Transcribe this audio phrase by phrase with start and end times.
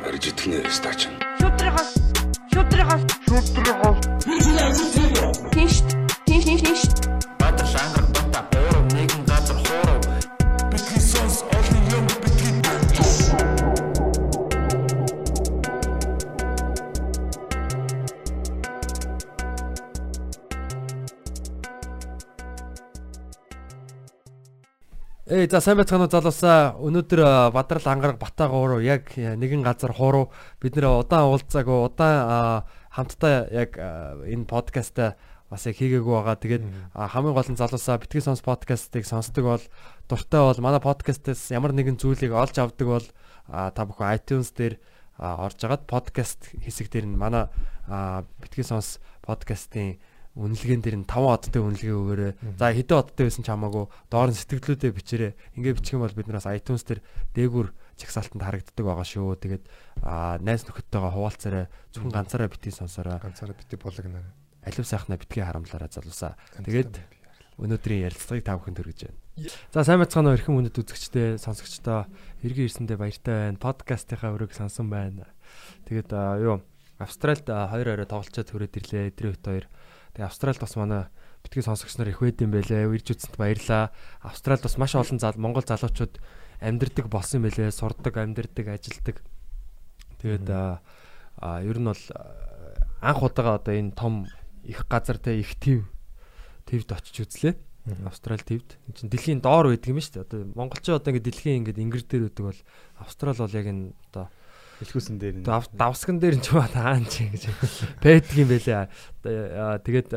[0.00, 1.00] Барж итгэнэ стач.
[1.40, 1.90] Шүтрихос
[2.52, 3.98] шүтрихос шүтрихос
[5.52, 5.74] Тинш
[6.26, 7.19] тинш тинш Баатар
[25.40, 26.76] Эй за сайн байцгаана уу залуусаа.
[26.84, 27.20] Өнөөдөр
[27.56, 30.28] Бадрал ангараг Батаагууруу яг а, нэгэн газар хууруу
[30.60, 35.16] бид нэр удаан уулзаагүй удаан хамтдаа яг энэ подкаста
[35.48, 36.36] бас яг хийгээгүй байгаа.
[36.36, 39.64] Тэгээд хамгийн гол нь залуусаа битгий сонс подкастыг сонсдог бол
[40.12, 43.06] дуртай бол манай подкастаас ямар нэгэн зүйлийг олж авдаг бол
[43.48, 44.76] та бүхэн iTunes дээр
[45.16, 47.48] орж агаад подкаст хэсэг дээр нь манай
[48.44, 49.96] битгий сонс подкастын
[50.38, 52.32] үнэлгээн дээр нь 5 одтой үнэлгээ өгөөрэй.
[52.54, 55.32] За хэдэн одтой байсан ч хамаагүй доор нь сэтгэлдлүүдээ бичээрэй.
[55.58, 57.02] Ингээ бичих юм бол биднээс iTunes дээр
[57.34, 59.34] дээгүр чагсаалтанд харагддаг байгаа шүү.
[59.42, 59.64] Тэгээд
[60.06, 61.66] аа найз нөхөдтэйгээ хуваалцаарай.
[61.90, 63.18] Зөвхөн ганцаараа битгий сонсороо.
[63.18, 64.22] ганцаараа бити болгоно.
[64.62, 66.38] Алив сайхна битгий харамлаараа залуусаа.
[66.62, 66.94] Тэгээд
[67.58, 69.18] өнөөдрийн ярилцлагыг та бүхэнд хүргэж байна.
[69.74, 72.08] За сайн байцгаана уу эрхэм хүндэт үзэгчдээ сонсогчдоо
[72.44, 73.60] эргэн ирсэндээ баяртай байна.
[73.60, 75.28] Подкастынхаа өрөөг сонсон байна.
[75.84, 76.56] Тэгээд аа, юу
[77.00, 79.08] Австральд аа, хоёр орой тоглолцоод хүрээд ирлээ.
[79.12, 79.66] Эдрийн хот хоёр.
[80.14, 81.06] Тэгээ Австральд бас манай
[81.42, 82.90] битгий сонсогч нар их байд юм байлээ.
[82.90, 83.90] Ирж үзсэнд баярлаа.
[84.20, 86.18] Австральд бас маш олон зал Монгол залуучууд
[86.60, 87.70] амьдардаг болсон юм байлээ.
[87.70, 89.22] Сурдаг, амьдардаг, ажилдаг.
[90.20, 92.04] Тэгээд аа ер нь бол
[93.00, 94.28] анх удаага одоо энэ том
[94.64, 95.88] их газар те их төв
[96.68, 97.56] твд очиж үзлээ.
[98.04, 98.76] Австрал твд.
[98.86, 100.26] Энд чинь дэлхийн доор байдаг юм шүү дээ.
[100.28, 102.60] Одоо монголчин одоо ингэ дэлхийн ингэ ингэр дээр байдаг бол
[103.00, 104.28] Австрал бол яг энэ одоо
[104.80, 105.44] Хэлхүүсэн дээр нь.
[105.44, 107.52] Дав- давсган дээр нь ч баа таан чи гэж
[108.00, 108.88] байдаг юм байлээ.
[109.84, 110.08] Тэгээд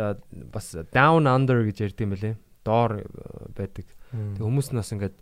[0.51, 2.35] бас down under гэж ярьд юм байлээ.
[2.63, 3.03] Доор
[3.55, 3.85] байдаг.
[4.11, 5.15] Тэг хүмүүс нь бас ингээд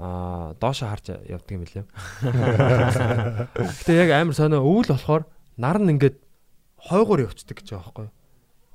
[0.00, 1.84] аа доошо харж явдаг юм байлээ.
[3.56, 5.24] Гэтэ яг амар сонио өвөл болохоор
[5.60, 6.16] нар нь ингээд
[6.88, 8.14] хойгоор явцдаг гэж байгаа байхгүй юу?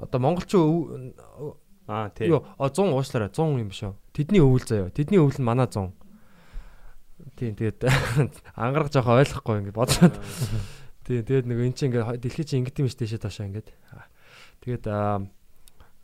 [0.01, 1.57] Одоо монголчин өв-
[1.89, 2.29] Аа тий.
[2.29, 3.29] Юу, а 100 уушлаарай.
[3.33, 3.93] 100 юм биш үү?
[4.13, 4.89] Тэдний өвөл заяа.
[4.93, 5.91] Тэдний өвөл нь манай 100.
[7.41, 7.89] Тийм тэгээд
[8.53, 10.13] ангарах жоохон ойлгохгүй ингэ бодлоо.
[11.09, 13.73] Тийм тэгээд нэг эн чинь ингээ дэлхий чинь ингэдэм биш тийшээ таашаа ингээд.
[14.61, 14.85] Тэгээд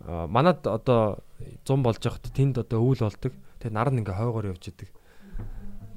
[0.01, 1.21] манад одоо
[1.61, 3.37] 100 болж байхад тэнд одоо өвөл болдог.
[3.61, 4.89] Тэгээд нар нь ингээ хойгоор явж идэг.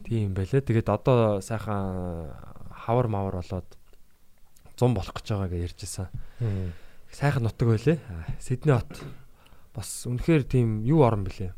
[0.04, 0.60] Тийм байлээ.
[0.60, 2.36] Тэгээд одоо сайхан
[2.68, 3.68] хавар мавар болоод
[4.76, 6.08] 100 болох гэж байгаа гэж ярьжсэн.
[7.08, 7.96] Сайхан нутаг байлээ.
[8.36, 8.92] Сидней хот
[9.72, 11.56] бас үнэхээр тийм юу орн блэ?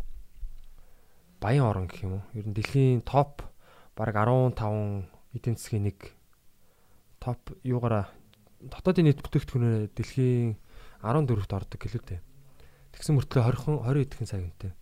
[1.43, 2.25] Баян орн гэх юм уу?
[2.39, 3.43] Ер нь дэлхийн топ
[3.97, 5.99] бараг 15 эдийн засгийн нэг
[7.21, 8.09] топ юугаараа
[8.63, 10.57] дотоодын нийт бүтээгдэхүүнээр дэлхийн
[11.03, 12.21] 14-т ордог гэлээ дээ.
[12.95, 14.73] Тэгсэн мөртлөө 20 20 эдхэн сая үнэтэй.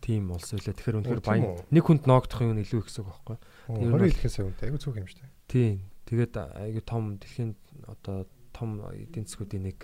[0.00, 0.74] Тийм улс үлээ.
[0.76, 1.60] Тэгэхээр үнэхээр баян.
[1.68, 3.36] Нэг хүнд ноогдох юм илүү их гэсэн үг байхгүй?
[3.68, 4.66] Тэр 20 нь хэлхэн сая үнэтэй.
[4.70, 5.30] Айгу цөөх юм дээ.
[5.50, 5.74] Тийм.
[6.08, 7.52] Тэгээд айгүй том дэлхийн
[7.84, 8.16] одоо
[8.54, 9.78] том эдийн засгуудын нэг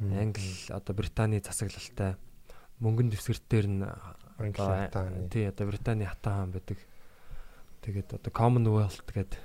[0.00, 2.18] Англи одоо Британий засаглалтай
[2.82, 3.86] мөнгөн дэвсгэртээр нь
[4.38, 5.28] Англи хатааны.
[5.30, 6.78] тий одоо Британий хатаа хаан байдаг.
[7.82, 9.38] Тэгээд одоо Commonwealth гэдэг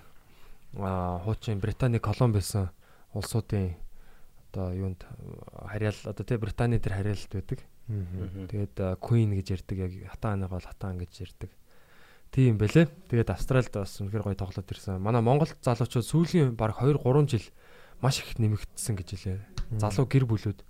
[0.78, 2.70] аа хуучин Британий колони байсан
[3.14, 3.76] улсуудын
[4.50, 5.06] одоо юунд
[5.70, 7.60] харьяал одоо тий Британий дээр харьяалт байдаг.
[7.90, 11.50] Тэгээд Queen гэж ярьдаг яг хатааныгаа бол хатаан гэж ярьдаг.
[12.30, 12.86] Тийм байлээ.
[13.10, 15.02] Тэгээд Австральд бас үнэхээр гоё тоглоод ирсэн.
[15.02, 17.46] Манай Монгол залуучууд сүүлийн баг 2 3 жил
[18.02, 19.40] маш их нэмэгдсэн гэж хэлээ.
[19.82, 20.62] Залуу гэр бүлүүд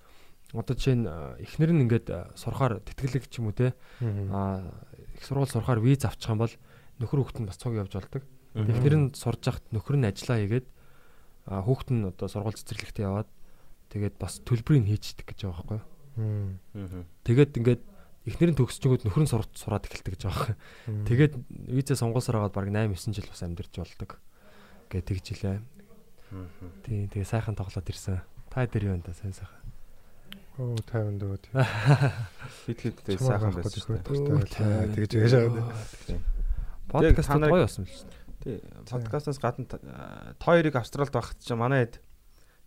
[0.53, 3.77] одоо жишээ нь а, эхнэр нь ингээд а, сурахаар тэтгэлэг ч юм уу те
[4.33, 4.65] а
[5.13, 6.53] их сургууль сурахаар виз авчих юм бол
[6.97, 8.23] нөхөр хүүхэд нь бас цуг явж болдог.
[8.57, 10.67] Эхнэр нь сурж хахад нөхөр нь ажиллаа хийгээд
[11.45, 13.29] хүүхэд нь одоо сургууль цэцэрлэгт яваад
[13.93, 15.85] тэгээд бас төлбөрийг хийчихдэг гэж байгаа байхгүй юу?
[17.23, 17.81] Тэгээд ингээд
[18.29, 20.57] эхнэр нь төгсчгүүд нөхөр нь сурч сураад эхэлдэг гэж байгаа.
[21.07, 21.33] Тэгээд
[21.71, 24.19] визээ сонгуульсаар агаад баг 8 9 жил бас амьдарч болдог.
[24.91, 25.57] Гэ тэгж илээ.
[26.85, 28.21] Тий, тэгээ сайхан тоглоод ирсэн.
[28.51, 29.58] Та дээр юу энэ та сайн сайхан.
[30.59, 31.37] Оо 50 дөө.
[32.67, 34.91] Хит хиттэй сайхан байсан шүү дээ.
[34.91, 36.19] Тэгж яаш байгаа.
[36.91, 38.19] Подкаст гоё болсон л шүү дээ.
[38.43, 38.57] Тий.
[38.91, 39.79] Подкастаас гадна
[40.43, 42.03] хоёрыг Австралид байхад чи манай хэд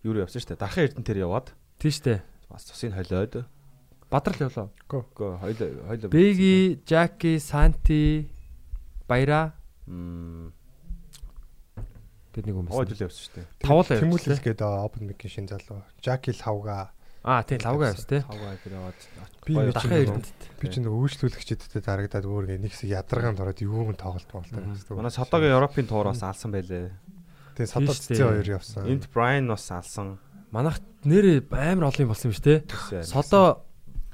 [0.08, 0.62] юу явсан шүү дээ.
[0.64, 2.20] Дархан эрдэнэ тэр яваад Тийм шүү дээ.
[2.48, 3.44] бас цусыг холиод.
[4.08, 4.68] Бадрал явлаа.
[4.88, 6.08] Гөө хоёлоо хоёлоо.
[6.08, 8.28] Бэги, Жаки, Санти,
[9.04, 9.52] Баяра
[9.84, 10.52] Мм.
[12.32, 12.96] тэд нэг юм Гоо байсан.
[12.96, 13.46] жил явсан шүү дээ.
[13.60, 14.08] Тавуулаа явсан.
[14.08, 15.84] Тэмүүлэл гээд Open Mic шин залуу.
[16.00, 16.92] Jackie Лавга.
[17.22, 18.20] Аа тийм лавга явсан тий.
[18.26, 18.98] Хавгаа тэр яваад.
[19.46, 20.42] Би Дахин чинь эрдэнэт.
[20.58, 24.98] Би ч нэг үйлчлүүлэгчдэд дарагдаад өөр нэг хэсэг ядаргаанд ороод юуг нь тоглолт болтой гэсэн.
[24.98, 26.90] Манай Содогийн Европын туураас алсан байлээ.
[27.54, 27.94] Тийш дээ.
[27.94, 28.90] цэцэн хоёр явсан.
[28.90, 30.18] Энд Брайан бас алсан.
[30.50, 32.66] Манайх нэр амар олон болсон юм шүү.
[32.66, 33.06] Тийш.
[33.06, 33.62] Содо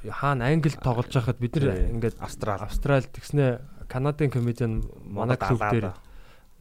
[0.05, 1.89] хаана Англид тоглож байхад бид нар Тий.
[1.89, 2.61] ингээд Австрал.
[2.61, 5.97] Австрал тэгснэ Канадын комедиан манай клуб дээр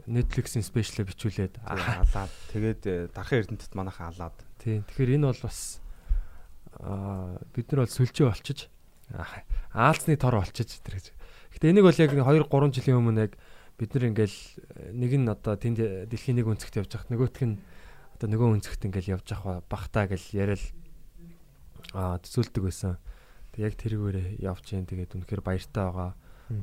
[0.08, 4.80] Netflix-ийн спешиал бичүүлээд аа алаад тэгээд э, дархан эрдэнэтэд манайхаа алаад тий.
[4.88, 5.84] Тэгэхээр энэ бол бас
[6.78, 8.70] бид нар бол сүлжээ болчиж
[9.14, 9.44] аа,
[9.74, 11.08] аалцны тор болчиж тэр гэж.
[11.58, 13.34] Гэтэ энийг бол яг 2 3 жилийн өмнө яг
[13.78, 17.58] бид нар ингээл э, нэг нь одоо тэнд дэлхийн нэг өнцгт явж хахад нөгөөх нь
[18.18, 20.64] одоо нөгөө өнцгт ингээл явж ах бахтаа гэл яриад
[21.94, 22.98] аа төсөөлдөг байсан.
[23.54, 26.12] Тэг яг тэрүүгээр явж जैन тэгээд үнэхээр баяртай байгаа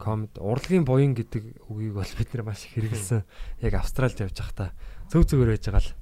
[0.00, 3.22] комед урлагийн буян гэдэг үгийг бол бид нэр маш хэрэгэлсэн.
[3.62, 4.70] Яг Австралид явж байхдаа
[5.12, 5.92] зөв зөвөр байж байгаа л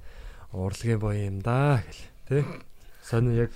[0.54, 2.42] урлагийн буян юм да гэл тий.
[3.02, 3.52] Сони яг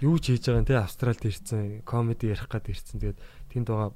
[0.00, 3.00] юу ч хийж байгаа юм тий Австралид ирсэн комеди ярих гад ирсэн.
[3.00, 3.18] Тэгээд
[3.52, 3.90] тэнд байгаа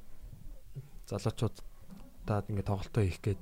[1.08, 3.40] залуучуудад ингээд тоглолтоо хийх гээд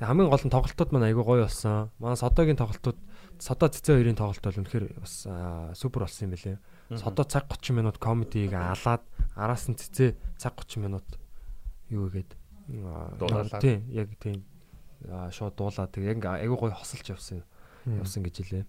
[0.00, 1.92] хамгийн гол нь тоглолтууд маань айгүй гоё болсон.
[2.00, 2.98] Манай Содогийн тоглолтууд
[3.40, 5.24] Содо цэцэн хоёрын тоглолт бол үнэхээр бас
[5.76, 6.56] супер болсон юм билээ.
[6.96, 9.04] Содо цаг 30 минут комедиг алаад
[9.36, 11.08] араас нь цэцээ цаг 30 минут
[11.92, 12.32] юу игээд
[13.20, 13.60] Дуулаад.
[13.60, 14.44] тийм яг тийм
[15.04, 17.44] шууд дуулаад яг айгүй гоё хосолж явсан
[17.84, 18.64] явсан гэж хэлээ.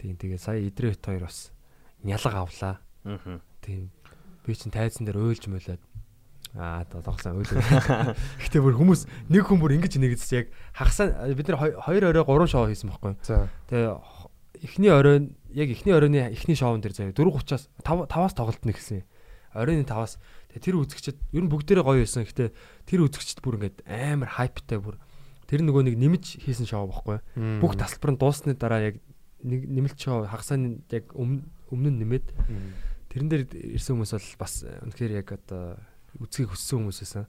[0.00, 1.52] Тийм тэгээ сая идрээт хоёр бас
[2.04, 2.80] нялга авлаа.
[3.04, 3.40] Аа.
[3.60, 3.90] Тийм
[4.46, 5.82] би чинь тайзан дээр уйлж мөлөөд
[6.58, 7.50] аа тоглосон уйл.
[8.42, 12.50] Гэтэ бүр хүмүүс нэг хүн бүр ингэж нэгдэж яг хагасаа бид нар хоёр орой гурван
[12.50, 13.14] шоу хийсэн байхгүй.
[13.70, 13.94] Тэгээ
[14.66, 19.06] эхний оройн яг эхний оройны эхний шоун дээр заяа 4:30-аас 5 5-аас тоглолтно гэсэн.
[19.54, 20.18] Оройны 5-аас
[20.50, 22.26] тэгээ тэр үзэгчд ер нь бүгдээрээ гоё байсан.
[22.26, 22.50] Гэтэ
[22.90, 24.98] тэр үзэгчд бүр ингээд амар хайптай бүр
[25.46, 27.22] тэр нөгөө нэг нэмж хийсэн шоу байхгүй.
[27.62, 28.96] Бүх тасалбар нь дуусны дараа яг
[29.46, 32.26] нэг нэмэлт шоу хагасааны яг өмнө өмнө нь нэмээд.
[33.10, 33.42] Тэрэн дээр
[33.78, 35.78] ирсэн хүмүүс бол бас үнэхээр яг одоо
[36.18, 37.26] үзхийг хүссэн хүмүүс байсан.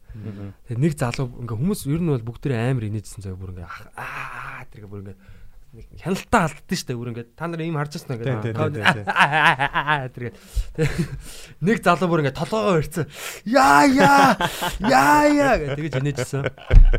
[0.66, 4.66] Тэгээ нэг залуу ингээ хүмүүс ер нь бол бүгдээ амар инээжсэн заяа бүр ингээ аа
[4.74, 5.18] тэр бүр ингээ
[5.72, 8.20] нэг хяналтаа алддсан шүү дээ бүр ингээ та нар ийм харж байна
[10.12, 10.36] тэр
[11.66, 13.08] нэг залуу бүр ингээ толгоогоо ирсэн
[13.48, 14.36] яа яа
[14.84, 16.44] яа яа гэх тэгэж инээжсэн.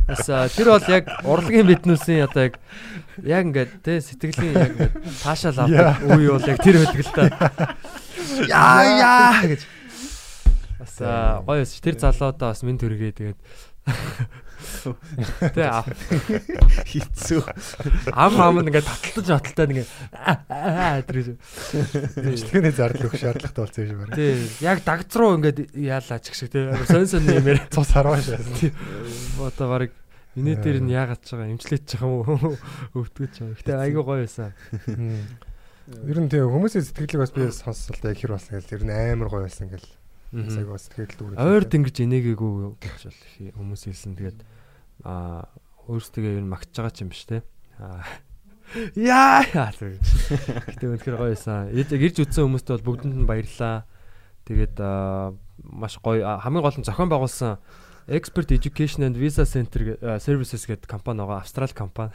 [0.08, 0.24] Бас
[0.56, 2.56] тэр бол яг урлагийн биднүүсийн одоо яг
[3.20, 4.90] яг ингээ тэ сэтгэлийн яг ингээ
[5.20, 7.28] таашаал авдаг үе бол яг тэр байдаг л та.
[8.48, 9.68] Яа яа гэж
[10.80, 10.96] Бас
[11.44, 11.76] гоё ш.
[11.78, 13.38] Тэр залуудаа бас минь төргээ тэгээд
[15.54, 15.86] Тэ а-
[16.86, 17.42] Хитсүү.
[18.12, 21.28] ам ам ингээд таталтаж баталтаад ингээд аа, аа тэр гэж.
[22.22, 24.16] Бичлэгээний зардал өгөх шаардлагатай болсон юм шиг байна.
[24.16, 24.32] Тий,
[24.64, 26.64] яг дагц руу ингээд яалаа ч гэх шиг тий.
[26.88, 27.58] Сон сон нэмэр.
[27.72, 28.40] Цус харваа шээ.
[29.40, 29.90] Одоо баг
[30.36, 32.56] энэ дээр нь яагаад ч байгаа имжлээд ч юм уу
[32.96, 33.56] өвтгөж байгаа.
[33.58, 34.52] Гэтэ айгүй гоё байсан.
[36.06, 39.44] Ер нь тийм хүмүүсийн сэтгэлийг бас би сонссолтой хэр болсон гэл ер нь амар гоё
[39.44, 39.84] байсан гэл.
[40.32, 41.42] Сайг бас сэтгэл дүүрэн.
[41.42, 43.18] Ойр тэнгиж инээгээгүй гэж бол
[43.60, 44.16] хүмүүс хэлсэн.
[44.16, 44.38] Тэгээд
[45.00, 45.48] аа
[45.88, 47.42] өөрсдөө ер нь магтж байгаа ч юм биш те.
[48.96, 49.42] Яа.
[49.48, 51.72] Гэтэ үнэхээр гоё байсан.
[51.72, 53.84] Яг ирж үтсэн хүмүүстээ бол бүгдэнд нь баярлаа.
[54.46, 54.76] Тэгээд
[55.64, 57.58] маш гоё хамгийн гол нь зохион байгуулсан
[58.08, 61.44] Expert Education and Visa Center Services гэдэг компани байгаа.
[61.44, 62.12] Австрали компани.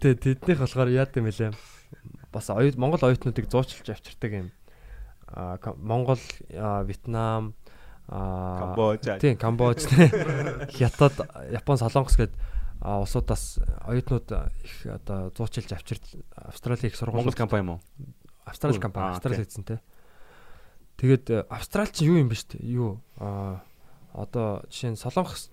[0.00, 1.52] Тэгээд тэднийх болохоор яа гэм бэлээ.
[2.32, 4.48] Бас оюут Монгол оюутнуудыг зуучилж авчирдаг юм.
[5.80, 6.20] Монгол,
[6.50, 7.54] Вьетнам,
[8.08, 8.98] аа Камбож.
[9.20, 10.08] Тийм, Камбож, тий.
[10.78, 11.12] Хятад,
[11.50, 12.16] Япон, Солонгос
[12.80, 14.30] а улсуудаас оюутнууд
[14.62, 16.02] их одоо зуучилж авчирч
[16.36, 17.80] Австралийн их Монгол сургууль компани юм уу?
[18.44, 19.44] Австрали Аа, компани Австрали тий.
[19.44, 19.80] хийсэн те.
[20.96, 22.58] Тэгээд э, Австрал чи юу юм бэ штэ?
[22.62, 23.64] Юу а
[24.12, 25.50] одоо жишээ нь Солонгос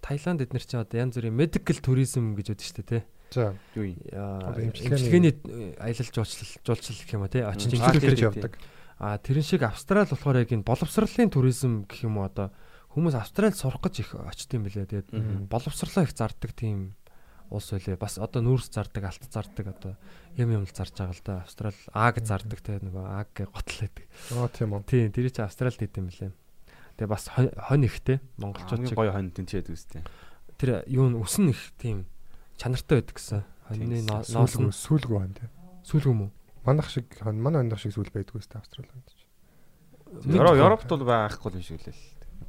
[0.00, 2.98] Таиланд эднэр чинь одоо янз бүрийн medical tourism гэж үүдэг штэ те.
[3.30, 3.54] За.
[3.76, 4.00] Юу юм?
[4.12, 7.44] Аа, Одоо эмчилгээний- э, аялал жуулчлал жуулчлал гэх юм а те.
[7.44, 8.58] Очиж эмчилгээ тийм, явдаг.
[8.98, 12.48] А тэрэн шиг Австрал болохоор яг энэ боловсролын туризм гэх юм уу одоо
[12.96, 14.88] хүмүүс Австралид сурах гэж их очт юм билээ.
[14.88, 16.96] Тэгээд боловсрлоо их зардаг тийм
[17.52, 18.00] улс үлээ.
[18.00, 19.92] Бас одоо нүүрс зардаг, алт зардаг одоо
[20.40, 21.34] юм юм л зарж байгаа л да.
[21.44, 24.06] Австрал аг зардаг те нөгөө аг готл байдаг.
[24.32, 24.82] Аа тийм үү.
[24.88, 26.32] Тийм, тэр чинь Австралид хийдэм билээ.
[26.96, 30.00] Тэгээ бас хонь хонь ихтэй монголчууд шиг гоё хон тэнцээд үстэй.
[30.56, 32.08] тэр юу н өсөн их тийм
[32.56, 33.44] чанартай байдаг гэсэн.
[33.68, 35.36] Хоньны Тийм, ноо- ноос Сүүлгүү нь
[35.84, 36.28] сүүлгүү
[36.66, 39.22] Манах шиг манай хондох шиг сүүл байдгүй өстэй Австрали хонд ч.
[40.26, 41.94] Европ Европт бол байхгүй юм шиг лээ.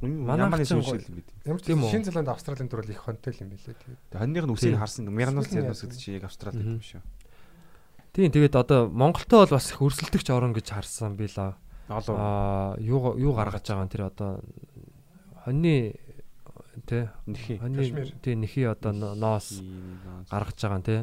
[0.02, 1.28] Манай чинь шиг л бид.
[1.46, 1.70] Ямар ч?
[1.70, 4.00] Шинэ Зеланд Австралийн төрөл их хонтой л юм билээ тэгээд.
[4.14, 5.88] Хоньных нь үсийг харсан зэрнус яасан.
[5.88, 6.78] гэдэг чи яг Австралид Мгм.
[6.78, 7.02] юм шүү.
[8.12, 12.74] Тийм, тэгээд одоо Монголтой бол бас их өрсөлдөгч орон гэж харсан би л аа.
[12.78, 14.42] Юу юу гаргаж байгаа нь тэр одоо
[15.44, 15.94] хоньны
[16.86, 17.58] тэ Нэхи.
[17.58, 19.60] хоньны тий нэхий одоо но- ноос
[20.30, 21.00] гаргаж байгаа нь тий.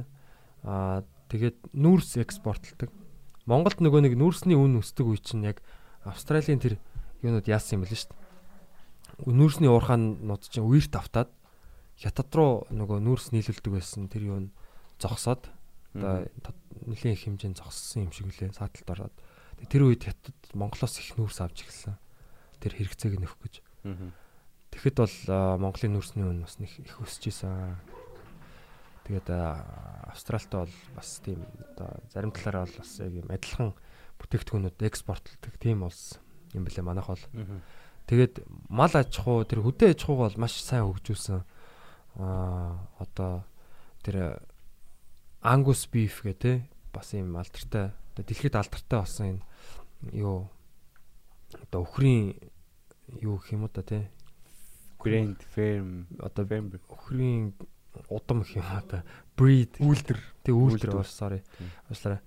[0.63, 2.89] Аа тэгээд нүүрс экспортлдог.
[3.45, 5.61] Монголд нөгөө нэг нүүрсний үн өсдөг үе чинь яг
[6.01, 6.81] Австралийн тэр
[7.21, 9.33] юунууд яасан юм бэл шүү дээ.
[9.33, 11.29] Нүүрсний уурхаанууд чинь үерт автаад
[12.01, 14.53] хятад руу нөгөө нүүрс нийлүүлдэг байсан тэр юу нь
[14.97, 15.47] зогсоод
[15.95, 16.53] одоо
[16.89, 19.15] нэлийн их хэмжээнд зогссон юм шиг үлээ сааталт ороод.
[19.71, 21.95] Тэр үед хятад Монголоос их нүүрс авч эхэлсэн.
[22.59, 23.55] Тэр хэрэгцээг нөхөх гэж.
[24.75, 25.15] Тэгэхэд бол
[25.63, 27.79] Монголын нүүрсний үн бас их өсөж исэн.
[29.05, 31.45] Тэгээд а, Австралид бол бас тийм
[31.77, 33.73] одоо зарим талаараа бол бас яг юм адилхан
[34.17, 36.17] бүтээгдэхүүнүүд экспортлдог тийм улс
[36.57, 37.25] юм бэлээ манайх бол.
[38.09, 41.45] Тэгээд мал аж ахуй тэр хөдөө аж ахуйг бол маш сайн хөгжүүлсэн.
[42.17, 43.45] Аа одоо
[44.01, 44.41] тэр
[45.45, 46.53] Angus beef гэх те
[46.93, 49.43] бас юм алдартай одоо дэлхийд алдартай болсон энэ
[50.17, 50.49] юу
[51.53, 52.37] одоо өхрийн
[53.21, 54.09] юу гэх юм уу та те
[54.97, 57.53] Grand Firm одоо Firm өхрийн
[58.09, 59.03] удам гэх юм уу та
[59.37, 60.95] breed үйлдэл Үйлдвэр.
[60.99, 61.39] бас sorry.
[61.89, 62.21] Уучлаарай.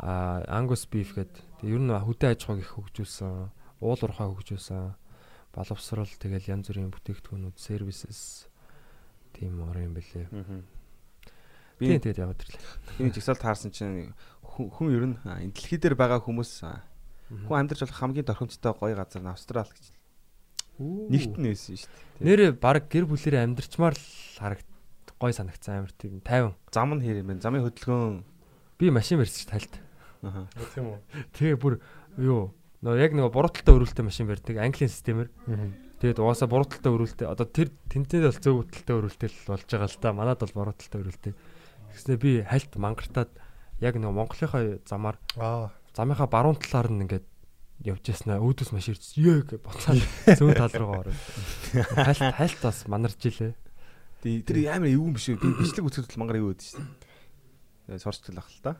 [0.00, 3.52] А Angus beef гэдэг ер нь хөдөө аж ахуйг их хөгжүүлсэн
[3.84, 4.94] уул уурхай хөгжүүлсэн
[5.52, 8.48] боловсрал тэгэл янз бүрийн бүтээгдэхүүнүүд services
[9.36, 10.28] тийм ор юм бэлээ
[11.80, 13.00] Би тэгээд яваад ирлээ.
[13.00, 14.12] энэ жигсаалт хаарсан чинь
[14.44, 16.60] хүн ер нь энэ дэлхий дээр байгаа хүмүүс
[17.48, 19.86] хүн амьдарч болох хамгийн тохиромжтой гоё газар нь Австрал гэж.
[20.80, 21.88] Нэгт байсан шүү
[22.20, 22.24] дээ.
[22.24, 24.68] нэрээ баг гэр бүлэрээ амьдрчмаар л харагд
[25.20, 27.44] гой санагцсан амар тийм 50 Зам нь хэр юм бэ?
[27.44, 28.24] Замын хөдөлгөөн.
[28.80, 29.76] би машин барьчих тальт
[30.24, 30.48] Аха.
[30.74, 30.98] Тийм үү.
[31.36, 31.74] тэгээ бүр
[32.16, 35.28] юу нөө яг нэг бурууталтай өрүүлтэй машин барьдаг английн системээр.
[36.00, 40.00] Тэгээд угаасаа бурууталтай өрүүлтэй одоо тэр тэнтэй бол зөв талтай өрүүлтэй л болж байгаа л
[40.00, 40.12] та.
[40.16, 41.32] Манад бол бурууталтай өрүүлтэй.
[41.92, 43.30] Тэгснэ би хальт мангартаад
[43.84, 45.72] яг нэг Монголынхаа замаар Аа.
[45.92, 47.26] замынхаа баруун талаар нь ингээд
[47.84, 50.00] явж яснаа өөдөөс маш ирж ёо гэж буцаад
[50.36, 51.20] зүүн тал руугаа ороод.
[51.96, 53.52] Хальт хальт бас манарч илээ.
[54.44, 55.38] Тэр амар эвгүй биш үү?
[55.40, 56.88] Би бичлэг үтгэл мангар эвгүй шүү дээ.
[57.88, 58.72] Тэгээ сорч л ах л та.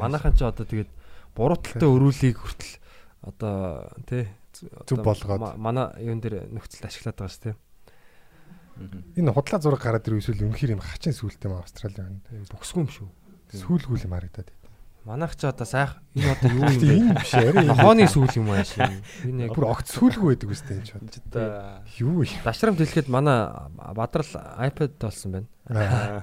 [0.00, 0.90] Манайхан ч одоо тэгээд
[1.36, 2.74] бурууталтай өрүүлгийг хүртэл
[3.22, 4.26] одоо тий
[4.74, 5.40] одоо болгоод.
[5.40, 7.54] ма- манай юун дээр нөхцөлд ашиглаад байгаа шүү тий.
[9.20, 12.24] энэ худлаа зураг гараад ирвэл эсвэл үнэхээр юм хачин сүулт юм Австралийн.
[12.50, 13.08] Бүксгүй юм шүү.
[13.52, 14.48] Сүүлгүүл юм харагдаад.
[15.04, 16.94] Манайх ч одоо сайх энэ одоо юу юм бэ?
[16.94, 17.66] Энэ биш арай.
[17.66, 18.78] Нохооны сүүл юм ааш.
[19.26, 20.94] Энэ яг бүр огт сүулгүй байдаг үстэй энэ ч.
[20.94, 22.38] Одоо Юу юм.
[22.46, 23.50] дашрамт хэлэхэд манай
[23.98, 24.30] бадрал
[24.62, 25.48] iPad болсон байна.
[25.74, 26.22] Аа.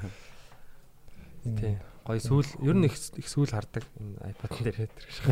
[1.44, 1.76] Тий.
[2.08, 2.96] Гоё сүүл ер нь их
[3.28, 5.28] сүүл хардаг энэ iPad дээр тэр шиг.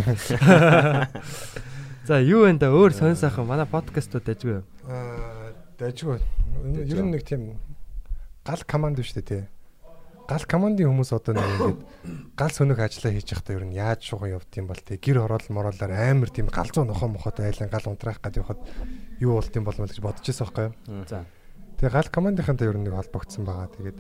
[2.04, 4.60] За юу вэ да өөр сонь сайхан манай подкастууд дайжгүй.
[4.88, 6.20] Аа, дайжгүй.
[6.84, 7.56] Ер нь нэг тийм
[8.44, 9.44] гал команд шүү дээ тий.
[10.28, 11.80] Гал командын хүмүүс одоо нэг ингээд
[12.36, 15.00] гал сөнөг ажиллаа хийж явахдаа ер нь яаж шуган явд юм бол тий.
[15.00, 18.62] Гэр хороол мороолоор амар тийм галзуу нохоо мохот айлан гал унтраах гэдэг явахад
[19.24, 21.08] юу болт юм бол мэл гэж бодож байсан байхгүй юу.
[21.08, 21.24] За.
[21.78, 23.70] Тэгээ гал командынхантай ер нь нэг холбогдсон байгаа.
[23.72, 24.00] Тэгээд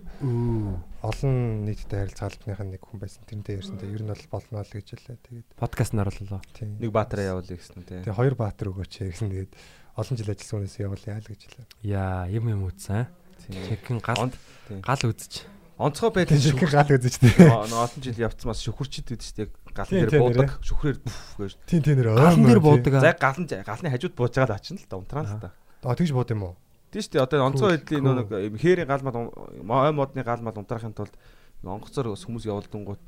[1.00, 3.22] олон нийттэй харилцаа албаныхан нэг хүн байсан.
[3.24, 3.78] Тэрнтэй ярьсан.
[3.78, 5.18] Тэгээ ер нь бол болно л гэж хэлээ.
[5.30, 6.42] Тэгээд Подкаст нь орлоо.
[6.58, 6.66] тий.
[6.68, 8.02] нэг баатараа явуулъя гэсэн те.
[8.02, 9.30] Тэгээ хоёр баатар өгөөч гэсэн.
[9.30, 9.54] Тэгээд
[9.94, 11.66] олон жил ажилласан хүнээс явуулъя л гэж хэлээ.
[11.86, 13.06] Яа, юм юм үзсэн.
[13.46, 14.34] Чекин гал
[14.68, 14.82] тий.
[14.82, 15.46] гал үзэж.
[15.78, 17.34] Онцгой шиг шүхэр гал үзэж тий.
[17.38, 21.54] олон жил явцсан бас шүхэрчд гэдэг чинь яг гал дээр буудаг шүхрээр бүф гэж.
[21.70, 22.94] Тийм тийм нэр Галан дээр буудаг.
[22.98, 25.54] За галан галны хажууд бууж байгаа л ачна л да унтраа л да.
[25.86, 26.58] А тэгж бууд юм уу?
[26.90, 27.26] Тийм шүү дээ.
[27.30, 31.14] Одоо онцгой байдлын нөө нэг хээрийн гал мал ой модны гал мал унтраахын тулд
[31.62, 33.04] онгоцоор хүмүүс явуулдангууд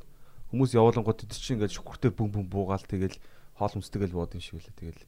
[0.54, 3.18] хүмүүс явуулангууд тэд чинь ингээд шүхртэй бүм бүм буугаал тэгэл
[3.58, 5.04] хоол хүнстэйгэл бууд юм шиг үлээ тэгэл.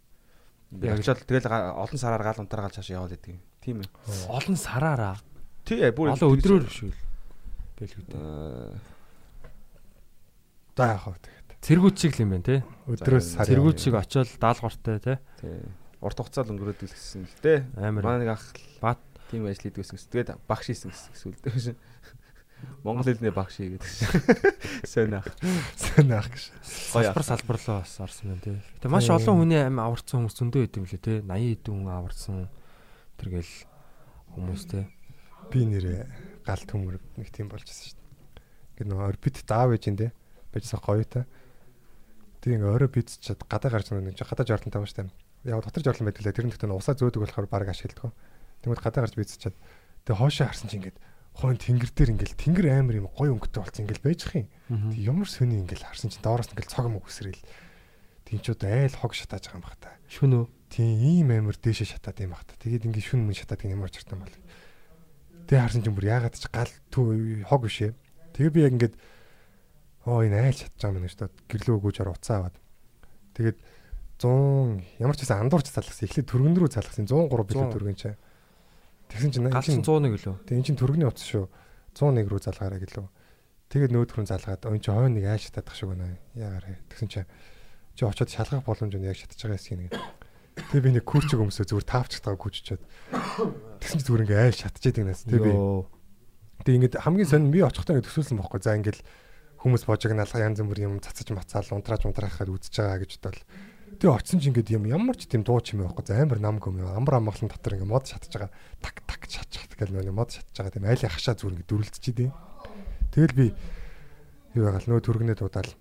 [0.81, 3.41] Яг очоод тэгэл олон сараар гал унтраагаал цаашаа яваад идэг юм.
[3.61, 3.89] Тийм ээ.
[4.33, 5.21] Олон сараараа.
[5.61, 6.93] Тий бүр Олон өдрөөр биш үү?
[7.81, 8.13] Бэлгүүд.
[8.13, 8.77] Аа,
[10.77, 11.49] За яах вэ тэгээд.
[11.61, 12.55] Цэргүүт шиг л юм байна те.
[12.87, 13.45] Өдрөөс сар.
[13.49, 15.13] Цэргүүт шиг очоод даалгавартай те.
[15.41, 15.59] тий.
[16.01, 17.59] Урт хугацаа л өнгөрөөд л гэсэн л дээ.
[17.77, 18.01] Амар.
[18.01, 18.45] Манай нэг ах
[18.81, 19.01] Бат.
[19.29, 19.99] тийм ажил хийдэг гэсэн.
[20.09, 21.77] Тэгээд багш хийсэн гэсэн сүлдээ шин.
[22.81, 23.83] Монгол хэлний багш хийгээд.
[24.89, 25.27] Сайн ах.
[25.77, 26.49] Сэн ах гэж.
[26.65, 28.53] Салбар салбарлоо бас орсон байна те.
[28.81, 31.13] Гэтэ маш олон хүний амь аварцсан хүмүүс зөндөө юм лээ те.
[31.21, 32.49] 80 хэдэн хүн аварцсан.
[33.21, 33.53] Тэргээл
[34.33, 34.87] хүмүүс те.
[35.51, 38.11] Би нэрээ гал төмөр нэг тийм болчихсон шүү дээ.
[38.75, 40.11] Ингээд нөгөө орбит даав ээж энэ
[40.51, 41.23] байжсан гоё та.
[42.43, 45.07] Тэг ингээ орой бидчихэд гадаа гарч нэг гадаа жортлон таваа штэ.
[45.47, 46.35] Яг дотор жортлон байдаг лээ.
[46.35, 48.11] Тэр нь гэхдээ усаа зөөдөг болохоор баг ашигладаг.
[48.65, 49.55] Тэгмэд гадаа гарч бидчихэд
[50.05, 50.97] тэг хоошоо харсан чинь ингээд
[51.37, 54.47] хойно тэнгэр дээр ингээл тэнгэр амар юм гоё өнгөтэй болсон ингээл байжх юм.
[54.67, 57.41] Тэг ямар сони ингээл харсан чинь доороос ингээл цог мөг өсрэл.
[58.27, 59.95] Тинчүүд айл хог шатааж байгаа юм бах та.
[60.11, 60.45] Шүн үү?
[60.71, 62.59] Тийм ийм амар дээшээ шатаад юм бах та.
[62.59, 64.35] Тэгээд ингээд шүн мөн шатаад гин ямар чиртэн бол.
[65.47, 67.93] Тэгээ харсан чинь бүр яагаад ч гал түү хог биш ээ.
[68.35, 68.95] Тэгээ би яг ингээд
[70.05, 72.55] оо энэ айл байгаа юм гэж бод гэрлөө өгөөж ор уцаа аваад.
[73.37, 73.57] Тэгээд
[74.21, 76.05] 100 ямар ч байсан андуурч залгасан.
[76.05, 77.73] Эхлээд түргэн рүү залгасан 103 билүү 100.
[77.73, 78.15] түргэн чаа.
[79.09, 80.35] Тэгсэн чинь чинь 101 гэлөө.
[80.45, 81.49] тэг эн чинь түргэний утас шүү.
[81.97, 83.07] 101 рүү залгаарай гэлөө.
[83.71, 86.19] Тэгээд нөөдхөр нь залгаад өн чи хойно нэг айл шатаадах шиг байна.
[86.37, 87.29] Яагаар тэгсэн чинь
[87.95, 89.93] чи очиод шалгах боломж нь яг шатаж байгаа юм нэг.
[90.55, 92.81] Тэгээ би нэг күүрчиг өмсөө зүгээр таавчтайгаа күүччихэд.
[93.79, 95.23] Тэгсэн чи зүгээр ингээ айл шатаж идэг нас.
[95.23, 95.53] Тэгээ би.
[96.67, 98.59] Тэгээ ингээд хамгийн сонь би очихдоо ингээд төсөөлсөн байхгүй.
[98.59, 98.99] За ингээд
[99.63, 103.45] хүмүүс божиг налга янз бүр юм цацаж мацаал унтрааж унтраахаар үзэж байгаа гэж бодвол
[103.99, 106.79] Тэгээ очсон чинь ингээд юм ямар ч тийм дуу чимээ байхгүй за амар намг юм
[106.79, 110.47] амар амгалан дотор ингээд мод шатж байгаа так так шат шат гэл нэг мод шатж
[110.55, 112.33] байгаа тийм айлын хашаа зүр ингээд дүрлэлцчихэд юм.
[113.11, 113.45] Тэгэл би
[114.55, 115.71] юу ягаал нөө түргэнээ дуудаал.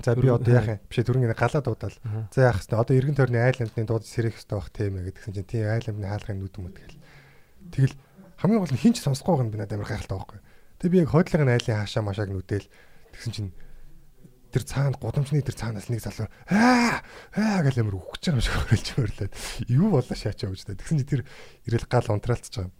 [0.00, 1.96] За би одоо яах юм биш түргэнээ галаа дуудаал.
[2.32, 5.50] За яах вэ одоо эргэн тойрны айландны дууд сэрэх хэрэгтэй байх тийм ээ гэдгсэн чинь
[5.50, 6.98] тийм айландны хаалгын нүд юм тэгэл.
[7.70, 7.94] Тэгэл
[8.40, 10.40] хамгийн гол нь хинч сонсохгүй байгаа юм би надад амар гайхалтай байхгүй.
[10.80, 12.66] Тэгээ би яг хойдлогын айлын хаашаа машааг нүдэл
[13.12, 13.50] тэгсэн чинь
[14.52, 17.00] тэр цаанд гудамжны тэр цаанаас нэг залуу аа
[17.32, 19.32] аа гэл амар үхэж байгаа юм шиг хөрөлж өрлөөд
[19.72, 20.76] юу болоо шаачаа гэж та.
[20.76, 21.22] Тэгсэн чи тэр
[21.70, 22.72] ирэл гал унтраалцж байгаа.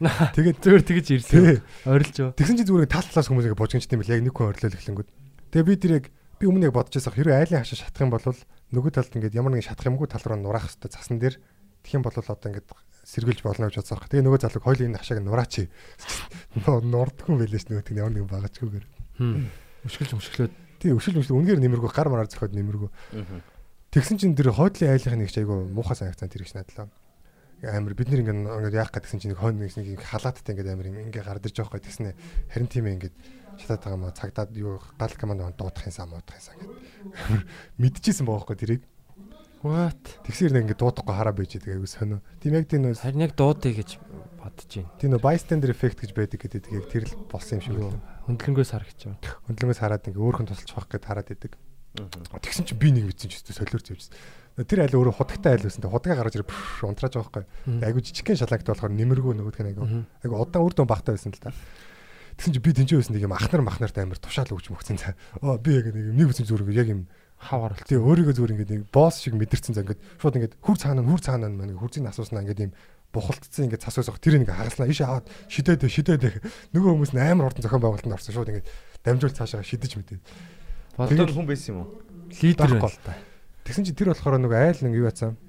[0.34, 1.60] Тэгээд зүгээр тэгэж ирлээ.
[1.84, 2.16] Орилж.
[2.34, 5.08] Тэгсэн чи зүгээр тал талаас хүмүүсийг божгонч тийм л яг нэг хүн орлол эхлэнгүүд.
[5.52, 6.04] Тэгээ би тэр яг
[6.40, 9.52] би өмнө яг бодож байсан хэрэг айлын хашаа шатах юм бол нөгөө талд ингээд ямар
[9.52, 11.36] нэгэн шатах юмгүй тал руу нураах хэрэгтэй цасан дээр
[11.84, 12.68] тэгэх юм бол одоо ингээд
[13.04, 14.00] сэргэлж болно гэж бодсон.
[14.08, 15.54] Тэгээ нөгөө залууг хоёлын энэ хашааг нураач.
[16.64, 18.86] Нурдгүй байлээ ш нөгөө тэг ямар нэгэн багачгүйгээр.
[19.84, 22.88] Өшгөлж өшглөөд Тий өшөл өшөл үнээр нэмэргүй гар мараар зөхөд нэмэргүй.
[23.92, 26.88] Тэгсэн чинь тэр хойдлын айлынх нэг ч айгу муухай санагцсан тэр их надлаа.
[27.60, 31.44] Амар бид нэр ингээд яах гэдгсэн чинь нэг хойно нэг халааттай ингээд амар ингээ гард
[31.44, 32.16] ирж байгаа гэсэн
[32.48, 33.16] харин тийм ээ ингээд
[33.58, 36.78] шатаад байгаа маа цагдаад юу гал команд дуудах юм сам уутах юмсан гэдэг.
[37.82, 38.82] Мэдчихсэн баахгүй тэрийг.
[39.60, 40.00] What?
[40.24, 42.24] Тэгсээр нэг ингээд дуудахгүй хараа байж байгаа айгу сонио.
[42.40, 43.90] Тийм яг тийм нөө Харин яг дуудъя гэж
[44.40, 44.92] бодож байна.
[44.96, 48.00] тийм нөө bystander effect гэж байдаг гэдэг яг тэр л болсон юм шиг байна.
[48.24, 49.20] Хөндлөнгөөс харагч байна.
[49.20, 51.52] Хөндлөнгөөс хараад ингээ өөрхөн тусалж байх гэд хараад идэг.
[51.90, 54.14] Тэгсэн чинь би нэг мэдсэн ч өстө солиорч явжсэн.
[54.64, 55.84] Тэр айл өөрөө худагтай айл байсан.
[55.90, 57.84] Худгаа гаргаж ирээ унтрааж байгаа байхгүй.
[57.84, 59.84] Айгу жижигхэн шалаагт болохоор нэмэргүй нөгөөдх нь айгу.
[60.22, 61.50] Айгу удаан үр дүн багтаа байсан л та.
[62.40, 65.12] Тэгсэн чинь би тэнцээ байсан нэг юм ахнар махнартай амар тушаал өгч мөгцэн цаа.
[65.44, 67.04] Оо би яг нэг юм нэг үсэн зүрэг яг юм
[67.36, 67.84] Хавар л.
[67.84, 71.20] тий өөрийгөө зүгээр ингээд нэг босс шиг мэдэрсэн за ингээд шууд ингээд хүр цаанаа хүр
[71.24, 72.72] цаанаа маань хүрзийг асууснаа ингээд юм
[73.12, 76.40] бухалдсан ингээд цас усах тэр нэг хагаслаа иш аваад шидээд шидээд
[76.76, 78.68] нөгөө хүмүүс нь амар хурдан зохион байгуулалтанд орсон шууд ингээд
[79.00, 80.20] дамжуул цаашаа шидэж мэдээ.
[81.00, 81.88] Болдор хүн байсан юм уу?
[82.28, 83.16] Лидер байна.
[83.64, 85.40] Тэгсэн чинь тэр болохоор нөгөө айл нэг юу яцсан.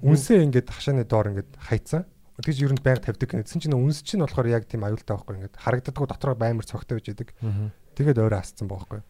[0.00, 2.08] Үнсээ ингээд хашааны доор ингээд хайцсан.
[2.42, 3.46] Тэгж ер нь байнга тавьдаг.
[3.46, 7.06] Тэгсэн чинь үнс чинь болохоор яг тийм аюултай байхгүй ингээд харагддаггүй дотроо баймар цогтой байж
[7.14, 7.28] байдаг.
[7.94, 9.00] Тэгээд өөрөө асцсан байхгүй.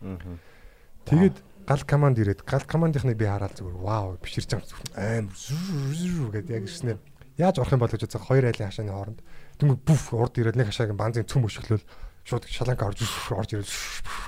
[1.09, 6.64] Тэгээд гал команд ирээд гал командынхныг би хараад зүгээр вау биширч байгаа аим гэдэг яг
[6.66, 6.99] ирснээр
[7.38, 8.27] яаж орох юм бол гэж бодсон.
[8.27, 9.21] Хоёр айлын хашааны хооронд.
[9.59, 11.87] Тэнгүү бүф урд ирээд нэг хашааг банзын цөм өшөглөөл
[12.27, 13.71] шууд шаланка орж орж ирээд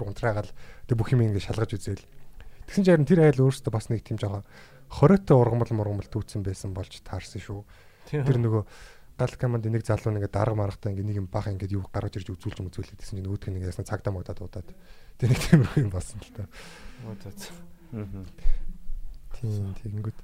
[0.02, 0.50] унтраагаал
[0.86, 2.06] тэг бүх юм ингэ шалгаж үзээл
[2.66, 4.46] тэгсэн чинь тэр айл өөрөөсөө бас нэг тийм жоохон
[4.90, 7.62] хоройтой ургамал мургамал дүүцсэн байсан болж таарсан шүү.
[8.10, 8.62] Тэр нөгөө
[9.18, 12.34] гал команд нэг залуу нэг дарга маргатай ингээ нэг юм бах ингээ юу гаргаж ирж
[12.34, 14.68] үзүүлж үзүүлээд гэсэн чинь нөгөөдг нэг ясна цагдаа магдаад удаад
[15.18, 16.44] тэг нэг тиймэрхүү юм болсон л та
[19.38, 20.18] тийм тэгэнгүүт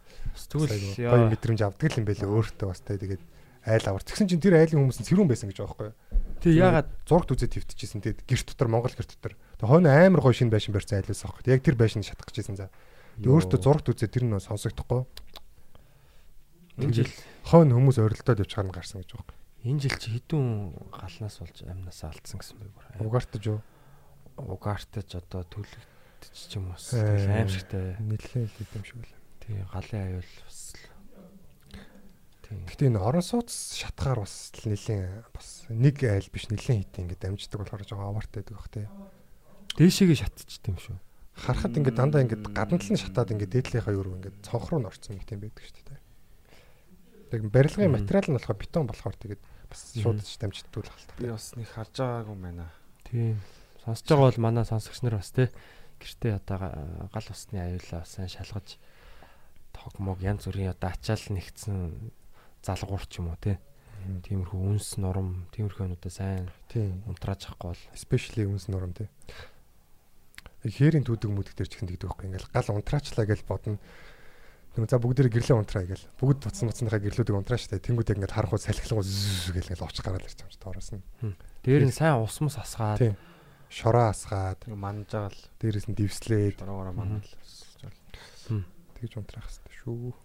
[0.51, 3.23] Тэгвэл гоё мэдрэмж авдаг юм байлээ өөртөө бас тэ тэгээд
[3.67, 4.03] айл авар.
[4.03, 5.97] Тэгсэн чинь тэр айлын хүмүүс нь цэрүүн байсан гэж байгаа байхгүй юу?
[6.41, 8.01] Тэг ягаад зургт үзээ твтчихсэн.
[8.01, 9.35] Тэгээд гэрт дотор Монгол гэрт дотор.
[9.37, 11.53] Тэгээд хойно амар гоё шинэ байшин барьсан айлаас аахгүй.
[11.53, 12.73] Яг тэр байшин шатах гэжсэн за.
[13.21, 15.05] Тэгээд өөртөө зургт үзээ тэр нөө сонсогдохгүй.
[16.81, 17.13] Энэ жил
[17.45, 22.01] Хойно хүмүүс орилдоод явж харна гарсан гэж байгаа энэ жил чи хэдэн галнаас болж амнаас
[22.01, 22.85] алдсан гэсэн бэ бүр.
[23.05, 23.61] Угаартаж юу?
[24.41, 26.97] Угаартаж одоо төлөгдөж ч юм уус.
[26.97, 28.01] Э, Тэгэл аимшигтай.
[28.01, 29.21] Нэлээд л юм шиг байна.
[29.45, 30.89] Тий галын аюул бас л.
[32.73, 37.61] Гэтэ энэ орон сууц шатгаар бас нэлийн бас нэг айл биш нэлийн хит ингээд дамждаг
[37.61, 38.89] болохоор жоохон аваартай байдаг бах тий.
[39.77, 40.97] Дээшээгээ шатчихд юм шүү.
[41.37, 44.89] Харахад ингээд дандаа ингээд гадна тал нь шатаад ингээд дээдлийнхаа юу ингээд цонх руу н
[44.89, 46.00] орсон нэг тийм байдаг шүү дээ.
[47.31, 51.11] Тэг барилгын материал нь болохоор бетон болохоор тэгээд бас шууд дамждаг л хаалт.
[51.19, 52.67] Би бас нэг харж байгаагүй юм байна.
[53.07, 53.37] Тий.
[53.87, 55.49] Сонсож байгаа бол манай сонсогч нар бас тий
[56.01, 58.77] гэртээ одоо га- гал усны аюулаа сайн шалгаж
[59.73, 62.11] тогмог янз бүрийн одоо ачаал нэгдсэн
[62.67, 63.57] залгуур ч юм уу тий.
[64.27, 67.05] Тиймэрхүү үнс нурам тиймэрхүү юмудаа сайн Тийм.
[67.07, 69.09] унтрааж авахгүй бол Especially үнс нурам тий.
[70.65, 73.77] Хээрийн түүдэг мүдэг дээр ч ихэнх тэгдэг байхгүй ингээл гал унтраачлаа гэж бодно.
[74.81, 76.09] Тэгвэл за бүгд гэрлээ унтраа гээл.
[76.17, 77.85] Бүгд буцсан буцсныхаа гэрлүүдийг унтраа штэ.
[77.85, 80.91] Тэнгүүд яг ингээд харахуй салхилангуй зүү гэл ингээл овч гараад ирж байгаа юм чи доороос
[80.97, 81.05] нь.
[81.61, 83.13] дээр нь сайн ус мус асгаад.
[83.69, 87.29] Шороо асгаад Манжаал дээрээс нь дивслээд дөрөөрөө мандал.
[88.97, 90.17] тэгж унтраах хэрэгтэй шүү.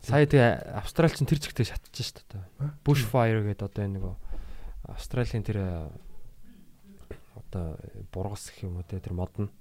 [0.00, 2.72] сая тэгээ Австрал чинь тэр чигтээ шатчих шүү дээ.
[2.80, 4.14] Bush fire гэдэг одоо энэ нөгөө
[4.96, 5.88] Австралийн тэр э,
[7.36, 7.76] одоо
[8.12, 9.52] бургас гэх юм уу те тэр мод нь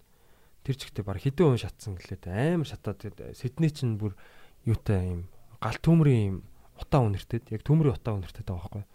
[0.65, 3.05] тэр чигтээ баг хэдэн хүн шатсан гэлээ амар шатаад
[3.37, 4.17] Сидней чинь бүр
[4.65, 5.21] юутай юм
[5.61, 6.37] гал төмрийн юм
[6.81, 8.85] утаа үнэртэд яг төмрийн утаа үнэртэд байгаа байхгүй.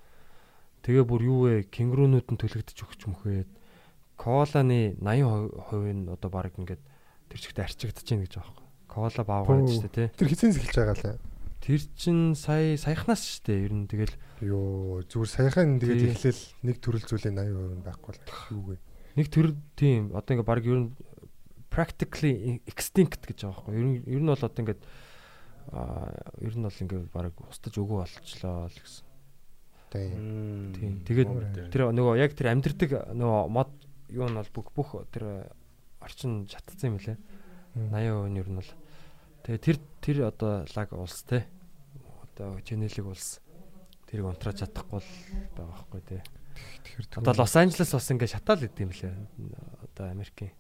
[0.83, 3.51] Тэгээ бүр юу вэ кенгурунууд нь төлөгдөж өгч мөхөөд
[4.19, 6.83] коланы 80% нь одоо баг ингээд
[7.31, 8.67] тэр чигтээ арчигдож байна гэж байгаа байхгүй.
[8.91, 9.71] Кола Пүү.
[9.71, 10.13] шүү дээ те.
[10.19, 11.19] Тэр хизээс эхэлж байгаа лээ.
[11.61, 13.71] Тэр чин сая саяхнаас дээ.
[13.71, 15.95] Ер нь тэгэл Йоо зүгээр саяхан Тий.
[15.95, 18.77] тэгээд эхлээл нэг төрөл зүйлийн 80% нь байхгүй л юу вэ?
[19.19, 20.91] нэг төр тийм одоо ингээ баг ер нь
[21.71, 23.75] practically extinct гэж байгаа байхгүй.
[23.79, 24.83] Ер нь ер нь бол одоо ингээд
[25.71, 26.11] аа
[26.43, 29.07] ер нь бол ингээд баг устж өгөө болчлоо л гэсэн.
[29.91, 30.75] Тийм.
[30.75, 30.93] Тийм.
[31.07, 33.71] Тэгээд тэр нөгөө яг тэр амьдрдаг нөгөө мод
[34.11, 35.51] юу нь бол бүх бүх тэр
[36.03, 37.19] орчин шатцсан юм лээ.
[37.75, 38.73] 80% нь ер нь бол.
[39.47, 41.47] Тэгээ тэр тэр одоо лаг улс те.
[42.35, 43.39] Одоо Женелиг улс
[44.11, 45.11] тэрийг унтрааж чадахгүй л
[45.55, 46.19] байгаа байхгүй те.
[46.83, 49.15] Тэгэхээр Одоо Лос Анжелес бас ингээд шатаал идэм лээ.
[49.87, 50.55] Одоо Америкийн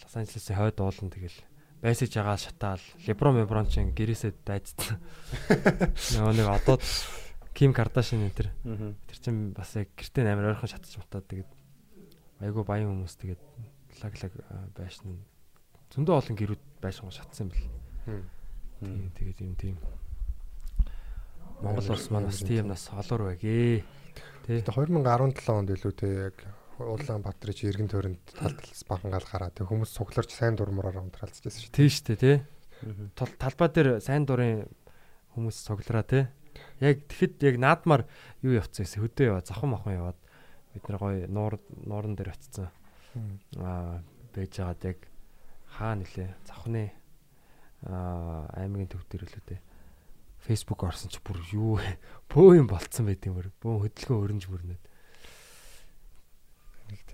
[0.00, 1.38] Лос Анжелесийн хойд уулан тэгэл
[1.82, 2.84] байсаж байгаа шатаал.
[3.04, 4.96] Леброн Меброн ч гэрээсээ дайцсан.
[6.16, 6.78] Нөгөө нэг одоо
[7.52, 8.94] Ким Кардашин энэ Аа.
[9.10, 11.50] тэр чин бас яг гэртээ амар ойрхон шатаж мутаад тэгээд
[12.40, 13.42] айгу баян хүмүүс тэгээд
[14.00, 14.32] лаг лаг
[14.72, 15.20] байшин
[15.92, 17.68] зөндөө олон гэрүүд байшин шатсан бэл.
[18.80, 19.76] Тийм тэгээд юм тийм.
[21.60, 23.84] Монгол улс маань бас тийм нас олоор байгээ.
[24.48, 24.64] Тэ.
[24.64, 26.36] Тэгээ 2017 онд илүү те яг
[26.82, 31.62] Улаанбаатарын чи эргэн тойронд тал талс бахангаал гараа тэг хүмүүс цугларч сайн дурмаараа унтраалцж байсан
[31.62, 32.36] шүү Тийм шүү дээ тий.
[33.14, 34.66] Тал- Талбай дээр сайн дурын
[35.36, 36.24] хүмүүс цуглараа тий.
[36.82, 38.02] Яг тэгэхэд яг наадмаар
[38.42, 40.18] юу явцсан гэсэн хөдөө яваа завхан махан яваад
[40.74, 41.54] бид нар гоё нуур
[41.86, 42.68] нууран дээр дээ.
[43.62, 44.02] Аа
[44.34, 44.98] байж байгаад яг
[45.78, 46.92] хаа нилээ завхны
[47.86, 49.58] аа аймгийн төв дээр л үү те.
[50.42, 51.98] Facebook орсон чи бүр юу вэ?
[52.30, 53.50] бөө юм болцсон байт юм бүр.
[53.62, 54.82] Бөө хөдөлгөөн өрнж мөрнөд.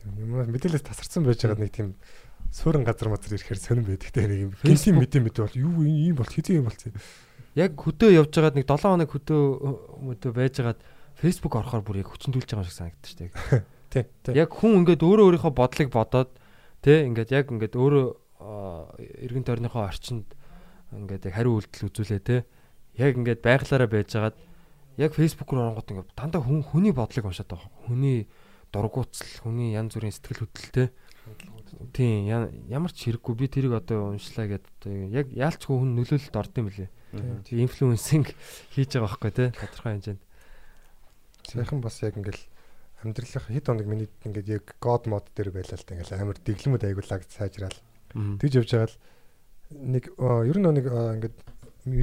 [0.03, 1.95] Тийм юм мэдээлэл тасарсан байж байгаа нэг тийм
[2.53, 4.53] суурин газар мазар ирэхээр сонирн байдаг те нэг юм.
[4.63, 6.95] Гинтийн мэдээ мэдээ бол юу ийм бол хэдийн юм болцсон.
[7.59, 9.43] Яг хөдөө явж байгаад нэг 7 хоног хөдөө
[10.09, 10.81] хөдөө байж байгаад
[11.19, 13.33] Facebook орохоор бүр яг хүчндүүлж байгаа шиг санагдаж штэ.
[13.93, 14.05] Тий.
[14.37, 16.31] Яг хүн ингээд өөрөө өөрийнхөө бодлыг бодоод
[16.85, 18.07] тэ ингээд яг ингээд өөрөө
[19.27, 20.29] эргэн тойрныхоо орчинд
[20.95, 22.47] ингээд яг хариу үйлдэл үзүүлээ тэ.
[23.01, 24.37] Яг ингээд байглаараа байжгаад
[25.01, 27.71] яг фэйсбүүк рүү оронгот ингээд дандаа хүн хүний бодлыг уншаад байгаа.
[27.89, 28.29] Хүний
[28.73, 30.89] дургуутсал, хүний янз бүрийн сэтгэл хөдлөлтэй.
[31.93, 32.29] Тийм
[32.69, 36.69] ямар ч хэрэггүй би тэрийг одоо уншлаа гэдэг одоо яг яалчгүй хүн нөлөөлөлд орд юм
[36.73, 36.91] лээ.
[37.45, 38.33] Тийм инфлюенсинг
[38.73, 40.23] хийж байгаа байхгүй те тодорхой хэмжээнд.
[41.49, 42.45] Сайхан бас яг ингээл
[43.05, 46.85] амьдралынх хэд хоног миний ингээд яг god mod дээр байлаа л та ингээл амар дэглэмүүд
[46.89, 47.79] аягуулаг сайжраал.
[48.13, 48.97] Тэгж явж байгаа л
[49.71, 51.37] нэг ер нь нэг ингээд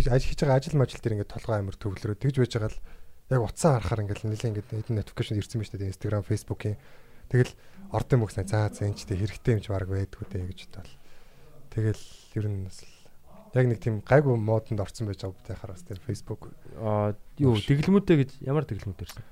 [0.08, 2.80] ажил хийж байгаа ажил мажил дээр ингээд толгой амар төвлөрөө тэгж байж байгаа л
[3.30, 6.78] яг утсаа харахаар ингээд нэлээ ингээд хэдэн notification ирсэн байна шүү дээ Instagram, Facebook-ийн.
[7.30, 7.54] Тэгэл
[7.90, 10.94] ордын мөгснэ заа зэнч тэ хэрэгтэй юм чи баг байдгүй дээ гэж бодвол.
[11.74, 12.04] Тэгэл
[12.38, 12.86] ер нь бас
[13.56, 16.54] яг нэг тийм гайгүй модонд орсон байж байгаа би хараас тэр Facebook.
[16.78, 19.24] Аа юу дэглэмүүдтэй гэж ямар дэглэмүүд ирсэн?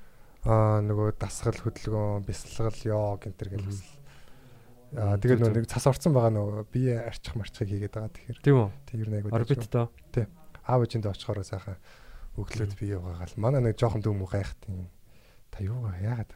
[0.48, 3.84] Аа нөгөө дасгал хөдөлгөөн, бясалгал, йог энэ төр гэл бас.
[4.98, 8.58] Аа тэгээд нөгөө нэг цас орцсон байгаа нөгөө бие арчих марчихыг хийгээд байгаа тэгэхээр Тийм
[8.58, 8.70] үү?
[8.88, 9.92] тэр ер нь айгуу Орбит тоо.
[10.64, 11.78] аав ээжиндээ очихоор сайхан
[12.38, 13.36] өглөөд бие угаагаал.
[13.38, 14.90] Манай нэг жоохон дүүм гайх тийм.
[15.54, 16.34] Та юу яагаад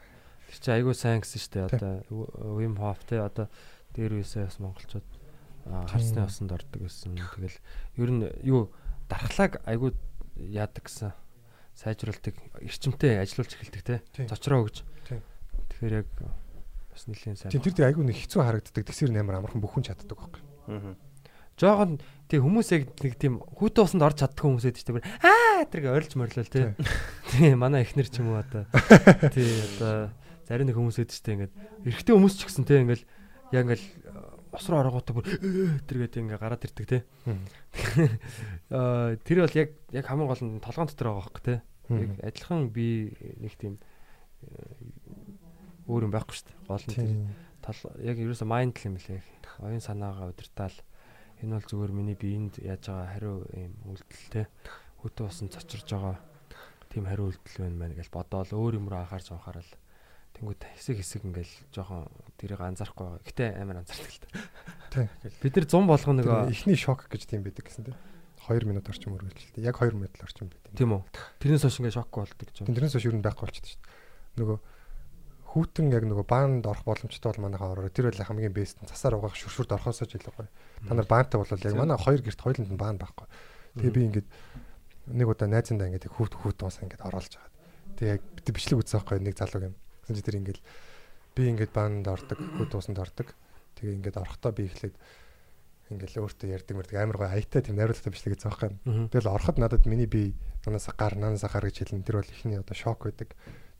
[0.48, 2.08] Тэр чи айгуу сайн гэсэн штэ одоо
[2.56, 3.52] Wim Hof те одоо
[3.92, 5.04] дээр үесээ бас монголчууд
[5.92, 7.20] харсны осонд ордог гэсэн.
[7.20, 7.60] Тэгэл
[8.00, 8.72] ер нь юу
[9.12, 9.92] дархлааг айгуу
[10.40, 11.12] яадаг гэсэн
[11.76, 14.00] сайжруулдаг эрчимтэй ажиллуулж эхэлдэг те.
[14.24, 14.88] Цочроо өгж.
[15.04, 17.52] Тэгэхээр яг бас нэлийн сайн.
[17.52, 18.88] Тийм тэр дээр айгуу нэг хэцүү харагддаг.
[18.88, 20.42] Тэгсэр нээр амархан бүхэн чаддаг байхгүй.
[20.72, 20.96] Аа.
[21.58, 21.98] Жохон
[22.30, 25.10] тий хүмүүс яг нэг тийм хүүтэн усанд орж чаддаг хүмүүс байдаг шүү дээ.
[25.26, 26.66] Аа тэрг ойрлж морлол тий.
[27.34, 28.70] Тий манай эхнэр ч юм уу одоо.
[29.34, 29.48] Тий
[29.80, 30.14] одоо
[30.46, 31.54] зарим нэг хүмүүс байдаг шүү дээ ингээд
[31.88, 33.04] эрэгтэй хүмүүс ч гэсэн тий ингээд
[33.56, 33.84] яг ингээд
[34.54, 35.26] усруу ороготой бүр
[35.88, 37.02] тэргээд ингээд гараад ирдэг тий.
[38.70, 41.60] Аа тэр бол яг яг хамгийн гол нь толгоон дотор байгаа байхгүй тий.
[41.90, 42.88] Яг адилхан би
[43.42, 43.80] нэг тийм
[44.46, 44.62] э,
[45.88, 46.60] өөр юм байхгүй шүү дээ.
[46.68, 46.96] Гол нь
[47.64, 49.24] тэр яг ерөөсө майнд л юм лээ.
[49.64, 50.76] Оюун санаагаа удирдаал
[51.44, 54.46] энэ бол зүгээр миний биеинд яаж байгаа хариу юм үйлдэлтэй
[55.04, 56.18] хөтөө усан цочирж байгаа
[56.90, 59.72] тийм хариу үйлдэл байна мэн гэж бодоол өөр юм руу анхаарч анхаарал
[60.38, 62.06] тэнгууд хэсэг хэсэг ингээл жоохон
[62.38, 63.26] тэрийг анзаарахгүй байгаа.
[63.26, 64.30] Гэтэ амар анзаардаг л та.
[64.94, 65.10] Тийм.
[65.42, 67.98] Бид нар 100 болгоо нөгөө Эхний шок гэж тийм байдаг гэсэн тийм.
[68.46, 69.66] 2 минут орчим үргэлжлэлтэй.
[69.66, 70.62] Яг 2 минут орчим байт.
[70.78, 71.02] тийм үү.
[71.42, 72.58] Тэрнээс хойш ингээ шокгүй болдог гэж.
[72.70, 74.38] Тэрнээс хойш юу н байхгүй болчихсон шүү дээ.
[74.38, 74.58] Нөгөө
[75.58, 77.90] хүүтэн яг нөгөө баанд орох боломжтой бол манайхаа ороо.
[77.90, 78.78] Тэр бол хамгийн бест.
[78.86, 80.50] Цасаар угаах шүршүрд орхосоо ч илүү гоё.
[80.86, 83.26] Та нар баантай бол яг манай хоёр герт хоёуланд нь баан байхгүй.
[83.82, 84.28] Тэгээ би ингээд
[85.18, 87.52] нэг удаа найзандаа ингээд хүүт хүүт уусаа ингээд оруулж байгаа.
[87.98, 89.76] Тэгээ яг бид бичлэг үзсэн байхгүй нэг залуу юм.
[90.06, 90.60] Тэгсэн чи тэр ингээд
[91.34, 93.28] би ингээд баанд ордог, хүүт уусанд ордог.
[93.82, 94.96] Тэгээ ингээд орохдоо би эхлээд
[95.88, 98.70] ингээд өөртөө ярьдаг мэрдэг амар гоё аятай тийм найруулгатай бичлэг үзсэн байхгүй.
[99.10, 100.36] Тэгэл ороход надад миний би
[100.68, 102.04] нанаас гар нанаас гар гэж хэлнэ.
[102.04, 103.32] Тэр бол ихний одоо шок байдаг.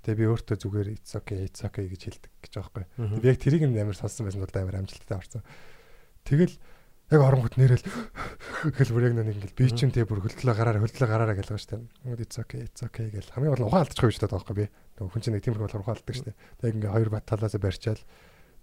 [0.08, 3.20] Тэгээ би өөртөө зүгээр it's okay it's okay гэж хэлдэг гэж байгаа байхгүй.
[3.20, 5.44] Би яг тэрийг нь амар сонссон байсан бол амар амжилттай орсон.
[6.24, 6.56] Тэгэл
[7.12, 7.84] яг оронгот нэрэл
[8.72, 11.92] гэл бүр яг нэг ингээл би ч юм тэгээ бүр хөлтлөө гараараа хөлтлөө гараараа шүү
[12.08, 12.24] дээ.
[12.24, 14.68] It's okay it's okay гэл хамгийн гол нь ухаан алдчихгүй гэж бодоод байгаа би.
[14.96, 16.36] Нөгөө хүн чинь нэг тиймэрхүү болохоор ухаан алддаг дээ.
[16.64, 18.02] Тэгээ ингээ хоёр бат талаас барьчаал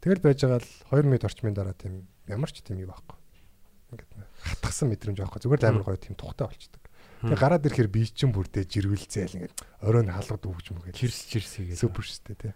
[0.04, 3.16] Тэгэл байж байгаа л 2 минут орчмын дараа тийм ямар ч тийм юу байхгүй.
[3.96, 4.12] Ингээд
[4.60, 5.40] хатгсан мэдрэмж байхгүй.
[5.40, 6.83] Зүгээр л амар гоё тийм тухтай болчдөг.
[7.24, 10.98] Тэгээ гараад ирэхээр бие чинь бүрдээ жирвэл зээл ингээд оройн хаалгад өгч мөгээд.
[10.98, 11.80] Чирс чирс хийгээд.
[11.80, 12.52] Супер дээ тий.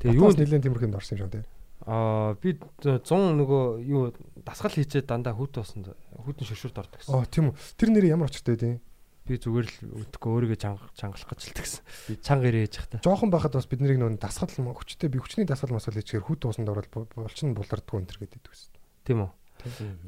[0.00, 1.46] Тэгээ Юу нэлээд тиймэрхүү орсон юм шүү дээ.
[1.86, 4.10] аа би 100 нөгөө юу
[4.42, 7.14] дасгал хийчээд дандаа хүүт усанд хүүтэн шөршүрд ордог гэсэн.
[7.14, 7.58] Оо тийм үү.
[7.78, 8.80] Тэр нэр ямар очтой дээ.
[9.26, 11.82] Би зүгээр л өдгөө өөрийгөө чанга чангалах гэж л тэгсэн.
[12.10, 13.02] Би чанга ирээж явах та.
[13.02, 16.70] Жохон байхад бас бид нарыг нөө дасгал хүчтэй би хүчний дасгал масгал хийчихээр хүүт уусанд
[16.70, 18.70] ороод булчин булардгүй энэ төр гэдэг үс.
[19.02, 19.30] Тийм үү?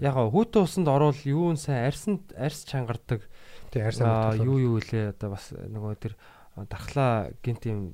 [0.02, 3.26] Яг гоо хүүтэн усанд орвол юу нь сайн арьсан арьс чангардаг.
[3.72, 6.14] Тий Аа арьсан юу юу лээ одоо бас нөгөө тэр
[6.56, 7.92] а, дархлаа гинт юм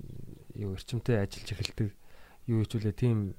[0.54, 1.90] юу эрчимтэй ажиллаж эхэлдэг.
[2.46, 3.34] Юу хичүүлээ тийм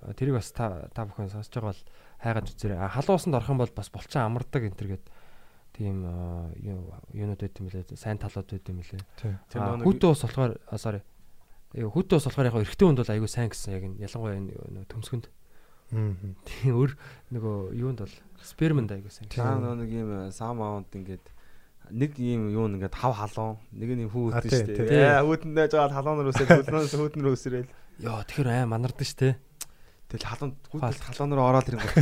[0.00, 1.82] а, тэрийг бас та та бүхэн сонсож байгаа бол
[2.24, 2.78] хайгаад үзээрэй.
[2.88, 5.04] Халуусанд орох юм бол бас булчаа амардаг энэ төр гээд
[5.74, 6.06] тийм
[7.12, 7.98] юунууд байт юм лээ.
[7.98, 9.02] Сайн талууд байт юм лээ.
[9.52, 11.02] Хүүтэн ус болохоор sorry.
[11.74, 14.54] Юу хүүтэн ус болохоор яг эрэгтэй хүнд бол аягүй сайн гэсэн яг энэ ялангуяа энэ
[14.54, 15.26] нөгөө төмсгөнд
[16.46, 16.92] тийм өөр
[17.34, 19.28] нөгөө юунд бол спермэнд аягүй сайн.
[19.28, 21.33] Та нөгөө нэг юм сам ааунд ингээд
[21.90, 24.86] нэг юм юу ингээд хав халуун нэг нь хүүхэд тий, шүү тий.
[24.88, 25.04] дээ.
[25.04, 27.70] Яа хүүтэндээ жагаад халуунаар үсээд хөлнөөс хүүтнөр үсрээл.
[28.00, 29.36] Йоо тэгэхээр аа манардаг штэ.
[30.08, 30.96] Тэгэл халуун Хаалт.
[30.96, 31.96] хүүтэл халуунаар ороод ирэнгүүт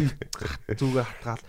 [0.66, 1.44] би зүгээ хатгаал.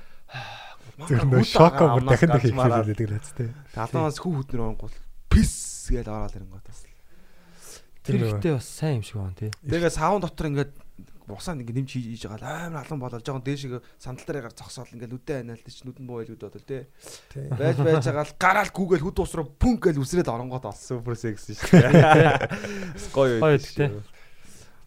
[1.07, 3.37] Тэр нөө шоко бүр дахин дахин хийлээ гэдэг л хэвчээ.
[3.37, 3.49] тий.
[3.73, 4.97] Халуунаас хүү хүүтнэр оронгуул
[5.29, 5.53] пис
[5.89, 6.79] гээл ороод ирэнгүүт бас.
[8.03, 9.51] Тэр ихтэй бас сайн юм шиг байна тий.
[9.63, 10.71] Тэгээ савн дотор ингээд
[11.27, 14.57] бусаа ингээд нэмж хийж хийж байгаа л амар халуун болоод жоохон дээшээ сандал дээр гарч
[14.59, 16.83] зогсоол ингээд үдэ анаал тийч нүдэн боо байлгууд бодол тий.
[17.53, 21.55] Байж байж байгаа л гараал гүгээл хүд усруу пүн гээл үсрээд оронгоод бас супер секси
[21.55, 22.51] шүү дээ.
[23.15, 23.89] Гоё Гоё байдаг тий.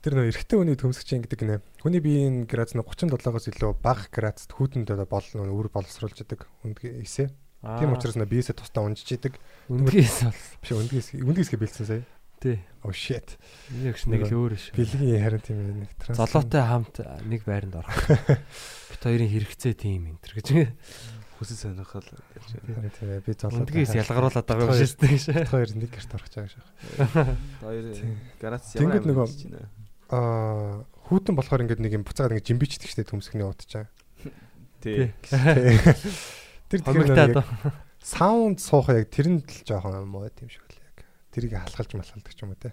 [0.06, 1.56] Тэр нөө эрэгтэй хүний төмсгч ингэдэг гинэ.
[1.82, 6.46] Хүний биеийн градус нь 37-оос илүү бага градуст хүүтэнд бол нөө өр боловсруулж идэг.
[6.62, 7.34] Үндгээ эсэ.
[7.66, 9.34] Тийм учраас нөө биесээ тусдаа унжиж идэг.
[9.66, 12.02] үндгээс бол Биш үндгээс үндгээсгээ бэлдсэн сая.
[12.40, 12.58] Тий.
[12.86, 13.36] Oh shit.
[13.82, 14.76] Нэг ч нэг л өөр шүү.
[14.78, 16.16] Бэлгийн харин тийм нэг транс.
[16.20, 16.96] Золоотой хамт
[17.26, 17.98] нэг байранд орох.
[18.94, 20.46] Бит хоёрын хэрэгцээ тийм энэ төр гэж.
[21.36, 22.46] Хүсэл сонирхол гэж.
[22.62, 23.60] Харин тийм ээ, би золоо.
[23.60, 24.86] Үндгээс ялгаруулад байгаа юм Хоёр.
[24.86, 25.34] шүү дээ.
[25.36, 26.68] Бид хоёр нэг гэрт орох чагаа шах.
[27.60, 28.14] Хоёр Тийм.
[28.40, 29.66] гарац ямар нөгөө- чинь нэ.
[30.14, 33.90] Аа хүүтэн болохоор ингээд нэг юм буцаад ингээд жимбичдэг штэ төмсгний удчаа.
[34.80, 35.10] Тий.
[36.70, 37.34] Тэр Хомигтаад.
[37.34, 40.65] тэгэхээр саунд суух яг тэрэнд л жоохон юм уу тийм шиг яг.
[41.36, 42.72] Тэрийг халахалж малхалдаг ч юм уу те.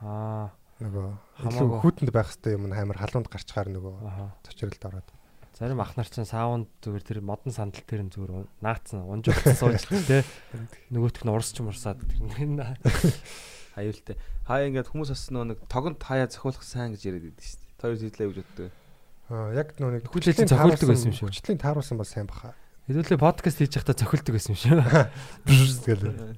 [0.00, 0.54] Аа.
[0.78, 1.06] Нөгөө
[1.42, 1.78] Хамаагүй.
[1.82, 4.36] хүүтэнд байх хэвээр юм амар халуунд гарчгаар нөгөө Аха.
[4.46, 5.08] цочролд ороод.
[5.56, 9.88] Зарим ах нар чинь саунд зүгээр тэр модон сандал тэр нь зүгээр наацсан унжуулсан сууж
[10.04, 10.20] тий.
[10.92, 12.76] Нөгөөх нь урсч мурсаад тэр.
[13.76, 14.20] Аюултай.
[14.44, 17.80] Хаа ингээд хүмүүс бас нэг тогонд хаяа зохиолох сайн гэж яриад байдаг шүү дээ.
[17.80, 18.70] Хоёр зэдлээ гэж боддог.
[19.32, 21.28] Аа яг нөгөө нэг зохиолдог тааруулсан- байсан юм шүү.
[21.32, 22.52] Хүчлийн тааруулсан бол сайн баха.
[22.88, 24.76] Хэдүүлээ подкаст хийж байхдаа цохилдог байсан юм шүү.
[25.88, 26.36] Тэгэл.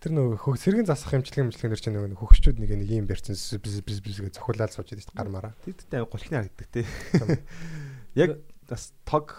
[0.00, 3.84] Тэр нөгөө хөх сэргэн засах хэмжлэг хэмжлэгнэр чинь нөгөө хөгшчүүд нэг нэг юм барьсан бис
[3.84, 5.52] бис бис гэж цохиулаад сууж байдаг шүү дээ гармаараа.
[5.60, 6.88] Тэдтэй голхны харагддаг тий.
[8.20, 9.36] Яг бас тог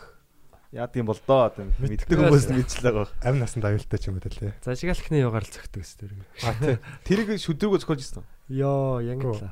[0.69, 3.09] яад юм бол доо одоо мэддэг хүмүүс нь мэдчихлээ гоо.
[3.25, 4.53] Амь насанд аюултай ч юм уу те.
[4.61, 6.13] За шигалхны югаар л цогтөг ус тэр.
[6.45, 6.77] А тий.
[7.09, 8.21] Тэрийг шүдрүүгөө зохиолж ирсэн.
[8.53, 9.41] Йоо, яг л.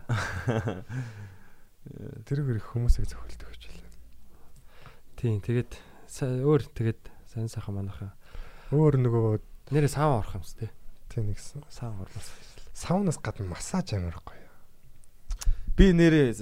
[2.30, 3.50] Тэр их хүмүүсийг гэж байлаа.
[5.18, 5.74] Тийм, тэгээд
[6.46, 7.02] өөр тэгээд
[7.34, 8.14] сайн сайхан манайхаа.
[8.70, 10.70] Өөр нөгөө Нэрээ саав орох юмс тий.
[11.10, 12.30] Тий нэгсэн Саав ормоос.
[12.74, 14.48] саунаас гадна массаж амар гоё.
[15.76, 16.36] Би нэрээ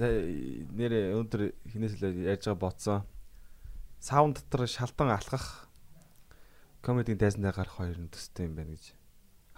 [0.74, 3.02] нэрээ өндөр хинээс л ярьж байгаа бодсон.
[4.00, 5.68] Саунд дотор шалтан алхах
[6.82, 8.94] комедийн тайзандаа гарах хоёр нь төстэй юм байна гэж.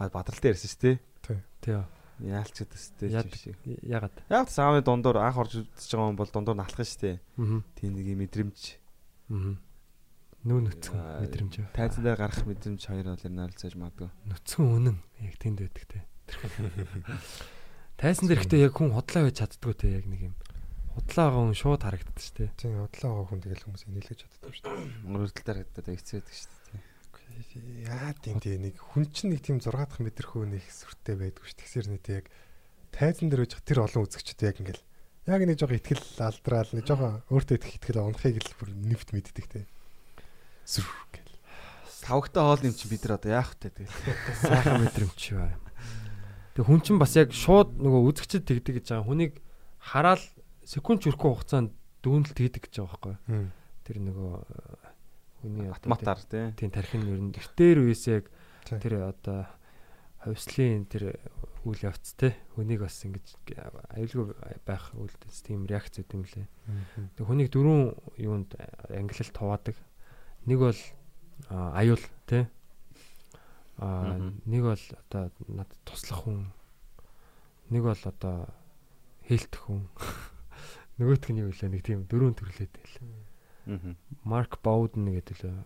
[0.01, 0.96] А бадралтай ярьсан шүү дээ.
[1.61, 1.81] Тий.
[2.20, 3.44] Яалч төстэй ч биш.
[3.85, 4.12] Ягаад?
[4.29, 7.16] Яг саавны дундуур анх орж үзэж байгаа хүн бол дундуур нь алхах шүү дээ.
[7.40, 7.61] Аа.
[7.77, 8.61] Тийм нэг юм мэдрэмж.
[9.33, 9.57] Аа.
[10.40, 11.55] Нүүн нүцгэн мэдрэмж.
[11.76, 14.09] Тайзандаа гарах мэдрэмж хоёр бол ер нь харилцаж магадгүй.
[14.24, 16.00] Нүцгэн үнэн яг тэнд байдаг те.
[18.00, 20.35] Тайсан дээр ихтэй яг хүн худлаа байж чаддгүй те яг нэг юм.
[20.96, 22.50] Худлаа байгаа хүн шууд харагддаг шүү дээ.
[22.57, 24.88] Тий удлаа байгаа хүн тэгэл хүмүүс нийлгэж чаддаг шүү дээ.
[25.20, 26.88] Өрөлтөл дарагдаад хэцээдэг шүү дээ.
[27.85, 31.61] Яа тийм тий нэг хүн чинь нэг тийм 6 дахь хөө нэг сүртэй байдгүй шүү.
[31.61, 32.26] Тэгсэр нэг яг
[32.96, 34.83] тайзан дээр үжих тэр олон үзэгчд яг ингээл
[35.29, 39.46] яг нэг жоохон ихтгэл алдраал нэг жоохон өөртөө идэх ихтгэл унахыг л бүр нэвт мэддэг
[39.46, 39.64] тий.
[40.70, 41.35] Сүр гэл.
[42.06, 43.90] Тавгтай хоол юм чи бид нар одоо яах вэ тэгэл.
[44.38, 45.54] Сайхан мэдрэмж бай.
[46.54, 49.06] Тэг хүн чинь бас яг шууд нөгөө үзэгчд тэгдэг гэж байгаа.
[49.11, 49.33] Хүнийг
[49.83, 50.22] хараал
[50.62, 51.74] секунд хүрэхгүй хугацаанд
[52.06, 53.50] дүүнэлт хийдэг гэж байгаа байхгүй.
[53.83, 54.90] Тэр нөгөө э,
[55.42, 56.46] хүний Автоматар тий.
[56.54, 58.30] тийм тархин ер нь эртээр үеэс яг
[58.68, 59.50] тэр одоо
[60.22, 61.16] ховслын тэр
[61.64, 63.40] үйл явц те хүнийг бас ингэж
[63.96, 64.37] аюулгүй
[64.68, 66.46] байх үйлдэлс тийм реакц өгд юм лээ.
[67.16, 68.52] Тэг хүнийг дөрвөн юунд
[68.92, 69.76] ангилалт хуваадаг.
[70.46, 70.79] Нэг бол
[71.50, 72.48] аюул те
[73.81, 74.40] а Мгм.
[74.44, 76.53] нэг бол одоо над туслах хүн
[77.72, 78.48] нэг бол одоо
[79.24, 79.88] хэлтэх хүн
[81.00, 81.68] нөгөөтг нь юу вэ?
[81.72, 82.96] Нэг тийм дөрөв төрлөөд байл.
[83.72, 83.94] Аа.
[84.24, 85.64] Mark Bowden гэдэг лөө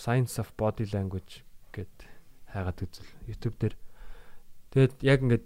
[0.00, 1.92] Science of Body Language гэд
[2.52, 3.74] хайгаад үзэл YouTube дээр.
[4.72, 5.44] Тэгээд яг ингээд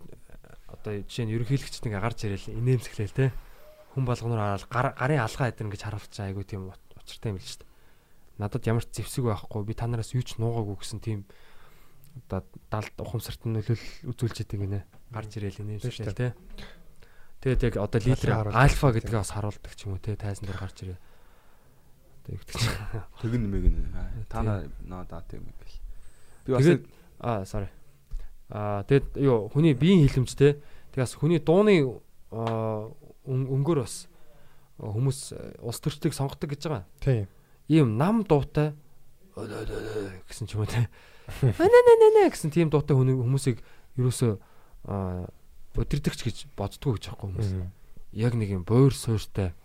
[0.71, 3.27] одоо жишээ нь ерөнхийлөгч нэг гарч ирэл инээмсэглээл те.
[3.95, 7.47] Хүн болгоноор хараад гар- гарын алгаа эдэр ингэж харуулж байгаа айгу тийм учиртай юм л
[7.47, 7.71] шүү дээ.
[8.38, 11.27] Надад ямар ч зэвсэг байхгүй би та нараас юу ч нуугаагүй гэсэн тийм
[12.31, 14.81] одоо далд ухамсарт нь нөлөөл үзүүлж идэг гинэ.
[15.11, 16.35] Гарч ирээл инээмсэглээл те.
[17.42, 20.77] Тэгээд яг одоо лидер альфа гэдгээ бас харуулдаг ч юм уу те тайзан дээр гарч
[20.83, 20.99] ирээ.
[22.25, 22.75] Одоо юу гэдэг чинь
[23.23, 23.77] Тэгэн мэгэн.
[24.31, 24.47] Та Тийм.
[24.47, 25.79] наа наа даа тийм гэл.
[26.47, 26.85] Би бас Тэгээд
[27.18, 27.68] аа sorry.
[28.51, 30.62] Аа тэгэд юу хүний биеийн хилэмжтэй
[30.94, 34.07] тэгээс хүний дууны өнгөөр бас
[34.79, 36.85] а, хүмүүс э, улс төрчдийг сонгодог гэж байгаа.
[37.01, 37.27] Тийм.
[37.68, 38.74] Ийм нам дуутай
[39.35, 40.88] гэсэн ч юм уу те.
[41.40, 43.64] Анананана гэсэн тийм дуутай хүн хүмүүсийг
[43.96, 44.38] юусоо
[45.74, 47.50] өдөрдөгч гэж боддгоо гэж аахгүй хүмүүс.
[48.14, 49.57] Яг нэг юм буур суурьтай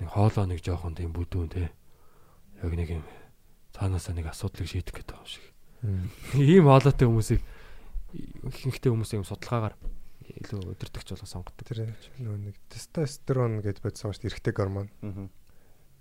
[0.00, 1.70] нэг хоолоо нэг жоохон тийм бүдүүн те.
[2.64, 3.04] Яг нэг юм
[3.76, 5.44] цаанаасаа нэг асуудлыг шийдэх гэдэг юм шиг.
[6.34, 7.42] Ийм хоолойтой хүмүүсийг
[8.14, 9.76] ихэнхдээ хүмүүсийн юм судалгаагаар
[10.24, 11.64] илүү өдөртөгч болго сонгодог.
[11.68, 14.88] Тэр нөгөө нэг тестостерон гэж бодсон шүү дээ эрэгтэй гормон.
[15.04, 15.28] Аа.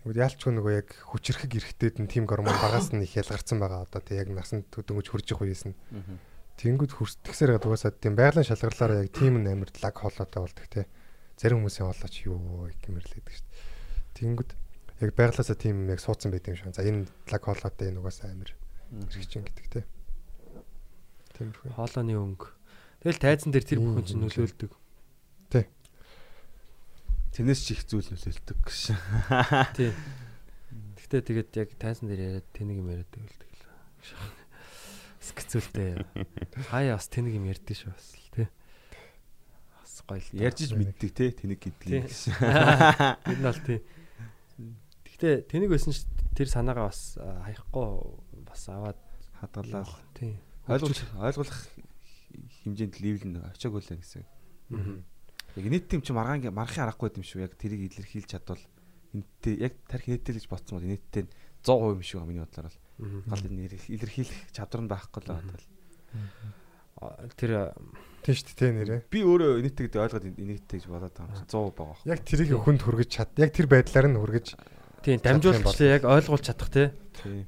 [0.04, 4.04] Тэгвэл яалчгүй нөгөө яг хүчрэхэг эрэгтэйд нь тийм гормон багаас нь их ялгарсан байгаа одоо
[4.04, 5.80] тэг яг насанд дөнгөж хурж их үеэс нь.
[6.60, 10.92] Тэнгүүд хүрсдэхсээр гадаг уусаад тийм байгалийн шалгарлаараа яг тийм нь амар лаг хоолойтой болдог те.
[11.40, 13.64] Зарим хүмүүсийн хоолойч юу гэмэрлээдэг шүү дээ.
[14.20, 14.52] Тэнгүүд
[15.08, 16.76] яг байглаасаа тийм яг суудсан байт юм шиг.
[16.76, 18.52] За энэ лаг хоолойтой энэ угаасаа амар
[19.08, 19.82] хэрэгжин гэдэг те.
[21.40, 21.80] Тиймэрхүү.
[21.80, 22.52] Хоолойны өнгө.
[23.08, 24.72] Тэгэл тайзан дээр тэр бүхэн чинь нөлөөлдөг.
[27.34, 28.94] Тэрнээс ч их зүйл нөлөөлдөг гэж.
[29.78, 29.90] Тий.
[31.02, 33.66] Гэхдээ тэгээд яг тайзан дээр яриад тэнийг юм яриад байлдаг л.
[35.18, 35.98] Скцүүлтэй.
[36.70, 38.48] Хаяа бас тэнийг юм ярьдээ шүү бас л тий.
[39.74, 40.30] Бас гоё л.
[40.46, 42.06] Ярьж мэддэг те тэнийг гэдгийг.
[42.06, 43.80] Тэр нь бол тий.
[45.10, 46.06] Гэхдээ тэнийг байсан ш
[46.38, 47.88] тэр санаагаа бас хаяхгүй
[48.46, 49.00] бас аваад
[49.42, 50.38] Хадгалаад тий.
[50.70, 51.62] ойлгуулах ойлгуулах
[52.64, 54.24] хэмжээнд левел нь очиаг үлээ гэсэн.
[54.70, 55.04] Мгм.
[55.56, 57.46] Яг нийт тийм чи маргаан мархын аргагүй юм шүү.
[57.46, 58.64] Яг тэрийг илэрхийлж чадвал
[59.14, 61.24] энэтэй яг тарих нэттэй гэж бодсон бол энэтэй
[61.62, 62.80] 100% юм шүү миний бодлоор бол.
[63.30, 65.68] Гал энэ илэрхийлэх чадвар нь байхгүй л байгаа бол.
[67.02, 67.74] А, Тэр
[68.24, 69.00] Тийм шүү дээ нэрээ.
[69.12, 72.08] Би өөрөө энэтэй гэдэг ойлгоод энэтэй гэж бодоод байгаа юм чи 100% байгаа.
[72.08, 73.30] Яг тэрийг хүнд хүргэж чад.
[73.36, 74.48] Яг тэр байдлаар нь хүргэж
[75.04, 76.88] тийм Чадах юм дамжуулагчлаа яг ойлгуулж чадах тий.
[77.20, 77.44] Тийм.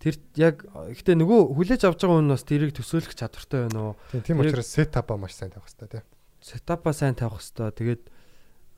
[0.00, 3.94] Тэр яг гэтээ нөгөө хүлээж авч байгаа хүн бас тэрийг төсөөлөх чадвартай байна уу?
[4.24, 6.08] тийм учраас сетапа маш сайн тавих хэрэгтэй те.
[6.40, 8.02] Сетапа сайн тавих хэвээр тэгээд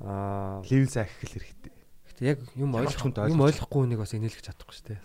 [0.01, 1.73] аа Левел заах их л хэрэгтэй.
[2.09, 5.01] гэтээ яг юм ойлгох юм ойлгохгүй хүнийг бас инээлгэж чадахгүй шүү дээ.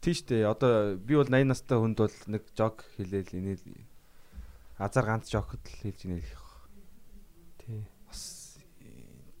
[0.00, 0.48] Тийм шүү дээ.
[0.48, 3.64] Одоо би бол 80 настай хүнд бол нэг жог хэлээл инээл
[4.80, 6.44] азар ганц жогт л хэлж инээлэх.
[7.60, 7.84] Тий.
[8.08, 8.56] Бас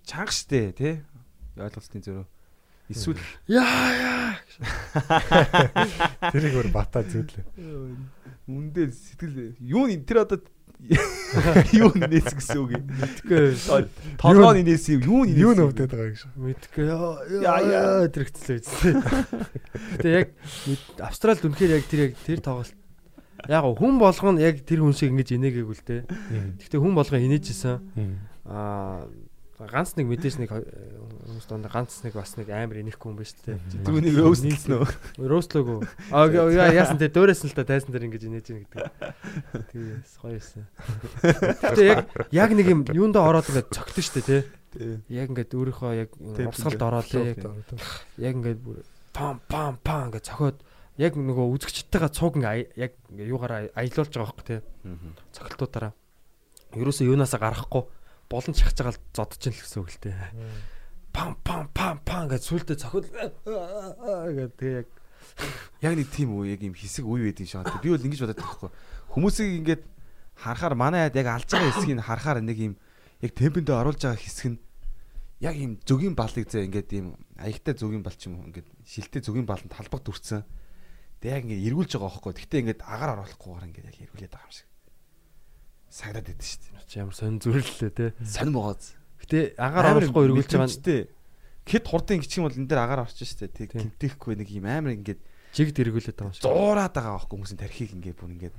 [0.04, 0.94] чанга штэ тий.
[1.56, 2.26] Ойлголтын зөрөө.
[2.92, 4.32] Эсвэл Яа яа.
[6.34, 7.44] Тэрийг өөр бата зүүдлээ.
[8.50, 10.42] үндэ сэтгэл юу н тэр одоо
[11.76, 12.84] юу нээс гэсэн үг юм.
[12.90, 13.86] Мэдгүй.
[14.18, 16.22] Толгойн нээс юу н Юу нөвдөд байгаа гэж.
[16.34, 16.84] Мэдгүй.
[16.90, 17.84] Яа, Яа яа.
[18.02, 18.94] яа тэр хэцлээ үстэй.
[20.00, 20.28] Гэтэ яг
[20.98, 22.74] Австралид үнэхээр яг тэр яг тэр тоглолт
[23.46, 26.02] яг хүн болгоно яг тэр хүн шиг ингэж инээгээгүй л дээ.
[26.66, 27.78] Гэтэ хүн болгоо инээжсэн.
[28.50, 29.06] Аа
[29.68, 33.24] ганц нэг мэдээж нэг хо- хүмүүс донд ганц нэг бас нэг амар инехгүй юм ба
[33.28, 33.84] шүү дээ.
[33.84, 34.88] Түүнийг өөсөлсөн үү?
[35.20, 35.78] Роостлоогүй.
[36.14, 38.88] Аа яа яасан те дөөрөөс л та тайсан дээр ингэж инээж гин гэдэг.
[39.68, 40.64] Тэгээс гоё юмсан.
[41.20, 41.98] Гэтэ яг
[42.32, 44.38] яг нэг юм юундаа ороод ингээд цогтөн штэ те.
[45.12, 47.38] Яг ингээд өөрийнхөө яг урсгалд ороод яг
[48.16, 48.80] яг ингээд бүр
[49.12, 50.56] пам пам пам гэж цохоод
[50.96, 54.56] яг нөгөө үзэгчтэйгээ цууг ингээ яг ингээ юугаараа аялуулж байгаа байхгүй те.
[55.36, 55.92] Цохилтуудаараа.
[56.78, 57.82] Ерөөсөө юунаасаа гарахгүй
[58.30, 60.14] болон чахаж байгаа л зодож ин л гэсэн үг л те.
[61.10, 64.88] Пам пам пам пам гэж сүултээ цохил гэдэг тэгээ яг
[65.80, 67.80] Яг нэг тийм үү яг юм хэсэг үе байдгийн шиг байна.
[67.80, 68.70] Би бол ингэж бодоод байхгүй.
[69.16, 69.82] Хүмүүсийг ингээд
[70.36, 72.74] харахаар манай хайд яг алж байгаа хэсгийг харахаар нэг юм
[73.24, 74.58] яг темпэндээ оруулж байгаа хэсэг нь
[75.40, 79.24] яг юм зөгийн балыг зэ ингээд юм аягтай зөгийн бал ч юм уу ингээд шилтэй
[79.24, 80.44] зөгийн баланд талбаг дүрцэн.
[81.24, 82.32] Тэг яг ингээд эргүүлж байгаа байхгүй.
[82.36, 84.69] Гэтэ ингээд агаар оруулахгүйгээр ингээд яг эргүүлээд байгаа юм шиг.
[85.90, 87.02] Сагдаад байдаг шүү дээ.
[87.02, 88.06] ямар сонь зүрлэлээ те.
[88.22, 88.94] Сонь могооз.
[89.20, 91.10] Гэтэ агаар оруулахгүй эргүүлж байгаа нь
[91.70, 93.58] Хэд хурдан ингэчих юм бол энэ дээр агаар орчих шүү дээ.
[93.58, 95.20] Тэг гимтэхгүй нэг юм амар ингээд
[95.54, 96.46] жигд эргүүлээд байгаа юм шиг.
[96.46, 98.54] зуураад байгаа байхгүй хүмүүсийн тархийг ингээд бүр ингээд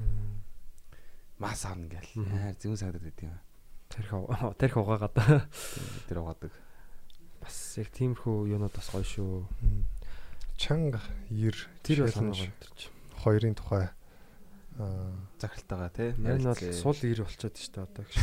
[1.41, 2.13] мас авна ингээл.
[2.19, 2.35] Мгм.
[2.35, 3.35] Аа зөв санагдаад байт юм.
[3.91, 5.15] Тарих уу- тарих угаагаад
[6.07, 6.51] Тэр угаадаг.
[7.41, 9.43] бас яг тиймэрхүү юунууд бас гоё шүү.
[10.61, 11.01] Чанга
[11.33, 12.81] 90 Тэр challenge санаагаа өдөрч.
[13.25, 13.89] хоёрын тухай
[14.77, 16.11] захиралтайгаа тий.
[16.15, 18.15] Энэ бол сул ир болчиход шүү дээ одоо гэж.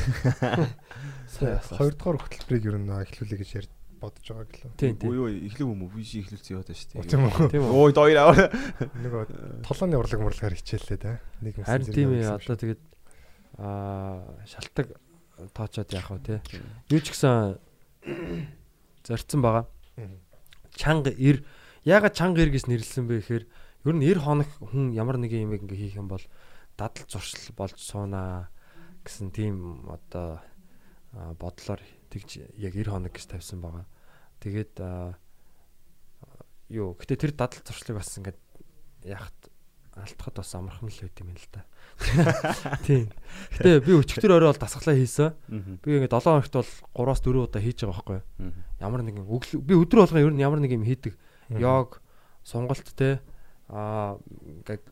[1.76, 3.68] Хоёрдугаар хөтөлбөрийг ер нь эхлүүлэе гэж ярь
[4.00, 4.96] бодож байгаа тийм.
[4.96, 5.92] Үгүй юу эхлэв юм уу?
[5.92, 7.50] Би чи эхлүүлсэн яваад дээ.
[7.52, 7.74] Тийм үү.
[7.74, 8.48] Ой доор аваа.
[8.96, 9.22] Нөгөө
[9.66, 11.18] толооны урлаг мурлагаар хичээллээ да.
[11.42, 12.82] Нэг юм Харин тийм ээ одоо тэгээд
[13.58, 14.88] аа шалтак
[15.52, 16.36] тоочоод яах вэ те.
[16.88, 17.58] Юу ч гэсэн
[19.06, 19.66] зорцсон байгаа.
[20.78, 21.42] Чанга ир
[21.82, 23.44] ягаад чанга ир гэж нэрлсэн бэ гэхээр
[23.84, 26.22] ер нь 90 хоног хүн ямар нэгэн юм ингээ хийх юм бол
[26.78, 28.50] дадал зуршил болж суунаа
[29.04, 30.42] гэсэн тийм одоо
[31.38, 33.86] бодлоор тэгж яг 90 хоног гэж тавьсан байгаа.
[34.40, 34.74] Тэгээд
[36.74, 38.38] юу гэтээ тэр дадал зуршлыг бас ингээд
[39.06, 39.36] яхад
[39.98, 41.64] алтхад бас амархан л байт юм л да.
[42.86, 43.10] Тийм.
[43.56, 45.34] Гэтээ би өчигдөр орой бол дасглаа хийсэн.
[45.82, 48.52] Би ингээд 7 хоногт бол 3-аас 4 удаа хийж байгаа байхгүй юу?
[48.78, 51.18] Ямар нэгэн өглөө би өдөр болгоо ер нь ямар нэг юм хийдэг.
[51.50, 51.98] Йог,
[52.46, 53.18] сонголт те
[53.68, 54.16] аа
[54.64, 54.84] ингээд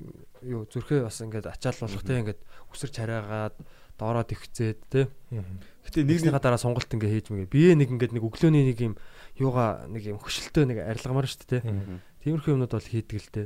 [0.44, 2.40] юу зүрхээ бас ингээд ачааллуулах те ингээд
[2.72, 3.56] үсэр чараагаад
[3.96, 5.08] доороо төвхцээд те.
[5.32, 8.94] Гэтэ нэг нэгнийхаа дараа сонголт ингээ хийж мэгээ бие нэг ингээд нэг өглөөний нэг юм
[9.40, 12.00] юугаа нэг юм хөшөлтөө нэг арилгамаар шүү дээ те.
[12.20, 13.44] Тиймэрхүү юмнууд бол хийдэг л те.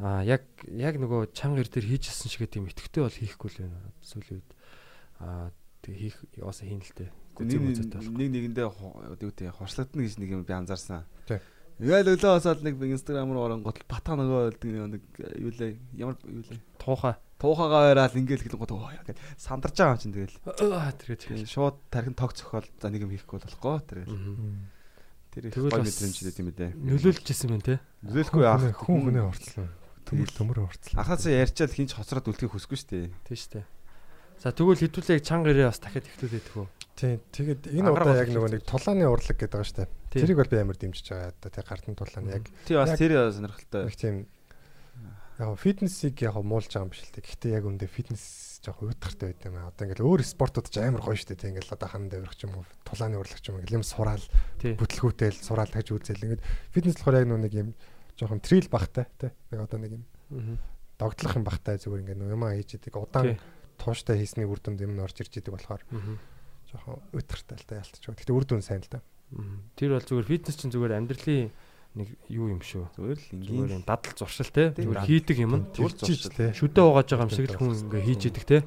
[0.00, 3.92] Аа яг яг нөгөө чанга ир дээр хийжсэн шиг тийм итгэвтэй бол хийхгүй л байна.
[4.00, 4.50] Сүүлийн үед
[5.20, 5.52] аа
[5.84, 7.12] тэг хийх яасаа хийн л те.
[7.36, 7.60] Нэг
[8.16, 11.04] нэг нэгэндээ үгүй хорслогдно гэж нэг юм би анзаарсан.
[11.28, 11.40] Тий.
[11.82, 15.02] Ингээл өглөө хасаад нэг инстаграм руу оронгот батга нөгөө нэг
[15.34, 16.62] юу лээ ямар юу лээ?
[16.78, 20.38] Туухай туухагаа байраад ингээл хэлэнгот оо яа гэд сандарч байгаа юм чинь тэгэл
[20.94, 24.14] тэргээд Тийм, шууд тархин тог цохол за нэг юм хийхгүй болохгүй тэгэл
[25.34, 29.66] тэр их гой бас мэдрэмжтэй юм дээ нөлөөлжсэн юм те нөлөөлөхгүй яах хүн хүнээ хорцлоо.
[30.06, 30.98] Төмөр төмөр хорцлоо.
[31.02, 33.10] анхаасаа ярьчаал хинч хоцроод үлдэхийг хүсэхгүй шүү дээ.
[33.26, 33.64] Тийм шүү дээ
[34.42, 36.66] за тэгвэл хэдүүлээ чанга ирээ бас дахиад эхлүүлээд төгөө
[37.02, 37.18] Тийм.
[37.32, 39.88] Тэгээд энэ удаа яг нөгөө нэг тулааны урлаг гэдэг байгаа.
[40.12, 40.22] Тийм.
[40.22, 41.32] Тэрийг бол би амар дэмжиж байгаа.
[41.32, 44.16] Одоо тэг гартан тулааны яг тий бас тэр сонирхолтой нэг тийм
[45.40, 47.24] яг фитнесийг яг муулж байгаа юм биш л дээ.
[47.24, 49.72] Гэхдээ яг үндэ фитнес жоох уйтгартай байт юм аа.
[49.72, 51.40] Одоо ингээл өөр спортууд ч амар гоё дээ.
[51.40, 54.26] Тэг ингээл одоо хан давирах ч юм уу, тулааны урлаг ч юм ингээл юм сураал,
[54.60, 56.22] бүтлгүүтэл сураал тагж үзэл.
[56.22, 57.68] Ингээд фитнес болохоор яг нөгөө нэг юм
[58.20, 59.32] жоохон трил багтай тий.
[59.50, 60.54] Нэг одоо нэг юм мгм.
[61.00, 62.94] догтлох юм багтай зүгээр ингээд юм аа хийж идэг.
[62.94, 63.34] Удаан
[63.82, 65.82] тууштай хийсний үр дүнд юм нь орж ирж идэг болохоор
[66.70, 68.16] жоохон уйтгартай л та ялтч байгаа.
[68.22, 69.02] Гэхдээ үр дүн сайн л да.
[69.74, 71.50] Тэр бол зүгээр фитнес чинь зүгээр амьдралын
[71.92, 72.88] нэг юу юм шүү.
[72.96, 74.72] Зүгээр л ингийн дадал зуршил те.
[74.72, 75.64] Зүгээр хийдэг юм нь.
[75.76, 75.94] Зүгээр
[76.32, 76.50] тий.
[76.56, 78.58] шүдэ угааж байгаа юм шиг л хүн ингээ хийж идэг те.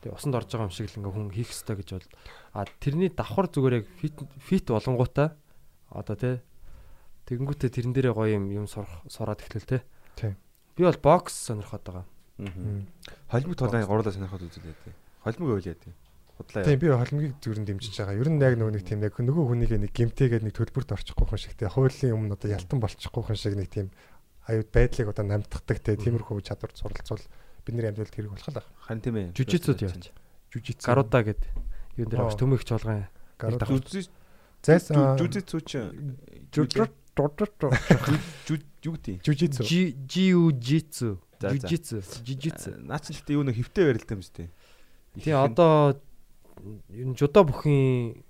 [0.00, 2.08] Тэгээ усанд орж байгаа юм шиг л ингээ хүн хийх ёстой гэж бол.
[2.56, 5.36] А тэрний давхар зүгээр яг фит фит болонгуудаа
[5.92, 6.40] одоо те.
[7.28, 9.84] Тэгэнгүүтээ тэрэн дээрээ гоё юм юм сурах сураад эхлэл те.
[10.16, 10.40] Тийм.
[10.76, 12.04] би бол бокс сонирхоод байгаа.
[12.36, 15.92] Холимог тулааны гурлаа сонирхоод үзүүлээ тий холимог ойлээ тий
[16.36, 18.20] худлаа Тийм би холимгийг зүрэн дэмжиж байгаа.
[18.20, 21.40] Ер нь яг нөгөө нэг тийм яг нөгөө хүнийг нэг гимтэйгээд нэг төлбөрт орчихгүй хүн
[21.40, 23.88] шиг те хуулийн өмнө одоо ялтан болчихгүй хүн шиг нэг тийм
[24.44, 27.24] аюуд байдлыг одоо намтгадаг те тиймэрхүү чадвар суралцвал
[27.64, 28.68] бидний амьдралд хэрэг болох л байна.
[28.84, 30.12] харин тийм ээ жүжицуд яаж
[30.52, 30.86] Жүжицу.
[30.86, 31.40] гаруудаа гэд
[31.96, 33.08] юун дээр авч төмөгч давхар.
[33.40, 34.12] жүжиц
[34.60, 35.80] зайс жүжицүү чи
[36.52, 36.84] жүжицу
[38.84, 39.64] юу гэдэг жүжицу.
[39.64, 39.96] жи
[41.40, 42.24] жиужитсу За, за.
[42.24, 44.50] жүжицу жижицу наа чи гэхдээ юу нэг хөвтэй барилдсан юм шүү дээ.
[45.20, 46.00] Тий одоо
[46.92, 48.24] ер нь жудо бүхийн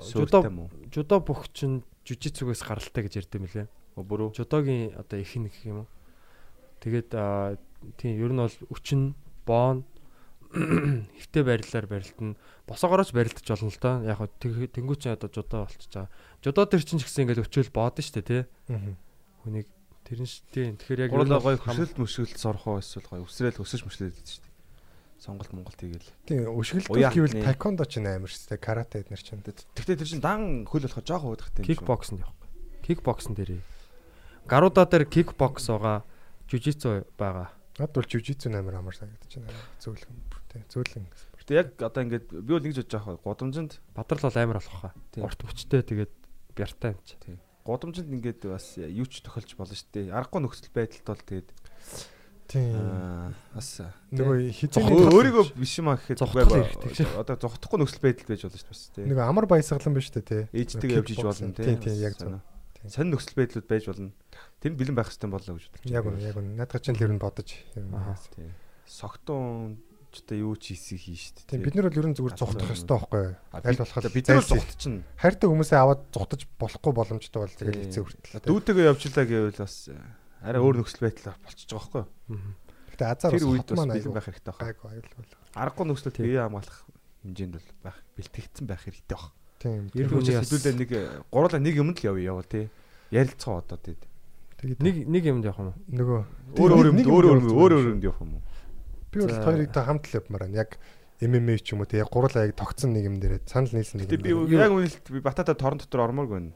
[0.00, 0.44] жудо
[0.92, 5.84] жудо бүх чинь жүжицүгээс гаралтай гэж ярьд юм лээ бүрүү жудогийн одоо их нэг юм
[5.84, 5.88] уу?
[6.80, 7.56] Тэгээд аа,
[7.98, 9.84] тийм ер нь бол өчин боон
[10.50, 12.34] хөвтэй барилаар барилтна
[12.66, 13.94] босоогоорооч барилдаж болно л доо.
[14.02, 16.08] Яг хөө тэнгуү чи одоо жудо байгаа
[16.42, 18.42] жудо төр чинь ч гэсэн ингээд өчөөл боодно шүү дээ тий.
[19.44, 19.68] Хүнийг
[20.10, 23.62] тэр нь ш- тийм тэгэхээр яг гурлаа хам- хөсөлт мөшгөлт сорох уу эсвэл гой өсрөөл
[23.62, 24.48] өсөж мөшлээд байдаг шүү дээ
[25.20, 27.44] сонголт монголт хийгээл Тийм өшгөлт гэвэл хатны.
[27.44, 28.64] тайкондо ч амар шүү дээ.
[28.64, 29.44] Карате эднэр чинь.
[29.44, 32.40] Гэхдээ тэр чинь дан хөл болохоо жоох уудахтай юм кикбокснд явах.
[32.80, 33.60] Кикбоксн дээр.
[34.48, 36.08] Гаруудаа дээр кикбокс байгаа,
[36.48, 37.52] жүжицу байгаа.
[37.76, 39.52] Над бол жүжицу амар амар санагдаж байна.
[39.84, 40.16] Зөөлхөн.
[40.48, 40.64] Тий.
[40.72, 41.04] Зөөлхөн.
[41.36, 44.92] Гэтэ яг одоо ингээд би бол ингэж бодож байгаа гудамжинд Бадрал бол амар болох хаа.
[45.12, 45.24] Тийм.
[45.28, 46.12] Урт мөчтэй тэгээд
[46.56, 47.16] бяртай юм чи.
[47.64, 50.14] Гудамжинд ингээд бас юу ч тохиолж болно шүү дээ.
[50.14, 51.48] Аргагүй нөхцөл байдалд бол тэгээд
[52.50, 53.30] Тийм.
[53.54, 53.68] бас
[54.10, 57.22] Нөгөө зох хизээний өөрийгөө биш юм аа гэхэд шүү.
[57.22, 60.38] Одоо зогтохгүй нөхцөл байдал байж болно шүү дээ нөгөө амар баясгалан биш үү те.
[60.50, 61.64] Ээжтэйгээ явж иж болно тий.
[61.70, 62.42] Тийм тийм яг зөв.
[62.74, 62.90] Тийм.
[62.90, 64.10] Сонин нөхцөл байдлууд байж болно.
[64.58, 66.58] Тэр бэлэн байх хэрэгтэй болоо гэж бодож Яг үнэ яг үнэ.
[66.58, 67.48] Надад чинь л ер нь бодож
[67.78, 68.18] юм Аха.
[68.18, 68.34] яасан.
[68.34, 68.50] Тий.
[68.90, 69.78] Согтун
[70.10, 71.48] ч одоо юу ч хийсийг хийн шүү дээ.
[71.50, 73.34] Тийм бид нар бол ер нь зүгээр зугтах ёстой байхгүй юу?
[73.54, 74.44] Аль болох бид нар
[74.76, 78.44] чинь хайртай хүмүүсээ аваад зугтаж болохгүй боломжтой бол тэгэл хэцүү хүртэл.
[78.50, 79.96] дүүтэйгээ явжлаа гэвэл бас э,
[80.42, 82.04] арай өөр нөхцөл байдал болчихж байгаа байхгүй.
[82.90, 84.64] Гэтэ азар Тэр үед бас маань бэлэн байх хэрэгтэй байна.
[84.66, 85.10] гайгүй аюул.
[85.54, 86.24] Аргагүй нөхцөлд Тийм.
[86.26, 86.78] бие хамгаалах
[87.22, 89.32] хэмжээнд бол байх бэлтгэгдсэн байх хэрэгтэй байна.
[89.60, 89.82] Тийм.
[89.94, 92.66] Ер бас- хэдүүлээ нэг э, гурлаа нэг юмд л явъя яваа тий.
[93.14, 93.96] Ярилцгаа одоо тий.
[94.60, 95.78] Тэгээд Нэг нэг юмд явах юм уу?
[95.88, 96.20] нөгөө
[96.60, 98.42] Өөр өөр юм нэг өөр өөр өөр өөр юмд явах юм уу?
[99.10, 100.62] Би бол хоёрыг та хамт л явмаар байна.
[100.62, 100.78] Яг
[101.20, 104.08] MMA ч юм уу те яг гурлаа яг тогтсон нэг юм дээрээ санал нийлсэн нэг
[104.24, 106.54] би яг үнэлт би батата торон дотор ормооргүй байна.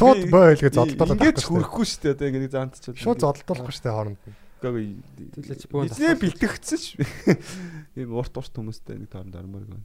[0.00, 2.14] Шууд боо хэлгээ зодтолдоод Ингээд ч хүрэхгүй шүү дээ.
[2.16, 3.04] Одоо ингээд заантчихвал.
[3.04, 4.32] Шууд зодтолдохгүй штэ хооронд нь.
[4.64, 6.96] Гэхдээ бөөн Эзнээ бэлтгэгдсэн ш.
[8.00, 9.84] Ийм урт урт хүмүүстэй нэг торонд ормооргүй байна.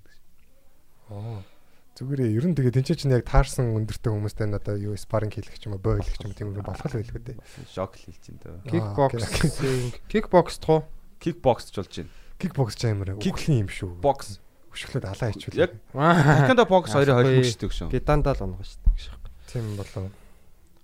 [1.12, 1.44] Аа.
[1.92, 5.36] Зүгээр ээ, ер нь тэгээ тэнцээ чинь яг таарсан өндөртэй хүмүүстэй нь одоо юу спаринг
[5.36, 7.38] хийлгэх ч юм уу, боо хийлгэх ч юм уу тийм юм болох л байлгүй дээ.
[7.68, 8.56] Шок хэлж энэ дөө.
[8.72, 9.26] Кикбокс.
[10.08, 10.88] Кикбокс тоо.
[11.20, 12.12] Кикбокс ч болж байна.
[12.40, 13.92] Кикбокс ч амар үхлийн юм шүү.
[14.00, 14.40] Бокс.
[14.72, 15.68] Өшгөлөд алаа хийчихвэл.
[15.68, 17.92] Яг Такандо бокс хоёрын хоёр хүчтэй шүү.
[17.92, 19.20] Гедандаа л онгоо шүү дээ.
[19.52, 20.08] тийм болоо.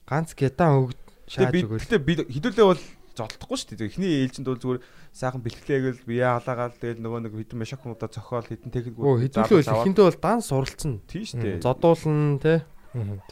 [0.04, 1.00] Ганц гедан өгд
[1.32, 1.84] шааж өгөөл.
[1.88, 2.84] гэтээ би хэдүүлээ бол
[3.18, 3.90] зодтохгүй шүү дээ.
[3.90, 8.46] Эхний ээлжинд бол зүгээр сайхан бэлтгэлээгээл бие халаагаал тэгэл нөгөө нэг хэдэн машак муудаа цохоол
[8.46, 10.94] хэдэн техник Оо хэдүүлээ бол ихэндээ бол дан суралцсан.
[11.10, 11.66] тийм шүү дээ.
[11.66, 12.56] Зодуулна те.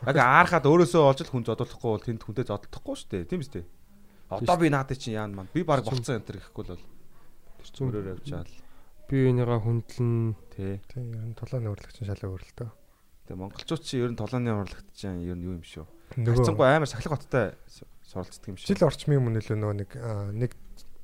[0.10, 3.30] Яг аархаад өөрөөсөө олж л хүн зодуулахгүй бол тэнд хүнтэй зодтохгүй шүү дээ.
[3.30, 3.64] Тийм үстэй.
[4.30, 5.54] Одоо би наадад чинь яана маань.
[5.54, 6.84] Би баг болцсон энэ төр гэхгүй л бол
[7.62, 8.50] тэр зүмрээр явжаал.
[9.06, 10.82] Би энийгээ хүндлэн Тэ.
[10.90, 12.70] Тийм ер нь тулааны урлагч нь шалаа өөрлөлтөө.
[13.30, 15.86] Тэгээ монголчууд чи ер нь толооны урлагт чинь ер нь юу юм шүү.
[16.26, 17.54] Харцангуй амар сахилга хоттой
[18.16, 18.68] суралцдаг юм шүү.
[18.72, 19.90] жил орчмын өмнө нөлөө нөгөө нэг
[20.40, 20.52] нэг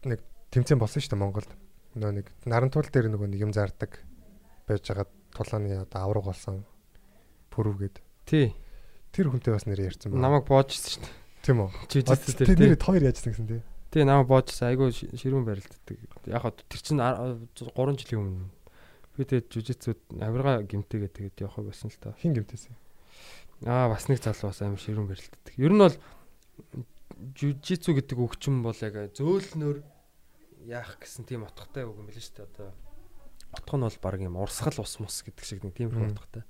[0.07, 0.20] нэг
[0.55, 1.51] тэмцээн болсон шүү дээ Монголд.
[1.99, 3.99] Нөгөө нэг нарантуул дээр нөгөө нэг юм зардаг
[4.66, 6.64] байж байгаа тулааны одоо авраг болсон
[7.51, 8.55] пүрвгээд тий.
[9.12, 10.32] тэр хүнтэй бас нэр ярьсан байна.
[10.32, 11.14] Намайг боожсэн шүү дээ.
[11.43, 11.70] тийм үү?
[11.91, 12.68] Жижигс Тэр тий.
[12.72, 13.62] нэр хоёр яажсан гэсэн тий.
[13.91, 14.72] Тий намайг боожсэн.
[14.72, 15.97] Айгу ши- ширүүн барилддаг.
[16.32, 18.47] Яг хаа тэр чинь 3 жилийн өмнө.
[19.20, 22.16] Би тэгээд жижигсүүд авирга гимтэйгээ тэгээд явах байсан л та.
[22.24, 22.72] Хин гэмтээсэн.
[23.68, 25.53] Аа бас нэг залуу бас амар ширүүн барилддаг.
[25.59, 25.95] Ер нь бол
[27.38, 29.82] жижигсүү гэдэг өгчм бол яг зөөлнөр
[30.65, 32.49] яах гэсэн тийм утгатай үг юм шүү дээ.
[32.49, 32.69] Одоо
[33.51, 36.43] утга нь бол баг юм урсгал ус мус гэдэг шиг нэг тийм утгатай.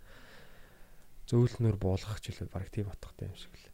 [1.27, 3.67] Зөөлнөр буулгах ч үлээ баг тийм утгатай юм шиг л.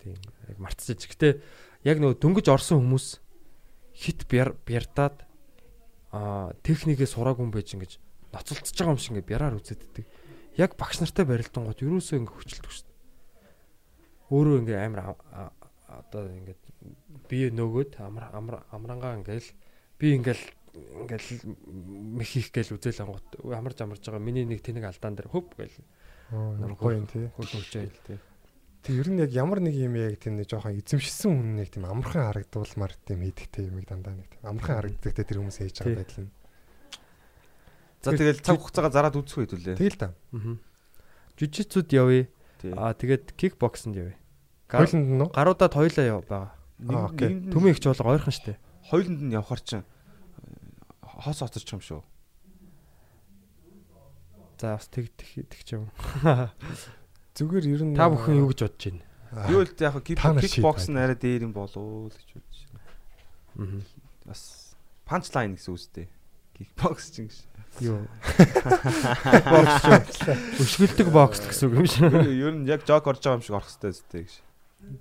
[0.00, 0.16] Тийм
[0.48, 0.98] яг мартчих.
[0.98, 1.42] Гэтэ
[1.84, 3.20] яг нөгөө дөнгөж орсон хүмүүс
[3.94, 5.26] хит бяр бярдаад
[6.10, 7.92] аа техникээ сураагүй юм байж ингэж
[8.32, 10.06] ноцолцож байгаа юм шиг ингээ бяраар үзэддэг.
[10.56, 12.98] Яг багш нартай барилдан гот ерөөсөө ингээ хөчлөдөг шүү дээ.
[14.30, 15.54] Өөрөө ингээ амар а- а-
[16.00, 16.56] одоо ингээ
[17.28, 19.48] бие нөгөөд амар амар амрангаа ингээл
[20.00, 20.44] би ингээл
[21.04, 21.28] ингээл
[22.16, 25.78] мэх их гээл үзэл ангууд амарч амарч байгаа миний нэг тэнэг алдаан дээр хөв гээл
[26.78, 27.26] гоё юм тий.
[27.34, 28.18] хөл хөлжээл тий.
[28.80, 31.84] Тэг ер нь яг ямар нэг юм яг тийм нэг жоохон эзэмшсэн хүн нэг тийм
[31.84, 36.22] амархан харагдуулмаар тийм хийдэгтэй юм дандаа нэг тийм амархан харагддаг тэр хүмүүс хийж байгаа байдал
[36.24, 36.32] нь.
[38.00, 39.76] За тэгэл цаг хугацаагаа зараад үзэх үү лээ.
[39.76, 40.14] Тэгэл та.
[40.32, 40.56] Аа.
[41.36, 42.24] Жижигцүүд явъя.
[42.72, 44.19] Аа тэгээд кикбоксонд явъя.
[44.70, 45.30] Хойлонд нь уу?
[45.34, 46.54] Гаруудад хоёлаа яв байгаа.
[46.86, 47.42] Аа, окей.
[47.50, 48.56] Төмөн ихч бол ойрхон штэ.
[48.88, 49.84] Хойлонд нь явхаар чинь
[51.02, 52.00] хоос оцорч юм шүү.
[54.60, 55.90] За бас тэг тэг тэг ч юм.
[57.36, 59.04] Зүгээр ер нь Та бүхэн юу гэж бодож байна?
[59.48, 62.84] Би бол яг кикбокс нь арай дээр юм болов уу гэж бодож байна.
[63.56, 63.80] Аа.
[64.28, 64.76] Бас
[65.08, 66.06] панчлайн гэсэн үстэй.
[66.56, 67.40] Кикбокс чинь гэж.
[67.80, 68.04] Юу?
[69.48, 70.20] Бокс.
[70.60, 72.12] Өшгөлдөг бокс гэсэн үг юм шиг.
[72.12, 74.34] Ер нь яг жог орж байгаа юм шиг орох хэвээр үстэй гэж.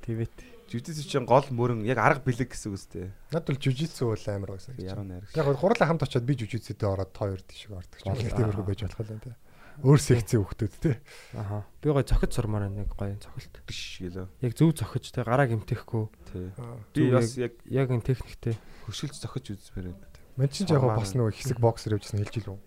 [0.05, 0.35] Тэвэт.
[0.69, 3.09] Жүжигчс чинь гол мөрөн яг арга бэлэг гэсэн үстэй.
[3.33, 4.77] Над бол жижигцүү бол амар гэж.
[4.77, 5.25] Яруу найр.
[5.33, 8.13] Яг гол гурлаа хамт очиод би жижигцүүдэд ороод хоёр тийшээ ордог ч юм.
[8.13, 9.33] Гол- Тиймэрхүү байж болох юм тий.
[9.79, 10.95] Өөр секцийн хүмүүс тий.
[11.39, 11.63] Аха.
[11.81, 13.53] Би гоё цохиж сурмаар байна, нэг гоё цохилт.
[13.65, 14.27] биш гэлөө.
[14.43, 16.03] Яг зөв цохиж те гараа гимтэхгүй.
[16.29, 16.51] Тий.
[16.93, 18.59] Би бас яг Яг энэ техниктэй.
[18.85, 20.05] хөшөлж зохиж үзмээр байна.
[20.37, 22.57] Мен чинь яг бас нөгөө хэсэг боксер явжсэн хэлж илүү.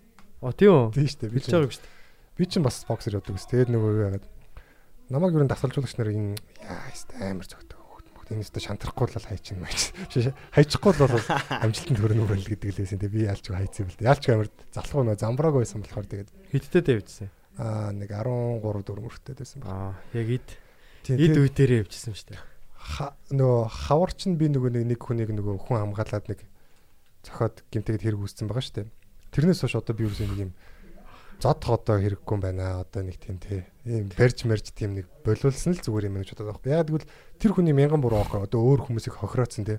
[0.42, 0.96] Оо тийм үү?
[0.96, 1.92] Тий штэ би Билж байгаа юм шүү дээ.
[2.40, 3.44] би чинь бас боксер явдаг ус.
[3.46, 4.24] Тэгээд нөгөө юу яагаад
[5.12, 7.46] намайг юу н дасгалжуулагч нар энэ яа хэвээр амар
[8.22, 9.92] мөхт энэ өстө шантарахгүй л хайчин маяч.
[10.56, 11.26] Хайчихгүй л бол
[11.60, 12.98] амжилтанд хүрнэ үрэл гэдэг лээсэн.
[13.02, 14.08] Тэгээд би яалч хайцсан юм л дээ.
[14.08, 17.28] Яалч амар залхуу нөгөө замбрааг байсан болохоор тэгээд Хиттэй дэвжсэн.
[17.58, 19.92] аа нэг 13 4 мөртөд байсан байна.
[19.92, 20.48] Аа, яг ид
[21.04, 22.42] тэгээд үе дээрээ явжсэн шүү дээ.
[23.36, 26.40] нөгөө хавар чинь би нөгөө нэг хүнийг нөгөө хүн хамгаалаад нэг
[27.26, 28.88] зохиод гимтэйд хэрэг үүссэн байгаа шүү дээ.
[29.36, 30.52] Тэрнээс хойш одоо би юусэн нэг юм
[31.42, 32.80] зодох одоо хэрэггүй юм байна.
[32.86, 33.66] Одоо нэг тийм тий.
[33.82, 36.86] Ийм барьж марж тийм нэг болиулсан л зүгээр юм гэж бодоод байгаа.
[36.86, 37.10] Яг тэгвэл
[37.42, 38.46] тэр хүний мянган буруу аахгүй.
[38.46, 39.78] Одоо өөр хүмүүсийг хохирооцсон тий.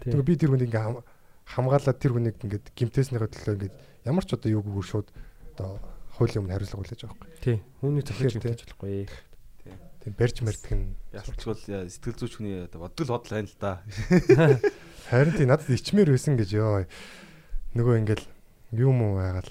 [0.00, 1.04] Тэгээ би тэр хүнийг ингээ хам-
[1.44, 3.74] хамгаалаад тэр хүнийг ингээд гимтээснийхээ төлөө ингээд
[4.08, 5.08] ямар ч одоо юугүйгээр шууд
[5.60, 5.70] одоо
[6.16, 7.40] хуулийн өмнө хариуцлага хүлээж байгаа байхгүй.
[7.44, 7.56] Тий.
[7.84, 9.08] Хүний цохиж Тэгэхээр, гимтэж болохгүй.
[10.04, 13.72] Тийм барьж мардаг нь Ялцвал сэтгэл зүйч хүний одоо бодгол бодол байна л да.
[15.08, 16.84] Харин тий надад ичмээр байсан гэж ёо.
[17.76, 18.24] Нөгөө ингээл
[18.76, 19.48] юм уу байгаал.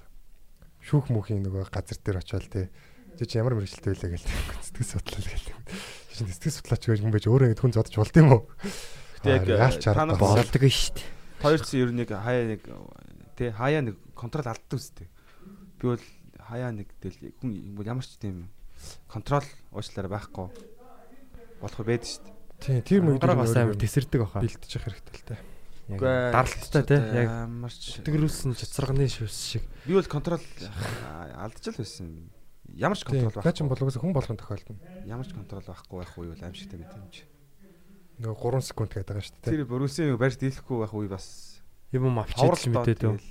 [0.84, 2.68] Шүүх мөхийн нөгөө газар дээр очиод тий.
[3.16, 5.50] Чи чи ямар мэрэгчлээ байлаа гээл сэтгэл судлал гээл.
[6.12, 8.42] Чи сэтгэл судлаач гэж хүн байж өөрөө ингэ хүн зодож болд юм уу?
[9.24, 10.44] Гэтэ яг та нар болдог.
[10.44, 11.08] Болдог шүү дээ.
[11.44, 12.62] хоёр чи ер нь нэг хаяа нэг
[13.40, 15.08] тий хаяа нэг контрол алддаг үстэй.
[15.80, 16.04] Би бол
[16.40, 18.48] хаяа нэг тэл хүн ямар ч тийм
[19.08, 20.48] контрол уучлаарай байхгүй
[21.60, 22.36] болох байд шүү дээ.
[22.64, 24.40] Тий тэр Мөнгөрөө бас амар тесэрдэг баха.
[24.40, 25.40] бэлдчих хэрэгтэй л тээ.
[25.88, 27.00] Даралттай тий.
[27.20, 29.64] Яг ямар ч өтгөрүүлсэн цэцэрганы шүс шиг.
[29.84, 32.32] би бол контрол аа, алдаж л байсан.
[32.72, 33.68] Ямар ч контрол байхгүй.
[33.68, 34.80] бол угсаа хүн болгон тохиолдно.
[35.04, 37.28] Ямар ч контрол байхгүй байх үе бол аимшигтай байт юм чи.
[38.24, 39.52] Нөгөө 3 секунд гэдэг байгаа шүү дээ.
[39.52, 41.28] Тэр Брюсийн нэг барьж дийлэхгүй байх үе бас
[41.94, 43.22] Юм юм авчиж мэдээд үү.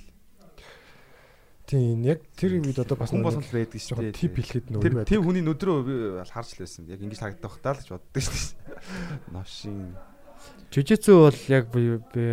[1.67, 4.15] Тийм яг тэр үед одоо бас хүн болгон байдаг шүү дээ.
[4.15, 6.87] тип хэлэхэд Тэр нөгөө тийм хүний нүдрөө би харж л байсан.
[6.87, 9.33] Яг ингэж харагдах таа л гэж боддог шүү дээ.
[9.35, 9.95] Новшин
[10.73, 12.25] Жижигцүү бол яг би би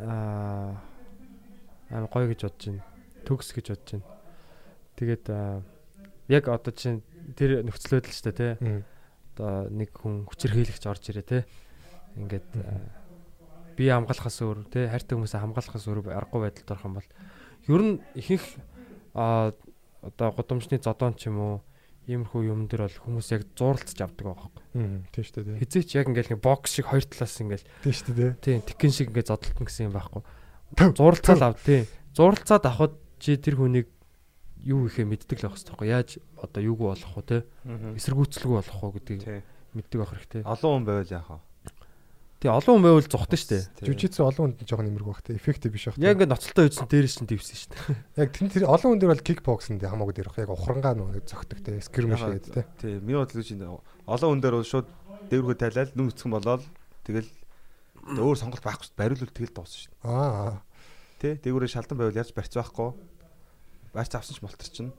[0.00, 0.80] аа
[1.90, 2.84] амар гоё гэж бодож байна.
[3.28, 4.06] Төгс гэж бодож байна.
[4.96, 5.24] Тэгээд
[6.32, 7.02] яг одоо чинь
[7.36, 8.82] тэр нөхцөл байдал шүү дээ тий.
[9.36, 11.42] Одоо нэг хүн хүчирхийлэгч орж ирээ тий.
[12.16, 12.48] Ингээд
[13.76, 17.08] би хамгаалахаас өөр тий хайртай хүмүүсээ хамгаалахаас өөр аргагүй байдалд орох юм бол
[17.68, 18.46] ер нь ихэнх
[19.12, 21.54] одоо гудамжны зодоон ч юм уу
[22.06, 24.50] иймэрхүү юм дээр бол хүмүүс яг зууралцж авдаг байхгүй.
[24.78, 24.98] Мм.
[25.10, 25.60] Тийм шүү дээ.
[25.62, 28.32] Хизээч яг ингээл нэг бокс шиг хоёр талаас ингээл Тийм шүү дээ.
[28.38, 30.22] Тийм, тикэн шиг ингээд зодтолтон гэсэн юм байхгүй.
[30.78, 31.84] Төв, Зуралцаад ав тийм.
[32.14, 33.90] Зуралцаад авахд чи тэр хүнийг
[34.62, 35.88] юу ихэ мэддэг л байх хэрэгтэй байхгүй.
[35.90, 37.38] Яаж одоо юуг болох вэ те?
[37.66, 39.22] Эсэргүүцэлгүй болох вэ гэдгийг
[39.74, 40.42] мэддэг байх хэрэгтэй.
[40.46, 41.38] Олон хүн байвал яах вэ?
[42.36, 43.64] Тийм, олон хүн байвал зогтон штэ.
[43.80, 45.40] Жүжигцэн олон хүнд жоохон нэмэргүй байх те.
[45.40, 45.96] Эффектив биш байх.
[45.96, 47.76] Яг ингээд ноцолтой үйдсэн дээрээс нь дивсэн штэ.
[48.20, 50.44] яг тэр тэр олон хүн дээр бол кикбоксинд хамаагүй дээр баг.
[50.44, 51.80] Яг ухрангаа нөгөө зөгтөг те.
[51.80, 52.68] Скримш гэдэг те.
[52.76, 54.88] Тий, миний бодлоо чинь олон хүн дээр бол шууд
[55.32, 56.64] дээвргөө тайлал нүм өцгөн болоод
[57.08, 57.30] тэгэл
[58.20, 59.00] өөр сонголт байхгүй дээ.
[59.00, 60.12] Бариулвал тэгэл дуусна дээ.
[60.12, 60.60] Аа.
[61.16, 62.92] Тий, дээврээ шалдан байвал яаж барьц байхгүй.
[63.96, 64.92] Барьц авсан ч болтор чинь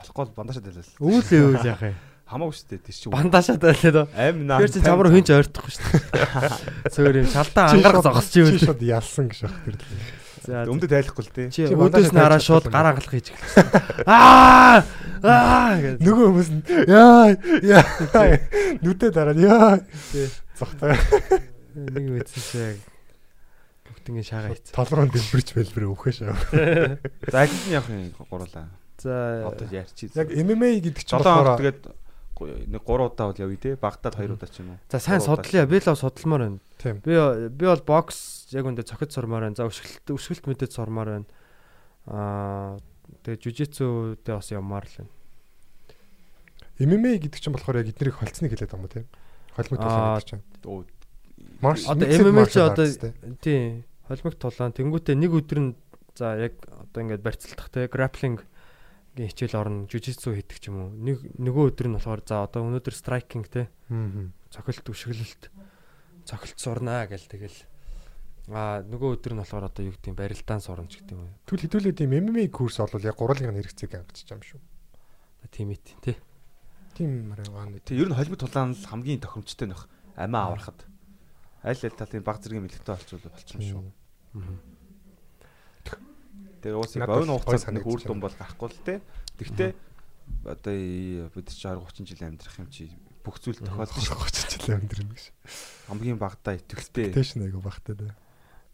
[0.00, 0.96] болохгүй бол бандажаа тайлал.
[0.96, 1.96] Үүлээ үйл яах юм.
[2.28, 2.80] Хамаагүй шүү дээ.
[2.84, 4.06] Тэр чинь Бандашаа байлаа дөө.
[4.12, 4.60] амь наа.
[4.60, 5.88] Тэр чинь чамруу хинч ойртохгүй штэ.
[6.92, 8.58] Цөөр юм шалдаа ангараг зогсож чи юм.
[8.60, 9.76] шууд ялсан гэж баг тэр.
[10.48, 11.46] За Өмдөд тайлахгүй л тий.
[11.48, 13.66] чи өөдөөс нь хараа шууд гар ангалах хийж эхэлсэн.
[14.08, 14.84] Аа!
[15.24, 15.76] Аа.
[16.04, 17.32] Нөгөө хүмүүс нь яа
[17.64, 17.82] яа
[18.84, 19.80] нүдэ дараа яа
[20.56, 20.96] зогтой
[21.78, 22.76] Нэг мэдсэн чи яг
[23.88, 24.72] бүгднийг шагаа хийцэн.
[24.76, 26.36] толрон дэлбэрч бэлбэр өөхөө шаа.
[27.28, 28.68] За аль нь явах юм гурлаа.
[29.00, 30.12] За Одоо ярьчих.
[30.16, 31.80] Яг MMA гэдэг чинь 7 болохоор тэгээд
[32.46, 33.76] нэг 3 удаа бол явъя те.
[33.76, 34.78] Багдад 2 удаа ч юм уу.
[34.90, 35.66] за сайн судлаа.
[35.66, 36.58] Би л судалмаар байна.
[36.78, 37.18] тийм Би
[37.50, 39.58] би бол бокс яг үндэ цохид сурмаар байна.
[39.58, 41.26] За өшгөлт өшгөлт мэдэд сурмаар байна.
[42.06, 42.78] Аа
[43.26, 45.12] тэгээ жүжицүүдээ бас явмаар л байна.
[46.78, 49.06] MMA гэдэг чинь болохоор яг эднэрийг холцныг хэлээд байгаа юм тийм.
[49.58, 50.42] Холимог Аа, тулаан гэдэг чинь.
[51.90, 53.10] Одоо MMA чи одоо arts те.
[53.42, 53.60] тий
[54.06, 55.70] холимог тулаан тэнгуүтээ нэг өдөр нь
[56.14, 58.38] за яг одоо ингээд барьцалдах те grappling
[59.18, 60.90] гийн хичээл орно жүжицүү хийдэг ч юм уу.
[60.94, 64.30] Нэг нөгөө өдөр нь болохоор за одоо өнөөдөр striking те Мм.
[64.54, 65.50] цохилт өшгөлөлт
[66.22, 67.58] цохилт сурнаа гэл тэгэл
[68.54, 71.34] аа нөгөө өдөр нь болохоор одоо юу гэдэг юм барилдаан сурна ч гэдэг юм.
[71.50, 74.60] Тэгвэл хэдүүлээ тийм MMA курс олвол яг гурван хэрэгцээг ангиж байгаа юм шүү.
[75.50, 76.16] Тийм ээ тий.
[76.94, 77.82] Тийм нэг.
[77.82, 80.78] Тэг ер нь холимог тулаан л хамгийн тохиромжтой нөх амиа аврахад.
[81.66, 83.82] Аль аль талын баг зэргийн мэлэгтэй болчихвол болчихно шүү.
[86.62, 88.94] Тэгээ уусаа Надад бовн гой хугацаанд нэг үр дүн бол гарахгүй л те.
[89.38, 89.70] Тэгтээ
[90.44, 90.74] одоо
[91.32, 92.90] бид чи 20 30 жил амьдрах юм чи
[93.24, 94.18] бүх зүйл тохиолдож шүү.
[94.28, 95.24] 30 жил амьдрын гэж.
[95.88, 97.12] Хамгийн багадаа итгэлтэй.
[97.12, 98.12] Тэшн айгу багтай дээ.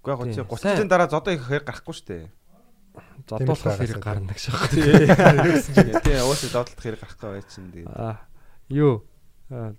[0.04, 0.44] Үгүй Тийм.
[0.44, 2.24] яг 30 жилийн дараа зодоо их хэрэг гарахгүй шүү дээ.
[3.26, 6.00] Зодуулах хэрэг гарна гэж байна.
[6.04, 7.90] Тэгээ уусаа зодолдох хэрэг гарахгүй бай чинь тэгээ.
[7.90, 8.22] Аа
[8.68, 9.04] юу
[9.50, 9.74] аа,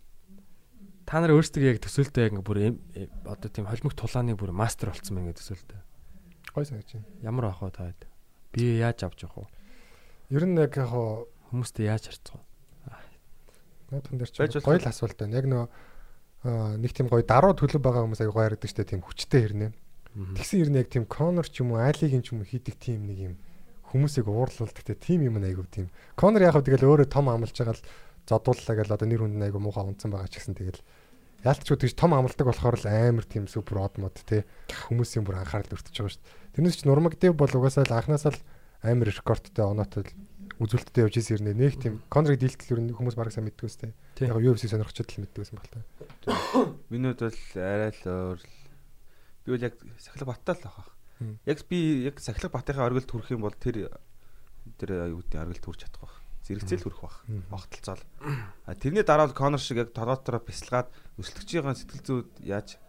[1.06, 5.16] та нар өөрсдөө яг төсөөлтөө яг бүр э, одоо тийм холимог тулааны бүр мастер болцсон
[5.16, 5.80] мэн гэдэг төсөөлтөө.
[6.56, 7.06] Гой санагч байна.
[7.22, 8.08] Ямар ах вэ та хэд?
[8.56, 10.39] Би яаж авч явах вэ?
[10.39, 10.89] Ер нь яг яг
[11.51, 12.41] Хүмүүстэй яаж харцгаа?
[13.91, 14.64] наадхан дээр болох.
[14.66, 15.36] гоё л асуулт байна.
[15.36, 15.66] Яг нөө
[16.82, 19.72] нэг тийм гоё даруу төлөв байгаа хүмүүс аяг гоё яригдаг штэ тийм хүчтэй хэрнээ.
[20.36, 23.20] Тэгсэн хэрнээ яг тийм конор ч юм уу айлигийн ч юм уу хийдэг тийм нэг
[23.20, 23.36] юм
[23.91, 25.91] хүмүүсийг уурлуулдаг те тийм юм айгу тийм.
[26.18, 27.86] Конор яг хав тэгэл өөрөө том амлж байгаа л
[28.26, 30.82] зодууллаа гэл одоо нэр хүнд нь айгу муухай унтсан байгаа ч гэсэн тэгэл
[31.45, 34.49] яалтчгүй тэгж том амлдаг болохоор л амар тийм супер од мод те
[34.89, 36.45] хүмүүсийн бүр анхаарал өртөж байгаа шүү дээ.
[36.56, 38.39] Тэрнээс ч нурмагдив бол угаасаа л анханасаа л
[38.80, 40.16] амар рекордтой оноотой л
[40.64, 43.91] үзүүлэлттэй явж ирсэн хэрнээ нэг тийм конорыг дийлтэл ер нь хүмүүс бараг сайн мэддэг үстэй.
[44.24, 45.84] Яг UFC сонирхчод л мэддэг байсан баг та.
[46.93, 48.47] Минут бол арай л өөр л
[49.43, 50.95] би бол яг сахилга баттай л.
[51.20, 51.36] Мм.
[51.43, 53.91] Яг би яг сахилга батынхаа оргилд хүрэх юм бол тэр
[54.80, 56.16] тэр юу гэдэг оргилд хүрч чадах байх.
[56.47, 57.18] Зэрэгцээл хүрэх байх.
[57.28, 57.43] Мм.
[57.51, 58.03] Огтолцоол.
[58.64, 60.88] А тэрний дараа бол Конор шиг яг толгойтороо бясалгаад
[61.20, 62.80] өсөлтөгчийн сэтгэл зүйд яаж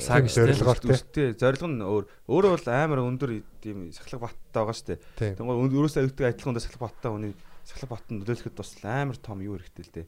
[0.00, 0.40] сааг Тийм, штэ.
[0.46, 0.88] зорилгоор те.
[0.94, 2.04] өсөлтөө зорилго нь өөр.
[2.30, 4.98] Өөрөө бол амар өндөр тийм сахилга баттай байгаа шүү дээ.
[5.18, 5.34] Тийм.
[5.36, 7.32] Тэгвэл өөрөөсөө өгдөг адилхан сахилга баттай хүний
[7.66, 10.06] сахилга бат нь нөлөөлөхөд бас амар том юу хэрэгтэй л дээ.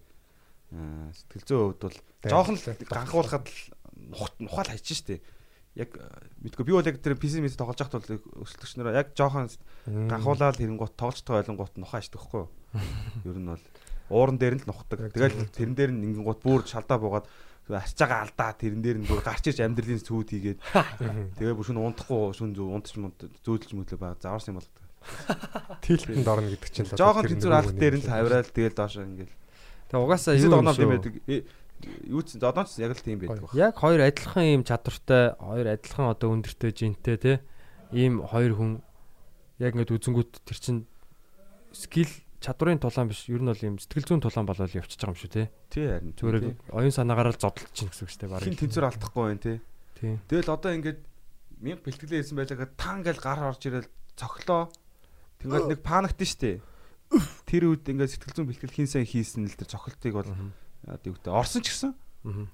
[0.79, 1.99] Аа сэтгэл зүйн хувьд бол
[2.29, 3.59] жоохон л ганхуулахад л
[4.15, 5.23] нухт- нухаал хайчих штеп.
[5.79, 5.95] Яг
[6.43, 9.47] мэдгүй би бол яг тэр PC мэд тоглож байхад бол өсөлтөгчнөрөө яг жоохон
[9.87, 12.51] ганхуулаад хэрэнгуут тоглож байгаа ойлгонгууд нухаа ичдэг хгүй юу.
[13.25, 13.63] Ер нь бол
[14.11, 14.99] ууран дээр нь л нухдаг.
[15.15, 17.27] Тэгэл тэрэн дээр нь ингэнгуут бүр шалдаа буугаад
[17.69, 20.61] Байгаа алдаа тэрэн дээр нь бүр гарч ирж амьдралын сүйд хийгээд.
[21.37, 24.71] Тэгээ бүр шүн унтахгүй шүн зү унтч мунт зөөдөлж мөдлөө баг заварсан юм бол
[25.85, 29.37] Тилтэнд орно гэдэг чинь л жоохон тэнцвэр алт дээр нь л хавраал тэгэл доош ингээл.
[29.93, 31.45] Тэгээ угаасаа юу юм байдаг Э,
[32.11, 33.55] юу ч зодооч яг л тийм байдаг баг.
[33.55, 37.33] Яг хоёр адилхан ийм чадвартай, хоёр адилхан одоо өндөртэй жинтэй те.
[37.95, 38.73] Ийм хоёр хүн
[39.63, 40.77] яг ингээд үзэнгүүт тэр чин
[41.71, 42.11] скил
[42.41, 43.27] чадварын тулаан биш.
[43.29, 45.43] Ер нь бол ийм сэтгэл зүйн тулаан болол явчихж байгаа юм шүү те.
[45.71, 46.37] Тий харин Зүгээр
[46.73, 48.31] оюун санаагаараа л зодтолж чинь гэсэн үг шүү дээ.
[48.31, 48.47] барыг.
[48.47, 49.57] хин тэнцвэр алдахгүй байх тий.
[49.99, 50.17] Тийм.
[50.31, 51.01] Тэгэл одоо ингээд
[51.59, 54.71] мянга бэлтгэлээ хийсэн байлаа тан гал гар орж ирэл цоглоо.
[55.43, 56.63] Тэгэл нэг паникт нь штэ.
[57.49, 60.53] Тэр үед ингээд сэтгэл зүйн бэлтгэл хин сайн хийсэн л тэр цохилтыг бол Мгм.
[60.87, 62.47] яа гэдэг орсон ч гэсэн Мгм.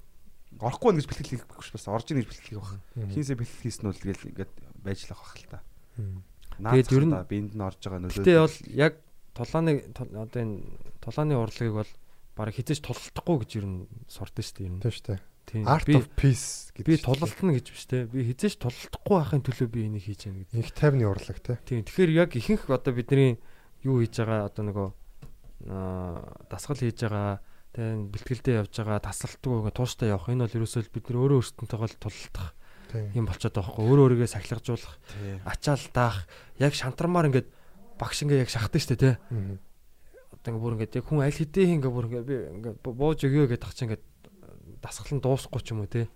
[0.63, 2.81] орохгүй гэж бэлтгэл хийх биш бас орж ийн гэж бэлтгэл хийх баг.
[2.97, 3.11] Мгм.
[3.13, 5.59] Хин сайн бэлтгэл хийсэн нь бол тэгэл ингээд байж л авах л та.
[6.55, 8.15] Тэгээд ер нь- та бинд нь орж байгаа нөлөө.
[8.23, 8.95] Гэтэ бол яг
[9.93, 10.63] тул- одоо энэ
[11.03, 11.91] тулааны урлагийг бол
[12.35, 13.79] баг хизэж тулалтахгүй гэж ер нь
[14.09, 14.83] сурдаг шүү дээ ер нь.
[14.83, 15.21] Тийм шүү дээ.
[15.45, 15.65] Тийм.
[15.69, 16.87] Art of peace гэдэг.
[16.89, 18.07] би тулалтна гэж биш те.
[18.09, 20.57] Би хизэж тулалтахгүй байхын төлөө би энийг хийж яана гэдэг.
[20.57, 21.61] Их тайвны урлаг те.
[21.69, 21.85] Тийм.
[21.85, 23.39] Тэгэхээр яг ихэнх одоо бидний
[23.85, 24.89] юу хийж байгаа одоо нөгөө
[26.51, 27.41] дасгал хийж байгаа
[27.75, 32.03] тэгээ бэлтгэлдээ явж байгаа тасралтгүй ингээ тууштай явах энэ бол ерөөсөө бид нар өөрөө өөрсдөнтэйгээ
[32.03, 32.49] тулалдах
[32.95, 34.95] юм болчиход байгаа хгүй өөрөө өөрийгөө сахилгажуулах
[35.49, 36.19] ачаал даах
[36.63, 37.49] яг шантармаар ингээд
[37.99, 39.11] багш ингээ яг шахдаг штэ те
[40.35, 43.21] одоо ингээ бүр ингээд яг хүн аль хэдийн ингээ бүр ингээ би ингээ бу- бууж
[43.25, 44.03] өгөө гэдэг тах чинь ингээ
[44.83, 46.09] дасгал нь дуусахгүй ч юм уу те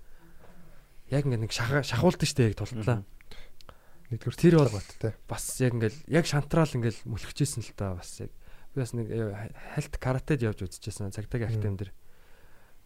[1.09, 3.05] яг ингээ нэг шаха шахуулдаг штэ яг тултлаа.
[4.09, 8.33] Нэгдүгээр Тэр бол- бас яг ингээл яг шантраал ингээл мөлхөжсэн л та бас яг.
[8.73, 9.09] Би бас нэг
[9.77, 11.57] хальт каратед явж үзчихсэн цагдаагийн Мм.
[11.57, 11.93] актем дээр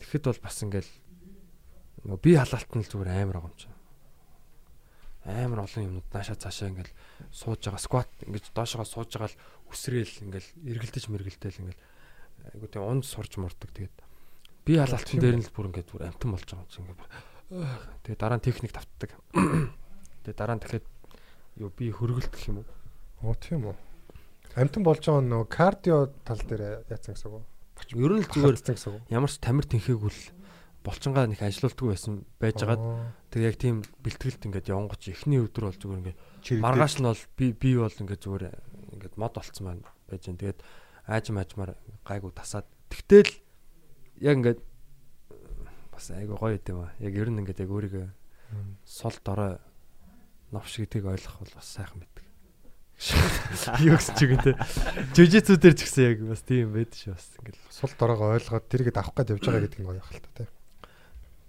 [0.02, 0.90] тэгэхэд бол бас ингээл
[2.06, 3.70] нөгөө би халаалт нь л зүгээр амар чинь
[5.24, 6.92] амар олон юмнууд наашаа цаашаа ингээл
[7.30, 7.78] сууж байгаа.
[7.78, 11.82] Скват ингэж доошогоо сууж байгаа л үсрээл ингээл эргэлдэж мэргэлдэл ингээл
[12.50, 13.70] айгуу тийм унд сурж мурдаг.
[13.70, 13.94] Тэгээд
[14.66, 17.02] би халаалтын дээр нь л бүр ингээд бүр амтан болж байгаа юм чинь ингээд
[18.02, 19.10] тэгээд дараа нь техник тавтдаг.
[20.26, 20.86] Тэгээд дараа нь тэгэхээр
[21.62, 22.68] юу би хөргөлдөх юм уу?
[23.22, 23.76] Оо тийм үү.
[24.58, 27.46] Амтан болж байгаа нөгөө кардио тал дээр яатсан гэсэн үг.
[27.94, 28.58] Ер нь л зүгээр
[29.10, 30.22] ямар ч тамир тэнхээгүй л
[30.82, 32.82] болчингаа нэг ажилуулдаггүй байсан байжгаад
[33.30, 36.18] тэг яг тийм бэлтгэлд ингээд явангуч эхний өдөр бол зүгээр ингээд
[36.58, 38.44] маргааш нь бол би би бол ингээд зүгээр
[38.98, 40.38] ингээд мод болцсон байна байж гэн.
[40.42, 40.60] Тэгээд
[41.06, 42.66] аажим аажмаар гайгүй тасаад.
[42.90, 43.30] Тэгтэл
[44.20, 44.60] яг ингээд
[45.94, 46.92] бас айгу гоё юм аа.
[46.98, 48.08] Яг ер нь ингээд яг өөрийгөө
[48.84, 49.58] сул дорой
[50.52, 52.26] новш гэдгийг ойлгох бол бас сайхан байдаг.
[53.82, 54.54] Юу гэсэн ч юм те.
[55.16, 57.16] Жижицүү дээр ч гэсэн яг бас тийм байдаг шүү.
[57.16, 60.30] Бас ингээд Сул дороогоо ойлгоод тэрийг авах гээд явж байгаа гэдэг нь гоё хэл та
[60.38, 60.61] те.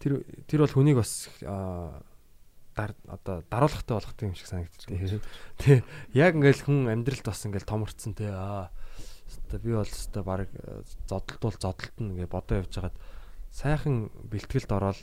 [0.03, 2.03] Тэр тэр бол хүнийг бас аа,
[2.75, 5.23] одоо даруулгатай болгох юм шиг санагдчих.
[5.63, 8.67] Тэ яг ингээл хүн амьдралд бас ингээл томорцсон те аа
[9.31, 10.49] өстой би бол өстой баг
[11.07, 12.97] зодтолтуул зодтолтно ингээ бодоо явж хагаад
[13.53, 14.99] сайхан бэлтгэлд ороод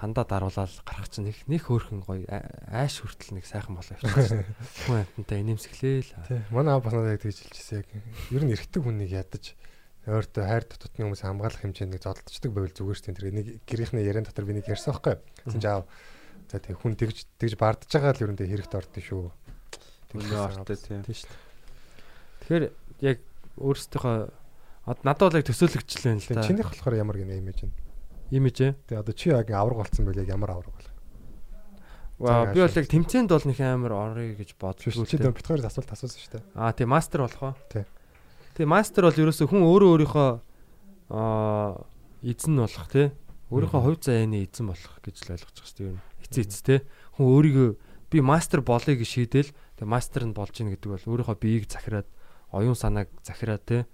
[0.00, 2.24] хандаа даруулаад гарах чинь нэг нэг хөөрхөн гоё
[2.72, 4.48] ааш хүртэл нэг сайхан болоо явчихсан.
[4.88, 6.10] Хүн амтантай инээмсэглээл.
[6.24, 6.40] Тий.
[6.48, 7.88] Манай аав бас надад тэгж хэлчихсэн яг.
[8.32, 9.52] Ер нь эргэдэг хүнийг ядаж
[10.10, 13.18] өөртөө хайр дотны хүмүүс хамгаалах хэмжээнд нэг зодтолчдаг байвал зүгээр шүү дээ.
[13.18, 15.16] Тэр нэг гэрийнхний яриан дотор би нэг ярьсан байхгүй.
[15.46, 15.86] Тэгсэн аав
[16.50, 19.30] за тий хүн тэгж тэгж бардж байгаа л ерөндөө хэрэгт ордон шүү.
[20.18, 20.98] Үнэ ортой тий.
[20.98, 21.38] Тийм шүү дээ.
[22.42, 22.64] Тэгэхээр
[23.06, 23.18] яг
[23.60, 24.16] өөрсдийнхөө
[25.06, 26.42] надад бол яг төсөөлөгчлээ л да.
[26.42, 27.74] Чинийх болохоор ямар гинэ имиж нь.
[28.34, 28.74] имиж ээ.
[28.90, 30.88] Тий одоо чи яг авраг болцсон байл яг ямар авраг бол.
[32.18, 34.90] Ваа би бол яг тэмцээнд бол нэг амар орё гэж боддог.
[35.06, 36.44] Чи битгаар асуулт асуусан шүү дээ.
[36.58, 37.54] Аа тий мастер болох уу?
[37.70, 37.86] Тий.
[38.60, 40.30] Тий мастер бол ерөөсөө хүн өөрөө өөрийнхөө
[41.16, 41.80] аа
[42.20, 43.08] эзэн болох тий.
[43.48, 45.96] Өөрийнхөө хувь заяаны эзэн болох гэж л ойлгож байгаа шүү дээ.
[46.28, 46.78] Эцээ эц тий.
[47.16, 47.68] Хүн өөрийгөө
[48.12, 52.04] би мастер болъё гэж шийдэл тий мастер нь болж ийн гэдэг бол өөрийнхөө биеийг захираад
[52.52, 53.88] оюун санааг захираад тий.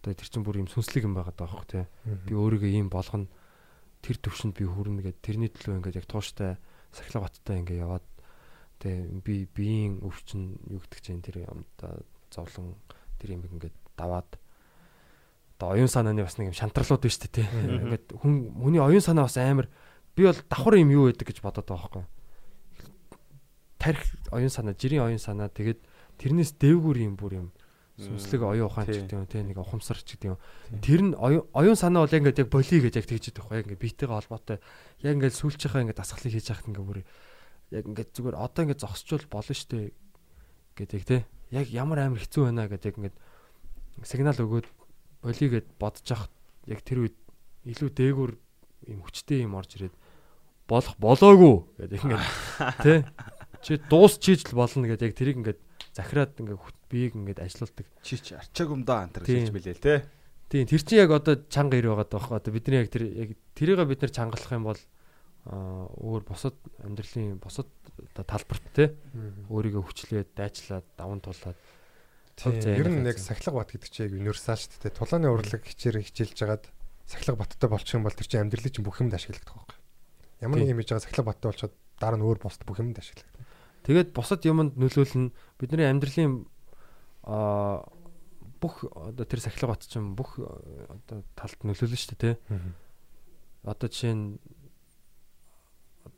[0.00, 1.84] Одоо тэр чинь бүр юм сүнслэг юм байгаа даа хөх тий.
[2.08, 3.28] би өөрийгөө ийм болгоно
[4.00, 6.56] тэр төвшөнд би хүрнэ гэд тэрний төлөө ингээд яг тууштай
[6.96, 8.06] сахилга баттай ингээд яваад
[8.80, 11.92] тэгээ би биеийн өвчин юу гэдэг чинь тэр юм да
[12.32, 12.72] зовлон
[13.20, 14.30] тэр юм ингээд даваад.
[15.58, 19.02] Одоо оюун санааны бас нэг юм шантралууд байна шүү дээ тий ингээд хүн хүний оюун
[19.02, 19.66] санаа бас амар.
[20.14, 22.06] Би бол давхар юм юу байдаг гэж бодоод байгаа байхгүй
[23.78, 25.48] тарих оюун санаа жирийн оюун санаа.
[25.48, 25.80] Тэгээд
[26.18, 27.48] тэрнээс дэвгүр юм бүр юм.
[27.98, 30.38] Сүнслэг оюун ухаан ч гэдэг юм тий нэг ухамсар ч гэдэг юм.
[30.82, 34.18] Тэр нь оюун санаа бол ингээд яг боли гэж яг тэгж идэх байхгүй ингээд биетэйгээ
[34.18, 34.58] холбоотой.
[35.02, 37.00] Яг ингээд сүүлчийнхаа ингээд дасгалыг хийж яхад ингээд бүр
[37.74, 39.94] яг ингээд зүгээр одоо ингээд зогсчул болно штэ.
[40.78, 43.16] Гэдэг те яг ямар амар хэцүү байна гэдэг ингээд
[44.04, 44.66] сигнал өгөөд
[45.22, 46.32] болигээд бодож яхад
[46.66, 47.16] яг тэр үед
[47.66, 48.32] илүү дээгүр
[48.94, 49.94] юм хүчтэй юм орж ирээд
[50.68, 52.26] болох болоогүй гэдэг ингээд
[52.84, 52.94] те
[53.64, 55.60] чи дуус чийж л болно гэдэг яг тэрийг ингээд
[55.96, 57.86] захираад ингээд биеийг ингээд ажилуулдаг.
[58.02, 59.98] Чи ч арчааг юм да антер хэлж билээ тий.
[60.48, 62.32] Тийм тэр чинь яг одоо чанга ир байгаа даах.
[62.32, 64.80] Одоо бидний яг тэр яг тэрийг бид нар чангалах юм бол
[65.48, 67.68] өөр босод амьдралын босод
[68.14, 68.92] одоо талбарт те
[69.48, 71.56] өөрийгөө хүчлээд дайчлаад даван тулаад
[72.46, 74.94] ер нь яг сахилга бат гэдэг чинь яг универсал шүү дээ.
[74.94, 76.64] Тулааны урлаг хичээр хичээлж жагаад
[77.08, 79.78] сахилга баттай болчих юм бол тэр чинь амьдралын чинь бүх юмд ашигладаг байхгүй.
[80.44, 83.32] Ямар нэг юм хийж байгаа сахилга баттай болчиход дараа нь өөр босд бүх юмд ашигладаг.
[83.88, 86.46] тэгээд босод юмд нөлөөлнө бидний амьдралын
[87.26, 87.88] аа
[88.60, 92.36] бүх одоо тэр сахилга бат чинь бүх одоо талд нөлөөлнө шүү дээ.
[93.66, 94.38] Одоо жишээ нь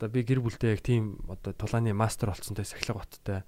[0.01, 3.44] одоо би гэр бүлтэй яг тийм одоо тулааны мастер болцсонтэй сахилга баттай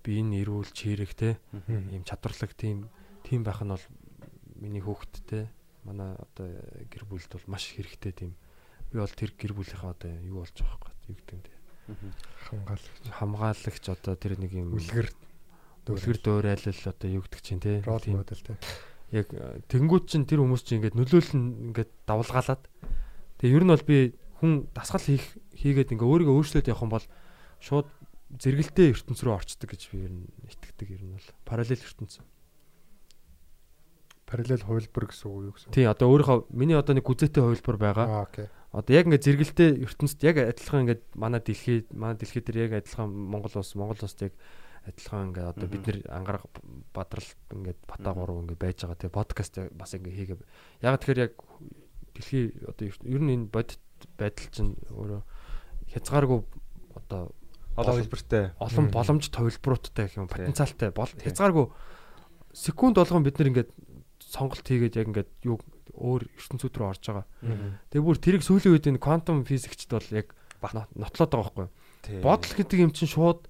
[0.00, 1.36] би энэ эрүүл чирэг те
[1.68, 2.88] ийм чадварлаг тийм
[3.28, 3.84] тийм байх нь бол
[4.56, 5.52] миний хүүхэд те
[5.84, 6.46] манай одоо
[6.90, 8.32] гэр бүлд бол маш хэрэгтэй тийм.
[8.90, 11.54] Би бол тэр гэр бүлийнхаа одоо юу болж байгаа байхгүй юу гэдэг юм те.
[12.46, 12.94] Хамгаалах.
[13.18, 13.84] хамгаалагч.
[13.90, 15.08] Одоо тэр нэг юм Үлгэр
[15.90, 18.22] үлгэр дуурайлал одоо юу гэдэг чинь те рол тийм.
[18.22, 18.54] модель те.
[19.10, 21.42] яг э, тэнгууд чинь тэр хүмүүс чинь ингээд нөлөөлн
[21.74, 22.62] ингээд давлгаалаад
[23.42, 23.98] тэгээ ер нь бол би
[24.38, 25.26] хүн дасгал хийх
[25.56, 27.06] хийгээд ингээ өөрийгөө өөрчлөөд явах юм бол
[27.62, 27.88] шууд
[28.40, 32.24] зэрэгэлдээ ертөнц рүү орчдөг гэж би ер нь итгэдэг ер нь бол параллел ертөнц.
[34.24, 35.76] Параллел хувилбар гэсэн үг юу гэсэн.
[35.76, 38.06] Тий одоо өөрийнхөө миний одоо нэг гүзээтэй хувилбар байгаа.
[38.08, 38.48] Аа окей.
[38.72, 43.12] Одоо яг ингээ зэрэгэлдээ ертөнцид яг адилхан ингээд манай дэлхий манай дэлхий дээр яг адилхан
[43.12, 44.32] Монгол улс Монгол улсд яг
[44.88, 46.48] адилхан ингээ одоо бид нэр ангараг
[46.96, 50.40] бадрал ингээд бата гурав ингээ байж байгаа тий подкаст бас ингээ хийгээ.
[50.80, 51.36] Яг тэгэхээр яг
[52.16, 53.84] дэлхий одоо ер нь энэ бодит
[54.16, 55.20] байдал чинь өөрөө
[55.92, 56.40] хязгааргүй
[56.96, 57.32] одоо
[57.76, 58.52] Олон хэлбэртэй.
[58.60, 58.92] олон Мгм.
[58.92, 61.66] боломжит хувилбаруудтай гэх юм потенциалтай бол хязгааргүй
[62.52, 63.70] секунд болгон бид нар ингээд
[64.20, 65.56] сонголт хийгээд яг ингээд юу
[65.96, 67.26] өөр ертөнцүүд рүү орж байгаа.
[67.92, 70.36] Тэгээ бүр тэрийг сүүлийн үед энэ квантум физикчд бол яг
[70.72, 71.68] но- нотлоод байгаа байхгүй.
[72.20, 73.48] Бодол гэдэг юм чинь шууд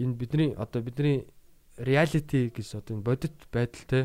[0.00, 1.28] энэ бидний одоо бидний
[1.76, 4.00] reality гэж одоо энэ бодит байдал те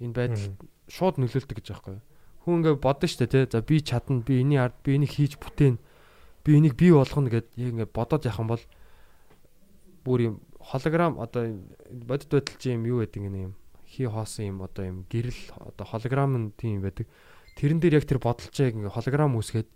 [0.00, 0.44] энэ байдал
[0.92, 2.04] шууд нөлөөлдөг гэж байгаа байхгүй юу?
[2.44, 3.52] Хүн ингээ бодно шүү дээ те.
[3.52, 5.78] За би чадна, би энийг ард, би энийг хийж бүтээн.
[6.44, 8.62] Би энийг бий болгоно гэд яг ингээ бодоод юм бол
[10.04, 11.58] бүр юм холограм одоо
[11.90, 13.54] бодит байдал чинь юм юу гэдэг юм
[13.86, 17.06] хий хоосон юм одоо юм гэрэл одоо холограм нь тийм байдаг.
[17.58, 19.68] Тэрэн дээр яг тэр бодолчоо яг ингээ холограм үсгээд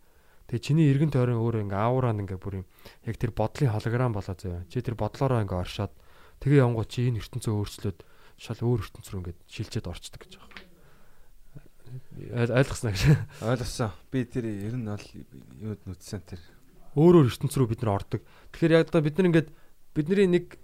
[0.47, 2.67] Тэгээ чиний эргэн тойрон өөрөө ингээ аураа ингээ бүр юм
[3.03, 4.63] яг тэр бодлын холограм болоо заяа.
[4.71, 5.91] Чи тэр бодлороо ингээ оршоод
[6.39, 7.99] тэгээ явгоо чи энэ ертөнцөө өөрчлөөд
[8.39, 10.33] шал өөр ертөнц рүү ингээ шилжээд орчдөг гэж.
[12.31, 13.03] Айл- Ойлгосноо гэж.
[13.43, 13.91] Ойлгосон.
[14.15, 15.07] Би тэр ер нь бол
[15.59, 16.39] юуд нүдсэн тэр.
[16.97, 18.25] Өөр өөр ертөнц рүү бид нар ордог.
[18.57, 19.49] Тэгэхээр яг одоо бид нар ингээд
[19.93, 20.57] бидний нэг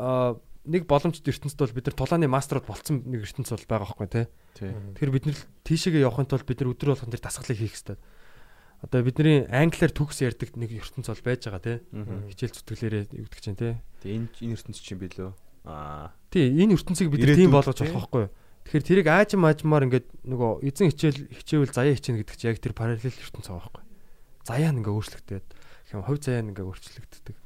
[0.00, 4.08] аа нэг боломжит ертөнцид бол бид нар тулааны мастерууд болцсон нэг ертөнц бол байгаа байхгүй
[4.08, 4.26] тий.
[4.56, 8.00] Тэгэхээр бид нар тийшээгээ явахын тулд бид нар өдөр болгон тэр дасгалыг хийх хэрэгтэй.
[8.80, 11.76] Одоо бидний англиар төгс ярьдаг нэг ертөнц бол байж байгаа тий.
[12.32, 13.76] Хичээл зүтгэлээрээ юу гэдэг чинь тий.
[14.00, 15.30] Тэгээ энэ энэ ертөнц чинь билүү?
[15.68, 16.12] Аа.
[16.32, 18.32] Тий, энэ ертөнцийг бид нар тийм болгож болох байхгүй юу?
[18.64, 22.72] Тэгэхээр тэрийг аажим аажмаар ингээд нөгөө эзэн хичээл хичээвэл заяа хичээнэ гэдэг чинь яг тэр
[22.72, 23.84] параллел ертөнц байгаа байхгүй?
[24.44, 25.46] Заяа нь ингээ өөрчлөгдөд.
[25.90, 27.36] Гэм хувь заяа ингээ өөрчлөгддөг.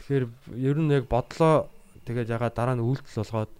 [0.00, 0.24] Тэгэхээр
[0.60, 1.70] ер нь яг бодлоо
[2.04, 3.52] тэгээд ягаа дараа нь үйлдэл болгоод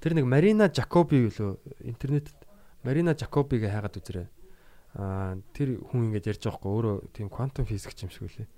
[0.00, 2.38] тэр нэг Марина Жакоби лөө интернетэд
[2.84, 4.28] Марина Жакобиг хайгаад үзэрээ.
[4.96, 8.48] Аа тэр хүн ингэж ярьж байгаа хгүй өөрөө тийм квантум физикч юм шиг үлээ.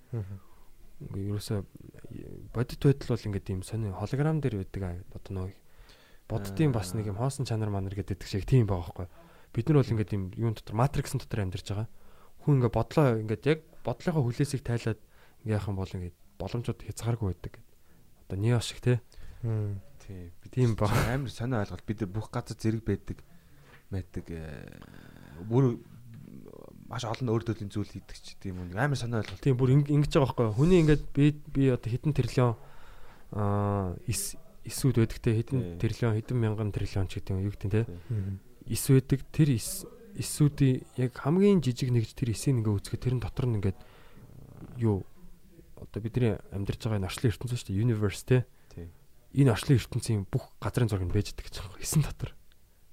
[1.03, 1.67] Ингээ ерөөсө
[2.55, 4.97] бодит байдал бол ингээд тийм сони холограм дээр байдаг аа,
[5.29, 5.51] нөө
[6.31, 9.07] боддtiin бас нэг юм хоосон чанар манар гэдэг шиг тийм байгаа хгүй.
[9.53, 11.89] Бид нар бол ингээд юм юун дотор матриксын дотор амьдарч байгаа.
[12.43, 15.01] Хүн ингээ бодлоо ингээд яг бодлогоо хүлээсийг тайлаад
[15.47, 17.55] ингээ яах юм бол ингээд боломжууд хязгааргүй байдаг.
[18.27, 19.01] Одоо нео шиг те.
[20.03, 20.31] Тий.
[20.43, 20.91] Би Тийм ба.
[21.15, 21.87] Амар сонио ойлголт.
[21.87, 23.19] Бид бүх газар зэрэг байдаг.
[23.91, 24.27] Мэддэг.
[25.47, 25.79] Бүр
[26.91, 28.75] маш олон өөр төрлийн зүйл хийдэг ч тийм үү.
[28.77, 29.41] Амар сонио ойлголт.
[29.43, 30.57] Тийм бүр ин- ингэж байгаа байхгүй юу?
[30.59, 32.53] Хүний ингээд би би одоо хэдэн тэрлион
[33.33, 34.35] аа эс
[34.67, 37.83] эсүүд байдаг те хэдэн тэрлион хэдэн мянган тэрлион ч гэдэг юм юу гэдэг те.
[38.69, 39.87] Эс байдаг тэр эс
[40.17, 43.79] эсүүдийн яг хамгийн жижиг нэгж тэр эсийг ингээ үзэхэд тэрэн дотор нь ингээд
[44.79, 45.05] юу
[45.81, 48.39] одоо бидний амьдарч байгаа энэ орчлын ертөнцөө шүү дээ universe те.
[49.33, 51.83] Энэ орчлын ертөнцийн бүх газрын зураг нь байгаа гэж байгаа юм.
[51.83, 52.31] Эсэн дотор.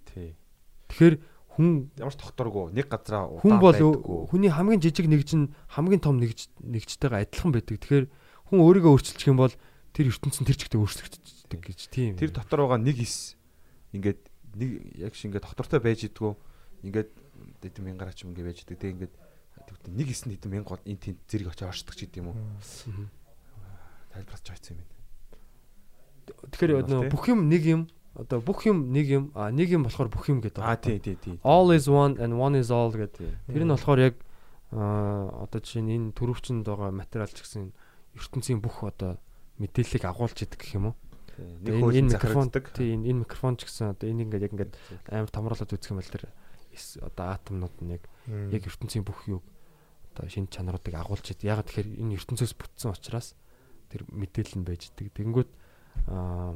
[0.07, 0.39] Тий.
[0.87, 1.15] Тэгэхээр
[1.59, 2.71] хүн Ямар ч тогтворгүй.
[2.71, 4.19] Нэг газараа хүн удаан бол байдаггүй.
[4.31, 7.75] хүний хамгийн жижиг нэгж нь хамгийн том нэгж нэгжтэйгээ адилхан байдаг.
[7.83, 8.05] Тэгэхээр
[8.47, 9.53] хүн өөрийгөө өөрчилчих юм бол
[9.91, 12.15] тэр ертөнцийн тэр чигтээ өөрчлөгддөг гэж тийм.
[12.15, 13.35] Тэр дотор байгаа нэг ис
[13.91, 14.21] ингээд
[14.55, 16.33] нэг яг шиг ингээд доктортой байж идэггүй
[16.83, 17.09] ингээд
[17.63, 19.13] хэдэн мянгаараа ч юм ингээд байж идэг тэг ингээд
[19.89, 22.37] нэг нь хэдэн мянга гол энэ тэнд зэрэг очиж оршдог ч гэдэм үү
[24.13, 24.93] тайлбарч байгаа юм байна.
[26.53, 26.71] Тэгэхээр
[27.09, 27.81] бүх юм нэг юм
[28.17, 30.61] одоо бүх юм нэг юм а нэг юм болохоор бүх юм гэдэг.
[30.61, 31.39] Аа тий тий тий.
[31.45, 33.29] All is one and one is all гэдэг.
[33.47, 34.15] Тэр нь болохоор яг
[34.73, 37.73] одоо жишээ нь энэ төрөвчөнд байгаа материал ч гэсэн
[38.17, 39.17] ертөнцийн бүх одоо
[39.61, 40.95] мэдээллийг агуулж идэг гэх юм уу.
[41.39, 42.65] Нэг Энэ хөөж энэ микрофон захирагддаг.
[42.75, 44.73] тий энэ энэ микрофон ч гэсэн одоо энийг ингээд яг ингээд
[45.09, 46.23] амар томруулаад үзэх юм бол тэр
[47.01, 49.43] одоо атомнууд нь яг яг ертөнцийн бүх юг
[50.13, 51.43] одоо шинж чанаруудыг агуулж ид.
[51.43, 53.35] Яг тэгэхээр энэ ертөнцөөс бүтсэн учраас
[53.89, 55.13] тэр мэдээлэл нь байж идэг.
[55.15, 55.51] Тэгэнгүүт
[56.11, 56.55] аа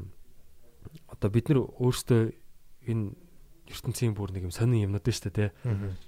[1.08, 2.22] одоо бид нар өөрсдөө
[2.92, 3.16] энэ
[3.72, 5.50] ертөнцийн бүр нэг юм сонин юмнууд шүү дээ тий.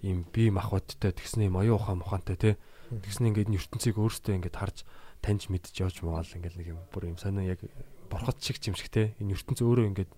[0.03, 2.53] Ийм бие махбодтой тэгснэ юм оюун ухаан мухантай тий.
[2.91, 4.84] Тэгснэ ингээд ертөнцийг өөрсдөө ингээд харж
[5.24, 7.63] таньж мэдж явж магаал ингээд нэг юм бүр юм сонин яг
[8.11, 9.16] борхот шиг юм шиг тий.
[9.24, 10.11] Энэ ертөнц өөрөө ингээд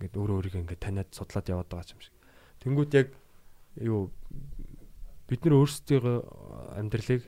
[0.00, 2.14] ингээд өөрөө өөрийгөө ингээд таниад судлаад яваад байгаа юм шиг.
[2.64, 3.08] Тэнгүүд яг
[3.80, 4.12] юу
[5.28, 6.18] бид нар өөрсдийнхөө
[6.76, 7.22] амьдралыг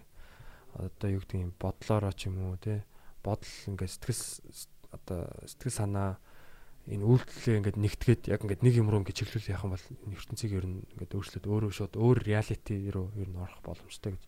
[0.76, 2.82] одоо юу гэдэг юм бодлороо ч юм уу тий
[3.24, 4.22] бодол ингээд сэтгэл
[4.92, 6.20] одоо сэтгэл санаа
[6.84, 10.66] энэ үйлдэлээ ингээд нэгтгээд яг ингээд нэг юм руу ингээд чиглүүл юм бол ертөнцийг ер
[10.68, 14.24] нь ингээд өөрчлөөд өөрөө шууд өөр реалити руу ер нь орох боломжтой гэж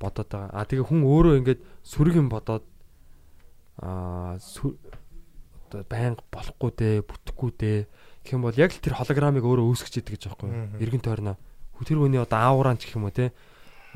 [0.00, 0.56] бодоод байгаа.
[0.56, 2.64] А тэгээ хүн өөрөө ингээд сүрэг юм бодоод
[3.76, 7.78] аа одоо байнга болохгүй дээ, бүтэхгүй дээ
[8.24, 10.80] гэх юм бол яг л тэр холограмыг өөрөө үүсгэж идэг гэж байхгүй юу?
[10.80, 11.36] Эргэн тойрноо.
[11.80, 13.32] Тэр хүний одоо ааврaan ч гэх юм уу те.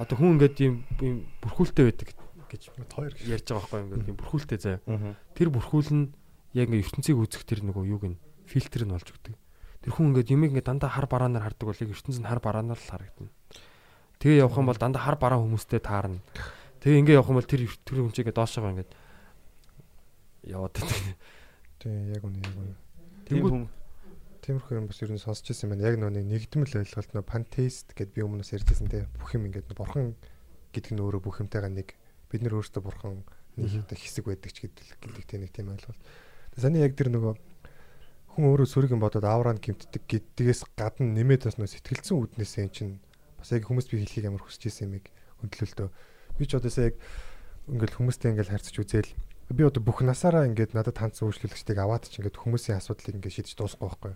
[0.01, 2.07] Одоо хүн ингээд юм юм бүрхүүлтэй байдаг
[2.49, 3.29] гэж хоёр гэж.
[3.29, 3.87] ярьж байгаа байхгүй юу?
[3.93, 4.81] Ингээд юм бүрхүүлтэй заяа.
[5.37, 6.05] Тэр бүрхүүл нь
[6.57, 8.17] яг ингээд ертөнцийг үүсгэх тэр нөгөө юуг нь
[8.49, 9.37] фильтр нь болж өгдөг.
[9.85, 12.81] Тэр хүн ингээд юмыг ингээд дандаа хар бараанаар хардаг бол яг ертөнц нь хар бараанаар
[12.81, 13.33] л харагдана.
[14.23, 16.23] Тэгээ явах юм бол дандаа хар бараа хүмүүстэй таарна.
[16.81, 18.91] Тэгээ ингээд явах юм бол тэр тэр хүн чинь ингээд доошоо ингээд
[20.49, 21.17] яваад байдаг.
[21.83, 22.75] Тийм яг үнэ яг үнэ.
[23.29, 23.69] Хүн
[24.45, 25.89] Тиймэрхүү юм бас ер нь сонсч ирсэн байна.
[25.89, 29.09] Яг нөгөө нэг нэгдмэл ойлголт нөө пантеист гэд би өмнөөс ярьжсэн те.
[29.17, 30.13] Бүх юм ингээд бурхан
[30.77, 31.97] гэдэг нь өөрөө бүх юмтайгаа нэг
[32.29, 33.25] бид нар өөрсдөө бурхан
[33.57, 35.97] нэг хэсэг байдаг ч гэдэг гэдэг тийм нэг тийм ойлголт.
[36.53, 37.35] Тэгээ саний яг тэр нөгөө
[38.37, 42.95] хүн өөрөө юм бодоод аавраа гимтдэг гэдгээс гадна нэмээд бас нөө сэтгэлзэн үүднээс эн чинь
[43.41, 45.09] бас яг хүмүүс би хэлхийг амар хүсэж ирсэн юмыг
[45.41, 45.89] хөндлөлтөө.
[46.37, 47.01] Би ч одоосаа яг
[47.71, 49.13] ингээл хүмүүстэй ингээл харьцаж үзээл
[49.55, 53.55] би одоо бүх насаараа ингээд надад хандсан үйлчлүүлэгчдийг аваад ч ингээд хүмүүсийн асуудлыг ингээд шийдэж
[53.55, 54.15] дуусахгүй байхгүй.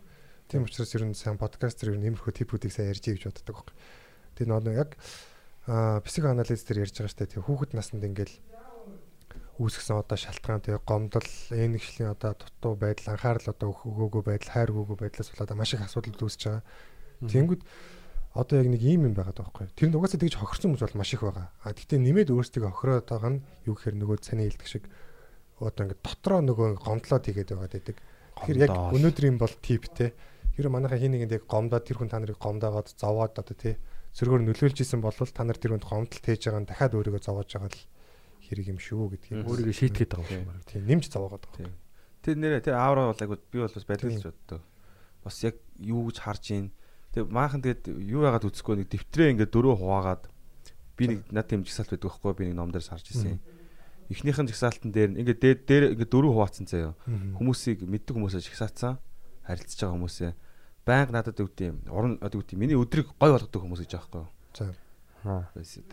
[0.49, 3.68] Тийм учраас ер нь сайн подкастер ер нь иймэрхүү типүүдийг сайн ярьж ий гэж боддог
[3.68, 3.76] байхгүй.
[4.40, 4.96] Тэгээ нөгөө яг
[5.68, 8.32] аа психоанализ дээр ярьж байгаа штэ тийм хүүхэд наснд ингээл
[9.61, 14.70] үүсгэсэн одоо шалтгаан тэгээ гомдол энэ нэгшлийн одоо дутуу байдал анхаарал одоо өгөөгүй байдал хайр
[14.72, 16.64] өгөөгүй байдлаас болоод маш их асуудал үүсэж байгаа.
[17.28, 17.62] Тэнгүүд
[18.38, 19.66] одоо яг нэг ийм юм байгаа байхгүй.
[19.74, 21.51] Тэр нь угаасаа тэгж хохирсон хүмүүс бол маш их байгаа.
[21.61, 24.84] А гэхдээ нэмээд өөрсдөө хохироод байгаа нь юу гэхээр нөгөө цаний хэлдэг шиг
[25.59, 27.96] одоо ингээд дотроо нөгөө гомдлоод игээд байгаад байдаг.
[28.38, 30.14] Тэгэхээр яг өнөөдрийн бол тип те.
[30.59, 33.78] Тэр манайхаа хин нэгэнд яг гомдоод тэр хүн та нарыг гомдоогоод зовоод одоо те
[34.18, 37.46] зөргөөр нөлөөлж исэн бол та нар тэр хүнд гомдолт хийж байгаа нь дахиад өөрийгөө зовоож
[37.46, 37.86] байгаа л
[38.42, 40.66] хэрэг юм шүү гэдгийг өөрийгөө шийтгээд байгаа юм шиг.
[40.66, 41.70] тийм нэмж зовоогоод байгаа.
[42.26, 44.62] Тэр нэрэ тэр аавра бол айгу би бол бас л боддог.
[45.22, 46.66] Бас яг юу гэж харж ийн.
[47.14, 50.26] Тэгээ maaхан тэгээд юу яагаад үзэхгүй нэг дэвтрээ ингээд дөрөв хуваагаад
[50.98, 53.38] би нэг над тийм жигсаалт байдаг байхгүй би нэг ном дээр сарж ирсэн.
[54.11, 56.98] Эхнийхэн жигсаалтан дээр ингээд дээр дээр ингээд дөрөв хуваацсан заяа.
[57.06, 58.98] Хүмүүсийг мэддэг хүмүүсээ жигсаацсан.
[59.46, 60.32] Харилцаж байгаа хүмүүсээ
[60.89, 61.76] байнга надад өгд юм.
[61.93, 62.61] Уран одоо өгд юм.
[62.64, 64.26] Миний өдрийг гой болгодог хүмүүс гэж байгаа байхгүй.
[64.57, 64.72] За.
[65.28, 65.45] Аа.
[65.61, 65.84] Секс-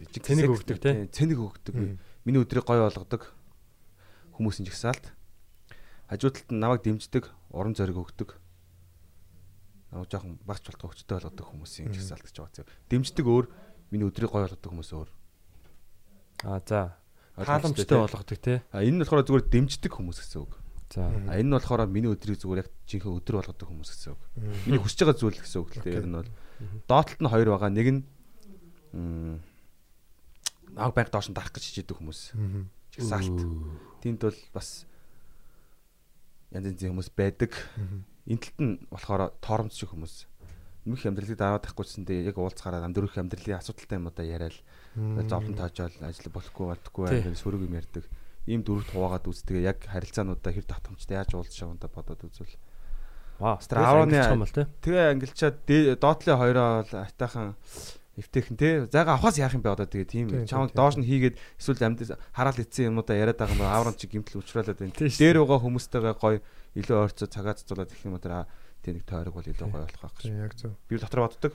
[0.55, 0.93] өгдөг, тий?
[0.95, 1.75] тий, Цэнийг өгдөг.
[2.23, 3.35] Миний өдрийг гой болгодог
[4.39, 5.11] хүмүүсийн жигсаалт.
[6.07, 8.39] Хажуу талд нь намайг дэмждэг, уран зориг өгдөг.
[9.91, 11.95] Намайг жоохон багч болтго өчтөй болгодог хүмүүсийн Мгм.
[11.97, 12.65] жигсаалт гэж байгаа.
[12.89, 13.45] Дэмждэг өөр,
[13.91, 15.09] миний өдрийг гой болгодог хүмүүс өөр.
[16.45, 16.95] Аа за.
[17.89, 17.97] Тий?
[17.99, 18.63] болгодог те.
[18.71, 20.53] А энэ нь болохоор зүгээр дэмждэг хүмүүс гэсэн үг.
[20.89, 21.09] За.
[21.09, 24.21] Энэ нь болохоор миний өдрийг зүгээр яг жинхэнэ өдөр болгодог хүмүүс гэсэн үг.
[24.69, 25.99] Миний хүсэж байгаа зүйл гэсэн үг л дээ.
[25.99, 26.31] Ер нь бол
[26.87, 27.71] доотлолт нь хоёр байгаа.
[27.73, 28.01] Нэг нь
[30.77, 32.21] аг банк доош нь дарах гэж хичээдэг хүмүүс.
[32.35, 32.69] Мгм.
[32.95, 33.39] Жигсаалт.
[34.03, 34.85] Тэнд бол бас
[36.51, 37.51] янз янзын хүмүүс байдаг.
[38.27, 40.27] Энэ талд нь болохоор торомц шиг хүмүүс.
[40.85, 44.53] Нөх амьдралыг дараад тахгүйсэндээ яг уулзгаараа амьдрах амьдралын асуудалтай юм одоо яриад
[44.93, 48.05] зовлон таажаал ажил болохгүй болтгүй байгаад сөрөг юм ярьдаг.
[48.45, 52.55] Ийм дөрөвт хуваагаад үзтгээ яг харилцаануудаа хэр татамжтай яаж уулзах юм да бодоод үзвэл.
[54.37, 54.69] Юм бол те.
[54.85, 55.57] Тэгээ ангилчаад
[55.99, 57.57] доотлын хоёроо бол айтаахан
[58.15, 58.69] эвтэйхэн те.
[58.87, 62.61] Зайгаа авахаас яах юм бэ одоо тэгээ тийм чамд доош нь хийгээд эсвэл амьд хараал
[62.63, 64.95] эцсийн юмудаа яриад байгаа юм аврон чи гимтэл уучруулад байна.
[64.95, 66.39] Дээр байгаа хүмүүстэйгээ гоё
[66.79, 68.47] илүү ойрцоо цагаа цацуулаад их юм дээр
[68.85, 70.31] тийм нэг тойрог бол илүү гоё болох байх гэж.
[70.31, 70.71] Яг зөв.
[70.87, 71.53] Би дотор боддог.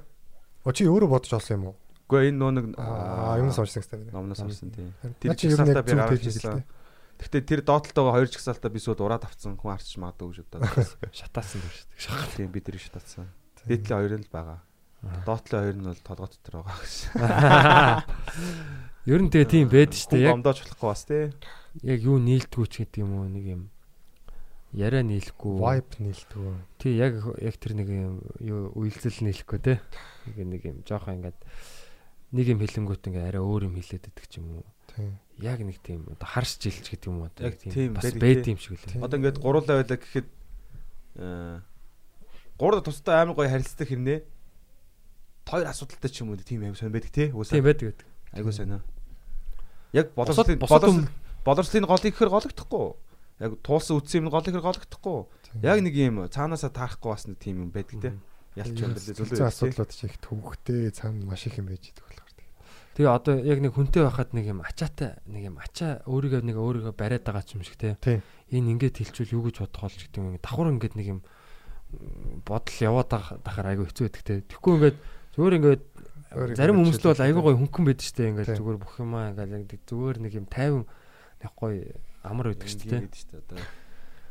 [0.67, 1.77] О чи өөрөө бодож олсон юм уу?
[2.11, 4.11] Үгүй энэ нөө нэг Аа юмс уншсан гэсэн.
[4.13, 4.93] номноос авсан тийм.
[5.23, 6.61] Тэр Тэр чи ер нь яг би ирсэн.
[6.61, 6.65] хэлээ.
[7.21, 10.97] Гэхдээ тэр доотлолтойгоо хоёр жигсаалтаа би сууд ураад авцсан хүн арчиж магадгүй гэж бодоод.
[11.13, 11.69] Шатаасан юм
[12.01, 12.37] шүү дээ.
[12.41, 13.29] Тийм би тэр их татсан.
[13.69, 14.65] Дээдлийн хоёр нь л байгаа.
[15.29, 16.97] Доотлын хоёр нь бол толгой дотор байгаа гэж.
[19.13, 21.25] Ер нь тэгээ тийм байд штэ Хүн яг гомдооч болохгүй бас тий.
[21.85, 23.63] яг юу нийлдэггүй ч гэдэг юм уу нэг юм
[24.77, 25.57] яриа нийлэхгүй.
[25.57, 26.41] Vibe нийлдэг.
[26.77, 29.81] Тий яг яг тэр нэг юм юу үйлдэл нийлэхгүй те.
[30.29, 31.39] Нэг нэг юм жоохон ингээд
[32.37, 34.65] нэг юм хэлэнгүүт ингээ арай өөр юм хэлээд идэх юм уу.
[34.97, 35.19] Тийм.
[35.41, 38.77] яг нэг тийм одоо харш жилж гэдэг юм уу Яг тийм бас байд юм шиг
[38.77, 39.01] үлээ.
[39.05, 40.29] Одоо ингээд гуруулаа байлаа гэхэд
[41.17, 41.63] аа
[42.61, 44.21] гурав тусдаа амар гоё харилцдаг хэрнээ
[45.49, 47.33] хоёр асуудалтай ч юм уу тийм аим сонь байдаг тий.
[47.33, 47.63] Тийм Уусаа.
[47.63, 48.07] байдаг байдаг.
[48.37, 48.83] Айгуу сайн аа.
[49.93, 51.09] Яг боловсролын
[51.45, 52.87] боловсролын голыг ихэр гологдохгүй.
[53.41, 55.19] Яг туулсан үтсэн юм голыг ихэр гологдохгүй.
[55.65, 58.15] Яг нэг юм цаанаасаа таарахгүй бас нэг тийм юм байдаг тий.
[58.55, 59.49] Ялч юм бэлээ Зөв зөвлөө.
[59.51, 62.30] асуудлууд ч их төвөгтэй цаана маш их юм байж идэг болохоор.
[62.99, 66.95] Тэгээ одоо яг нэг хүнтэй байхад нэг юм ачаатай нэг юм ачаа өөрийгөө нэг өөрийгөө
[66.99, 67.95] бариад байгаа ч юм шиг те.
[68.03, 68.21] Тийм.
[68.51, 71.21] Энэ ингээд хэлчихвэл юу гэж бодох бол ч гэдэг юм давхар ингээд нэг юм
[72.43, 74.43] бодол яваад байгаа дахаар айгүй хэцүү байдаг те.
[74.43, 74.97] Тэгэхгүй ингээд
[75.39, 75.83] зүгээр ингээд
[76.59, 80.19] зарим хүмүүс л бол айгүй гоё хөнгөн байдаг штэ ингээд зүгээр бүх юмаа ингээд зүгээр
[80.23, 80.85] нэг юм тайван
[81.43, 81.95] нэг гоё
[82.27, 83.59] амар байдаг штэ те.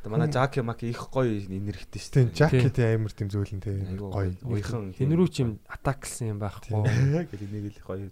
[0.08, 2.40] Манай Жаки Маки их гоё инэрхтэй шүү Тийм, дээ.
[2.40, 4.32] жакетийн амар тийм зөөлөн Айгуу гоё.
[4.48, 6.72] Уйхан Хинрүү ч юм атаклсан юм байхгүй.
[7.28, 8.08] гэл энийг л гоё.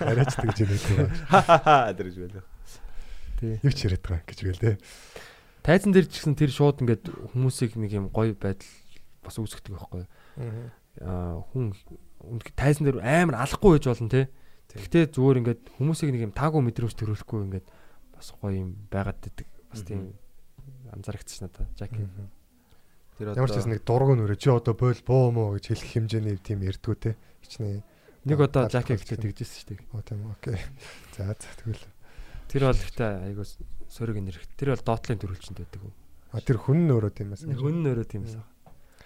[0.00, 1.12] Арайч тэгж яадаг.
[1.28, 2.44] Ха дэрж байлаа.
[3.36, 3.60] Тий.
[3.60, 4.72] Юу ч яриад байгаа гэж гээл те.
[5.60, 7.04] Тайзан дээр ч гэсэн тэр шууд ингээд
[7.36, 8.64] хүмүүсийг нэг юм гоё байдал
[9.20, 10.08] бас үүсгдэг байхгүй.
[11.04, 11.76] Аа хүн
[12.24, 14.32] үнэхээр тайзан дээр амар алахгүй байж болно те.
[14.72, 17.66] Гэхдээ зүгээр ингээд хүмүүсийг нэг юм таагүй мэдрэмж төрүүлэхгүй ингээд
[18.16, 19.48] бас гоё юм байгаад ддэг.
[19.68, 20.16] Бас тийм
[20.94, 21.68] анзаарэгдсэн надад.
[21.78, 22.06] Жаки.
[23.18, 26.36] Тэр Ямар ч байсан нэг дургу нүрэ чи одоо бойл боо мó гэж хэлэх хэмжээний
[26.40, 27.16] тийм ярдгүү те.
[27.44, 27.84] Хичнээн.
[28.24, 28.96] Нэг удаа болсон.
[28.96, 29.80] ихтэй тэгжсэн шүү дээ.
[29.92, 30.56] Оо тийм окей.
[31.16, 31.84] За за тэгвэл.
[32.48, 33.46] Тэр бол ихтэй айгуу
[33.88, 34.44] сөрөг нэрх.
[34.56, 35.80] Тэр бол доотлын төрүүлчэнд байдаг.
[36.32, 37.54] А тэр хүн нь өөрөө тийм байсан.
[37.54, 38.40] Хүн нөрөө тийм эсэ.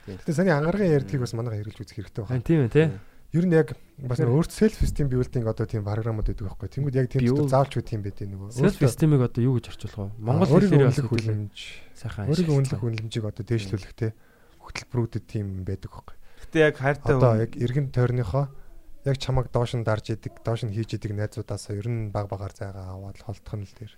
[0.05, 2.45] Гэтэ саний ангаргийн ярдгийг бас манайха хэрэгжилж үзэх хэрэгтэй байна.
[2.45, 2.85] Тийм ээ те.
[3.35, 6.71] Ер нь яг бас өөрт self esteem building одоо тийм програмууд байдаг байхгүй.
[6.71, 8.55] Тэнгүүд яг тийм зүйл заавч үү тийм байдэ нөгөө.
[8.55, 10.23] Self esteem-ийг одоо юу гэж орчуулах вэ?
[10.23, 11.11] Монгол хэлээр хэдүүлээ.
[11.11, 11.57] хүлэмж,
[11.99, 14.15] сайхан өөрийгөө үнэлэх хүлэмжийг одоо дээшлүүлэх те
[14.63, 16.17] хөтөлбөрүүдэд тийм байдаг байхгүй.
[16.47, 18.45] Гэтэ яг хайртай Одоо яг эргэн тойрныхоо
[19.05, 22.55] яг чамайг доош нь дарж идэг, доош нь хийж идэг найзуудаасаа ер нь баг багаар
[22.55, 23.93] зайгаа аваад холдох нь л тэр.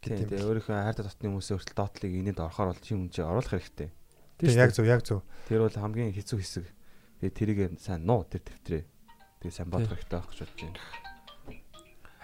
[0.00, 0.46] тийм тийм юм.
[0.46, 3.90] өөрийнхөө хайртай дотны хүмүүсийн хүртэл доотлыг инээд орохоор бол тийм хүн чинь оруулах хэрэгтэй.
[4.38, 5.20] Тийм Тийм яг зөв яг зөв.
[5.50, 6.64] Тэр бол хамгийн хэцүү хэсэг.
[7.20, 8.82] Тэгээ тэрийг сайн нуу тэр төвтрээ.
[9.40, 10.80] Тэгээ сайн бодох хэрэгтэй байх гэж бодож байна.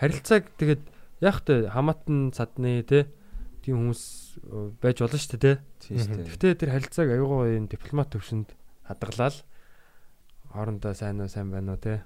[0.02, 0.82] харилцааг тэгээд
[1.22, 3.06] яг тэ хамаатан цадны те
[3.62, 4.02] тийм хүмүүс
[4.42, 5.62] э, байж болно шүү дээ те.
[6.26, 8.50] Гэхдээ тэр харилцааг аюулгүй энэ дипломат төвшөнд
[8.90, 9.36] хадгалаад
[10.50, 12.02] хоорондоо сайн уу сайн байна уу те.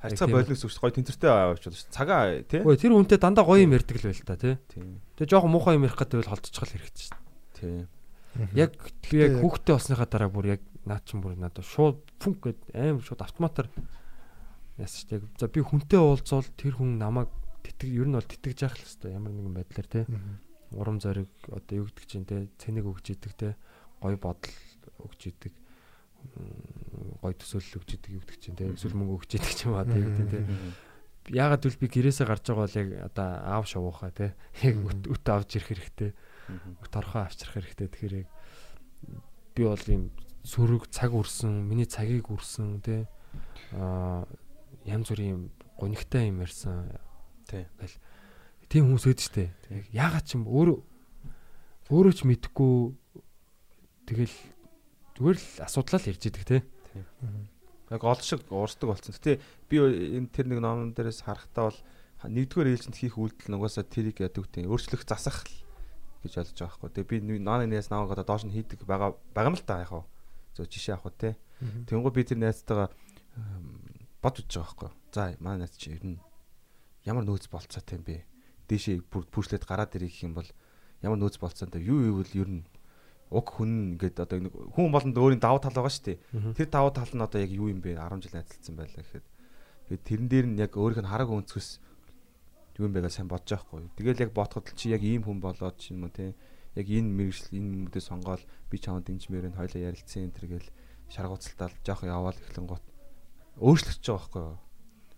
[0.00, 0.36] Харьцаа тийм.
[0.36, 1.92] болиос үгс гоё тэнцвэртэй авч болно шүү.
[1.92, 2.60] Цагаа тий.
[2.60, 4.60] Ой тэр хүнтэй дандаа гоё юм ярьдаг л байл та те.
[4.68, 5.00] Тийм.
[5.16, 7.20] Тэгээ жоохон муухай юм ярих гэдэг бол холдчихгол хэрэгтэй шүү
[7.60, 7.88] Тийм.
[8.56, 8.72] Яг
[9.12, 13.20] яг хүүхдтэй болсныхаа дараа бүр яг наад чинь бүр надад шууд фүнк гэд аим шууд
[13.20, 13.68] автоматар
[14.80, 15.20] яасан шүү дээ.
[15.36, 17.28] За би хүнтэй уулзвал тэр хүн намайг
[17.64, 20.00] тэтг ер нь бол тэтгэж яах л хэвээр ямар нэгэн байдлаар те.
[20.72, 22.48] урам зориг одоо юу гэдэг чинь те.
[22.58, 23.48] Цэнийг өгч идэг те.
[24.00, 24.54] Гой бодол
[25.02, 25.52] өгч идэг.
[27.20, 28.70] Гой төсөөлөл өгч идэг юу гэдэг чинь те.
[28.70, 30.40] Эсвэл мөнгө өгч идэг ч юм аа те гэдэг те.
[31.34, 34.34] Яагаад гэвэл би гэрээсээ гарч байгаа бол яг одоо аав шавуухаа те.
[34.62, 36.10] Яг өт авч ирэх хэрэгтэй.
[36.80, 37.88] Өт орхоо авчрах хэрэгтэй.
[37.90, 38.28] Тэгэхээр яг
[39.54, 40.14] би бол юм
[40.44, 43.08] сөрөг цаг үрсэн миний цагийг үрсэн те
[43.76, 44.24] аа
[44.84, 46.88] янз бүрийн гонигтай юм ярьсан
[47.50, 47.66] Тийм.
[47.74, 47.96] Тэгэл
[48.70, 49.50] тийм хүмүүс өөд штэ.
[49.90, 50.78] Яагаад ч юм өөрөө
[51.90, 52.94] өөрөө ч мэдэхгүй
[54.06, 54.36] тэгэл
[55.18, 56.58] зүгээр л асуудлаа л ярьж идэг те.
[57.90, 59.10] Яг ол шиг уурсдаг болсон.
[59.18, 61.80] Гэтэ би энэ тэр нэг номон дээрээс харахтаа бол
[62.22, 65.56] нэгдүгээр ээлжинд хийх үйлдэл нь угаасаа тэрийг яадаг үгүй өөрчлөх засах л
[66.22, 66.90] гэж ойлгож байгаа хгүй.
[66.94, 69.90] Тэгээ би нааны нээс наваг одоо доош нь хийдэг байгаа байгаа юм л та яг
[69.90, 70.06] хаа.
[70.54, 71.36] Зөв жишээ авах уу те.
[71.60, 72.88] Тэнгүү би тэр найзтайгаа
[74.22, 74.90] бод үзэж байгаа хгүй.
[75.14, 76.18] За манай найз чи ер нь
[77.04, 78.24] ямар нөөц болцоотой юм бэ?
[78.68, 80.48] Дээшээ бүр пүүшлээд гараад ирэх юм бол
[81.00, 82.64] ямар нөөц болцоотой юу юу бол ер нь
[83.30, 86.18] уг хүн ингээд одоо нэг хүн болонд өөрийн давуу тал байгаа шүү дээ.
[86.58, 87.94] Тэр давуу тал нь одоо яг юу юм бэ?
[87.94, 89.26] 10 жил найзалцсан байлаа гэхэд
[90.02, 91.70] тэрэн дээр нь яг өөрийнх нь хараг өнцгөөс
[92.82, 93.86] юу юм бэ гэж сайн бодож байхгүй.
[93.94, 96.34] Тэгэл яг бодоход л чи яг ийм хүн болоод ч юм уу те
[96.78, 100.68] яг энэ мэрэгжил энэ юмдээ сонгоод би чамд дэмжмээр нь хоёлаа ярилцсан энэ төр гэл
[101.10, 102.84] шаргууцалтал жоох яваал эхлэн гот
[103.58, 104.58] өөрчлөгдөж байгаа байхгүй юу.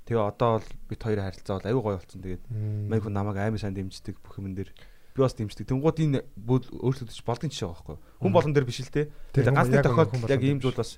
[0.03, 2.21] Тэгээ одоо бол бит хоёрын харилцаа бол аюу гой болсон.
[2.25, 2.45] Тэгээд
[2.89, 5.69] маяг хүн намайг амар сайн дэмждэг бүх юм дээр би бас дэмждэг.
[5.69, 8.05] Тэнгууд энэ бүл өөрчлөгдөж болдгийн жишээ байгаа байхгүй юу.
[8.25, 9.13] Хүн болгон дээр биш л те.
[9.31, 10.97] Тийм, Тэгээ ганцны тохиолдолд яг ийм зүйл бас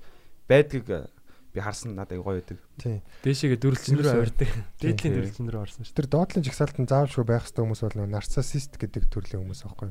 [0.48, 1.10] байдгийг э,
[1.52, 2.58] би харсан надад аюу гоё байдаг.
[2.78, 3.02] Тийм.
[3.26, 4.50] Дээшээгээ дөрвөлчин рүү авирдаг.
[4.78, 5.14] Дээдлийн Тийм.
[5.18, 5.98] дөрвөлчин рүү орсон шүү.
[5.98, 9.90] Тэр доотлын жигсаалтанд заавшгүй байх хэвээр хүмүүс бол нарциссист гэдэг төрлийн хүмүүс аахгүй.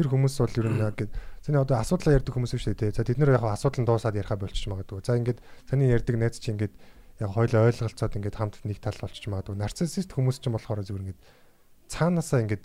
[0.00, 1.12] Тэр хүмүүс бол ер нь яг гээд
[1.44, 2.96] саний одоо асуудлаа ярьдаг хүмүүс шүү дээ.
[2.96, 5.04] За тэд нэр яг асуудал нь дуусаад яриха болчих магадгүй.
[5.04, 6.72] За ингээд саний ярьдаг найз чи ингээд
[7.20, 9.60] яг хоёлоо ойлголцоод ингээд хамт нэг тал болчих магадгүй.
[9.60, 11.20] Нарциссист хүмүүс ч юм болохоор зүгээр ингээд
[11.92, 12.64] цаанаасаа ингээд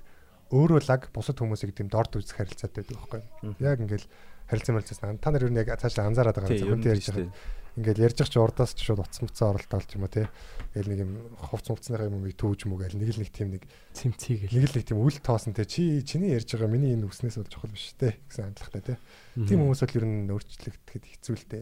[0.56, 3.22] өөрөө лаг бусад хүмүүсийг тийм дорд үзэх харилцаатай байдаг байхгүй.
[3.60, 4.06] Яг ингээд
[4.48, 7.06] харилцан мэлцээс та нар ер нь яг цаашаа анзаараад байгаа Тийм, зөвхөн ер нь ярьж
[7.12, 7.65] тийм байгаа.
[7.76, 10.32] Шүү Ингээд ярьж чи урдаас ч шууд утсан буцаа оролдоол ч юм уу те.
[10.72, 14.64] Ингээл нэг юм хувц мувцныхаа юмыг төвж мүгээл нэг л нэг тийм нэг цэмцгийг нэг
[14.72, 15.68] л нэг тийм үл тоосон те.
[15.68, 19.04] Чи чиний ярьж байгаа миний энэ үснээс бол чухал биш те гэсэн хандлагатай те.
[19.44, 21.60] Тийм хүмүүс бол ер нь өөрчлөгдөхэд хэцүү л те.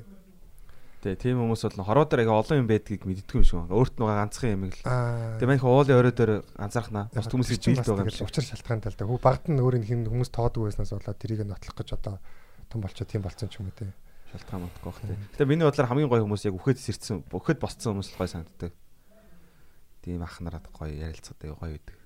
[1.02, 3.74] Тэ тийм хүмүүс бол хороо дээр ага олон юм байдгийг мэддэггүй юм шиг байна.
[3.74, 4.78] Өөрт нь байгаа ганцхан юм л.
[4.78, 6.32] Тэгээ манайх уулын орой дээр
[6.62, 7.10] анзаархнаа.
[7.10, 8.30] Бас хүмүүсийг биелд байгаа юм шиг.
[8.30, 9.04] Учир шалтгаан талтай.
[9.10, 12.22] Хүү багт нь өөр нэг хүмүүс тоодгүй байснаас болоод тэрийг нотлох гэж одоо
[12.72, 13.92] том болчоо тийм болцсон ч юм уу те.
[14.34, 15.18] Шалтгаан модгүй бах тий.
[15.38, 18.74] Гэтэ миний бодлоор хамгийн гоё хүмүүс яг үхэд сэрцсэн, үхэд босцсон хүмүүс л гоё санагддаг.
[20.02, 21.98] Тийм ах нараад гоё ярилцгадаг гоё байдаг.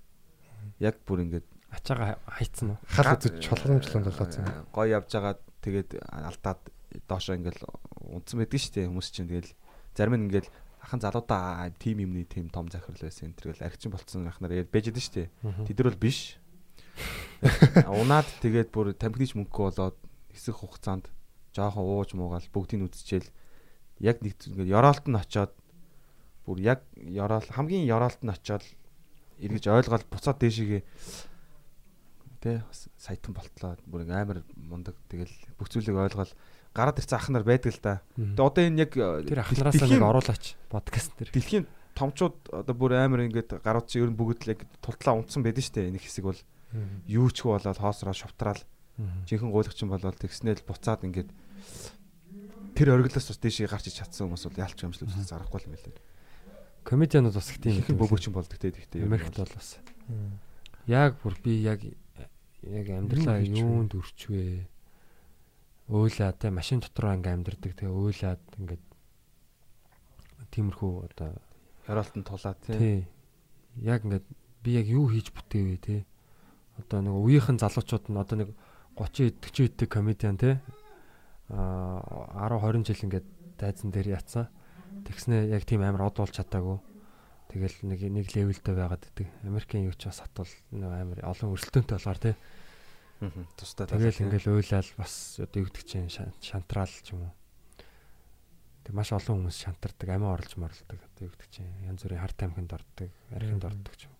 [0.84, 2.80] Яг бүр ингээд ачаага хайцсан уу?
[2.92, 4.44] Хал үзэж чулуунжлан болооцсон.
[4.44, 6.62] Э, гоё явж байгаа тэгээд алдаад
[7.08, 7.64] доошоо ингээл
[8.12, 9.52] унтсан байдаг шүү дээ хүмүүс чинь тэгэл
[9.96, 10.50] зарим нь ингээл
[10.84, 14.72] ахан залуудаа тим юмны тим том захирал байсан энэ тэргээл архичин болцсон ах нар яг
[14.72, 15.28] бэж дээ шүү дээ.
[15.68, 16.40] Тэд нар бол биш.
[18.02, 19.98] Унаад тэгээд бүр тамхинч мөнгө болоод
[20.32, 21.10] хэсэг хугацаанд
[21.58, 23.30] жоохон ууж муугаал бүгдийг үдчихэл
[24.00, 25.54] яг нэг ингээд ёроолт нь очоод
[26.46, 28.64] бүр яг ёроол хамгийн ёроолт нь очоод
[29.42, 30.82] эргэж ойлгоод буцаад дээшигээ
[32.42, 32.62] тэ
[32.98, 36.32] саятан болтлоо бүр амар мундаг тэгэл бүх зүйлийг ойлгоод
[36.78, 38.02] гараад ирсэн ах нар байдаг л да.
[38.14, 41.34] Тэгээ одоо энэ яг Тэр ахнараасаа нэг оруулаач подкаст дээр.
[41.34, 41.66] дэлхийн
[41.98, 45.66] томчууд одоо бүр амар ингээд гарууд чи ер нь бүгд л яг тултлаа унтсан байдаг
[45.66, 45.94] шүү дээ.
[45.98, 46.42] Нэг хэсэг бол
[47.10, 48.62] юу ч хөө болоод хоосроо шовтраал
[49.26, 51.30] жинхэнэ гуйлагчин болоод тэгснээл буцаад ингээд
[52.78, 55.74] тэр оргилоос бас дээшээ гарч ич чадсан хүмүүс бол яалч юм шиг үзэж зарахгүй юм
[55.74, 55.98] байлээ.
[56.86, 59.50] Комедианууд бас их тийм Ихэнх бөөгөөчин болдог те гэхдээ Америкт бол.
[59.50, 59.82] бас.
[60.86, 64.70] Яг бүр би яг яг амьдралаа юунд өрчвэ?
[65.90, 68.84] Уйлаа те машин дотор ингээм амьдэрдэг те уйлаад ингээд
[70.54, 71.34] тиймэрхүү одоо
[71.88, 73.08] Хороолтон тулаад тий.
[73.82, 74.26] Яг ингээд
[74.64, 76.06] би яг юу хийж бүтээвэ те?
[76.78, 78.50] Одоо нэг үеийнхэн залуучууд нь одоо нэг
[78.96, 80.60] 30 40 идэх комедиан те
[81.50, 84.48] 10 20 жил ингээд дайзан дээр ятсан.
[85.08, 86.80] Тэгснэ яг тийм амар од болж чадаагүй.
[87.48, 89.28] Тэгэл нэг нэг левелдээ байгаад идэг.
[89.48, 92.36] Америкийн юу ч бас хатвал нэг амар олон өрсөлдөөнтэй болохоор те.
[93.56, 97.34] Тусдаа Тэгэл ингээл уйлал бас одоо юу гэдэг чинь шантраал ч юм уу.
[98.84, 101.00] Тэг маш олон хүмүүс шантардаг, амиа орлож морлдог.
[101.00, 104.14] Одоо юу гэдэг чинь янз бүрийн харт амхинд ордог, архинд ордог ч юм.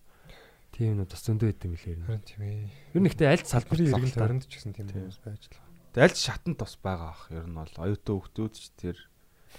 [0.72, 2.04] Тийм нүд бас зөндөө идэм билээ.
[2.08, 2.68] Харин тийм ээ.
[2.96, 5.67] Нь ихтэй аль салбарын иргэн тойронд ч гэсэн тийм хүмүүс байж л.
[5.96, 8.96] Аль шатанд бас байгаа ах ер нь бол оюутан хүүхдүүд ч тэр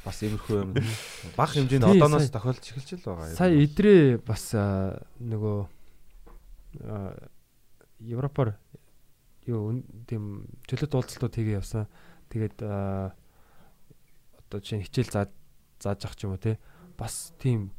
[0.05, 0.71] бас иймэрхүү юм
[1.39, 3.33] бага хэмжээнд одооноос тохиолдож эхэлж л байгаа.
[3.33, 5.57] Сая идрээ бас нөгөө
[8.05, 8.55] Европоор
[9.49, 11.89] юу тийм чөлөөт уулзалтууд хийгээ явсан.
[12.29, 15.29] Тэгээд одоо чинь хичээл зааж
[15.81, 16.61] зааж ах ч юм уу те.
[16.95, 17.73] Бас тийм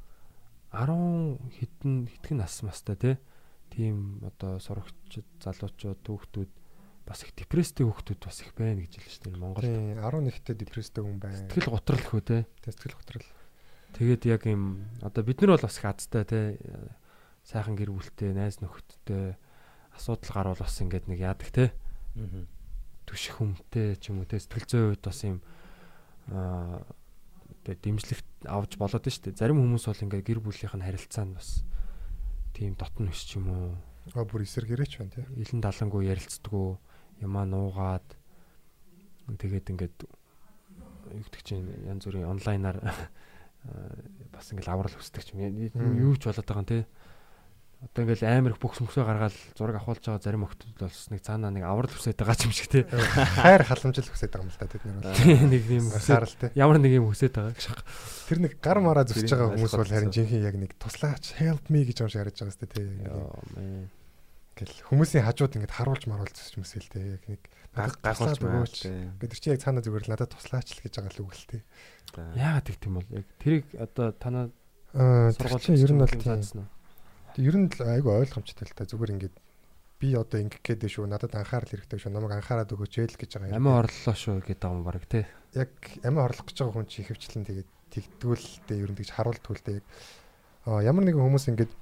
[0.75, 3.13] 10 хэдэн хэдхэн нас мастай те.
[3.71, 6.51] Тийм одоо сурагчид, залуучууд, хүүхдүүд
[7.11, 9.67] бас их депресстэй хүүхдүүд бас их байна гэж хэлж байна Монгол.
[9.67, 11.43] Тийм 11-т депресстэй хүн байна.
[11.51, 12.39] Сэтгэл готрол хөө те.
[12.63, 13.27] Сэтгэл готрол.
[13.99, 16.39] Тэгээд яг юм одоо бид нар бол бас их азтай те
[17.43, 19.35] сайхан гэр бүлтэй, найз нөхөдтэй
[19.99, 21.75] асуудал гарвал бас ингээд нэг яадаг те
[23.11, 25.43] түших хүмтэй ч юм уу те сэтгэл зүйн үед бас юм
[26.31, 26.87] аа
[27.67, 29.35] тэгээ дэмжлэгт авч болоод дээ.
[29.35, 31.67] Зарим хүмүүс бол ингээд гэр бүлийнх нь харилцаа нь бас
[32.55, 33.75] тийм дотн биш ч юм уу.
[34.15, 35.27] А бүр эсэргээрээч байна тий.
[35.43, 36.79] Илэн далангуу ярилцдаггүй
[37.21, 38.07] ямаа нуугаад
[39.39, 39.97] тэгээд ингээд
[41.11, 42.95] юу гэдэг чинь янз бүрийн онлайнаар аа,
[44.35, 45.47] бас ингээд аврал хүсдэг ч юм.
[45.75, 45.99] Мм.
[46.01, 46.87] Юу ч болоод байгаа юм те.
[47.81, 51.49] Одоо ингээд амар их бөхс мөхсөө гаргаад зураг авахулж байгаа зарим охтууд бол нэг цаанаа
[51.49, 52.85] нэг аврал хүсээд байгаа юм шиг те.
[52.85, 55.49] Хайр халамжил хүсэж байгаа юм л та тэд нар бол.
[55.49, 56.51] нэг юм хүсээд Саарл тий.
[56.61, 57.57] ямар нэг юм хүсээд байгаа.
[58.29, 61.89] Тэр нэг гар мараа зүсэж байгаа хүмүүс бол харин жинхэнэ яг нэг туслаач help me
[61.89, 62.85] гэж юм шиг харагдаж байгаа сте тий.
[64.61, 67.17] Гэл хүмүүсийн хажууд ингээд харуулж маруулж юм сэл тий.
[67.17, 67.41] Яг нэг
[67.73, 68.61] гаг туслаад гагуулж байна.
[68.61, 68.79] өгөөч.
[69.25, 71.63] Гэтэл чи яг цаана зүгээр л надад туслаач л гэж байгаа л үг л тий.
[72.37, 74.45] Яагаад гэх юм бол яг тэрийг одоо танаа
[74.93, 76.69] сургууль чинь ер нь бол тийм.
[77.41, 79.37] ер нь л айгүй ойлгомжтой л та зүгээр ингээд
[80.01, 83.31] би одоо ингэх гээд шүү надад анхаарал хэрэгтэй шүү намайг анхаарад өгөөч ээ л гэж
[83.37, 83.57] байгаа юм.
[83.61, 85.29] Амиа орлоо шүү гэдэг юм баг те.
[85.55, 89.67] яг амиа орлох гэж байгаа хүн чи ихэвчлэн тэгээд тэгдгүүлтэй ер нь тэгж харуулдаг л
[89.67, 89.81] дээ.
[90.67, 91.73] Аа ямар нэгэн хүмүүс ингээд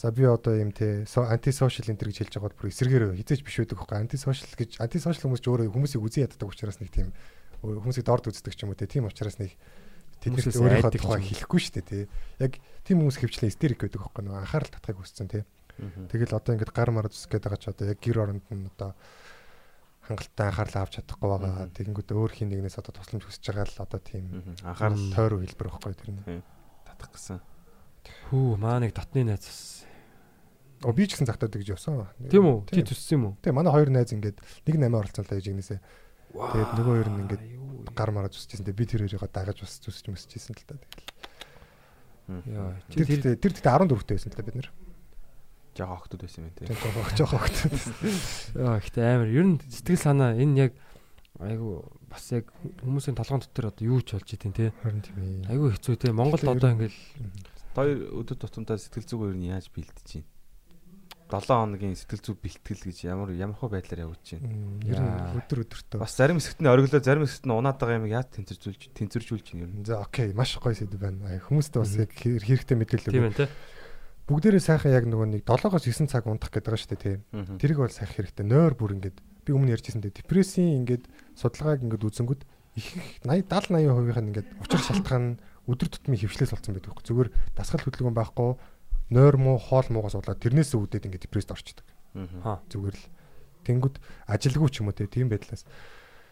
[0.00, 3.60] За би одоо юм те антисошиал энэ гэж хэлж байгаа бол бүр эсэргээр хизээч биш
[3.60, 7.12] байдаг хөхгүй антисошиал гэж антисошиал хүмүүс ч өөрөө хүмүүсийг үгүй яддаг учраас нэг тийм
[7.60, 9.52] хүмүүсийг дорд үздэг ч юм уу те тийм учраас нэг
[10.24, 12.04] тэднээс өөрийнхөө тухай хэлэхгүй шүү дээ тий.
[12.40, 15.44] Яг тийм хүмүүс хөвчлэн истерик гэдэг хөхгүй нөгөө анхаарал татахыг хүссэн тий.
[15.80, 18.96] Тэгэл одоо ингээд гар мард үсэх гэдэг ч одоо яг гэр оронд нь одоо
[20.04, 21.68] хангалттай анхаарал авч чадахгүй байгаа.
[21.76, 24.24] Тэгэнгүүт өөр хин нэгнээс одоо тусламж хүсэж байгаа л одоо тийм
[24.64, 26.44] анхаарал тойр хэлбэр байхгүй тэр нь
[26.84, 27.40] татах гэсэн.
[28.28, 29.88] Хүү маа нэг дотны найз
[30.80, 32.08] Оо би ч гэсэн захтаад гэж явсан.
[32.32, 32.58] Тийм үү?
[32.72, 32.88] Ти Тийм.
[32.88, 33.34] төссөн юм уу?
[33.44, 35.80] Тэгээ манай хоёр найз ингээд нэг амиа оролцсон л та ежигнээсээ.
[36.32, 37.42] Тэгээд нөгөө хоёр нь ингээд
[37.92, 38.64] гар мараа зүсчихсэн.
[38.72, 40.80] Би тэр хоёроо дагаж бас зүсч мэсчихсэн л та.
[42.48, 42.80] Яа.
[42.88, 44.68] Тэр Тэр тэр тэр тэгтээ 14 дэх байсан л та бид нэр.
[45.76, 46.64] Жага охтууд байсан юм тий.
[46.64, 47.56] Тэр жоох жоох хогт.
[48.56, 49.28] яа ихтэй амар.
[49.28, 50.72] Ер нь сэтгэл санаа энэ яг
[51.40, 52.48] айгу бас яг
[52.80, 54.72] хүмүүсийн толгоон дотор одоо юу ч болж идэв те.
[54.82, 55.50] Харин тийм ээ.
[55.52, 56.08] Айгу хэцүү те.
[56.14, 56.98] Монголд одоо ингээл
[57.70, 60.26] Хоёр өдөр тутамдаа сэтгэл зүг өөр нь яаж бэлдэж чинь?
[61.30, 64.42] 7 хоногийн сэтгэл зүг бэлтгэл гэж ямар ямар хөө байдлаар явуулж чинь.
[64.42, 65.38] М, Ер нь Яа.
[65.38, 65.98] өдөр өдөртөө.
[66.02, 69.62] Бас зарим хэсэгт нь ориглоо, зарим хэсэгт нь унаад байгаа юм яаж тэнцэржүүлж тэнцэржүүлж чинь
[69.64, 69.84] ер нь.
[69.86, 71.38] За окей, маш гоё сэдв байна.
[71.46, 73.46] Хүмүүстээ бас яг хэр- хэрэгтэй мэдээлэл тийм өгөө.
[73.46, 73.52] ээ.
[74.30, 77.20] Бүгдээрээ сайхан яг нөгөө нэг 7-оос 9 цаг унтах гэдэг байгаа шүү дээ тийм.
[77.58, 78.46] Тэрийг бол сайх хэрэгтэй.
[78.46, 80.22] Нойр бүр ингээд би өмнө ярьжсэн дээ.
[80.22, 82.42] Депрессийн ингээд судалгааг ингээд үзэнгүүт
[82.78, 87.06] их их 80 70 80% нь ингээд учир шалтгаан өдөр тутмын хөвшлээс болсон байдаг байхгүй.
[87.10, 88.50] Зүгээр дасгал хөдөлгөөн байхгүй,
[89.10, 91.86] нойр муу, хоол муугаас болоод тэрнээс үүдээд ингээд депресд орчдөг.
[92.42, 92.62] Ха.
[92.70, 93.06] Зүгээр л
[93.66, 93.96] тэнгүүд
[94.30, 95.66] ажилгүй ч юм уу те тийм байдлаас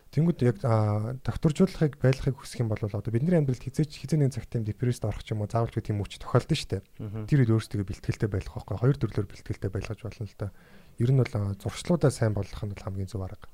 [0.09, 4.49] Тэнгүүд яг аа, докторжуулахыг байлгахыг хүсэх юм бол одоо бидний амьдралд хизээч хизээ нэг цагт
[4.49, 6.83] тийм депресд орох ч юм уу заавал ч тийм үуч тохиолдсон шүү дээ.
[7.29, 10.49] Тэр үед өөрсдөө бэлтгэлтэй байх байхгүй хоёр төрлөөр бэлтгэлтэй байлгаж болно л да.
[10.97, 13.53] Ер нь бол аа, зуршлуудаа сайн болгох нь бол хамгийн зөв арга.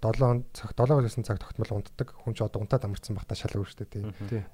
[0.00, 0.44] Мгм.
[0.44, 2.08] 7 цаг 7-9 цаг тогтмол унтдаг.
[2.24, 4.02] Хүн ч одоо унтаад амарсан бахта шал өөр дээ тий.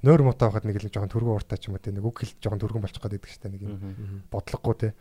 [0.03, 1.95] Нойр мутаа байхад нэг л жоохон төргөн уртаа ч юм уу тий.
[1.95, 4.93] Нэг үг хэлж жоохон төргөн болчих гээд байдаг дээ нэг юм бодлогогүй тий.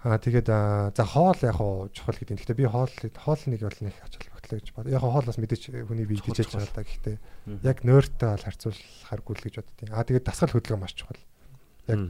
[0.00, 0.48] Аа тэгээд
[0.96, 2.38] за хоол яг хуу чухал гэдэг.
[2.40, 2.88] Гэхдээ би хоол
[3.20, 4.86] хоол нэг бол нэг ач холбогдол гэж бод.
[4.88, 6.86] Яг хоол бас мэдээч хүний бие дижээж байгаа даа.
[6.88, 7.60] Гэхдээ Мгм.
[7.68, 11.20] яг нойртой бол харьцуулахааргүй л гэж боддیں۔ Аа тэгээд дасгал хөдөлгөөн маш чухал.
[11.90, 12.00] Яг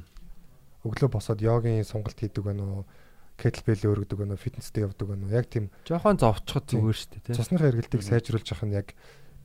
[0.86, 2.84] өглөө босоод йогийн сонголт хийдэг байна уу?
[3.40, 4.44] Кетлбэл өөргөдөг байна уу?
[4.44, 5.16] Фитнестэй явдаг уу?
[5.32, 8.88] Яг тийм Жохон зовчход зүгээр шүү дээ цусны эргэлтийг сайжруулж явах нь яг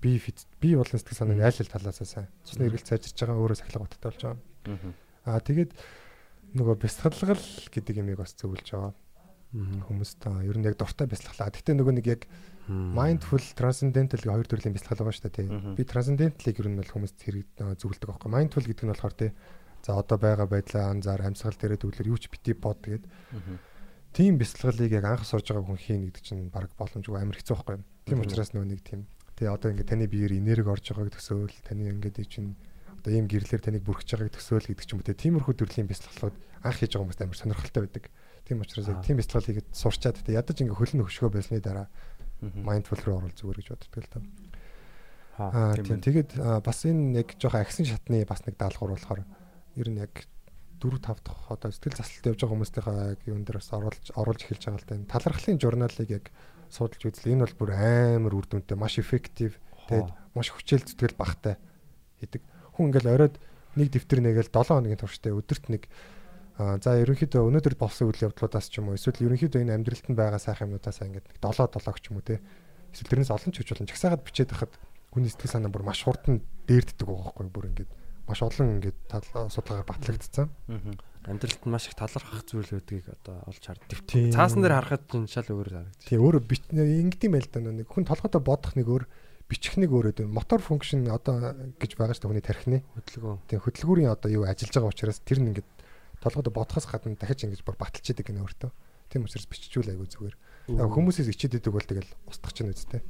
[0.04, 2.28] би фит би болон сэтгэл санааны айл ал талаасаа сайн.
[2.44, 4.40] Цусны эргэлт сайжирч байгаа өөрөө сахилга баттай болж байгаа.
[5.26, 5.72] Аа тэгээд
[6.56, 8.94] нөгөө бясалгал гэдэг юмыг бас зөвлөж байгаа.
[9.56, 11.48] Хүмүүст аа, ер нь яг дуртай бясалгалаа.
[11.48, 12.22] Гэхдээ нөгөө нэг яг
[12.68, 15.80] mindful transcendental гэх хоёр төрлийн бясалгал байгаа шүү дээ.
[15.80, 18.30] Би transcendental-ыг ер нь бол хүмүүст хэрэг аа, зөвлөдөг байхгүй.
[18.36, 19.32] Mindful гэдэг нь болохоор тий
[19.86, 23.56] за одоо байгаа байдлаа анзаар амьсгал дээрээ төвлөр юу ч бити бод тэгээд Мгм.
[24.16, 27.84] Тийм бясалгалыг яг анх сурж байгаа хүн хийн гэдэг чинь баг боломжгүй амар хэцүү байхгүй.
[28.08, 28.26] Тийм Мгм.
[28.26, 29.02] учраас нөгөө нэг тийм
[29.36, 32.56] тэгээ одоо ингээд таны биеэр энерги орж байгааг төсөөл таны ингээд чинь
[32.96, 36.78] одоо ийм гэрлэлэр таныг бүрхэж байгааг төсөөл гэдэг ч юм уу тиймэрхүү төрлийн бясалгалууд анх
[36.80, 38.06] хийж байгаа хүмүүст амар сонирхолтой байдаг.
[38.48, 41.88] Тийм учраас яг тийм бясалгал хийгээд сурчаад тэгээ ядаж ингээд хөлн хөшгөө байсны дараа
[42.42, 44.20] mindful руу орвол зүгээр гэж боддог л та.
[45.38, 46.32] Аа тийм тийм тэгээд
[46.64, 49.22] бас энэ яг жоохон агсан шатны бас нэг даалгавар болохоор
[49.76, 50.14] ер нь яг
[50.82, 54.64] 4 5 дахь одоо сэтгэл заслалт явж байгаа хүмүүстийнхээ юун дээр бас оруулж оруулж эхэлж
[54.66, 54.96] байгаа л.
[55.00, 56.26] Энэ Талархлын журналыг яг
[56.70, 57.34] судалж үзлээ.
[57.34, 59.56] Энэ бол бүр амар үр дүнтэй, маш эффектив.
[59.88, 61.56] Тэгээд маш хүчил зүтгэл багтай
[62.20, 62.42] хийдэг.
[62.76, 63.36] Хүн ингээл оройд
[63.80, 65.84] нэг дэвтэр нэгээл 7 хоногийн турштай өдөрт нэг
[66.56, 70.40] за ерөнхийдөө өнөөдөр болсон үйл явдлуудаас ч юм уу эсвэл ерөнхийдөө энэ амьдралд нь байгаа
[70.40, 72.40] сайхан юмнуудаас ингээд 7 7 ч юм уу те.
[72.96, 74.74] Эсвэл тэрнээс олон ч хөвч болон чагсаагаад бичээд байхад
[75.12, 77.92] хүний сэтгэл санаа бүр маш хурдан дээрддэг байгаа байхгүй бүр ингээд
[78.28, 80.50] маш олон ингээд тал судалгаагаар батлагдсан.
[81.26, 83.98] Амьдралд маш их талархах зүйл байдгийг одоо олж хардаг.
[84.06, 84.30] Тийм.
[84.30, 86.10] Цаасан дээр харахад чинь шал өөр харагдчих.
[86.10, 89.06] Тийм өөрөө бит ингэдэм байл да нэг хүн толгойдоо бодох нэг өөр
[89.50, 92.78] бичих нэг өөр өдөө мотор функшн одоо гэж байгаа шүү дээ хүний тархины.
[92.98, 93.42] Хөдөлгөөн.
[93.50, 95.70] Тийм хөдөлгүүрийн одоо юу ажиллаж байгаа учраас тэр нь ингээд
[96.22, 98.72] толгойдоо бодохоос гадна дахиж ингэж идэг гэнэ өөртөө.
[99.10, 100.36] Тийм учраас биччихвэл айгүй зүгээр.
[100.82, 103.06] Хүмүүсээс ичээд идэг бол тэгэл устгах чинь үстэй.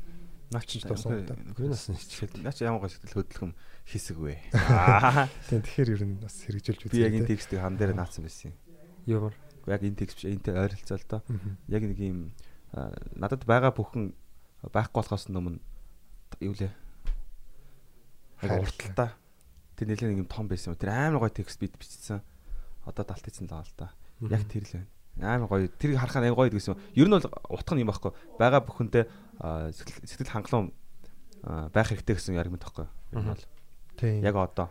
[0.53, 1.26] Наач ч туусан.
[1.26, 2.38] Энэ бас нэг чихэд.
[2.41, 3.51] Наач ямар гоо сэтгэл хөдлөхөм
[3.89, 4.38] хийсэг вэ?
[4.53, 5.26] Аа.
[5.49, 6.93] Тийм тэгэхээр ер нь бас хэрэгжүүлж үзье.
[6.93, 8.55] Би яг энэ текстийг хан дээр наацсан байсан юм.
[9.09, 9.34] Ямар.
[9.65, 11.22] Яг энэ текст биш энтэй ойролцоо л доо.
[11.69, 12.19] Яг нэг юм
[13.17, 14.13] надад байгаа бүхэн
[14.69, 15.59] байхгүй болохоос өмнө
[16.41, 16.73] юу лээ?
[18.45, 19.17] Урталтаа.
[19.76, 20.80] Тэр нэлээд нэг юм том байсан юм.
[20.80, 22.22] Тэр амар гоё текст бид бичсэн.
[22.85, 23.89] Одоо далт хийсэн л байгаа л да.
[24.30, 24.89] Яг тэр л байна.
[25.21, 25.67] Амар гоё.
[25.79, 26.75] Тэрийг харахаар амар гоё гэсэн.
[26.95, 28.11] Ер нь бол утга нь юм байхгүй.
[28.35, 29.03] Бага бүхэндээ
[29.71, 30.73] сэтгэл хангалуун
[31.71, 32.87] байх хэрэгтэй гэсэн аргумент байхгүй.
[33.15, 33.43] Ер нь бол
[33.95, 34.23] Тийм.
[34.23, 34.67] яг одоо.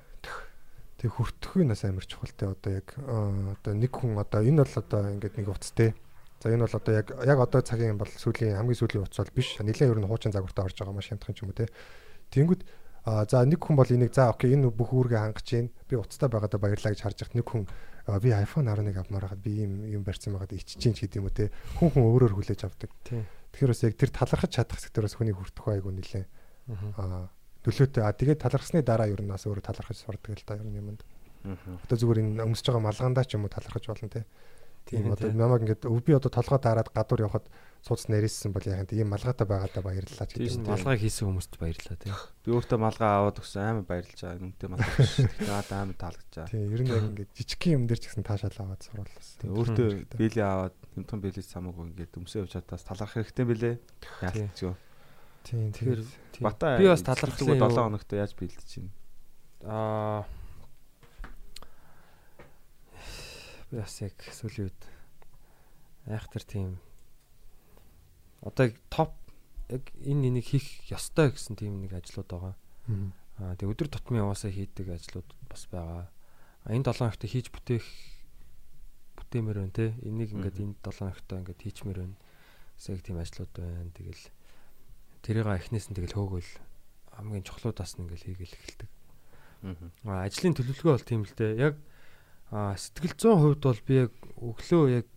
[1.00, 5.36] Тэг хүртэхгүй нас амар чухалтай одоо яг одоо нэг хүн одоо энэ бол одоо ингээд
[5.40, 5.96] нэг уцтэй.
[6.44, 9.56] За энэ бол одоо яг яг одоо цагийн бол сүүлийн хамгийн сүүлийн уц бол биш.
[9.60, 11.72] Нилээ ер нь хуучин загвартай орж байгаа маш хямдхан ч юм уу те.
[12.36, 12.62] Тэнгүүд
[13.04, 15.68] аа за нэг хүн бол энийг за окей энэ бүх үүргээ хангаж гин.
[15.88, 17.64] Би уцтай байгаадаа баярлаа гэж харж байхад нэг хүн
[18.04, 21.28] «Аа, би iPhone 11 авмаар хаад би юм юм барьсан байгаад иччихээн ч гэдэг юм
[21.28, 21.48] уу те.
[21.80, 22.92] Хүн хүн өөрөөр хүлээж авдаг.
[23.00, 26.24] Тэгэхээр бас яг тэр талархаж чадах сэдвэр бас хүний хүртэх айгу нилээ.
[27.00, 27.32] Аа
[27.64, 28.04] нөлөөтэй.
[28.04, 31.00] А тэгээд талархсны дараа ер нь бас өөрөө талархаж сурдаг л да ер нь юмд.
[31.44, 34.28] Одоо зүгээр энэ өмсөж байгаа малгандаа ч юм уу талархаж болно те.
[34.84, 37.48] Тийм одоо намайг ингээд өв би одоо толгой дараад гадуур явхад
[37.84, 40.72] сууц нэрсэн бол яг ийм малгайтай байгаадаа баярлалаа Тийм гэдэг.
[40.72, 42.16] малгай хийсэн хүмүүст баярлалаа тийм.
[42.40, 44.40] Би өөртөө малгай аваад өгсөн амар баярлж байгаа.
[44.40, 45.12] Нүнтэй малгай биш.
[45.20, 46.48] Тэгтээ надад амар таалагдж байгаа.
[46.48, 49.36] Тийм ер нь яг ингээд жижигхэн юм дээр ч гэсэн таашаал аваад суруулсан.
[49.44, 53.74] Тэг өөртөө бэлээ аваад юмтан бэлээс самаагүй ингээд өмсөө явж чадаас таларх хэрэгтэй бэлээ.
[53.76, 54.48] Тийм.
[54.48, 54.74] Яалтчгүй.
[55.44, 56.00] Тийм Тэгэхээр
[56.32, 56.40] тийм.
[56.48, 58.88] Бата би бас талархсан 7 юу- хоногт яаж бэлдэж чинь.
[59.68, 60.24] Аа
[63.68, 64.80] би бас яг сүүлийн үед
[66.08, 66.80] айхтар тийм
[68.44, 69.16] одоо яг топ
[69.72, 72.54] яг энэ энийг хийх ёстой гэсэн тийм нэг ажлууд байгаа.
[73.40, 76.12] Аа тэг өдөр тутмын яваасаа хийдэг ажлууд бас байгаа.
[76.68, 77.86] Энэ 7 хоногт хийж бүтээх
[79.16, 79.96] бүтээмээр байна те.
[80.04, 82.16] Энийг ингээд энэ 7 хоногт ингээд хийчмээр байна.
[82.84, 83.90] Яг тийм ажлууд байна.
[83.96, 84.24] Тэгэл
[85.24, 86.50] тэрийг эхнээс нь тэгэл хөөгөл
[87.16, 88.90] хамгийн чухлуудаас нь ингээл хийгээл эхэлдэг.
[90.04, 91.72] А ажлын төлөвлөгөө бол тийм л дээ.
[91.72, 91.74] Яг
[92.52, 95.08] сэтгэл зүйн хувьд бол би яг өглөө яг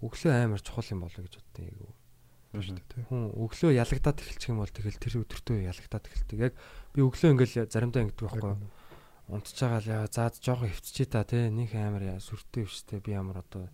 [0.00, 3.06] өглөө амар чухал юм болоо гэж шүү дээ.
[3.06, 6.38] Хүн өглөө ялагдаад эхэлчих юм бол тэгэл тэр өдөртөө ялагдаад эхэлдэг.
[6.50, 6.54] Яг
[6.96, 8.58] би өглөө ингээл заримдаа ингэдэг байхгүй юу?
[9.30, 13.46] унтж байгаа л яа заад жоохон хөвтчээ та тий нэг амар сүртэй биштэй би ямар
[13.46, 13.70] одоо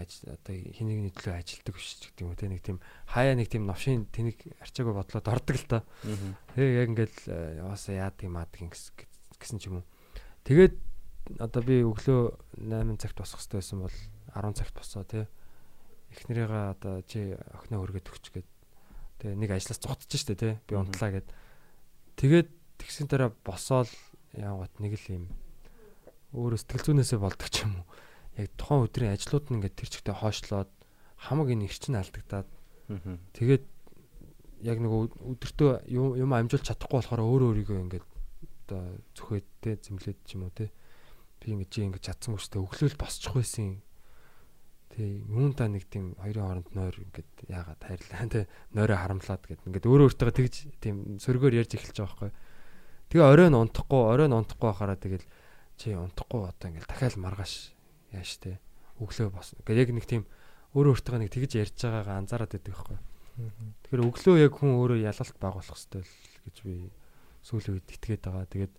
[0.00, 3.68] аж одоо хэнийг нэтлөө ажилдаг биш ч гэдэг юм тий нэг тийм хаяа нэг тийм
[3.68, 5.84] новшийн тэнийг арчаагүй бодлоод ордог л та.
[6.56, 7.18] Тэгээ яг ингээл
[7.60, 9.88] яваасаа яад юм аад гэсэн ч юм уу.
[10.48, 10.74] Тэгээд
[11.36, 12.20] одоо би өглөө
[12.64, 13.96] 8 цагт босох хэрэгтэй байсан бол
[14.34, 15.24] 10 цагт босоо тий.
[16.12, 18.48] Эхнэрийгээ одоо чи охиноо өргөд өгч гээд
[19.20, 20.52] тэгээ нэг ажлаас зогтож штэ тий.
[20.68, 21.28] Би унтлаа гээд
[22.16, 22.48] тэгээд
[22.80, 23.88] тэгсэн дараа босоол
[24.36, 25.24] яагаад нэг л юм
[26.32, 27.86] өөрөө сэтгэл зүйнээсээ болдог ч юм уу.
[28.40, 30.70] Яг тухайн өдрийн ажлууд нь ингээд тэр чигтээ хойшлоод
[31.20, 32.48] хамаг энэ их чинь алдагдаад
[33.36, 33.64] тэгээд
[34.62, 38.06] яг нэг өдөртөө юм амжуулж чадахгүй болохоор өөрөө өөрийгөө ингээд
[38.72, 38.82] одоо
[39.18, 40.70] зүхээд те зэмлээд ч юм уу те
[41.42, 43.82] би ингэж ингэж чадсан хүчтэй өглөөл босчих байсан
[44.92, 48.40] Тэ юунда нэг тийм хоёрын хооронд нойр ингээд яагаад хайрлаа тэ
[48.76, 50.54] нойроо харамлаад гэд ингээд өөрөө өөртөө тэгж
[50.84, 52.30] тийм сөргөөр ярьж эхэлж байгаа байхгүй.
[53.08, 55.24] Тэгээ оройн унтахгүй оройн унтахгүй байхаараа тэгэл
[55.80, 57.72] чи унтахгүй одоо ингээд дахиад маргааш
[58.12, 58.60] яаш тэ
[59.00, 59.56] өглөө бас.
[59.64, 60.22] Ингээд яг нэг тийм
[60.76, 62.98] өөрөө өөртөө нэг тэгж ярьж байгаагаа анзаараад байдаг байхгүй.
[63.88, 66.12] Тэгэхээр өглөө яг хүн өөрөө ялалт байгуулах хэрэгтэй л
[66.44, 66.74] гэж би
[67.40, 68.44] сүүлийн үед итгээд байгаа.
[68.44, 68.74] Тэгээд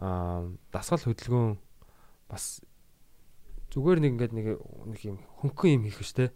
[0.00, 1.56] аа дасгал хөдөлгөөн
[2.28, 2.60] бас
[3.74, 6.30] зүгээр нэг ингээд нэг нэг юм хөнгөн юм хийх штэ.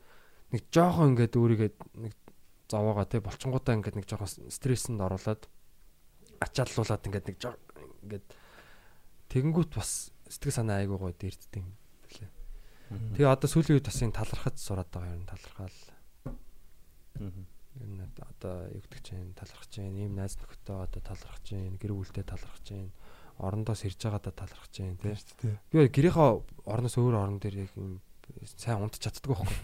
[0.50, 1.70] Нэг жоохон ингээд өөрийгөө
[2.02, 2.14] нэг
[2.66, 5.46] зовоогоо те болчингуудаа ингээд нэг жоохон стресséнд оруулаад
[6.42, 7.38] ачааллуулаад ингээд нэг
[8.02, 8.26] ингээд
[9.30, 11.70] тэгэнгүүт бас сэтгэл санаа айгуу гоо дэрддэг юм
[12.10, 12.30] билээ.
[13.14, 15.80] Тэгээ одоо сүүлийн үед бас энэ талархаж сураад байгаа юм талархаал.
[17.78, 21.94] Ер нь одоо юу гэдэг чинь талархаж чинь ийм найз нөхөдөө одоо талархаж чинь гэр
[21.94, 22.90] бүлдээ талархаж чинь
[23.38, 25.54] орондоос ирж байгаадаа талархаж чинь тий.
[25.70, 28.02] Би гэрийнхаа орноос өөр орон дээр яг юм
[28.58, 29.56] сайн унтч чаддаг байхгүй.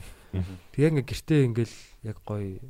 [0.72, 1.76] Тэгээ ингээ гэртээ ингээл
[2.06, 2.62] яг гоё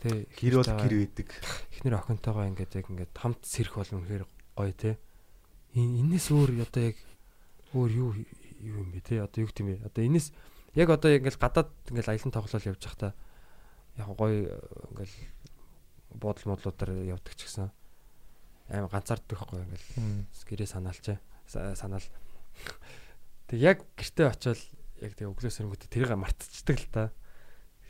[0.00, 1.28] тий Гэр бол гэр байдаг.
[1.76, 4.24] эхнэр охинтойгоо ингээд яг ингээд хамт сэрэх бол үнэхээр
[4.56, 4.96] гоё тий.
[5.76, 6.98] Энээс өөр одоо яг
[7.76, 8.10] өөр юу
[8.64, 10.32] юу юм бэ тий одоо юу гэдэм бэ одоо энэс
[10.72, 13.12] яг одоо ингээл гадаад ингээл аялан тоглол явж байхдаа
[14.00, 14.56] яг гоё
[14.92, 15.16] ингээл
[16.16, 17.68] бодол модлуудаар явдаг ч гэсэн
[18.70, 21.18] аим ганцаарддаг байхгүй ингээл гэрээ санаалчаа
[21.76, 22.08] санаал.
[23.48, 24.64] Тэг яг гэртээ очивол
[25.04, 27.04] яг тэг өглөө сэрнгүүтээ тэрийг мартчихдаг л та.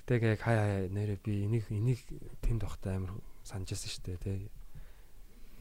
[0.03, 2.03] Гэтээ яг хай хай нэрээ би энийг энийг
[2.43, 3.15] тэнд бахтай амар
[3.47, 4.39] санаж байсан шүү дээ тий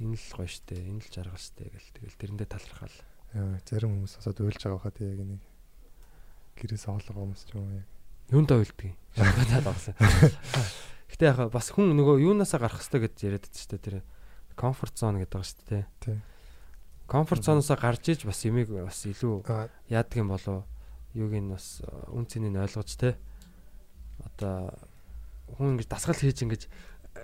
[0.02, 2.98] энэ л гоё шүү дээ энэ л жаргал шүү дээ гэл тэгэл тэрэндээ талархаал.
[3.34, 5.44] Яа, зарим хүмүүс асууд уйлж байгаа хаа тий яг энийг
[6.58, 7.88] гэрээс оолго хүмүүс ч юм яг.
[8.34, 8.98] юунд ойлдгийг?
[9.14, 9.94] Шалтгаанаад авсан
[11.14, 13.96] гэтээ яг бас хүн нөгөө юунаасаа гарах хэрэгтэй гэж яриад байдаг шүү дээ тэр
[14.56, 16.18] комфорт зон гэдэг байгаа шүү дээ Тий.
[17.08, 19.44] комфорт зоноосоо гарч иж бас ямиг бас илүү
[19.90, 20.64] яадаг юм болов
[21.14, 23.18] юуг нь бас үн цэнийг ойлгож те
[24.24, 24.74] одоо
[25.58, 26.64] хүн ингэж дасгал хийж ингэж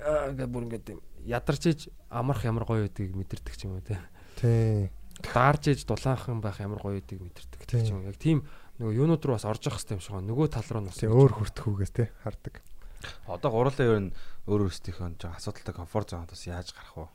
[0.05, 1.79] аа ингээд бүр ингээд юм ядарч иж
[2.09, 3.97] амарх ямар гоё байдгийг мэдэрдэг ч юм уу те
[4.37, 4.89] тий.
[5.21, 8.45] даарж иж дулаахан байх ямар гоё байдгийг мэдэрдэг ч юм яг тийм
[8.79, 10.31] нөгөө юунууд руу бас орж явах хэрэгтэй юм шиг байна.
[10.31, 12.63] Нөгөө тал руу нь бас Тий өөр хүртэхүүгээс тий хардаг.
[13.27, 14.15] Одоо гурлаа ер нь
[14.47, 17.05] өөр өөрсдийнхөө асуудалтай комфорт зонд бас яаж гарах вэ?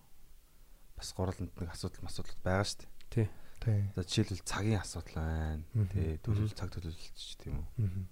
[1.05, 3.29] Бас гурланд нэг асуудал асуудал байгаа шүү дээ.
[3.61, 3.81] Тий.
[3.93, 5.61] За жишээлбэл цагийн асуудал байна.
[5.77, 5.89] Мгм.
[5.93, 7.69] Тэ төлөв цаг төлөвлөлт тийм үү.
[7.85, 8.09] Мгм.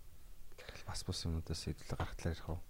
[0.84, 2.60] Бас бус юмудаас сэдвэлээ гаргахлаар ярих уу?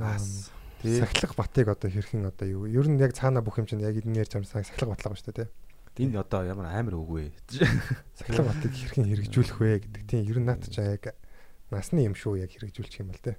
[0.00, 0.48] Аа, Бас
[0.80, 0.96] тий.
[0.96, 2.64] Сахилга батыг одоо хэрхэн одоо юу?
[2.64, 5.36] Ер нь яг цаана бүх юм чинь яг энэ ярьж байгаа сахилга батлаа ба шүү
[5.36, 5.48] дээ
[5.96, 6.08] тий.
[6.08, 7.36] энэ одоо ямар амар үгүй.
[8.16, 11.12] Сахилга батыг хэрхэн хэрэгжүүлэх вэ гэдэг тийм ер нь наад чи яг
[11.68, 13.36] насны юм шүү яг хэрэгжүүлчих юм бол тий.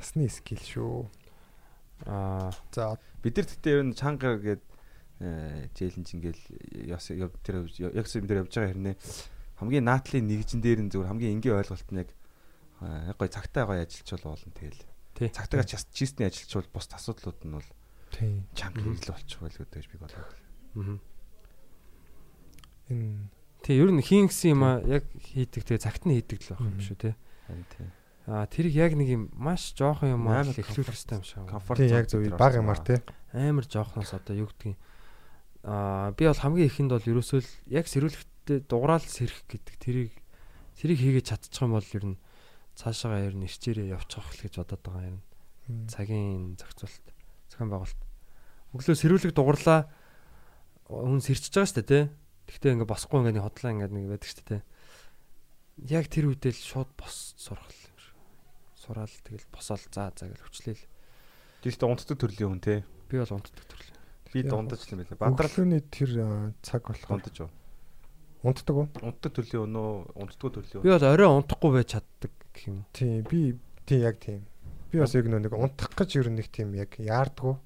[0.00, 1.08] Насны скил шүү.
[2.04, 4.62] Аа За Бид нар гэхдээ ер нь чанга гээд
[5.72, 6.42] челленж ингээл
[6.92, 8.96] яс яв тэр яг юм дээр явж байгаа хэрнээ
[9.56, 12.10] хамгийн наатлын нэгжин дээр нь зүгээр хамгийн энгийн ойлголт нь яг
[12.84, 14.84] аа, яг гой цагтаа гой ажилчвал болно тэгэл.
[15.16, 15.32] Тий.
[15.32, 17.68] Цагтаа чистний ажилчвал бус асуудлууд нь бол
[18.12, 18.44] тий.
[18.52, 20.28] чанга хэрэглэл болчих байлгүй гэж би бодлоо.
[20.76, 21.00] мгм.
[22.92, 23.32] Энэ
[23.64, 26.60] тий ер нь хийн гэсэн юм а яг хийдэг тэгээ цагт нь хийдэг л байх
[26.60, 27.16] юм шүү те
[27.48, 27.88] Харин тий.
[28.26, 31.46] Аа тэрийг яг нэг юм маш жоохон юм аа эхлүүлэх хэрэгтэй юм шиг.
[31.46, 32.98] Комфорт зон яг зөв баг юмар тий.
[33.30, 34.74] Амар жоохноос одоо юу гэдгийг
[35.62, 40.14] аа би бол хамгийн ихэнд бол ерөөсөө л яг сэрүүлэхдээ дуграал сэрэх гэдэг тэрийг
[40.74, 42.18] тэрийг хийгээд чадчих юм бол ер нь
[42.74, 45.20] цаашаагаа ер нь ирчээрээ явчих л гэж бодоод байгаа юм.
[45.86, 47.06] Цагийн зохицуулт,
[47.50, 48.02] зохион байгуулалт.
[48.74, 49.86] Өглөө сэрүүлэг дугарлаа
[50.86, 52.04] хүн сэрчиж байгаа шүү дээ тий.
[52.46, 54.62] Тэгтээ ингээ босхгүй ингээ нэг хотлоо ингээ нэг байдаг шүү дээ тий.
[55.90, 57.85] Яг тэр үедээ л шууд бос сурах л юм шиг.
[58.86, 60.84] Сураал тэгэл босоол заа заа гэж хүчлээл.
[61.66, 62.84] Жилдээ унтдаг төрлийн хүн те.
[63.10, 63.90] Би бол унтдаг төрөл.
[64.30, 65.18] Би дундаж л юм байлаа.
[65.18, 66.10] Бадрал Өглөөний тэр
[66.62, 67.50] цаг болохоор дундаж юу?
[68.46, 68.86] унтдаг уу?
[69.02, 69.92] Унтдаг төрлийн хүн үү?
[70.22, 70.98] Унтдаггүй төрлийн Би хүн.
[71.02, 72.78] бол орой унтахгүй байж чаддаг гэх юм.
[72.94, 73.40] Тийм би
[73.86, 74.46] тийм яг тийм.
[74.92, 77.56] Би бас яг нэг унтах гэж ер нь нэг тийм яг яардггүй.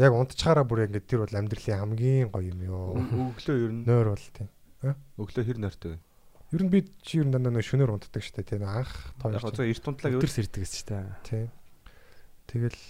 [0.00, 2.96] Яг унтчихаараа бүр яг ингээд тэр бол амьдралын хамгийн гоё юм ёо.
[3.36, 4.48] Өглөө ер нь Нойр бол тийм.
[5.20, 5.98] өглөө хэр нойртой вэ?
[6.50, 8.90] Ер нь би чи ер нь дандаа нэг шөнөөр унтдаг штэ тийм анх
[9.22, 9.54] Яг тоож.
[9.54, 11.18] зөв эрт унтлаа Өдөр гэвэл сэрдэг гэсэн чинь та.
[11.22, 11.46] Тийм.
[12.50, 12.80] Тэгэл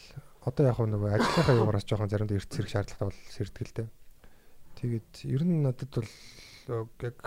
[0.48, 3.88] одоо яг нөгөө ажлынхаа юугаараас жоохон заримдаа эрт сэрэх шаардлагатай бол сэрдэг л дээ.
[4.80, 7.20] Тэгээд ер нь надад бол яг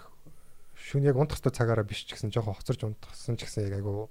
[0.74, 4.10] шүн яг унтах хэвээр цагаараа биш ч гэсэн жоохон хоцорж унтахсан ч гэсэн яг айгу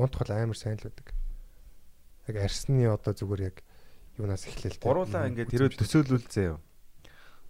[0.00, 1.12] унтах бол амар сайн л байдаг.
[2.32, 3.60] Яг арсны одоо зүгээр яг
[4.16, 4.88] юунаас эхлээл дээ.
[4.88, 6.56] гуруулаа ингээд тэрөө төсөөлүүл заяа.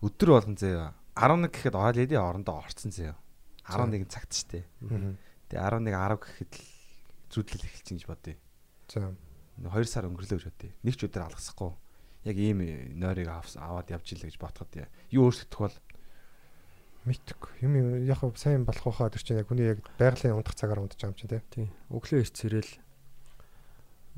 [0.02, 0.98] Өдөр болгон заяа.
[1.14, 3.16] 11 гэхэд ороод эдийн орондоо орцсон заяа.
[3.66, 4.64] 11 цагт штэ.
[5.50, 6.66] Тэгээ 11 10 гэхэд л
[7.30, 8.36] зүудлэл эхэлчих гэж бодъё.
[8.86, 9.14] За.
[9.58, 10.70] 2 сар өнгөрлөө гэж бодъё.
[10.86, 11.72] Нэг ч өдөр алгасахгүй.
[12.26, 12.58] Яг ийм
[12.98, 14.90] нойрыг аваад явж илээ гэж бодоход яа.
[15.10, 15.76] Юу өөрсдөх бол
[17.06, 17.62] Мэдтэг.
[17.62, 21.14] Юм яг сайн болох байхаа тэр чинь яг хүний яг байгалийн унтах цагаар унтаж байгаа
[21.14, 21.42] юм чинь тий.
[21.54, 21.68] Тийм.
[21.86, 22.72] Өглөө сэрэл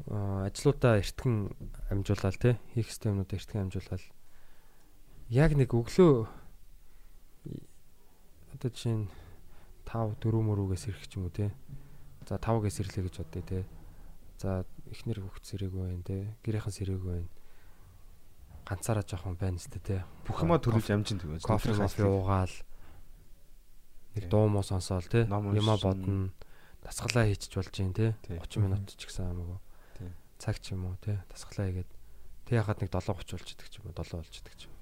[0.09, 1.53] аа ажлуудаа эртгэн
[1.93, 2.57] амжуулаад тий.
[2.73, 4.05] Хийх ёстой юмнуудаа эртгэн амжуулаад
[5.29, 6.13] яг нэг өглөө
[8.57, 9.13] одоо жишээ нь
[9.89, 11.49] 5 4 мөрүүгээс ирэх ч юм уу тий.
[12.29, 13.63] За 5-ээс ирлээ гэж бодъё тий.
[14.37, 16.23] За эхнэр хөвгт сэрээгүй байна тий.
[16.45, 17.31] Гэрийнхэн сэрээгүй байна.
[18.69, 20.01] Ганцаараа жоохон байна сте тий.
[20.29, 22.53] бүх юмаа төлөвж амжин тэгвэл кофе кофе уугаал
[24.13, 26.37] нэг дуу муу сонсоол Ном юма бодно
[26.85, 28.13] дасгалаа хийчих болж тий Тий.
[28.37, 29.33] 30 минут ч гэсэн
[29.97, 30.13] Тий.
[30.37, 31.91] цаг ч юм уу тий дасгалаа хийгээд
[32.45, 34.78] тий яхад нэг 7:30 болчихдаг ч юм уу 7 болчихдаг ч юм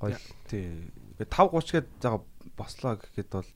[0.00, 0.16] гоё
[0.48, 0.90] Тий.
[1.18, 2.22] Ингээ 5:30 гээд заа
[2.56, 3.50] бослоо гэхэд бол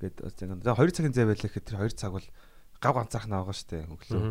[0.00, 0.16] ингээд
[0.64, 2.28] за 2 цагийн зай байлаа гэхэд тэр 2 цаг бол
[2.82, 4.22] гав ганцаарх нь байгаа штэ өглөө.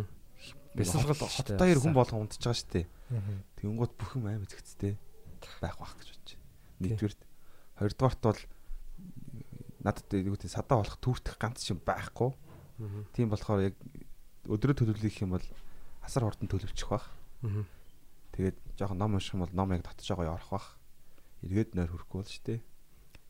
[0.76, 2.82] бясалгал Хот- хоёр хүн болгон унтж байгаа штэ.
[3.62, 4.98] Тэнгууд бүх юм аим зэгцтэй
[5.62, 6.44] байх бах гэж бодож байна.
[6.82, 7.22] Нэгдүгээрт
[7.78, 8.40] хоёрдугаарт бол
[9.84, 12.32] надад юу гэдэг садаа болох түүртэх ганц юм байхгүй.
[13.14, 13.76] Тийм болохоор яг
[14.50, 15.46] өдрөө төлөвлөх юм бол
[16.02, 17.10] асар хурдан төлөвчих бах.
[18.34, 20.68] Тэгээд жоохон ном унших юм бол ном яг дотож байгаа орох бах.
[21.42, 22.62] Эргээд нойр хөрөхгүй бол штэ.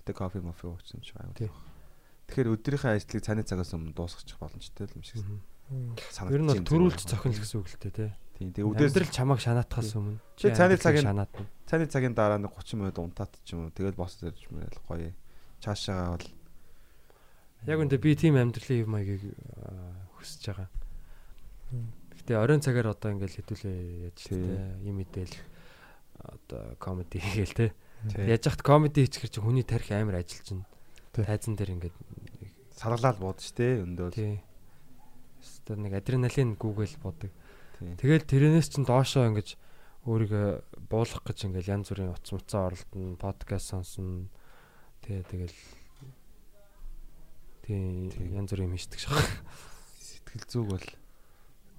[0.04, 1.52] Гэтэ кофе мофе уучих юм шиг аюул.
[2.28, 5.24] Тэгэхээр өдрийнхөө ажлыг цааны цагаас өмнө дуусгачих боломжтой юм шиг
[6.12, 6.68] санагдаж Ер нь бол байна.
[6.68, 8.12] төрүүлж зохино л гэсэн үг л дээ тий
[8.42, 8.50] Тийм.
[8.52, 12.76] Тэгээ өдөөс Амьдрал чамайг шанаатахаас өмнө Чи цааны цагийн- шанаатна цааны цагийн дараа нэг 30
[12.76, 13.72] минут унтаад ч юм уу.
[13.72, 15.12] Тэгээд босс ирж мөрөл гоё.
[15.64, 16.28] Цаашаа бол
[17.72, 19.24] яг үндэ би тийм амьдралын юм аягийг
[20.20, 20.68] хүсэж байгаа.
[22.20, 23.78] Гэтэ оройн цагаар одоо ингээл хэдүүлээ
[24.12, 25.36] яаж тээ юм мэдээл
[26.20, 27.72] одоо комеди хийгээл те Тий.
[28.18, 30.66] Яаж яхад комеди хийчихэр чи хүний тарих амар ажиллаж
[31.12, 31.26] Тий.
[31.28, 31.96] тайзан дээр ингээд
[32.76, 34.10] салгалаад бууд штэ өндөө.
[34.16, 34.40] тий.
[35.44, 37.32] Өстө нэг адреналин гүгээл бодог.
[37.78, 37.98] Тийм.
[38.00, 39.60] тэгэл тэрнээс чинь доошоо ингэж
[40.08, 40.48] өөрийгөө
[40.90, 44.30] буулгах гэж ингээл янз бүрийн утас муцаа оролдоно подкаст сонсно
[45.06, 45.58] тий тэгэл
[47.62, 49.14] тий янз бүрийн хийдэг шээ
[50.02, 50.88] Сэтгэл зүг бол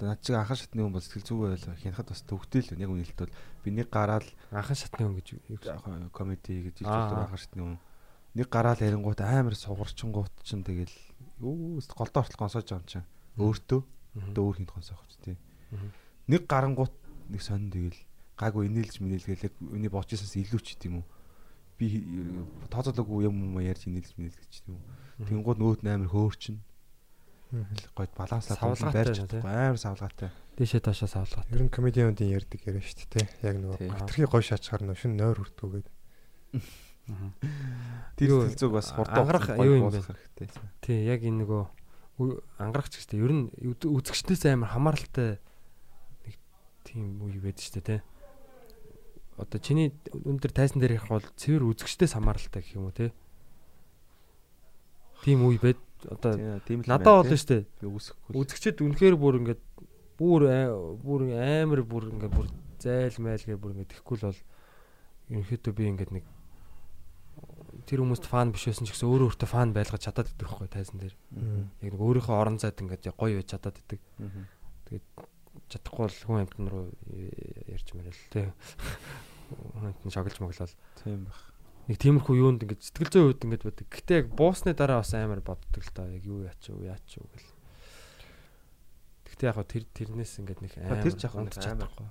[0.02, 2.90] одоо над чиг анхан шатны хүн бол сэтгэл зүг байл хянахад бас төвхтэй л яг
[2.90, 5.28] үнэлт бол би нэг гараал анхан шатны хүн гэж
[6.10, 7.78] комеди гэж хэлдэг анхан шатны хүн.
[8.34, 10.90] Нэг гараал ярингууд амар сугарчингууд чинь тэгэл
[11.38, 13.06] юу голдоо хортол гонсоож байгаа юм чинь.
[13.38, 13.80] Өөртөө
[14.26, 15.36] одоо өөр хинт гонсоох ч тий
[16.26, 16.94] нэг гарангууд
[17.30, 17.98] нэг сонин тэгэл
[18.34, 21.06] гайгүй инээлж минээлгээл яг үний боочсоос илүү ч гэдэм үү.
[21.78, 21.86] Би
[22.70, 25.30] тооцоолоогүй юм юм ярьж инээлж минээлж гэж тийм үү.
[25.30, 26.58] Тэнгууд нөөд амар хөөрчин
[27.96, 29.40] гойд баланслаад Савлгаатай барьж байна, тий.
[29.40, 33.26] чадахгүй амар савлгаатай дээшээ доошоо савлгаа Ер нь комедиануудын ярьдаг яриа шүү дээ.
[33.44, 35.88] Яг нөгөө хитрхи гоё шаачгаар нөө шин нойр хүртгүүгээд.
[38.20, 40.04] тэр зүг бас хурдан ангарах юу юм бэ?
[40.04, 40.48] хэрэгтэй
[40.84, 41.62] Тий, яг энэ нөгөө
[42.60, 43.20] ангарахч гэжтэй.
[43.20, 45.40] Ер нь үзэгчдээс амар хамааралтай
[46.28, 46.36] нэг
[46.84, 48.00] тийм үе байдаг шүү дээ, тий.
[49.40, 53.10] Одоо чиний өндөр тайзан дээр ярих бол цэвэр үзэгчдээс хамааралтай гэх юм уу, тий.
[55.24, 55.80] Тийм үе байд.
[56.10, 57.62] Одоо надад болно шүү дээ.
[57.80, 59.62] би үсэхгүй Үзэгчд үнэхээр бүр ингээд
[60.18, 60.42] бүр
[61.02, 62.48] бүр амар бүр ингээд бүр
[62.82, 64.40] зайл майл гэ бүр ингээд ихгүй л бол
[65.30, 66.24] ерөнхийдөө би ингээд нэг
[67.86, 70.98] тэр хүмүүст фан биш байсан ч гэсэн өөрөө өөртөө фан байлгаж чадаад идэх байхгүй тайзан
[71.02, 71.16] дээр.
[71.82, 74.00] Яг нэг өөрийнхөө орон зайд ингээд гоё байж чадаад идэг.
[75.72, 76.86] Чадахгүй бол хүн амтан руу
[77.66, 78.46] ярьж мэрэл тий.
[79.72, 80.76] Хүн амтан шоглож моглол.
[81.00, 81.51] Тийм байх.
[81.90, 83.86] Нэг тиймэрхүү юунд ингээд сэтгэл зүйн үед ингээд байдаг.
[83.90, 87.26] Гэтэ яг буусны дараа бас амар боддог л доо яг юу яач юу яач юу
[87.26, 87.50] гэл.
[89.26, 92.06] Гэтэ яг тэр тэрнээс ингээд нэг амар тэр жахын унтж чадахгүй.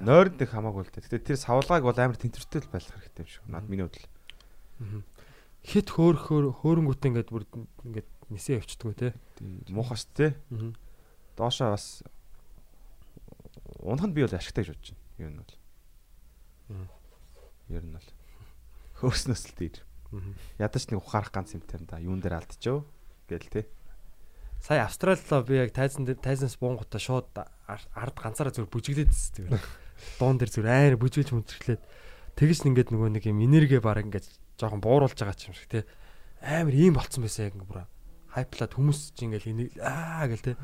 [0.00, 1.04] Нойрон дэх хамаагүй л дээ.
[1.04, 3.44] Гэтэ тэр савлгааг бол амар тэнцвэртэй л байлгах хэрэгтэй юм шиг.
[3.50, 4.08] Над миний бодлоо.
[4.80, 5.02] Мгм.
[5.68, 7.44] Хит хөөрхөөр хөөрөнгөтэй ингээд бүр
[7.84, 9.08] ингээд нисээ явчихдггүй те.
[9.68, 10.38] Муухай ш тэ.
[10.54, 10.72] Аа.
[11.36, 12.00] Доошоо бас
[13.82, 15.18] унах нь би бол ашигтай гэж бодож байна.
[15.18, 15.52] Юу нь бол.
[17.68, 18.08] Ер нь бол.
[18.98, 19.76] Хөөснөөс л дээр.
[20.58, 22.00] Ядаж нэг ухаарах ганц юмтай да.
[22.02, 22.82] Юун дээр алдчихв
[23.28, 23.68] гэл тэ.
[24.58, 29.46] Сая Австралилоо би яг тайзан тайзанс буунгуудаа шууд ар- ард ганцаараа зүр бүжиглээд зү.
[30.18, 31.82] Дуун дээр зүр аяар бүжиглж мөнтрлээд
[32.34, 34.26] тэгэж ингээд нөгөө нэг юм энерги баг ингээд
[34.58, 35.86] жоохон бууруулж байгаа ч юм шиг те.
[36.42, 37.86] Амар ийм болцсон байсан яг ингээд
[38.34, 40.58] хайплаад хүмүүс ч ингээд энийг аа гэл те.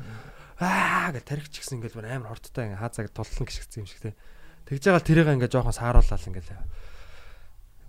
[0.59, 4.11] Аа гэл тарихч гисэн ингээд бүр амар хорттой ингээд хаазаг туллан гიშгцсэн юм шиг те.
[4.67, 6.51] Тэгж байгаа тэрийг ингээд жоохон саарууллаа ингээд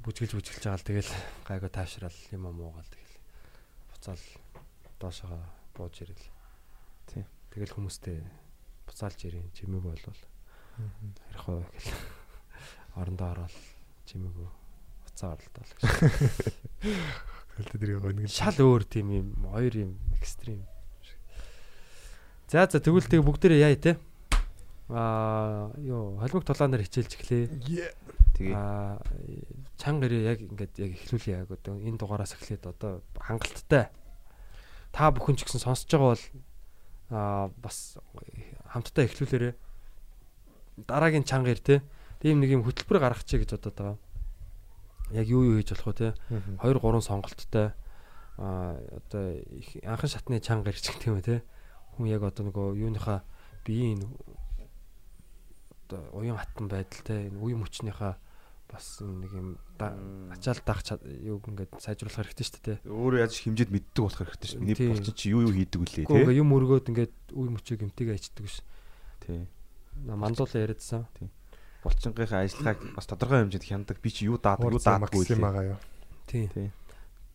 [0.07, 1.11] бүжгэлж бүжгэлж байгаа л тэгэл
[1.51, 3.17] гайгүй таашрал юм муугаал тэгэл
[3.91, 4.23] буцаал
[5.03, 5.35] доошоо
[5.75, 6.27] бууж ирэл.
[7.11, 7.27] Тийм.
[7.51, 8.23] Тэгэл хүмүүстэй
[8.87, 10.23] буцаалж ирэн чимээгүй болвол
[11.27, 11.91] ярих уу гэл
[12.95, 13.55] орондоо ороод
[14.07, 15.85] чимээгүй буцаа оролдоол гэж.
[17.59, 20.63] Хэлтэй дэрийг гонг Шал өөр тийм юм хоёр юм экстрим.
[22.47, 23.99] За за тэгвэл тэг бүгдээрээ яа те.
[24.87, 27.51] Аа ёо холимог тулаанаар хичээлж эхлэе.
[28.39, 28.55] Тэгээ.
[28.55, 29.03] Аа
[29.77, 33.93] чанга ирээ яг ингээд яг эхлүүлээ яг одоо энэ дугаараас эхлээд одоо хангалттай
[34.93, 36.25] та бүхэн ч гэсэн сонсож байгаа бол
[37.13, 38.01] аа бас
[38.73, 39.55] хамтдаа эхлүүлээрээ
[40.77, 41.83] дараагийн чанга ир те.
[42.21, 43.99] Тийм нэг юм хөтөлбөр гаргачих гэж бодоод байгаа.
[45.13, 46.09] Яг юу юу хийж болох вэ те?
[46.29, 47.73] 2 3 сонголттой
[48.37, 49.41] аа одоо
[49.85, 51.41] анхан шатны чанга ирч гэх юм те.
[51.97, 53.25] Хүн яг одоо нөгөө юуныхаа
[53.65, 54.05] биеийн
[55.89, 58.21] одоо уян хатан байдал те энэ үе мөчнийхаа
[58.67, 59.49] бас нэг юм
[59.79, 60.83] ачаал даах
[61.23, 62.79] юу ингээд сайжруулах хэрэгтэй шүү дээ.
[62.91, 64.61] Өөрөө яаж хэмжээд мэддэг болох хэрэгтэй шүү.
[64.75, 64.91] Тийм.
[64.91, 66.07] булчин чи юу юу хийдэг үлээ тий.
[66.11, 68.67] ингээд юм өргөөд ингээд үе мөчөө гэмтэйгээ ичдэг ш.
[69.23, 69.47] Тий.
[70.03, 71.07] Мандуулаа яриадсан.
[71.87, 73.97] Булчингийнхаа ажиллагааг бас тодорхой хэмжээнд хяндаг.
[74.03, 75.47] Би чи юу даадаг, юу даадаггүй максим үлээ.
[75.47, 75.79] байгаа юу.
[76.27, 76.45] Тий.
[76.51, 76.69] Тий.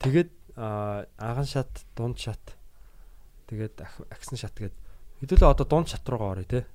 [0.03, 2.43] Тэгээд аа, анхан шат, дунд шат.
[3.47, 3.79] Тэгээд
[4.11, 4.75] агсан шат гээд
[5.23, 6.67] хэдүүлээ одоо дунд шат руугаа орё те.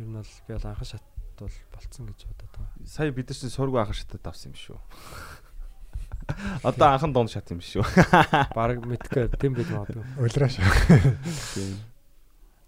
[0.00, 1.04] Ер нь бол би бол анхан шат
[1.40, 2.86] бол болцсон гэж бодоод байгаа.
[2.86, 4.78] Сая бид нар чинь сургуу анхан шатад авсан юм шүү.
[6.68, 7.84] Одоо анхан донд шат юм шүү.
[8.58, 10.04] Бараг мэдгүй тийм бид магадгүй.
[10.20, 10.60] Улираш.
[11.54, 11.74] Тийм.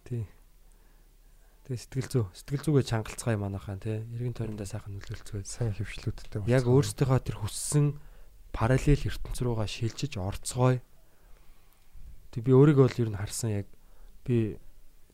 [0.09, 0.25] Тий.
[1.69, 2.25] Тэгээ сэтгэл зүй.
[2.35, 4.03] Сэтгэл зүгээ чангалцгаая манайхаа тий.
[4.17, 5.47] Иргэн тойрондоо сайхан нөлөөлцгөөе.
[5.47, 6.43] Сайн хөвшлүүдтэй.
[6.51, 7.95] Яг өөрсдийнхөө тэр хүссэн
[8.51, 10.83] параллел ертөнц руугаа шилжиж орцгоё.
[12.35, 13.67] Тэг би өөрийгөө бол ер нь харсан яг
[14.27, 14.59] би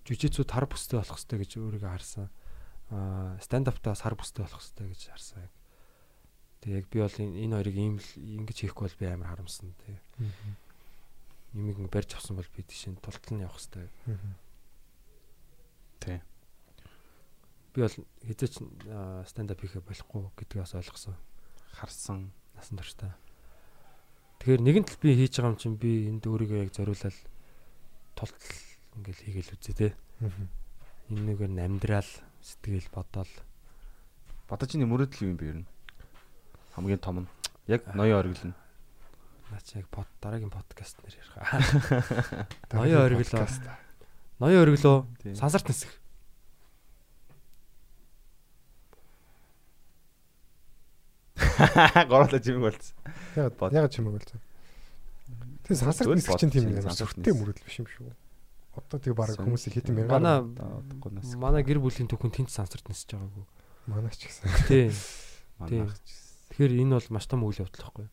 [0.08, 2.32] жүжигцүү тар бүстэй болох хэрэгтэй гэж өөрийгөө харсан.
[2.88, 5.52] Stand up-таас хар бүстэй болох хэрэгтэй гэж харсан яг.
[6.64, 9.76] Тэг яг би бол энэ энэ хоёрыг ийм л ингэж хийхгүй бол би амар харамсан
[9.84, 10.00] тий.
[11.52, 13.88] Ингэ барьж авсан бол би тийш тултал нь явах хэрэгтэй.
[16.00, 16.18] Тий.
[17.76, 18.56] Би бол хэзээ ч
[19.28, 21.16] stand up хийхэ болохгүй гэдгийг бас ойлгосон.
[21.76, 22.32] Харсан.
[22.56, 23.14] Насан туршдаа.
[24.40, 27.16] Тэгэхээр нэгэн тал би хийж байгаа юм чинь би энд өөрийгөө яг зориулаад
[28.18, 28.50] тултал
[28.98, 29.88] ингээл хийгээл үзье те.
[31.10, 32.10] Энэ нэгээр амьдрал
[32.48, 33.28] сэтгэл бодоол
[34.48, 35.68] Бодож ин мөрөдөл юм бэ ер нь?
[36.72, 37.28] Хамгийн том нь.
[37.68, 38.56] Яг ноён ориглон.
[39.52, 41.36] наа чи яг под дараагийн подкаст нэр ярих.
[42.72, 43.44] Ноён ориглоо.
[44.40, 45.04] Ноён ориглоо.
[45.36, 45.92] Сансарт нисэх.
[52.08, 52.96] Гороолоо жимэг болцсон.
[53.36, 53.72] Яг Бод.
[53.72, 54.40] яг чимэг болсон.
[55.68, 58.12] Тэгээ сансар Зөв нисэх чинь тийм юм сансар сүртэй мөрөдөл биш юм шүү.
[58.78, 61.28] Одоо тэгээ баг Сон- хүмүүсийг хитэн Манай мянгаар Одохгүй нас.
[61.34, 63.44] манай гэр бүлийн түүхэн тэнц сансарт нисэж байгаагүй.
[63.90, 64.46] манайч ч гэсэн.
[64.70, 64.86] Тий.
[65.58, 65.90] Манайх.
[66.54, 68.06] Тэгэхээр энэ бол маш том үйл явдал байхгүй.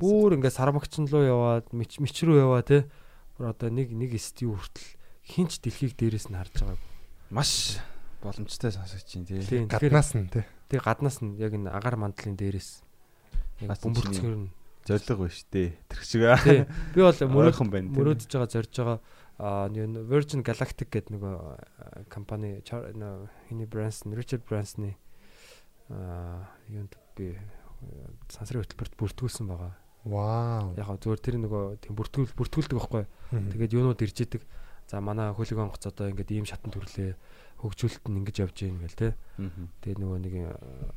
[0.00, 2.88] Бүр ингээд сармагчин руу яваад мич мич рүү яваа те.
[3.36, 4.88] Бүр одоо нэг нэг стив хүртэл
[5.28, 6.88] хинч дэлхийг дээрээс нь харж байгаагүй.
[7.28, 7.76] маш
[8.24, 9.44] боломжтой сонсогч чинь тий.
[9.44, 9.68] Тийм.
[9.68, 10.44] Гаднаас нь тий.
[10.72, 12.80] тэг гаднаас нь яг энэ агаар мандлын дээрээс
[13.68, 14.50] яг бөмбөрцгөр нь
[14.82, 15.78] Зориг ба штэ.
[15.86, 16.22] Тэр шиг.
[16.42, 16.64] тий.
[16.96, 17.86] Би бол мөрөд Ойрхон байна.
[17.92, 17.96] тий.
[18.00, 18.98] мөрөөдөж байгаа зорж байгаа
[19.40, 21.56] нэг Virgin Galactic гэдэг нэг а,
[22.08, 22.60] компани
[23.48, 24.94] хиний Branson Richard Branson-ы
[26.68, 27.36] юунд би
[28.30, 29.72] сансрын хөтөлбөрт бүртгүүлсэн байгаа.
[30.06, 30.74] Вау.
[30.78, 33.04] Яг зөвөр тэр нөгөө тийм бүртгүүл бүртгүүлдэг байхгүй.
[33.54, 34.42] Тэгээд юунууд ирж идэг.
[34.86, 37.14] За манай хөлөг онгоц одоо ингээд ийм шатан төрлөө
[37.62, 39.08] хөгжүүлэлт нь ингэж явж гин гэл те.
[39.82, 40.90] Тэгээд нөгөө нэг э,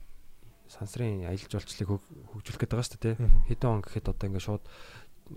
[0.70, 3.16] сансрын аялал жуулчлалыг хөг- хөгжүүлэх гээд байгаа шүү дээ.
[3.22, 3.40] Мгм.
[3.50, 4.64] Хэдэн он гэхэд одоо ингээ шууд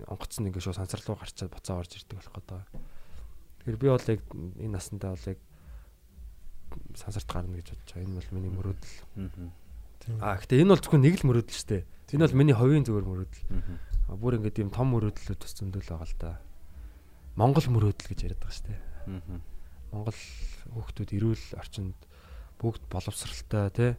[0.07, 2.61] онгоцсон ингээ шууд сансар руу гарчаад буцаа орж ирдэг болох гэдэг.
[3.59, 4.21] Тэгэхээр би бол яг
[4.61, 5.39] энэ насандаа бол яг
[6.93, 8.05] сансарт гарна гэж бодож байгаа.
[8.05, 8.95] Энэ бол миний мөрөөдөл.
[10.21, 11.83] Аа гэхдээ энэ бол зөвхөн нэг л мөрөөдөл шүү дээ.
[12.13, 13.43] Энэ бол миний хувийн зүгээр мөрөөдөл.
[14.19, 16.31] Бүр ингээд юм том мөрөөдлүүд бас зөндөл байгаа л да.
[17.37, 18.81] Монгол мөрөөдөл гэж яриад байгаа шүү дээ.
[19.89, 20.19] Монгол
[20.69, 21.97] хүүхдүүд эрүүл орчинд
[22.61, 23.91] бүгд боловсралтай тий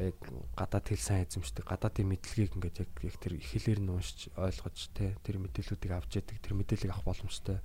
[0.00, 0.16] яг
[0.56, 4.78] гадаад хэл сайн эзэмшдэг гадаадын мэдлэгийг ингээд яг яг тэр их хэлээр нь уншиж ойлгож
[4.96, 7.60] тий тэр мэдээллүүдийг авч яадаг тэр мэдээллийг авах боломжтой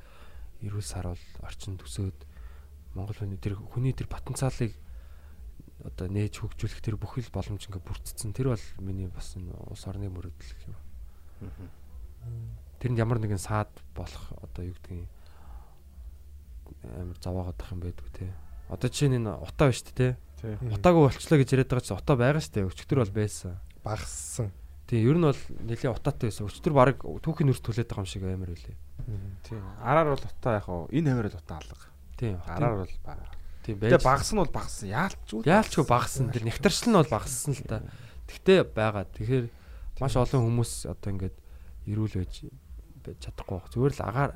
[0.63, 2.19] эрүүл сар бол орчин төсөөд
[2.93, 4.75] Монгол хүний тэр хүний тэр потенциалыг
[5.83, 10.53] одоо нээж хөгжүүлэх тэр бүхэл боломж ингээд бүрдсэн тэр бол миний бас улс орны мөрөөдөл
[10.53, 10.77] гэх юм.
[12.79, 15.09] Тэрэнд ямар нэгэн саад болох одоо юу гэдгийг
[16.87, 17.17] амар
[17.51, 18.31] ах юм байдгүй те.
[18.69, 20.15] Одоо чинь энэ утаа биш те.
[20.43, 22.67] Утаагүй болчлоо гэж яриад байгаа чинь утаа байгаа шүү дээ.
[22.67, 23.55] Өчтөр бол байсан.
[23.83, 24.51] багассан.
[24.87, 26.47] Тийм ер нь бол нэлээ утаатай байсан.
[26.51, 28.77] Өчтөр баг түүхийн нүрс түлээд байгаа юм шиг амар үлээ.
[29.47, 29.59] Тий.
[29.79, 31.87] Араар бол утаа яг хаа энэ хамаар л утаа алга.
[32.19, 32.35] Тийм.
[32.43, 33.25] Араар бол бага.
[33.63, 34.03] тийм Тэгээ байж.
[34.03, 34.87] багас нь бол багасан.
[34.91, 35.47] Яалч үл.
[35.47, 36.25] Яалчгүй багсан.
[36.35, 37.79] Тэр нэгтаршил нь бол багассан л та.
[38.27, 39.07] Тэгтээ байгаа.
[39.15, 39.45] Тэгэхээр
[40.03, 41.35] маш олон хүмүүс одоо ингээд
[41.87, 42.35] ирүүл байж
[43.23, 43.67] чадахгүй баг.
[43.71, 44.31] Зүгээр л агаар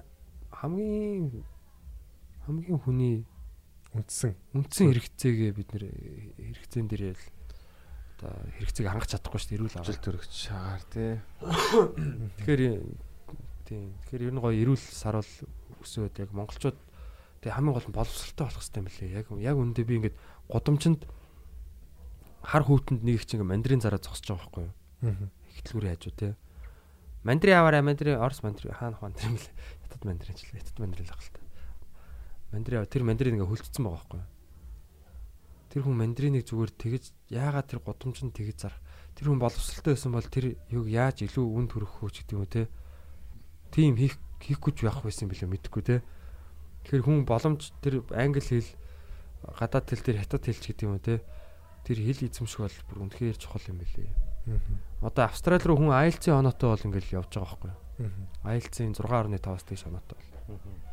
[0.55, 1.43] хамгийн
[2.47, 3.15] хамгийн хүний
[3.97, 4.31] Үндсэн.
[4.53, 5.85] үндсэн хэрэгцээгээ бид нэр
[6.37, 7.23] хэрэгцээн дээр л
[8.17, 10.05] одоо хэрэгцээг хангах чадахгүй шүү дээ эрүүл Жил аваа.
[10.05, 11.11] төрөгч шагаар тий.
[12.41, 12.61] Тэгэхээр
[13.65, 15.33] тийм тэгэхээр ер нь гоё эрүүл сар бол
[15.81, 16.77] өсөөд яг монголчууд
[17.41, 19.17] тэг хамгийн гол нь боловсралтай болох хэрэгтэй юм лээ.
[19.21, 20.17] Яг яг үндэ би ингээд
[20.49, 21.01] годомчинд
[22.41, 24.73] хар хүүтэнд нэг их чинь мандрин зараа зогсож байгаа байхгүй юу?
[25.05, 25.27] Мгм.
[25.61, 26.29] Ихтлгүүрийн хажуу те.
[27.21, 29.49] Мандрин аваарай мандрин орс мандрин хаана мандрин мэл
[29.83, 31.39] ятад мандрин ч л ятад мандрин л ахalta.
[32.51, 34.29] Мандрин тэр мандрин ингээ хөлдсөн байгаа байхгүй юу?
[35.67, 38.79] Тэр хүн мандриныг зүгээр тэгэж яагаад тэр годомчинд тэгэж зарах
[39.17, 42.69] тэр хүн боловсралтай байсан бол тэр юг яаж илүү үнд хүрэх хөөч гэдэг юм те.
[43.73, 46.05] Тийм хийх хийхгүй ч яах байсан бэлээ мэдэхгүй те.
[46.85, 48.69] Тэгэхээр хүн боломж тэр англи хэл
[49.57, 51.25] гадаад хэл тэр хятад хэлч гэдэг юм те.
[51.83, 54.07] Тэр хэл эзэмших бол бүр үнэхээр чухал юм билээ.
[55.01, 58.11] Одоо Австрали руу хүн IELTS-ийн оноотой бол ингээл явж байгаа байхгүй юу?
[58.47, 60.86] IELTS-ийн 6.5-аас дээш оноотой бол.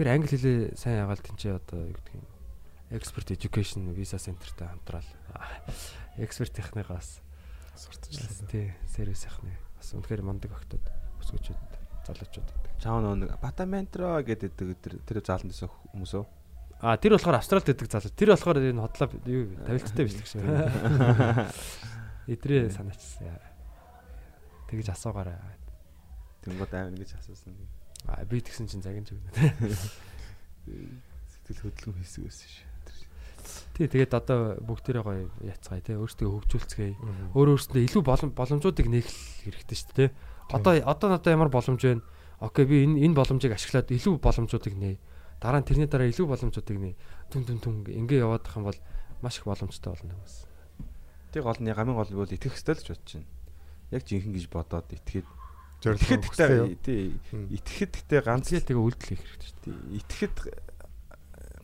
[0.00, 2.24] Тэгэхээр англи хэлээ сайн ягаал тэнцээ одоо юу гэдэг юм.
[2.88, 5.04] Expert Education Visa Center-тай хамтраал.
[6.16, 7.20] Expert техникаас
[7.76, 8.48] Сурталчлаа.
[8.48, 9.60] тий, сервис техник.
[9.76, 10.80] Бас үнэхээр мундаг октод
[11.20, 11.60] өсгөөчүүд
[12.08, 12.72] залуучууд гэдэг.
[12.80, 16.24] Чаав нэг батаментро гэдэг тэр тэр заалан дэсэх хүмүүс өө.
[16.80, 18.16] А тэр болохоор Австралид байдаг залуу.
[18.16, 20.32] Тэр болохоор энэ хотлоо юу тавилттай биш л гэж.
[22.24, 23.36] Идрээ санаачсан.
[24.64, 25.36] Тэгж асуугаарай.
[26.40, 27.52] Тэнгууд аав ингэж асуусан.
[28.06, 29.30] А би тэгсэн чинь загинж өгнө.
[31.44, 32.70] Сэтгэл хөдлөм хийсэг байсан ш.
[33.74, 36.94] Тий, тэгээд одоо бүгдээрээ гоё яцгаая те өөрсдөө хөгжүүлцгээе.
[37.32, 40.14] Өөр өөрсөндөө илүү болом боломжуудыг нээх хэрэгтэй шүү дээ те.
[40.52, 42.04] Одоо одоо надад ямар боломж байна?
[42.40, 44.96] Окей, би энэ энэ боломжийг ашиглаад илүү боломжуудыг нээ.
[45.40, 46.94] Дараа нь тэрний дараа илүү боломжуудыг нээ.
[47.32, 48.78] Түн түн түн ингээ яваад ах юм бол
[49.24, 50.28] маш их боломжтой болно байна.
[51.32, 53.28] Тэг гол нь хамгийн гол нь бол итгэх ёстой л гэж бодож байна.
[53.96, 55.26] Яг жинхэнэ гэж бодоод итгэхэд
[55.80, 57.16] Зорилго гэхдээ тий
[57.56, 60.36] итгэхэд гэхдээ ганц Тэгээд тэгээ үйлдэл хийх хэрэгтэй шүү тий итгэхэд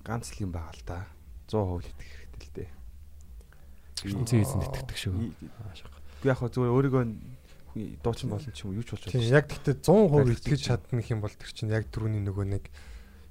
[0.07, 0.99] ганц л юм байгаа л да.
[1.53, 2.71] 100% итгэх хэрэгтэй л дээ.
[2.71, 4.09] дээ.
[4.09, 5.13] Ертөнцийн эзэнд итгэдэг шүү.
[6.23, 7.05] Би яг хөө зүгээр өөрийгөө
[8.01, 9.37] дуучин болно ч юм уу юу ч болж Тийм байна.
[9.37, 12.65] яг гэхдээ 100% Яг итгэж чадна гэх юм бол тэр чинь яг түрүүний нөгөө нэг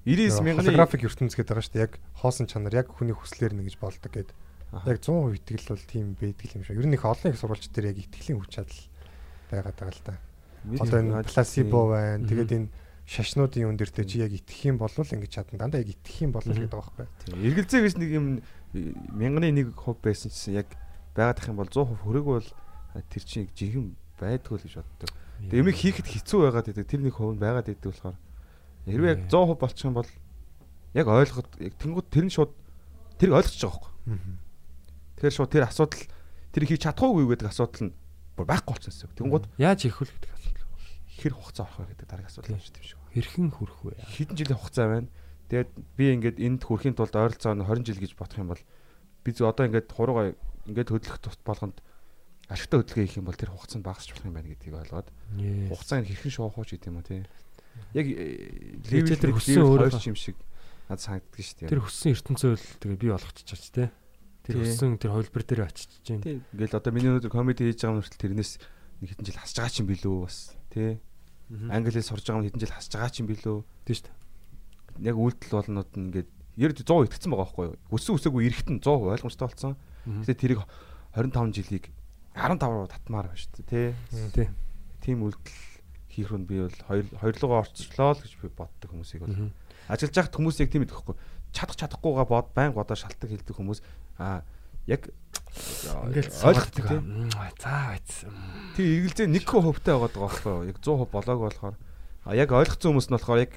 [0.06, 1.86] 99 мянганы график ертөнц гэдэг байгаа шүү дээ.
[1.90, 4.38] Яг хоосон чанар яг хүний хүслээр нэгж болдог гэдэг.
[4.86, 6.78] Яг 100% итгэл бол тийм байдаг юм шиг.
[6.78, 8.82] Ер нь их олон их сурвалж дээр яг итгэлийн хүч чадал
[9.50, 10.16] байгаад байгаа л да.
[10.80, 12.28] Одоо энэ пласибо байна.
[12.28, 12.68] Тэгээд энэ
[13.06, 15.62] шашнуудын юун дээр чи яг итгэх юм бол ингэж чадна.
[15.62, 17.38] Дандаа яг итгэх юм бол гэдэг байгаа байхгүй.
[17.38, 18.26] Эргэлзээ гэж нэг юм
[18.74, 20.74] э, мянганы нэг хувь байсан чинь яг
[21.14, 22.50] байгаад ах юм бол 100% хүрээгүй бол
[23.06, 25.10] тэр чинь жинхэнэ байдгүй л гэж боддог.
[25.46, 26.88] Тэгээ юмыг хийхэд хэцүү байгаад байдаг.
[26.90, 28.18] Тэр нэг хувь нь байгаад байдаг болохоор
[28.90, 29.30] хэрвээ яг Ээ.
[29.30, 30.10] 100% болчих юм бол
[30.98, 32.52] яг ойлгоход яг тэнгууд тэр нь шууд
[33.22, 33.94] тэрийг ойлгож байгаа байхгүй.
[35.20, 36.04] Тэгэхээр шууд тэр асуудал
[36.56, 37.94] тэр хийж чадахгүй гэдэг асуудал нь
[38.36, 39.16] бүр байхгүй болчихсон юм.
[39.20, 40.35] Тэнгууд яаж хийх вэ гэдэг.
[41.16, 43.16] Хэр хугацаа орох вэ гэдэг дараагийн асуудал байна шүү дээ.
[43.16, 43.94] Хэрхэн хүрэх вэ?
[44.04, 45.10] Хэдэн жилийн хугацаа байна.
[45.48, 48.64] Тэгээд би ингээд энд хүрэхийн тулд ойролцоо нь 20 жил гэж бодох юм бол
[49.24, 50.34] би зөв одоо ингээд хуруугаа
[50.68, 51.78] ингээд хөдлөх тус болгонд
[52.50, 55.08] ашигтай хөдөлгөөн хийх юм бол тэр хугацаанд багасч болох юм байна гэдгийг ойлгоод
[55.70, 57.22] хугацааг хэрхэн шоохоо ч гэдэм үү тий.
[57.94, 58.06] Яг
[58.90, 60.38] Левел дээр хүссэн өөрөө юм шиг
[60.90, 61.72] надад санагддаг шүү дээ.
[61.74, 63.90] Тэр хүссэн ертөнцөө л тэгээ би болгочих чаач те.
[64.46, 64.62] Тэр Тий.
[64.62, 66.22] хүссэн тэр хувилбар дээр очиж чинь.
[66.22, 66.38] тий.
[66.54, 68.52] Ингээл одоо миний өнөөдөр комеди хийж байгаа мөртөл тэрнээс
[69.02, 70.38] нэг хэдэн жил хасж байгаа ч юм билүү бас
[70.76, 70.92] тий.
[71.72, 73.58] Англи хэл сурж байгаа юм хэдэн жил хасж байгаа ч юм билүү.
[73.88, 75.08] Тийм шүү дээ.
[75.08, 76.30] Яг үйлдэл болнууд нь ингээд
[76.60, 77.76] 90 100 итгэцэн байгаа байхгүй юу?
[77.96, 79.74] Өссөн үсээгүй эрэхтэн 100% ойлгомжтой болсон.
[80.04, 80.62] Гэтэ тэрийг
[81.16, 81.86] 25 жилийг
[82.36, 83.88] 15 руу татмаар байна шүү дээ тий.
[84.36, 84.48] Тий.
[85.00, 85.76] Тим үйлдэл
[86.16, 89.52] хийх рүү би бол хоёр хоёрлогоо орцлоо л гэж би боддог хүмүүсийг бол
[89.92, 91.16] ажиллаж яхад хүмүүс яг тийм идэхгүй
[91.52, 93.84] чадах чадахгүйгаа бод байн бодоо шалтгаан хэлдэг хүмүүс
[94.20, 94.48] а
[94.88, 95.12] яг
[95.56, 98.12] Ингээл ойлгохдаг тийм За байц.
[98.76, 101.76] тий эргэлзээ 1% хөвтэй байгаа байгаа байхгүй юу яг 100% болоог болохоор
[102.26, 103.52] а яг ойлгоцсон хүмүүс нь болохоор яг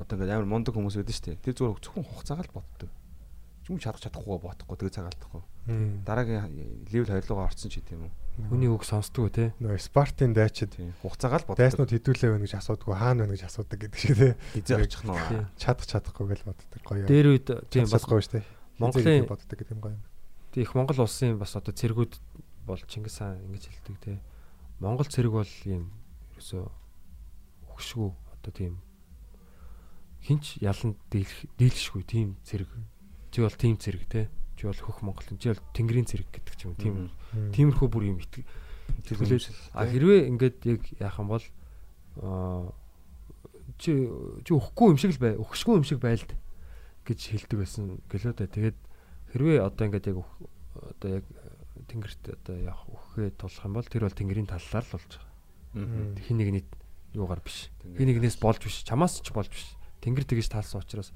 [0.00, 2.90] одоо ингээд амар мундаг хүмүүс байдаг шүү дээ тэр зүгээр зөвхөн хугацаагаар л боддог
[3.68, 5.42] юм чадах чадахгүй бодохгүй тэгээ цагаалдахгүй
[6.08, 9.50] дараагийн левел хоёрлогоо орцсон ч гэдэм юм Хүний үг сонсдгоо те.
[9.58, 10.70] Нөгөө Спартын дайчид
[11.02, 14.32] хугацаагаар л боддог дайснууд хэдүүлээ байна гэж асуудгүй хаана байна гэж асуудаг гэдэг шиг тий.
[14.62, 15.42] хизээ очих нь.
[15.58, 17.02] Чадах чадахгүй гэж боддог гоё.
[17.02, 18.46] Дээр үед тийм бас чадахгүй шүү дээ.
[18.78, 19.98] Монголын- боддог гэдэг юм гоё.
[20.52, 22.14] Тийм их Монгол улсын бас одоо цэргүүд
[22.66, 24.20] бол Чингис хаан ингэж хэлдэг те.
[24.80, 25.90] Монгол цэрэг бол ийм
[26.36, 26.64] ерөөсөө
[27.72, 28.74] өгшгүй одоо тийм
[30.22, 32.68] хинч ялан дийлэх дийлшгүй тийм цэрэг.
[33.30, 34.28] Чи бол тийм цэрэг те.
[34.56, 35.26] Чи бол хөх Монгол.
[35.38, 36.82] Чи бол Тэнгэрийн цэрэг гэдэг ч юм уу.
[36.82, 36.94] Тийм
[37.54, 38.44] тиймэрхүү бүр юм итг.
[39.04, 39.40] Тэгвэл
[39.72, 41.44] а хэрвээ ингээд яг яах юм бол
[43.78, 43.90] чи
[44.42, 45.34] чи өгөхгүй юм шиг л бай.
[45.38, 46.34] Өгшгүй юм шиг байлд
[47.06, 48.46] гэж хэлдэг байсан гэлөө да.
[48.50, 48.78] Тэгээд
[49.32, 50.18] хэрвээ одоо ингээд яг
[50.74, 51.24] одоо яг
[51.88, 56.20] тэнгэрт одоо явах өгөхээ тулах юм бол тэр бол тэнгэрийн таллаар л болж байгаа.
[56.26, 56.64] Хин нэгний
[57.14, 57.70] юугаар биш.
[57.82, 58.84] Хин нэгнээс болж биш.
[58.84, 59.76] Чамаас ч болж биш.
[60.04, 61.12] Тэнгэр тэгж таалсан учраас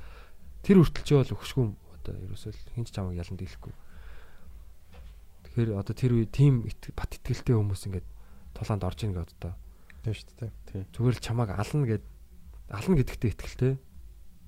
[0.64, 1.64] тэр хүртэлч бол өгшгүй
[2.02, 3.72] одоо ерөөсөө хинч чамайг ялан дийлэхгүй.
[5.46, 6.64] Тэгэхээр одоо тэр үе тийм
[6.96, 8.08] бат итгэлтэй хүмүүс ингээд
[8.56, 9.52] тулаанд орж ийн гэдэг одоо
[10.02, 10.84] Тийм шүү дээ.
[10.90, 12.04] зүгээр л чамайг ална гэд
[12.74, 13.72] ална гэдэгтээ итгэлтэй.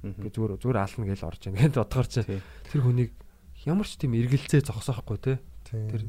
[0.03, 2.43] Гэ зүгээр зүгээр ална гэж орж ийн гэд бодгоор чи Тий.
[2.67, 3.13] тэр хүнийг
[3.65, 5.33] ямар ч тийм эргэлзээ зогсоохгүй те.
[5.69, 5.89] Тийм.
[5.89, 6.03] Тэр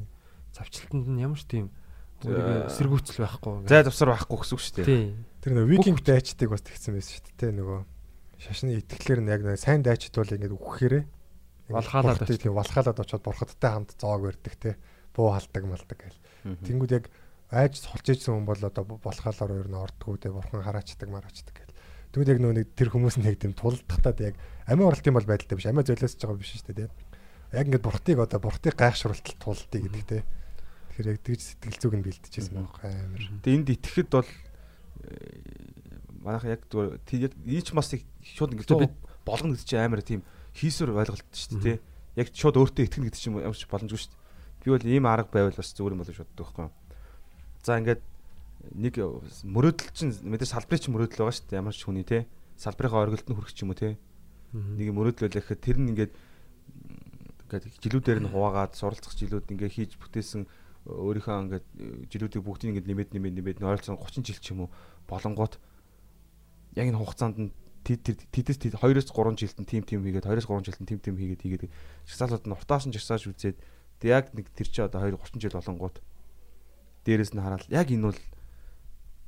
[0.55, 1.71] завчлалтанд нь ямар ч тийм
[2.23, 3.53] өөрийгөө эсэргүүцэл байхгүй.
[3.67, 5.03] зай завсар байхгүй гэсэн үг шүү дээ тий.
[5.43, 7.51] Тэр нөгөө викинг дайчдыг бас тэгсэн байсан шүү дээ.
[7.59, 7.79] Нөгөө
[8.39, 11.03] шашны итгэлээр нь яг нөгөө сайн дайчд бол ингээд үхэхээрээ
[11.69, 14.77] Валхаалаад очиж тийм валхаалаад очиод бурхадтай хамт зоог барьдаг те.
[15.17, 16.21] Буу халдаг малдаг гэл.
[16.61, 17.09] Тэнгүүд яг
[17.49, 21.73] айж сулж ижсэн хүн бол одоо болохоолоор ер нь ордгоо те бурхан хараачдаг мараачдаг гэл.
[22.13, 24.35] Тэгвэл яг нөгөө нэг тэр хүмүүс нь яг тийм тулдахтаад яг
[24.69, 25.65] амиа оролтын бол байдалтай биш.
[25.65, 26.93] Амиа золиосж байгаа биш шүү дээ те.
[27.53, 30.23] Яг ингээд бурхтыг одоо бурхтыг гайхшруултал тулдъя гэдэг те.
[30.95, 33.21] Тэгэхээр яг тэгж сэтгэл зүг нь бэлдэжсэн байхгүй амар.
[33.43, 35.45] Тэгээ энд итгэхэд бол э,
[36.23, 38.95] манайха яг зүгээр яг ийч мас их шууд ингэ Тэгээ бид
[39.27, 40.21] болгоно гэдэг чинь амар тийм
[40.55, 41.77] хийсвэр ойлголт шүү дээ тий.
[42.15, 44.23] Яг шууд өөртөө итгэнэ гэдэг чинь ямар ч боломжгүй шүү дээ.
[44.65, 46.67] Би бол ийм арга байвал бас зүгээр юм болов шүү дээ байхгүй.
[47.61, 48.01] За ингээд
[48.73, 48.93] нэг
[49.45, 52.23] мөрөөдөл чинь мэдээ салбарын чинь мөрөөдөл байгаа шүү дээ ямар ч хүний тий.
[52.57, 53.93] Салбарынхаа оргилд нь хүрэх ч юм уу тий.
[54.55, 56.13] Нэг юм мөрөөдөл байлаа гэхэд тэр нь ингээд
[57.45, 60.49] ингээд жилүүдээр нь хуваагаад суралцах жилүүд ингээд хийж бүтээсэн
[60.85, 61.65] өөрийнхөө ингээд
[62.09, 64.69] жилүүдийг бүгдийг ингээд нэмэд нэмэд нь ойролцоогоо 30 жил ч юм уу
[65.09, 65.57] болонгууд
[66.77, 67.51] яг энэ хугацаанд нь
[67.85, 71.15] тэдэс тэд 2-оос 3 жилд нь тим тим хийгээд 2-оос 3 жилд нь тим тим
[71.17, 71.73] хийгээд хийгээд
[72.09, 73.57] жагсаалууд нь уртаас нь жагсааж үзээд
[74.01, 75.97] тэг яг нэг тэр чи одоо 2 30 жил болонгууд
[77.05, 78.21] дээрэс нь хараад яг энэ бол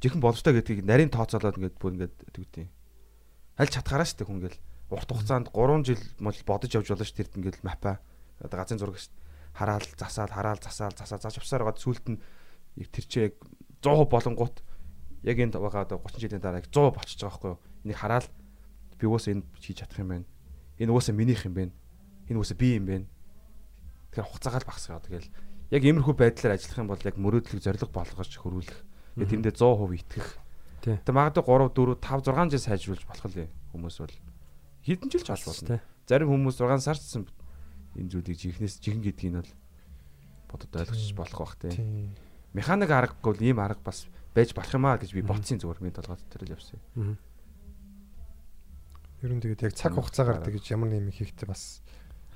[0.02, 2.70] жихэн боломжтой гэдгийг нарийн тооцоолоод ингээд бүр ингээд тэгвдیں۔
[3.62, 4.62] Аль чадхаараа шүү дээ хүн ингээл
[4.94, 8.02] урт хугацаанд 3 жил мод бодож явж болно шүү дээ ингээл мапа
[8.40, 8.98] одоо газрын зураг.
[9.54, 12.22] Хараал засаал хараал засаал засаа заш авсаар байгаа сүулт нь
[12.86, 13.36] тэр чи яг
[13.82, 14.56] 100% болонгууд
[15.24, 17.60] яг энд байгаа одоо 30 жилийн дараа яг 100 болчихж байгаа байхгүй юу.
[17.84, 18.28] Энийг хараал
[19.00, 20.26] би угаасаа энэ хийж чадах юм байна.
[20.78, 21.74] Энэ угаасаа минийх юм байна.
[22.30, 23.06] Энэ угаасаа би юм байна.
[24.14, 25.02] Тэгэхээр хугацаагаа л багасгаа.
[25.02, 25.30] Тэгэл
[25.74, 28.80] яг иймэрхүү байдлаар ажиллах юм бол яг мөрөөдлөг зориг болгож хөрвүүлэх.
[29.18, 30.30] Яг тэндээ 100% итгэх.
[30.86, 30.96] Тий.
[31.02, 34.16] Тэг магадгүй 3 4 5 6 жил сайжруулж болох л хүмүүс бол
[34.86, 35.82] хэдэн жил ч болж болно.
[36.06, 37.24] Зарим хүмүүс 6 сарцсан
[37.98, 39.54] энэ зүйлийг жихнээс жихэн гэдгийг нь бол
[40.48, 41.56] бодод ойлгож болох бах.
[41.60, 42.14] Тийм.
[42.54, 45.98] Механик аргагүй л ийм арга бас байж болох юм аа гэж би бодсон зүгээр минь
[45.98, 46.80] толгойд тэр л явсан.
[49.26, 51.82] Ер нь тэгээд яг цаг хугацаагаар тэгж ямар нэг юм хийхдээ бас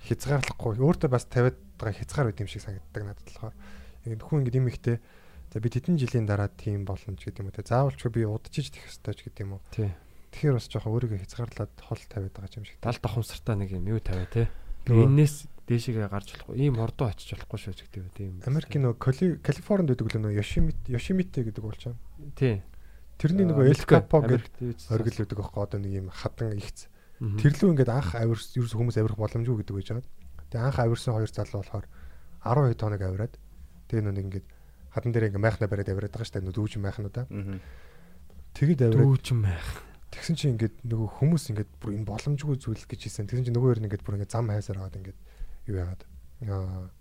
[0.09, 3.53] хязгаарлахгүй өөртөө бас тавиад байгаа хязгаар байт юм шиг санагддаг надад болохоор.
[4.09, 4.97] Яг хүн ингэ юм ихтэй
[5.53, 7.69] за би тэдэн жилийн дараа тийм боломж гэдэг юм уу те.
[7.69, 9.61] Заавалчгүй би удажиж тэх ёстой ч гэдэг юм уу.
[9.69, 12.81] Тэгэхээр бас жоохон өөрийгөө хязгаарлаад хол тавиад байгаа юм шиг.
[12.81, 14.49] Дал давхамсартаа нэг юм юу тавиа те.
[14.89, 15.35] Эннээс
[15.67, 16.55] дээшээгээ гарч болохгүй.
[16.57, 18.33] Ийм ордоо очиж болохгүй шүү гэдэг тийм.
[18.47, 21.95] Америкийн нөгөө Кали- Калифорнид байдаг л нөгөө Йошимит Йошимите гэдэг уулчаа.
[22.35, 22.61] тий.
[23.21, 23.93] Тэрний нөгөө Эл мэдгүй.
[24.01, 26.89] Капо гэдэг оргил байдаг аахгүй одоо нэг юм хадан ихц.
[27.21, 27.37] Мгм.
[27.37, 30.09] Тэрлүү ингээд анх авирс ерөөс хүмүүс авирах боломжгүй гэдэг байж байгаа.
[30.49, 31.85] Тэгээ анх авирсан хоёр залуу болохоор
[32.41, 33.33] 12 тоног авираад
[33.93, 34.45] тэгээ нүг ингээд
[34.89, 36.57] хадан дээр ингээд майхна бариад авираад байгаа шүү дээ.
[36.57, 37.25] Дүүжин майхнуудаа.
[37.29, 37.61] Аа.
[38.57, 39.69] Тэгэд авираад дүүжин байх.
[40.11, 43.27] Тэгсэн чинь ингээд нөгөө хүмүүс ингээд бүр энэ боломжгүй зүйл гэж хэлсэн.
[43.31, 45.19] Тэгсэн чинь нөгөө хоёр нь ингээд бүр ингээд зам хайсаар аваад ингээд
[45.71, 46.03] юу яагаад
[46.51, 46.91] аа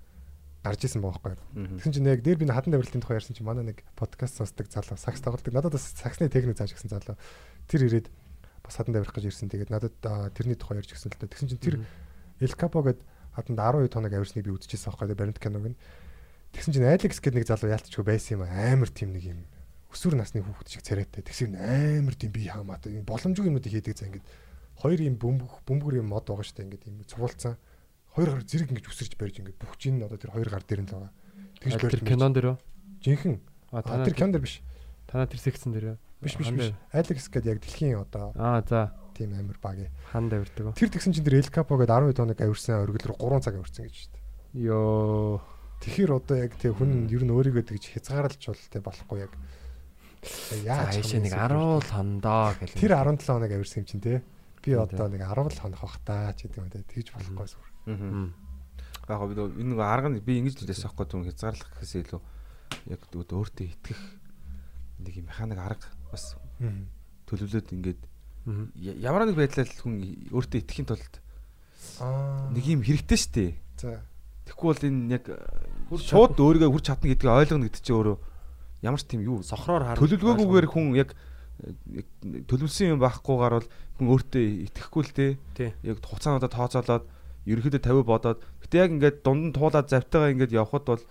[0.63, 1.35] гарч исэн баахгүй.
[1.81, 5.01] Тэгсэн чинь яг дээр би хадан давралтын тухай ярьсан чинь манай нэг подкаст сонсдог залуу
[5.01, 5.51] сакс тоглодог.
[5.51, 7.17] Надад бас саксны техник зааж гисэн залуу.
[7.67, 8.13] Тэр ирээд
[8.63, 9.49] бас хадан даврах гэж ирсэн.
[9.49, 9.97] Тэгээд надад
[10.37, 11.33] тэрний тухай ярьж гисэн л дээ.
[11.33, 11.77] Тэгсэн чинь тэр
[12.45, 13.01] Эл Капо гээд
[13.33, 15.81] хатанд 12 тоног авирсныг би үзчихсэн аахгүй баримт киног нь.
[16.53, 19.41] Тэгсэн чинь Alex гэдэг нэг залуу яалтчгүй байсан юм амар тийм нэг юм
[19.91, 21.23] өсвөр насны хүүхэд шиг царайтай.
[21.27, 24.27] Тэгсэн амар тийм бие хамаатай боломжгүй юмнуудыг хийдэг за ингээд
[24.81, 27.59] хоёр юм бөмбөг бөмбөр юм мод байгаа штэ ингээд юм цугуулцсан.
[28.15, 30.91] Хоёр гар зэрэг ингэж үсэрч барьж ингээд бүх чинь одоо тэр хоёр гар дээр нь
[30.91, 31.13] л байгаа.
[31.61, 32.57] Тэгж Тэр барьж кинон дээр үү?
[33.05, 33.39] жинхэнэ
[33.71, 34.63] А тэр кинон дээр биш.
[35.07, 35.99] танаа тэр секцэн дээр үү?
[36.23, 36.75] Биш биш биш.
[36.91, 39.91] Alex гэдэг яг дэлхийн одоо Аа за тийм амар баг.
[40.11, 40.75] хан давирдаг.
[40.75, 43.85] Тэр тэгсэн чинь тэр El Capo гэдэг 12 тоног авирсан өргөл рүү 3 цаг авирсан
[43.87, 44.23] гэж дээ.
[44.67, 45.41] Йоо.
[45.81, 49.33] Тэгэхээр одоо яг тэг хүн ер нь өөрийгөө тэгж хязгаарлаж бол тэг болохгүй яг.
[50.65, 52.77] Яаж ийшээ нэг 10 хондоо гэл.
[52.77, 54.23] Тэр 17 хоног авирсан юм чинь те.
[54.61, 56.85] Би одоо нэг 10 хоног бах та ч гэдэг юм те.
[56.85, 57.71] Тэгж болохгүй зүгээр.
[57.89, 58.29] Аа.
[59.11, 62.21] Яг би энэ нэг арга нь би ингэж хэлсэн аахгүй түн хязгаарлах гэхээс илүү
[62.93, 64.01] яг өөртөө итгэх
[65.01, 66.37] нэг юм механик арга бас
[67.27, 68.01] төлөвлөд ингээд
[69.03, 71.15] ямар нэг байдлаар хүн өөртөө итгэхийн тулд
[72.01, 72.53] Аа.
[72.53, 73.53] нэг юм хэрэгтэй шүү дээ.
[73.81, 74.01] За.
[74.47, 75.25] Тэгэхгүй бол энэ яг
[75.97, 78.17] шууд өөрийгөө хүрч чадна гэдгийг ойлгоно гэдэг чинь өөрөө
[78.83, 80.01] ямар ч тийм юу сохроор харна.
[80.01, 81.13] төлөвлөгөөгүйгээр хүн яг
[81.93, 82.07] яг
[82.49, 83.69] төлөвлөсөн юм байхгүйгээр бол
[84.01, 85.13] хүн өөртөө итгэхгүй л.
[85.57, 85.71] Тий.
[85.85, 87.05] Яг хуцаануудаа тооцоолоод
[87.45, 91.03] ерөөхдөө 50 бодоод гэтээ яг ингээд дунд нь туулаад завтайгаа ингээд явхад бол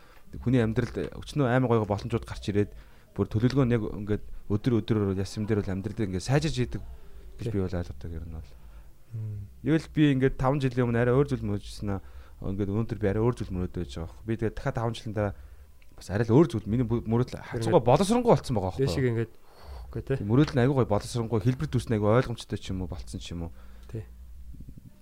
[0.42, 2.72] хүний амьдралд өчнөө аймаг гоё боломжууд гарч ирээд
[3.18, 6.82] бүр төлөвлөгөө нь яг ингээд өдөр өдрөөр ясам дээр бол амьдралд ингээд сайжирж идэг
[7.42, 8.52] гэж би бол ойлгодог юм бол.
[9.66, 12.02] Явэл би ингээд 5 жилийн өмнө арай өөр зүйл мөрөжсөн аа
[12.46, 14.22] ингээд өнөөдөр би арай өөр зүйл мөрөөд байж байгаа.
[14.24, 15.34] Би тэгээд дахиад 5 жилийн дараа
[16.00, 18.88] бас арай л өөр зүйл миний мөрөөдөл хацгаа боловсронгуй болцсон байгаа байхгүй.
[18.88, 19.34] Дэшиг ингээд
[19.92, 20.16] үгүй те.
[20.18, 23.20] Тийм, Мөрөөдөл нь айгүй гой боловсронгуй хэлбэр төс нь айгүй ойлгомжтой ч юм уу болцсон
[23.20, 23.52] ч юм уу.
[23.92, 24.06] Тий.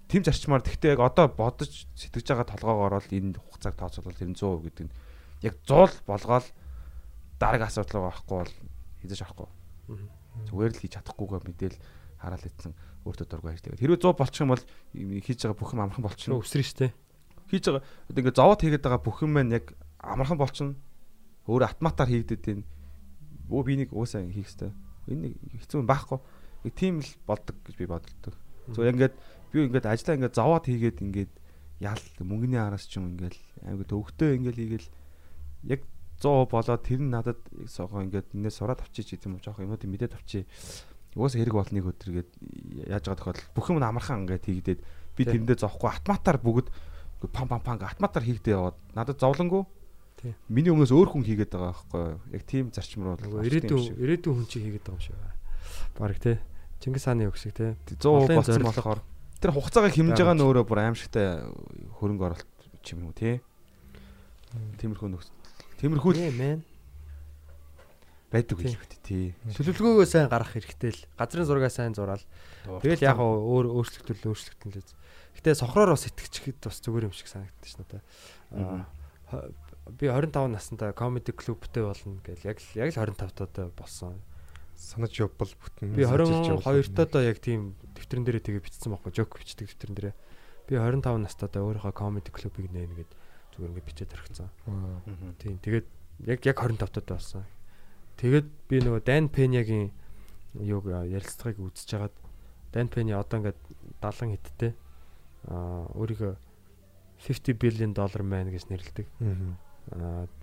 [0.07, 4.39] Тим зарчмаар тэгтээ яг одоо бодож сэтгэж байгаа толгоогоор л энэ хугацааг тооцоолол тэр нь
[4.39, 4.95] 100% гэдэг нь
[5.43, 6.47] яг 100 болгоол
[7.37, 8.53] дараагийн асуудал байгаа байхгүй бол
[9.03, 9.49] хийж авахгүй.
[10.47, 11.77] Зүгээр л хийж чадахгүйгээ мэдээл
[12.17, 12.73] хараал ицсэн
[13.05, 14.63] өөртөө дургүй тэгээд хэрвээ 100 болчих юм бол
[14.95, 16.41] хийж байгаа бүх юм амархан болчихно.
[16.41, 16.95] Өсрөн штэ.
[17.51, 19.65] Хийж байгаа одоо ингээд зовоод хийгээд байгаа бүх юм маань яг
[20.01, 20.75] амархан болчихно.
[21.47, 22.63] Өөр автоматар хийгдэд энэ
[23.47, 24.71] өө би нэг уусаа хийх хэрэгтэй.
[25.07, 25.31] Энэ
[25.63, 26.19] хэцүү юм байхгүй.
[26.67, 28.35] Нэг тийм л болдог гэж би боддог.
[28.75, 29.15] Зүгээр ингээд
[29.55, 31.33] би ингээд ажиллаа ингээд зовоод хийгээд ингээд
[31.79, 34.87] ял мөнгөний араас ч юм ингээд аймаг төвхтөө ингээд хийгээл
[35.71, 35.81] яг
[36.19, 40.17] 100 болоод тэр нь надад согоо ингээд нэ сураад авчиж гэдэг юм жоох юмнуудыг мэдээд
[40.17, 40.43] авчи.
[41.15, 42.29] Угаасаа хэрэг болныг өдргээд
[42.91, 44.81] яаж байгаа тохиолдол бүх юм амархан ингээд хийгдээд
[45.15, 46.67] би тэрэндээ зовхгүй автоматар бүгд
[47.31, 49.69] пам пам пам автоматар хийгдээ яваад надад зовлонгоо
[50.17, 50.33] Тий.
[50.49, 52.05] Миний өмнөөс өөр хүн хийгээд байгаа байхгүй?
[52.33, 55.13] Яг тийм зарчим руу Нөгөө ирээдүйн ирээдүйн хүн чи хийгээд байгаа юм шиг.
[55.93, 56.41] Бараг те.
[56.81, 57.77] Чингис хааны шиг те.
[57.85, 59.01] 100% Олон болсон болохоор
[59.37, 61.45] тэр хугацаагаа хэмнэж Байгаа нь өөрөө бүр аимшигтай
[62.01, 62.33] хөрөнгө
[62.81, 63.37] ч юм уу тий.
[64.81, 65.29] Тиймэрхүү нөхц.
[65.77, 66.65] Тиймэрхүү л мэн.
[68.33, 68.73] байдаг Тий.
[68.73, 69.25] үйл хөт тий.
[69.53, 71.05] Төлөвлөгөөгөө сайн гаргах хэрэгтэй л.
[71.13, 72.25] Газрын зургаа сайн зураал.
[72.65, 74.91] Тэгэл яг өөр өөрчлөлтөл өөрчлөлтөн л.
[75.37, 78.01] Гэтэ сохроор бас итгэчихэд бас зүгээр юм шиг санагдчих надаа.
[79.31, 79.47] Аа
[79.91, 84.19] би 25 наснда comedy clubтэй болно гэл яг л яг л 25 таатай болсон.
[84.75, 85.95] Санаж явбал бүтэн.
[85.95, 86.27] Би санаж
[86.59, 86.95] 22 явбал.
[86.95, 90.15] таадаа яг тийм дэвтэрэн дээрээ тэгээ бичсэн байхгүй жок бичдэг дэвтэрэн дээрээ.
[90.67, 93.11] Би 25 настайдаа өөрийнхөө comedy club-ыг нээн гээд
[93.55, 94.49] зүгээр ингээд бичээд орхицсан.
[94.67, 95.01] Аа.
[95.39, 95.87] Тийм тэгээд
[96.27, 97.45] яг яг 25 таадаа болсон.
[98.17, 99.93] Тэгээд би нөгөө Dan Pena-гийн
[100.57, 102.15] юуг ярилцлагыг үзэж хагаад
[102.73, 103.59] Dan Pena одоо ингээд
[104.01, 104.71] 70 хиттэй
[105.47, 106.33] аа өөрийгөө
[107.17, 109.05] 50 billion dollar man гэж нэрлэдэг.
[109.21, 109.66] Аа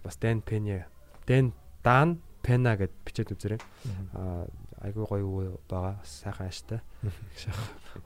[0.04, 0.86] бас Dan Pena
[1.26, 1.52] Dan
[1.82, 3.60] Dan Pena гэд бичээд үзээрэй.
[4.14, 4.46] Аа
[4.84, 6.80] айгүй гоё байгаа сайхан ааштай.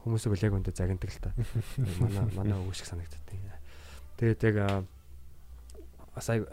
[0.04, 1.34] Хүмүүсийг бол яг өндө загнадаг л та.
[2.02, 3.34] Манай манай өвөө шиг санагддаг.
[4.18, 4.78] Тэгээд яг аа,
[6.14, 6.46] бас ай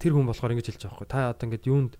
[0.00, 1.08] тэр хүн болохоор ингэж хэлж байгаа байхгүй.
[1.12, 1.92] Та одоо ингэж юунд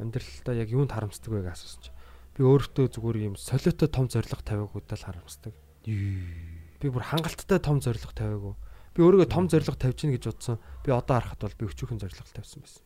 [0.00, 1.98] амьдралдаа яг юунд харамсдаг вэ гэж асуусан чинь.
[2.32, 5.52] Би өөртөө зүгээр юм солиотой том зориг тавиагуудаа л харамсдаг.
[5.84, 8.56] Би бүр хангалттай том зориг тавиагүй.
[8.92, 10.60] Би өөрийгөө том зориг тавьж гин гэж бодсон.
[10.84, 12.82] Би одоо харахад бол би өчүүхэн зориг тавьсан байсан.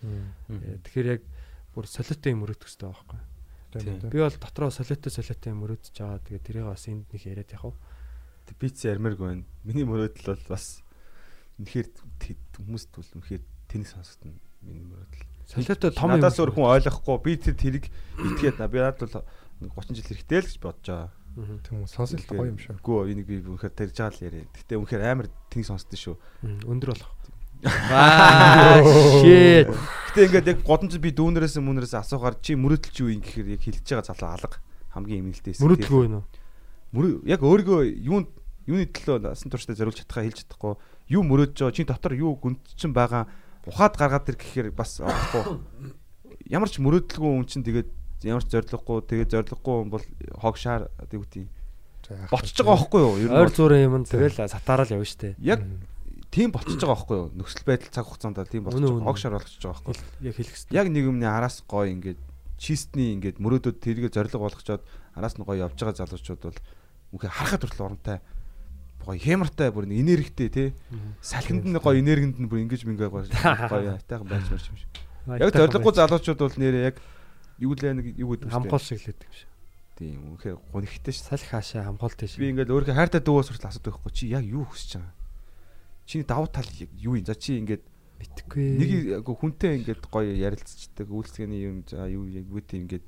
[0.00, 1.22] Э, Тэгэхээр яг
[1.74, 3.20] бүр солиотой юм өрөөдөх хэрэгтэй байхгүй.
[4.10, 6.22] Би бол дотроо солиотой солиотой юм өрөөдөж байгаа.
[6.24, 7.78] Тэгээд тэрийг бас энд нэг яриад явах.
[8.58, 9.44] Биц ярмэрг байна.
[9.62, 10.82] Миний мөрөөдөл бол бас
[11.60, 11.88] үнэхээр
[12.58, 14.38] хүмүүст бол үнэхээр тэнэг сонсогдно.
[14.64, 15.26] Миний мөрөөдөл.
[15.50, 16.18] Солиотой том юм.
[16.18, 17.86] Надаас өөр хүн ойлгохгүй би тэр тэрийг
[18.18, 21.10] итгээд би надад бол 30 жил хэрэгтэй л гэж бодож байгаа.
[21.64, 22.78] Тийм үү сонсолт гоё юм шүү.
[22.80, 24.44] Үгүй энийг би үнэхээр тарьж байгаа л яриа.
[24.50, 26.16] Гэтэ үнэхээр амар тэнэг сонсдсон шүү.
[26.68, 27.10] Өндөр болох.
[27.64, 28.80] Аа
[29.20, 29.68] shit.
[30.12, 33.62] Гэтэ ингээд яг годомж би дүүнерээс мөнерээс асуугаар чи мөрөөдөл чи юу юм гэхээр яг
[33.64, 34.58] хэлж байгаа залуу алга
[34.96, 35.62] хамгийн эмгэлтэйсэн.
[35.64, 36.24] Мөрөдөлгүй уу?
[36.90, 38.30] мөрөө яг өөрийгөө юунд
[38.66, 40.74] юуны төлөө насан туршдаа зориулж чадхаа хэлж чадахгүй
[41.14, 43.30] юу мөрөөдж байгаа чи дотор юу гүнтчин байгаа
[43.70, 45.94] ухаад гаргаад ир гэхээр бас орохгүй
[46.50, 47.90] ямар ч мөрөөдөлгүй хүн чинь тэгээд
[48.28, 50.04] ямар ч зориггүй тэгээд зориггүй хүн бол
[50.40, 51.48] хог шаар гэдэг үгүй
[52.10, 53.14] Ботж байгаа байхгүй юу?
[53.22, 55.38] Ер нь ойр зуурын юм тэгэл сатаарал явна штэ.
[55.38, 55.62] яг
[56.34, 57.28] тийм ботж байгаа байхгүй юу?
[57.38, 59.10] Нөхцөл байдал цаг хугацаанд тийм Үнэн, байгаа.
[59.14, 60.26] Огшор болгож байгаа байхгүй юу?
[60.26, 60.74] Яг хэлэх хэрэгтэй.
[60.74, 62.18] Яг нэг юмны араас гоё ингээд
[62.58, 64.82] чистний ингээд мөрөөдөд тэргээ зориг болгочоод
[65.14, 66.58] араас нь гоё явж байгаа залуучууд бол
[67.14, 68.18] үнхээр харахад хүртэл урамтай
[69.06, 70.68] гоё хямартай бүр нэг энергитэй тий
[71.22, 74.90] салхинд нь гоё энергинд нь бүр ингэж мингээ гоё гоё айтайхан байж марч юм шиг.
[75.30, 76.96] Яг зориггүй залуучууд бол нэрээ яг
[77.60, 79.50] юу лээ нэг юу гэдэг хамгаал шиг л гэдэг юм шиг.
[80.00, 81.20] Тийм үнхээр гонхтой ш.
[81.28, 82.40] Салхи хаашаа хамгаалт тийш.
[82.40, 85.14] Би ингээд өөрөө хайртай дүүээс хүртэл асуудаг байхгүй чи яг юу хүсэж байгаа.
[86.08, 87.28] Чиний давуу тал юу юм?
[87.28, 87.84] За чи ингээд
[88.20, 88.64] мэдхгүй.
[88.80, 93.04] нэг хүнтэй ингээд гоё ярилцдаг үйлчлэгээний юм за юу яг юу тийм ингээд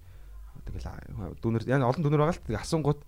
[0.69, 3.01] тэгэл дүүнер яг олон дүүнер байгаа л тэг асуунгууд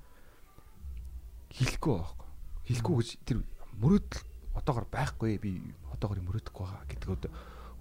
[1.52, 2.28] хэлэхгүй байхгүй.
[2.72, 3.38] Хэлэхгүй гэж тэр
[3.78, 4.22] мөрөөдөл
[4.58, 5.52] одоогор байхгүй би
[5.92, 7.08] одоогор мөрөөдөхгүй байгаа гэдэг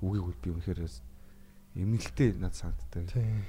[0.03, 0.79] үгийг би үнэхээр
[1.75, 3.09] эмнэлтэй над санагддаг.
[3.13, 3.43] Тийм.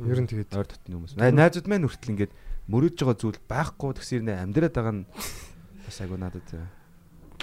[0.00, 1.16] Ер нь тэгээд ойр дотны хүмүүс.
[1.16, 2.32] Най- Найзууд маань хүртэл ингээд
[2.68, 5.04] мөрөөдж байгаа зүйл байхгүй тэгсэр нэ амьдраад байгаа нь
[5.86, 6.66] бас айгу надад э,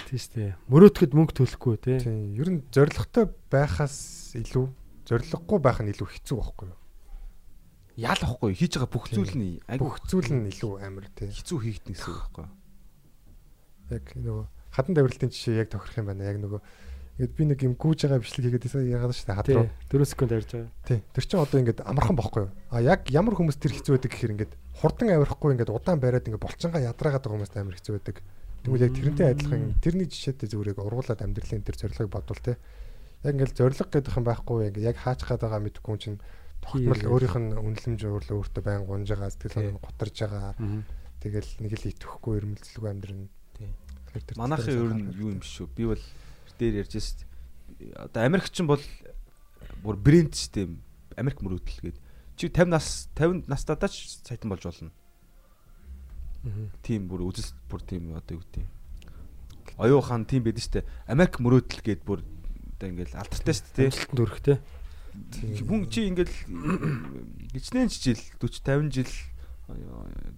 [0.06, 0.54] тийш дээ.
[0.70, 1.98] Мөрөөдөхөд мөнгө төлөхгүй те.
[1.98, 2.34] тийм.
[2.38, 4.66] Ер нь зоригтой байхаас илүү
[5.08, 6.78] зориггүй байх нь илүү хэцүү байхгүй юу?
[7.94, 11.30] яал ахгүй хийж байгаа бүх зүйл нь Бүх зүйл нь илүү амар тийм.
[11.30, 12.46] хэцүү хийгдэн гэсэн үг байхгүй.
[13.94, 14.44] Яг нөгөө
[14.74, 16.26] хатан давирлтын жишээ яг тохирох юм байна.
[16.26, 16.60] Яг нөгөө
[17.14, 19.66] ингээд би нэг юм гүүж байгаа бичлэг хийгээд байсан яагаад шүү дээ хад руу.
[19.86, 19.98] Тий.
[20.02, 20.70] 4 секунд ярьж байгаа.
[20.82, 20.98] Тий.
[21.14, 22.50] Тэр чинь одоо ингээд амархан бохгүй юу?
[22.74, 26.42] А яг ямар хүмүүс тэр хэцүү байдаг гэхээр ингээд хурдан авирахгүй ингээд удаан байраад ингээд
[26.42, 28.16] болцонгаа ядраагаад байгаа хүмүүст амар хэцүү байдаг.
[28.66, 32.56] Тэгвэл яг тэрнтэй адилхан тэрний жишээтэй зүгээр яг ургуулад амьдралын тэр зорилгыг бодвол тий.
[33.22, 36.18] Яг ингээд зорилго гэдэг юм байхгүй ингээд яг хаач гад байгаа мэдгүй юм чинь
[36.64, 40.56] тогтмол өөрийнх нь үнэлэмж өөрлөө өөртөө байн гунж байгаа сэтгэл гутарж байгаа.
[41.20, 43.28] Тэгэл нэг л итгэхгүй ирмэлцэлгүй амьдрын.
[43.54, 43.68] Тий.
[44.16, 45.68] Тэгэхээр Манайхын ер нь юу юм шүү.
[45.76, 46.02] Би бол
[46.58, 47.26] дээр ярьж шít.
[47.96, 48.82] Одоо Америкчин бол
[49.82, 50.82] бүр брэнд систем
[51.16, 51.98] Америк мөрөөдөл гээд
[52.36, 54.90] чи 50 нас 50 настайдаа ч сайтан болж болно.
[56.82, 58.66] Тийм бүр үзэл бүр тийм одоо юу гэдэг.
[59.78, 60.84] Оюу хаан тийм байдаг штэ.
[61.06, 62.20] Америк мөрөөдөл гээд бүр
[62.76, 63.86] одоо ингээл алдартай штэ тий.
[63.88, 64.54] Амжилтанд хүрэх те.
[65.62, 66.36] Хүн чи ингээл
[67.54, 69.10] гिचнэн жил 40 50 жил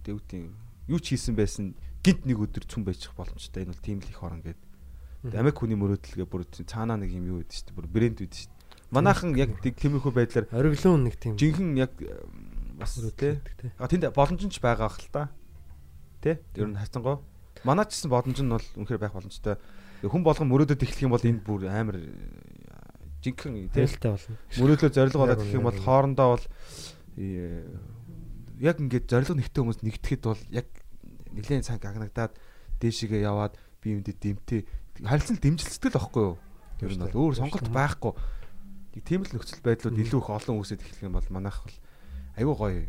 [0.04, 0.52] дэвтийн
[0.86, 1.74] юу ч хийсэн байсан
[2.04, 3.66] гинт нэг өдөр цүн байж боломжтой.
[3.66, 4.60] Энэ бол тийм л их орон гээд.
[5.34, 8.54] Америк хүний мөрөөдөлгээ бүр цаанаа нэг юм юу гэдэг чинь бүр брэнд шүү дээ.
[8.94, 11.92] Манайхан яг тиймэрхүү байдлаар Ориглон нэг тийм жинхэнэ яг
[12.78, 13.40] бас тий.
[13.78, 15.34] А тэнд боломж нь ч байгаа хэл та.
[16.22, 16.38] Тэ?
[16.54, 17.18] Ер нь хайцангой.
[17.66, 19.58] Манай ч гэсэн боломж нь бол үнэхээр байх боломжтой.
[20.06, 22.06] Хүн болгон мөрөөдөд эхлэх юм бол энэ бүр амар э,
[23.24, 23.74] жинхэнэ.
[23.74, 24.36] Аюултай болно.
[24.54, 26.44] Мөрөөдлөө зориг болоод гэх юм бол хоорондоо бол
[27.16, 27.64] э,
[28.60, 30.68] яг ингээд зориг нэгтэй хүмүүс нэгтгэхэд бол яг
[31.32, 32.32] нэлээд цаг агнагдаад
[32.80, 34.68] дээшигээ яваад би юмд дэмтэй
[35.04, 36.36] харилцан дэмжилсдэг л байхгүй юу?
[36.80, 38.12] Ер нь бол өөр сонголт байхгүй.
[39.04, 41.76] Тийм л нөхцөл байдлууд илүү их олон үсэд эхлэх юм бол манайх бол
[42.40, 42.84] айгүй гоё.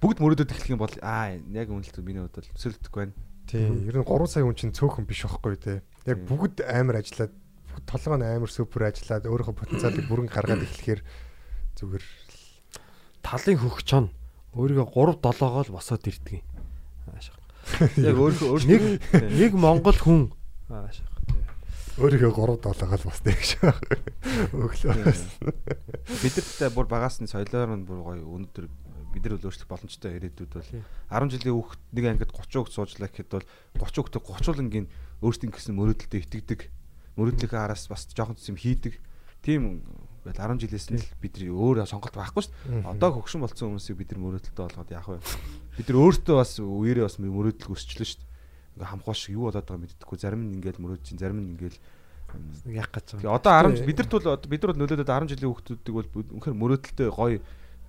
[0.00, 3.16] Бүгд мөрөөдөд эхлэх юм бол аа яг үнэлт миний хувьд бол өсөлдөхгүй байна.
[3.48, 3.84] Тийм.
[3.84, 5.78] Ер нь 3 сая хүн чинь цөөхөн биш байхгүй тий.
[6.08, 7.32] Яг бүгд амар ажиллаад
[7.84, 11.00] толгой нь амар супер ажиллаад өөрийнхөө потенциалыг бүрэн гаргаад эхлэхээр
[11.76, 12.04] зүгээр
[13.22, 14.10] Талын хөх чон
[14.56, 16.46] өөрийгөө 3 7-гоо л босоод ирдэг юм.
[17.12, 17.36] Аашаа.
[18.08, 20.32] Яг өөрөө Нэг нэг Монгол хүн
[20.68, 21.11] аашаа.
[22.00, 23.72] Өөрийнхөө 3 долоогаал бас тэг шүү.
[24.64, 25.12] Өглөө.
[26.24, 28.66] бидэртээ бүр багаас нь соёлоор нь бүр гоё өнөөдөр
[29.12, 30.84] бид нар өөрчлөх боломжтой ирээдүйд бол Тийм.
[31.12, 33.46] 10 жилийн хүүхэд нэг ангид 30 хүүхэд суучлаа гэхэд бол
[33.76, 34.86] 30 хүүхдээ 30 улангийн
[35.20, 36.60] өөртөө гэсэн мөрөөдөлтөд итгэдэг.
[37.20, 38.96] Мөрөөдлийнхээ араас бас жоохон юм хийдэг.
[39.44, 39.84] Тийм
[40.24, 42.88] байл 10 жилээс нь л бид нар өөр сонголт байхгүй шүү дээ.
[42.88, 45.20] Одоо хөгшин болсон хүмүүсийг бид нар мөрөөдөлтөд болгоод яах вэ?
[45.76, 48.31] Бид нар өөртөө бас үерээ бас мөрөөдөл өсчлөө шүү дээ.
[48.76, 50.18] Ингээ хамхоо шиг юу болоод байгааг мэддэггүй.
[50.18, 51.78] Зарим нь ингээл мөрөөдж чинь, зарим нь ингээл
[52.72, 53.36] Яг гэж Тэгээ байгаа.
[53.44, 57.08] одоо 10 бидэрт бол одоо- бид нар бол нөлөөдөд 10 жилийн хүүхдүүдийг бол үнэхээр мөрөөдөлтөй
[57.12, 57.36] гоё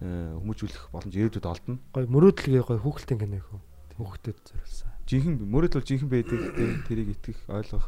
[0.04, 1.80] э, хүмүүжүүлэх боломж ирээдүйд олдно.
[1.96, 3.60] Гой мөрөөдлөгээ гой хүүхэлтийн кино хөө.
[4.04, 4.90] Хүүхдэд зориулсан.
[5.08, 7.88] Жинхэнэ мөрөөдөл бол жинхэнэ байдаг тэгээ тэрийг итгэх, ойлгох,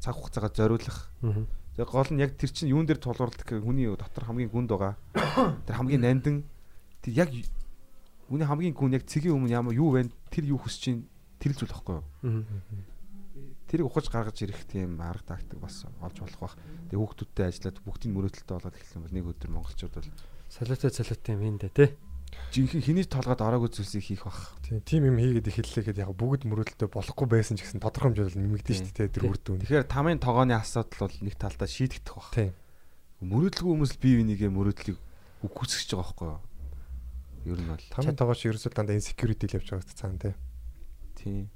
[0.00, 0.98] цаг хугацаагаа зориулах.
[1.20, 4.96] Тэгээ гол нь яг тэр чинь юун дээр тулгуурлах гэхээр хүний дотор хамгийн гүнд байгаа.
[5.68, 6.36] Тэр хамгийн нандин
[7.04, 7.28] тэр яг
[8.24, 10.08] хүний хамгийн гүн яг цэгийн өмнө ямар юу вэ?
[10.32, 11.00] Тэр юу хүсэж чинь
[11.40, 12.04] тэр зүйл байхгүй юу?
[13.70, 16.54] Тэрийг ухаж гаргаж ирэх тийм арга тактик бас олж болох бах.
[16.90, 20.10] Тэгээ хүүхдүүдтэй ажиллаад бүгдийн мөрөөдөлтөй болоод эхлэх юм бол нэг өдөр монголчууд бол
[20.50, 21.94] Солиотой солиотой юм энэ те.
[22.50, 24.58] жинхэнэ хэний толгойд ороогүй зүйлсийг хийх бах.
[24.66, 28.94] Тийм юм хийгээд эхэллээхэд яг бүгд мөрөөдөлтөй болохгүй байсан ч гэсэн тодорхой хэмжээнд нэмэгдэн шүү
[28.98, 29.62] дээ тэр үр дүн.
[29.62, 32.30] Тэгэхээр тамийн тогооны асуудал бол нэг талдаа шийдэгдэх бах.
[32.34, 32.50] Тийм.
[33.22, 34.98] Мөрөөдлгүй хүмүүс л бие бинийгээ мөрөөдлийг
[35.46, 36.40] үгүйсгэж байгаа байхгүй юу?
[37.54, 40.34] Ер нь бол Тамийн тоогооч ерөөсөө дандаа insecurity л явж байгаа хэвчээ цаана тий.
[41.20, 41.46] Тийм.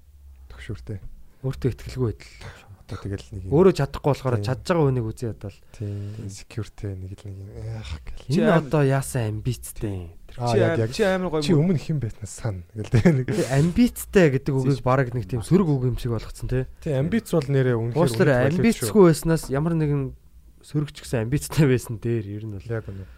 [0.52, 1.00] Төгшүүртэй.
[1.44, 2.64] Өөртөө ихтгэлгүй байдал.
[2.84, 6.92] одоо тэгэл нэг юм Өөрөө чадахгүй болохоор чадж байгаа хүнийг үзье одоо л тийм security
[6.92, 8.28] нэг л нэг яах гэл.
[8.28, 10.12] Чи одоо яасан амбицтэй.
[10.28, 10.58] Чи
[10.92, 13.32] чи амар гоё чи өмнө хэн байснаас сан гэл тэ нэг.
[13.56, 16.68] Амбицтэй гэдэг үгийг баг нэг тийм сөрөг үг юм шиг болгоцсон тий.
[16.84, 20.12] Тийм амбиц бол нэрээ үнэхээр Уучлаарай амбицгүй байснаас ямар нэгэн
[20.60, 23.08] сөрөгч гэсэн амбицтай байсан дээр ер нь бол яг үнэ.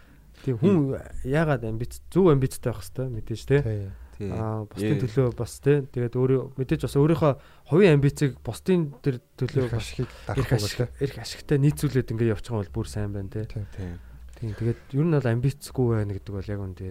[0.47, 0.95] тийм хүн
[1.27, 3.59] яагаад амбиц зөв амбицтай байх хэвээр мэдээж тий.
[3.59, 3.91] Тийм.
[4.17, 4.33] Тий.
[4.33, 5.85] Аа бусдын төлөө бас тий.
[5.93, 7.33] Тэгээд өөрөө мэдээж бас өөрийнхөө
[7.69, 9.87] хувийн амбицыг бусдын тэр төлөө Их бас
[10.25, 13.45] дарахгүй ашиг эрх ашигтай нийцүүлээд ингээд явж байгаа бол бүр сайн байна тий.
[13.45, 13.93] Тий.
[14.37, 16.85] Тийм тэгээд ер нь бол амбицгүй байна гэдэг бол яг үндэ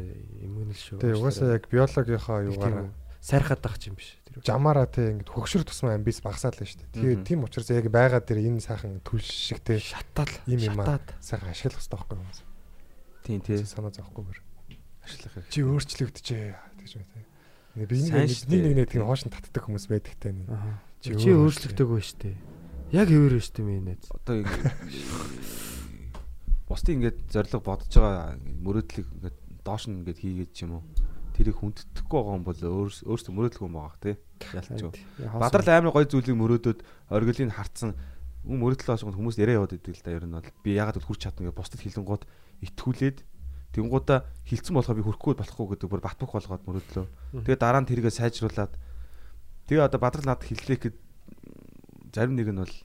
[0.46, 0.98] эмгэнэл шүү.
[1.02, 2.94] Тийм угаасаа яг биологийнхаа юугаар
[3.26, 4.14] сайрхаад байгаа юм биш.
[4.22, 6.90] Тэр жамаараа тий ингээд хөгшөр тусмаа амбиц багасаад л шүү дээ.
[6.94, 7.02] Мгм.
[7.02, 11.02] Тэгээ тийм учраас яг байгаа дээр энэ сайхан түлш шиг тий шатаал Ийм юм аа.
[11.18, 12.26] сайхан ашиглах хэрэгтэй байхгүй юм.
[13.26, 13.58] Тийм тий.
[13.66, 14.38] Санаа зовхгүйгээр.
[15.02, 15.50] Ашиглах хэрэг.
[15.50, 16.46] Чи өөрчлөгдөжээ
[16.86, 17.26] гэж байна.
[17.76, 18.14] Нэг би нэг
[18.46, 20.32] нэг нэг тийм хоошин татдаг хүмүүс байдаг те.
[21.02, 22.36] Чи Чи өөр өөрчлөгдөөгүй шүү дээ.
[22.96, 23.98] Яг хэвээр шүү дээ минь.
[24.14, 24.34] Одоо
[26.66, 30.82] бусдын ингээд зориг бодож байгаа мөрөөдлийг ингээд доош нь ингээд хийгээд ч юм уу
[31.36, 34.16] тэрийг хүндэтгэхгүй байгаа юм бол өөр- өөрсдөө мөрөөдлгүй юм байгаа тий.
[34.56, 34.92] Ялч юу.
[35.36, 36.78] Бадрал амар гой зүйлийг мөрөөдөд
[37.12, 37.94] оргилыг харцсан
[38.46, 41.08] юм мөрөдлөө хашгууд хүмүүс яриа яваад идэг л да ер нь бол би ягаад гэвэл
[41.12, 42.22] хүрч чадна гэж бусдад хилэнгууд
[42.66, 43.18] итгүүлээд
[43.76, 47.06] тэнгуудаа хилцэн болохоо би хүрхгүй болохгүй гэдэг бүр батбах болгоод мөрөдлөө.
[47.44, 48.72] Тэгээ дараа нь тэргээ сайжруулад.
[49.68, 50.96] Тэгээ одоо бадрал надад хиллээ гэд
[52.16, 52.76] зарим нэг нь бол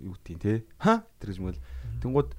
[0.00, 0.64] юу гэдгийг те?
[0.80, 1.04] Ха?
[1.20, 1.60] Тэр гэж мэл
[2.00, 2.32] тэнгууд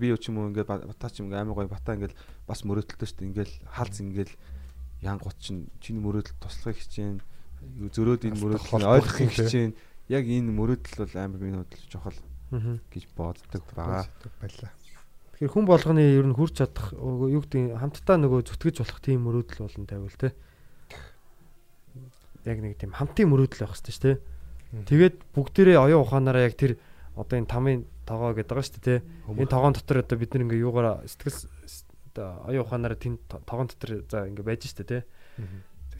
[0.00, 2.16] би юу ч юм уу ингээд батаа ч юм амар гоё батаа ингээд
[2.48, 3.28] бас мөрөөдөлтөө шүү дээ.
[3.30, 4.30] Ингээд халз ингээд
[5.04, 7.20] янгууд чинь чиний мөрөөдөл туслахыг хичээн
[7.92, 9.72] зөрөөд энэ мөрөөдөл нь ойлгохыг хичээн
[10.10, 12.18] яг энэ мөрөөдөл бол амар миний бодлоо чухал
[12.90, 14.06] гэж боддог байгаа.
[14.42, 14.72] байлаа.
[15.42, 19.66] Тэгэхээр хүн болгоны ер нь хүрч чадах юу гэдэг хамтдаа нөгөө зүтгэж болох тийм мөрөөдөл
[19.66, 20.30] болон тавил те.
[22.46, 24.86] Яг нэг тийм хамтын мөрөөдөл байх хэрэгтэй шүү дээ.
[24.86, 26.78] Тэгээд бүгдээрээ оюун ухаанаараа яг тэр
[27.18, 29.04] одоо энэ тамийн тоогоо гэдэг байгаа шүү дээ те.
[29.34, 31.42] Энэ тоогоон дотор одоо бид нэг юугаараа сэтгэл
[32.14, 34.98] одоо оюун ухаанаараа тэн тоогоон дотор за ингээ байж штэ те.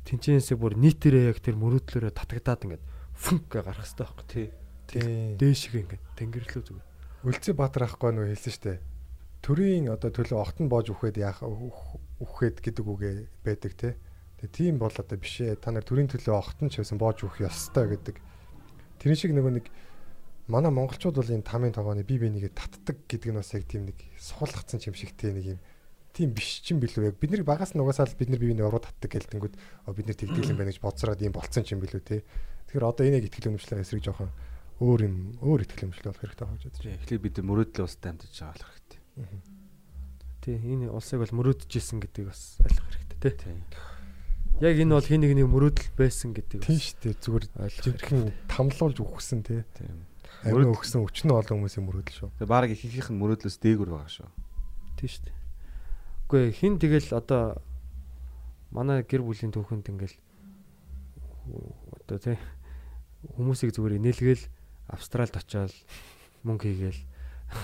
[0.07, 2.85] Тинчэнээсээ бүр нийтээрээ яг тэр мөрөөдлөөрөө татагдаад ингээд
[3.19, 4.47] фүнк гэ гарах хэрэгтэй байхгүй тий.
[5.35, 6.87] Дээшиг ингээд тэнгэрлүү зүгээр.
[7.27, 8.92] Үлцэн Баатар ахгүй нөө хэлсэн штэ.
[9.43, 13.99] Төрийн одоо төлөө огт нь боож үхээд яах үхээд гэдэг үгээ байдаг те.
[14.39, 15.59] Тэгээ тийм бол одоо биш ээ.
[15.59, 18.23] Та нар төрийн төлөө огт нь ч байсан боож үхэх ёстой гэдэг.
[19.03, 19.67] Тэрэн шиг нөгөө нэг
[20.47, 23.99] манай монголчууд бол энэ тамийн тогооны бие бинийгээ татдаг гэдэг нь бас яг тийм нэг
[24.15, 25.61] суулгацсан юм шиг те нэг юм
[26.15, 28.55] тийм биш ч юм билүү яг бид нар багаас нь угаасаа л бид нар бие
[28.55, 29.55] биенээ уруу татдаг гэлтэнгүүд
[29.97, 32.23] бид нар тэгдээл юм байна гэж бодсороод ийм болцсон ч юм билүү те.
[32.71, 34.31] Тэгэхээр одоо энэ яг ихтгэл өмчлөө эсрэг жоохон
[34.83, 37.01] өөр юм өөр ихтгэл өмчлөө болох хэрэгтэй гэж бодож байна.
[37.01, 38.82] Эхлээд бид мөрөөдлөө ус дамжиж байгаа болох.
[40.43, 43.35] Тий энэ улсыг бол мөрөөдөжсэн гэдгийг бас ойлгох хэрэгтэй тий.
[43.47, 43.59] Тийм.
[44.65, 47.45] Яг энэ бол хин нэгний мөрөөдөл байсан гэдгийг Тийм шүү дээ зүгээр
[47.83, 49.63] жинхэнэ тамлуулж үхсэн те.
[49.77, 50.09] Тийм.
[50.43, 52.31] Амин өгсөн өчнөө олон хүмүүсийн мөрөөдөл шүү.
[52.43, 54.29] Тэгээ баг их ихийнх нь мөрөөдлөөс дээгүр байгаа шүү.
[54.99, 55.39] тий шүү дээ.
[56.27, 57.63] Үгүй хин тэгэл одоо
[58.73, 60.17] манай гэр бүлийн түүхэнд ингээл
[62.09, 62.39] одоо тий
[63.37, 64.45] хүмүүсийг зүгээр инээлгээл
[64.91, 65.71] Австралид очиод
[66.43, 67.01] мөнгө хийгээл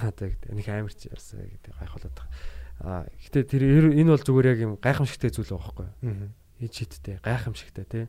[0.05, 2.31] одоо нэг амарч ярьсан гэдэг гайхуулаад байгаа.
[2.79, 3.63] Аа гэтээ тэр
[3.97, 6.29] энэ бол зүгээр яг юм гайхамшигтай зүйл байгаа байхгүй юу?
[6.29, 6.31] Аа.
[6.63, 8.07] Ид шидтэй гайхамшигтай тий.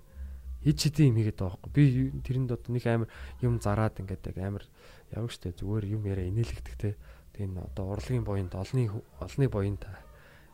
[0.62, 1.72] Ид шидийн юм хийгээд байгаа байхгүй.
[1.74, 1.84] Би
[2.22, 3.10] тэрэнд одоо нэг амар
[3.42, 4.64] юм зараад ингээд яг амар
[5.10, 6.94] явах штэ зүгээр юм яриа инээлэгдэх тий.
[7.34, 8.92] Тэг энэ одоо урлагийн боёнд олны
[9.24, 9.82] олны боёнд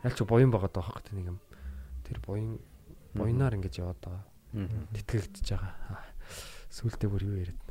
[0.05, 1.39] ялч боён байгаа даа байхгүй нэг юм.
[2.05, 2.61] Тэр боён
[3.17, 4.23] боёнаар ингэж яваад байгаа.
[4.93, 5.73] Тэтгэгдэж байгаа.
[5.89, 6.05] Аа,
[6.71, 7.64] Сүүлдээ бүр юу яриад.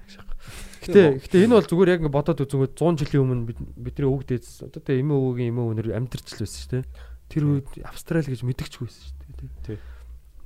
[0.84, 4.24] Гэтэ гэтэ энэ бол зүгээр яг ингэ бодоод үзэнгүүт 100 жилийн өмнө бид- бидний өвөг
[4.28, 6.84] дээдс одоо тэ эмээ өвөгийн эмээ өнөр амьдарч л байсан шүү дээ.
[7.32, 9.16] Тэр үед Австрали гэж мэдэгчгүй байсан шүү
[9.64, 9.80] дээ.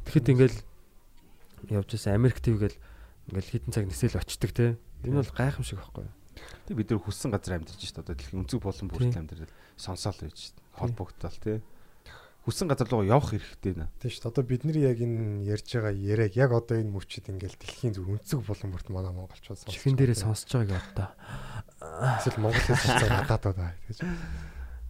[0.06, 0.58] Тэгэхэд ингээл
[1.74, 2.78] явж байсан Америк твгээл
[3.34, 4.66] ингээл хитэн цаг нисэл очдөг те.
[5.02, 6.14] Энэ бол гайхамшиг байхгүй юу?
[6.70, 8.02] Тэг бид нар хүссэн газар амьдарч шүү дээ.
[8.06, 10.66] Одоо дэлхийн өнцөг болон бүртэл амьдрал сонсоол байж шүү дээ.
[10.78, 11.58] Холбогдтал тий.
[12.48, 13.92] Хүссэн газар руу явах хэрэгтэй нэ.
[14.00, 14.32] Тийм шүү.
[14.32, 18.08] Одоо бид нар яг энэ ярьж байгаа яриаг яг одоо энэ мөчид ингээл дэлхийн зөв
[18.08, 21.08] өнцөг болон бүрт манай монголчууд сонсож Чихэн дээрээ сонсож байгааг одоо.
[22.24, 23.98] Эсвэл Монголын сонсож гадаад байна гэж.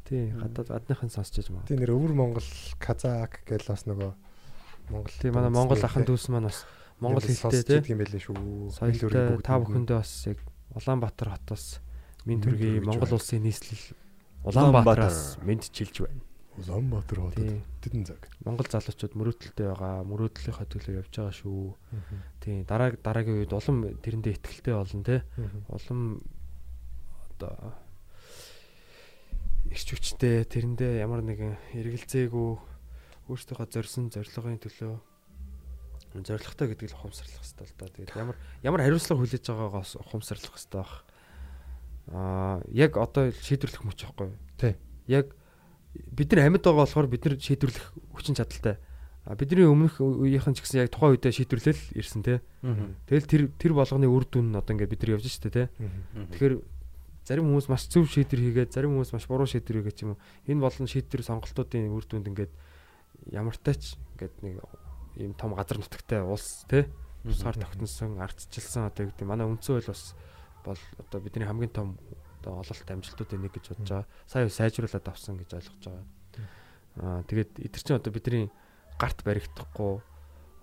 [0.07, 1.67] Тий, гадаад гадныхан сонсож байж маа.
[1.67, 2.49] Тийм нэр өвөр Монгол
[2.79, 4.13] казак гэл бас нөгөө
[4.95, 6.63] Монгол Тий, манай Монгол ахын дүүс маань бас
[7.03, 7.83] монгол хэлтэй те.
[7.91, 8.71] юм байлээ шүү.
[8.71, 10.39] Соёлтой та бүхэндээ бас яг
[10.79, 11.83] Улаанбаатар хотоос
[12.23, 13.99] хүргэж Монгол улсын нийслэл
[14.47, 16.23] Улаанбаатараас мэдчилж байна.
[16.59, 17.63] Улаанбаатар хотод Тий.
[17.83, 18.21] тэдэн цаг.
[18.43, 21.63] Монгол залуучууд мөрөөдөлтэй байгаа, мөрөөдлийнхөө төлөө явж байгаа шүү.
[22.43, 25.23] Тий, дараа дараагийн үед улам тэрэндээ ихтгэлтэй болно те.
[25.71, 26.23] Улам
[27.39, 27.75] одоо
[29.71, 32.51] ирч хүчтэй тэрэндээ ямар нэгэн эргэлзээгүй
[33.29, 34.99] өөрсдийнхөө зорьсон зорилгын төлөө
[36.25, 37.87] зоригтой гэдэг л ухамсарлах хэрэгтэй л да.
[37.93, 40.95] Тэгээд ямар ямар хариуцлага хүлээж байгаагаас ухамсарлах хэрэгтэй байх.
[42.09, 44.39] Аа яг одоо шийдвэрлэх мөч байхгүй юу?
[44.57, 44.75] Тий.
[45.07, 45.37] Яг
[45.95, 48.77] бид нар амьд байгаа болохоор бид нар шийдвэрлэх хүчин чадалтай.
[49.29, 52.41] Бидний өмнөх үеийнхэн ч гэсэн яг тухайн үедээ шийдвэрлэл ирсэн те.
[53.09, 55.69] Тэгэл тэр тэр болгоны үр дүн нь одоо ингээд бид нар явж штэ те.
[56.33, 56.65] Тэгэхээр
[57.29, 60.65] зарим хүмүүс маш зөв шийдвэр хийгээд зарим хүмүүс маш буруу шийдвэр хийгээд юм уу энэ
[60.65, 62.53] болон шийдвэр сонголтуудын үр дүнд ингээд
[63.37, 64.57] ямартай ч ингээд нэг
[65.21, 66.89] ийм том газар нутагтай улс те
[67.29, 70.17] тусгаар тогтносон ардчилсан одоо юу гэдэг манай үндсэн хууль бас
[70.65, 72.01] бол одоо бидний хамгийн том
[72.49, 74.09] одоо ололт амжилтуудын нэг гэж бодож байгаа.
[74.25, 76.07] Сая сайжруулад авсан гэж ойлгож байгаа.
[76.97, 78.49] Аа тэгээд эдгэр чинь одоо бидний
[78.97, 80.01] гарт баригдахгүй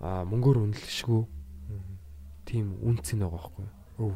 [0.01, 1.21] аа мөнгөөр үнэлшгүй
[2.49, 4.09] тийм үнц нь байгаа байхгүй юу?
[4.09, 4.15] Өв.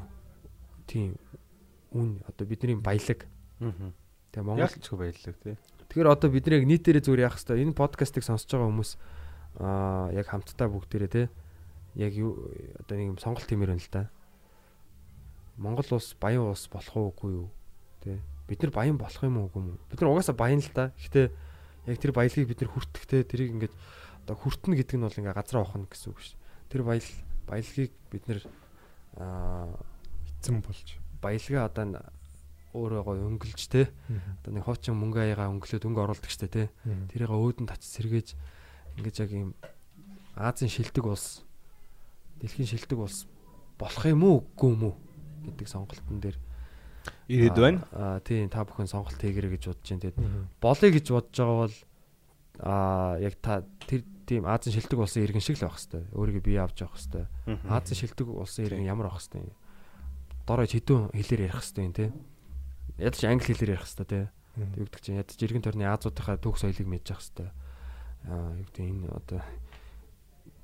[0.89, 1.09] Тийм
[1.93, 3.29] үн одоо бидний баялаг.
[4.33, 5.55] Тэгээ Монгол Ялчгүй баялаг тий.
[5.93, 8.91] Тэгэхээр одоо бид нэг нийтээрээ зүгээр яах хэвээр энэ подкастыг сонсож байгаа хүмүүс
[9.61, 11.23] аа яг хамтдаа бүгдээрээ те
[11.97, 12.49] яг юу
[12.81, 14.09] одоо нэг юм сонголт тиймэр байна л да.
[15.57, 17.47] Монгол улс баян улс болох уугүй юу?
[18.03, 19.77] Тэ бид нар баян болох юм уу үгүй юм?
[19.89, 20.91] Бид нар угаасаа баян л да.
[20.97, 21.27] Гэхдээ
[21.89, 23.73] яг тэр баялагийг бид нар хүртэхтэй тэрийг ингээд
[24.25, 26.37] одоо хүртэнэ гэдэг нь бол ингээ газар авах гэсэн үг шүү.
[26.71, 27.07] Тэр баял
[27.49, 28.39] баялагийг бид нар
[29.17, 29.73] аа
[30.39, 30.87] эзэн болж.
[31.19, 32.07] баялгаа одоо н-
[32.71, 33.89] өөрөө гой өнгөлж те
[34.45, 36.63] одоо нэг хуучин мөнгө аяга өнгөлөөд өнгө оруулдаг штэ те
[37.11, 38.37] тэрийг өөдөн тач сэргээж
[39.01, 39.51] ингэж яг юм
[40.37, 41.43] Азийн шилдэг улс
[42.39, 43.25] дэлхийн шилдэг улс
[43.75, 44.95] болох юм уу үгүй юм уу
[45.49, 46.37] гэдэг сонголтын дээр
[47.27, 47.81] Ирээд байна.
[47.93, 50.03] аа тийм та бүхэн сонголт хийгэрэй гэж бодож байна.
[50.03, 50.17] Тэгээд
[50.61, 51.77] болъё гэж бодож байгаа бол
[52.59, 56.13] аа яг та тэр тийм Азийн шилдэг улсын иргэн шиг л байх хэвээр.
[56.13, 57.27] Өөрийгөө бие авч явах хэвээр.
[57.69, 59.53] Азийн шилдэг улсын иргэн ямар байх хэвээр
[60.49, 62.05] дорой хэдэн хэлээр ярих хэвээр те.
[62.97, 64.21] Ядаж англи хэлээр ярих хэвээр те.
[64.59, 67.53] Тэг үгдэг чинь ядаж иргэн тойрны Азуудынхаа түүх соёлыг мэдж явах хэвээр.
[68.29, 69.41] Аа юу гэдэг энэ одоо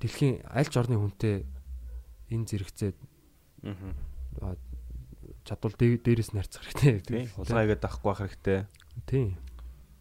[0.01, 1.45] дэлхийн аль ч орны хүнтэй
[2.34, 2.91] энэ зэрэгцээ
[4.41, 4.57] аа,
[5.45, 7.26] чадвал дэ- дээрээс нь харьцах хэрэгтэй Тий.
[7.30, 7.85] гэдэг.
[7.85, 8.59] Авахгүй байх хэрэгтэй.
[9.05, 9.38] Тийм.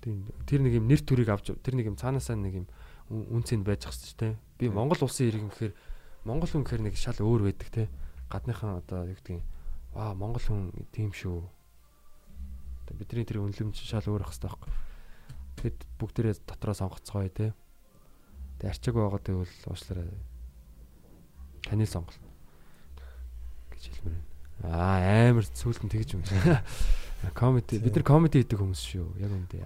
[0.00, 0.16] Тийм.
[0.48, 2.66] Тэр нэг юм нэр төрийг авч тэр нэг юм цаанаасаа нэг юм
[3.12, 4.34] үн- үнцэнд байж хэвчээ шүү дээ.
[4.58, 5.72] Би Монгол улсын иргэн гэхээр
[6.24, 7.84] Монгол хүн гэхээр нэг шал өөр байдаг те.
[8.32, 9.44] Гадныхан одоо юу гэдгийг
[9.94, 11.44] аа Монгол хүн тийм шүү.
[12.96, 14.72] Бидний тэр үнэлэмж шал өөр ах хэвээр байхгүй.
[15.60, 17.52] Тэгэд бүгдээрээ дотроо сонгоцгоё те.
[18.60, 20.08] Тэг арчиг байгаа тэгвэл уушлаарай.
[21.64, 22.20] Таны сонголт
[23.72, 24.32] гэж хэлмээр байна.
[24.62, 26.22] Аа амар сүултэн тэгж юм.
[27.34, 29.08] Комеди бид нар комеди хийдэг хүмүүс шүү.
[29.18, 29.64] Яг үндэ.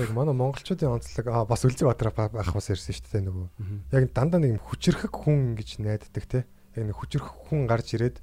[0.00, 3.46] Яг манай монголчуудын онцлог аа бас Үлзий Баатар байх бас ирсэн шүү дээ нөгөө.
[3.92, 6.46] Яг дандаа нэг юм хүчрхэг хүн гэж найддаг те.
[6.74, 8.16] Яг нэг хүчрхэг хүн гарч ирээд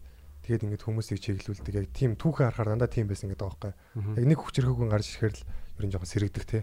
[0.43, 1.73] тэгээд ингээд хүмүүсийг чиглүүлдэг.
[1.77, 3.73] Яг тийм түүхэн харахаар дандаа тийм байсан гэдэг байгаа байхгүй.
[4.01, 4.13] Мгм.
[4.17, 6.59] Яг нэг хүчрхэг хүн гарч ирэхээр л ер нь жоохон сэрэгдэг те.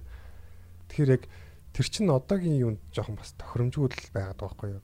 [0.91, 1.23] Тэгэхээр яг
[1.73, 4.83] тэр чин одоогийн юунд жоохон бас тохиромжгүй л байгаад байгаа байхгүй юу?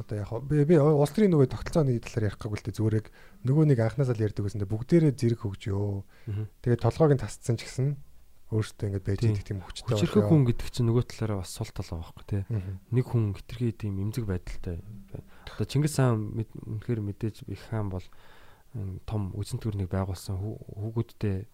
[0.00, 3.06] Одоо яг би би улс төрийн нөгөө тогтолцооны талаар ярих гэвэл зүгээр яг
[3.44, 6.04] нөгөө нэг анхнаасаа л ярьдаг гэсэн бүгдээрээ зэрэг хөгжөө.
[6.64, 7.88] Тэгээд толгойг нь тасцсан ч гэсэн
[8.50, 11.86] өөртөө ингээд байж идэх тийм хүчтэй Хүчрхэг хүн гэдэг чинь нөгөө талаараа бас сул тал
[11.86, 12.42] байгаа байхгүй тий.
[12.90, 14.82] Нэг хүн хитрхи тийм эмзэг байдалтай.
[14.82, 15.22] байна.
[15.54, 18.02] Одоо Чингис хаан үнэхээр мэдээж их хаан бол
[19.06, 21.46] том үзэн төрнийг байгуулсан хүү- хүүгүүдтэй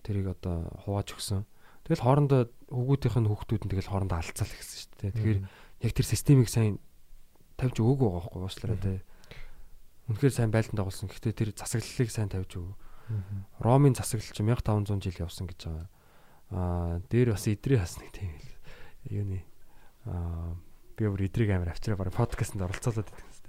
[0.00, 1.44] тэрийг одоо хувааж өгсөн.
[1.84, 5.12] Тэгэл хоорондоо хүүгүүдийнх нь хүүхдүүд нь тэгэл хоорондоо алцал гэсэн шүү дээ.
[5.20, 5.40] Тэгэхээр
[5.84, 6.80] яг тэр системийг сайн
[7.58, 8.98] тавьж өгөөгүй байгаа байхгүй уучлаарай тий.
[10.08, 11.10] Үнэхээр сайн байлдан дагуулсан.
[11.10, 12.74] Гэхдээ тэр засаглалыг сайн тавьж өгөө.
[13.60, 15.88] Ромын засаглал чинь 1500 жил явсан гэж байгаа.
[16.54, 18.48] Аа дээр бас идрээ бас нэг тийм л
[19.10, 19.44] юуны
[20.08, 20.56] аа
[20.96, 23.46] би өөр идрийг амар авчраа бараг подкастт оролцоолоод байдаг юм тест.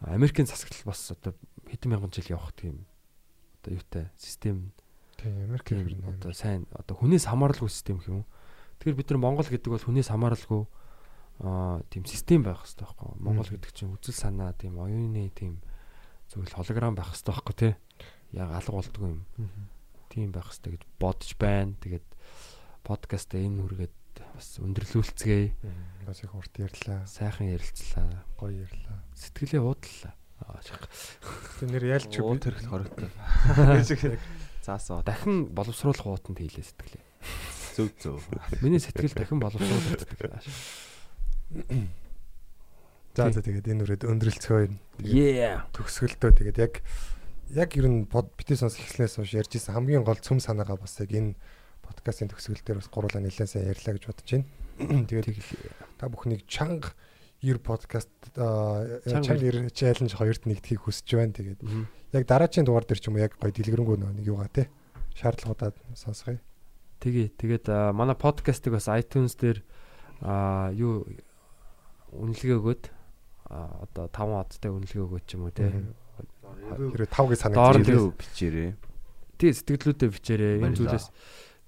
[0.00, 1.34] Америкийн засаглал бас одоо
[1.66, 2.86] хэдэн мянган жил явах тийм
[3.60, 4.72] одоо юутай систем
[5.18, 6.16] Тийм Америк хэрнээ.
[6.16, 8.24] одоо сайн одоо хүнээс хамааралгүй систем юм.
[8.80, 10.64] Тэгэхээр бид нар Монгол гэдэг бол хүнээс хамааралгүй
[11.40, 13.08] аа тийм систем байх хэрэгтэй байхгүй.
[13.16, 13.24] юу?
[13.24, 15.60] Монгол гэдэг чинь үзэл санаа тийм оюуны тийм
[16.28, 17.72] зөвхөн холограм байх хэрэгтэй байхгүй тий.
[18.36, 19.22] Яг алга болдгоо юм.
[20.12, 21.72] Тийм байх хэрэгтэй гэж бодож байна.
[21.80, 22.06] Тэгээд
[22.84, 23.96] подкаст энэ хүргээд
[24.36, 25.48] бас өндөрлүүлцгээе.
[26.04, 27.08] Бас их урт ярьлаа.
[27.08, 28.24] Сайхан ярилцлаа.
[28.36, 29.00] Гоё ярьлаа.
[29.16, 30.12] Сэтгэлээ уудлаа.
[31.60, 33.08] Тэр нэр ялч Уу би тэрх хоригтой.
[34.64, 37.04] Заасаа Дахин боловсруулах уутанд хийлээ сэтгэлээ.
[37.76, 38.20] зөв зөв.
[38.64, 40.40] Миний сэтгэл дахин боловсруулагддаг.
[43.16, 44.60] За за тэгээд энэ үрээд өндөрлцгөө
[45.02, 45.66] Yeah.
[45.74, 46.74] төгсгөлдөө тэгээд яг
[47.50, 50.94] яг ер нь под битээ сонс эхлэнээс хойш ярьж исэн хамгийн гол цөм санаагаа бас
[51.02, 51.34] яг энэ
[51.82, 54.46] подкастын төгсгөл дээр бас гурлаа нэлээд сайн ярьлаа гэж бодож байна.
[55.10, 55.26] Тэгээд
[55.98, 56.94] та бүхнийг чанга
[57.42, 61.34] 90 подкаст Чанга чанга 90 чаленж хоёрт нэгдхийг хүсэж байна.
[61.34, 61.60] Тэгээд
[62.14, 64.70] яг дараачийн дугаар дээр ч юм уу яг гоё дэлгэрэнгүй нэг юугаа те
[65.18, 66.38] шаардлагуудаа сонсгоё.
[67.02, 69.58] Тэгээ тэгээд манай подкастыг бас iTunes дээр
[70.78, 71.10] юу
[72.14, 72.82] үнэлгээ өгөөд
[73.50, 75.70] одоо 5 одтай үнэлгээ өгөөч ч юм уу те.
[75.70, 78.70] Хэрэв 5 гэж Доор санагдаж нь Илүү бичээрээ.
[79.40, 80.54] Тий сэтгэлдээ бичээрэй.
[80.62, 81.06] Энэ зүйлээс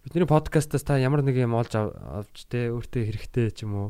[0.05, 3.89] бидний подкастаас та ямар нэг юм олж ав- авч те өөртөө хэрэгтэй ч юм уу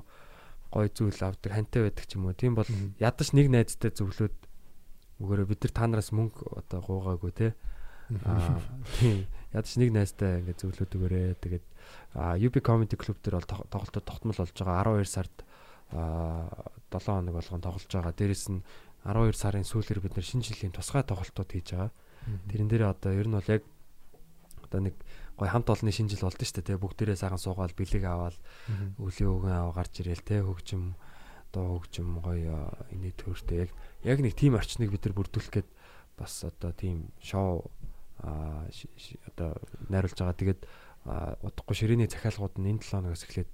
[0.72, 2.36] гой зүйл авдаг хантай байдаг ч юм уу.
[2.36, 2.68] Тийм бол
[3.00, 4.36] ядаж нэг найзтай зөвлөөд
[5.20, 7.48] өгөөрэй бид нар та нараас мөнгө одоо гуугаагүй те.
[8.28, 8.60] Аа
[9.00, 11.36] тийм ядаж нэг найзтай ингээд зөвлөөд өгөөрэй.
[11.40, 11.64] Тэгээд
[12.44, 15.34] UB Comedy Club дээр бол тог- тоглолтод тогтмол болж байгаа 12 сард
[15.92, 18.12] 7 хоног болгон тоглож байгаа.
[18.16, 18.64] Дээрэс нь
[19.04, 21.90] 12 сарын сүүлээр бид нар шинэ жилийн тусгай тоглолтууд хийж байгаа.
[22.48, 23.62] Тэрэн дээр одоо ер нь бол яг
[24.62, 24.94] одоо нэг
[25.36, 26.80] гой хамт олонны шинэ жил болдсон шүү дээ.
[26.80, 28.36] Бүгдээрээ сайхан суугаал бэлэг аваад
[28.96, 30.94] өлийн өгөн аваа гарч ирээл те хөгжим
[31.52, 33.70] одоо хөгжим гоё инээ төөртэй яг
[34.06, 35.68] яг нэг тим орчныг бид нар бүрдүүлэх гээд
[36.16, 37.68] бас одоо тийм шоу
[38.22, 38.64] а
[39.28, 39.58] одоо
[39.90, 40.38] найруулж байгаа.
[40.38, 40.60] Тэгээд
[41.42, 43.52] удахгүй ширээний захиалгууд нь энэ 7 хоногоос эхлээд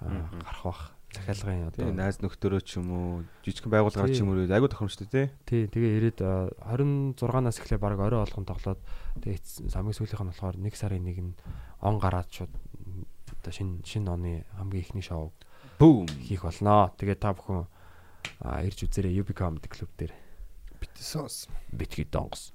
[0.00, 0.82] гарах бах.
[1.08, 3.08] Захиалгын одоо найз нөхдөөрөө ч юм уу
[3.40, 5.26] жижигхэн байгууллагаар ч юм уу айгуу тохиромжтой тий.
[5.48, 8.80] Тий, тэгээ ирээд а, 26-наас эхлээ баг орой болгон тоглоод
[9.24, 11.32] тэгээ хамгийн сүүлийнх нь болохоор 1 сарын 1 нь
[11.80, 12.52] он гараад шууд
[13.40, 15.32] одоо шинэ шинэ оны хамгийн ихний шоу
[15.80, 16.12] Бүүм.
[16.28, 16.92] хийх болноо.
[17.00, 17.64] Тэгээ та бүхэн
[18.68, 20.12] ирж үзээрэй UB Comedy Club дээр
[20.76, 21.48] Битсоос.
[21.72, 22.52] битгий донгос.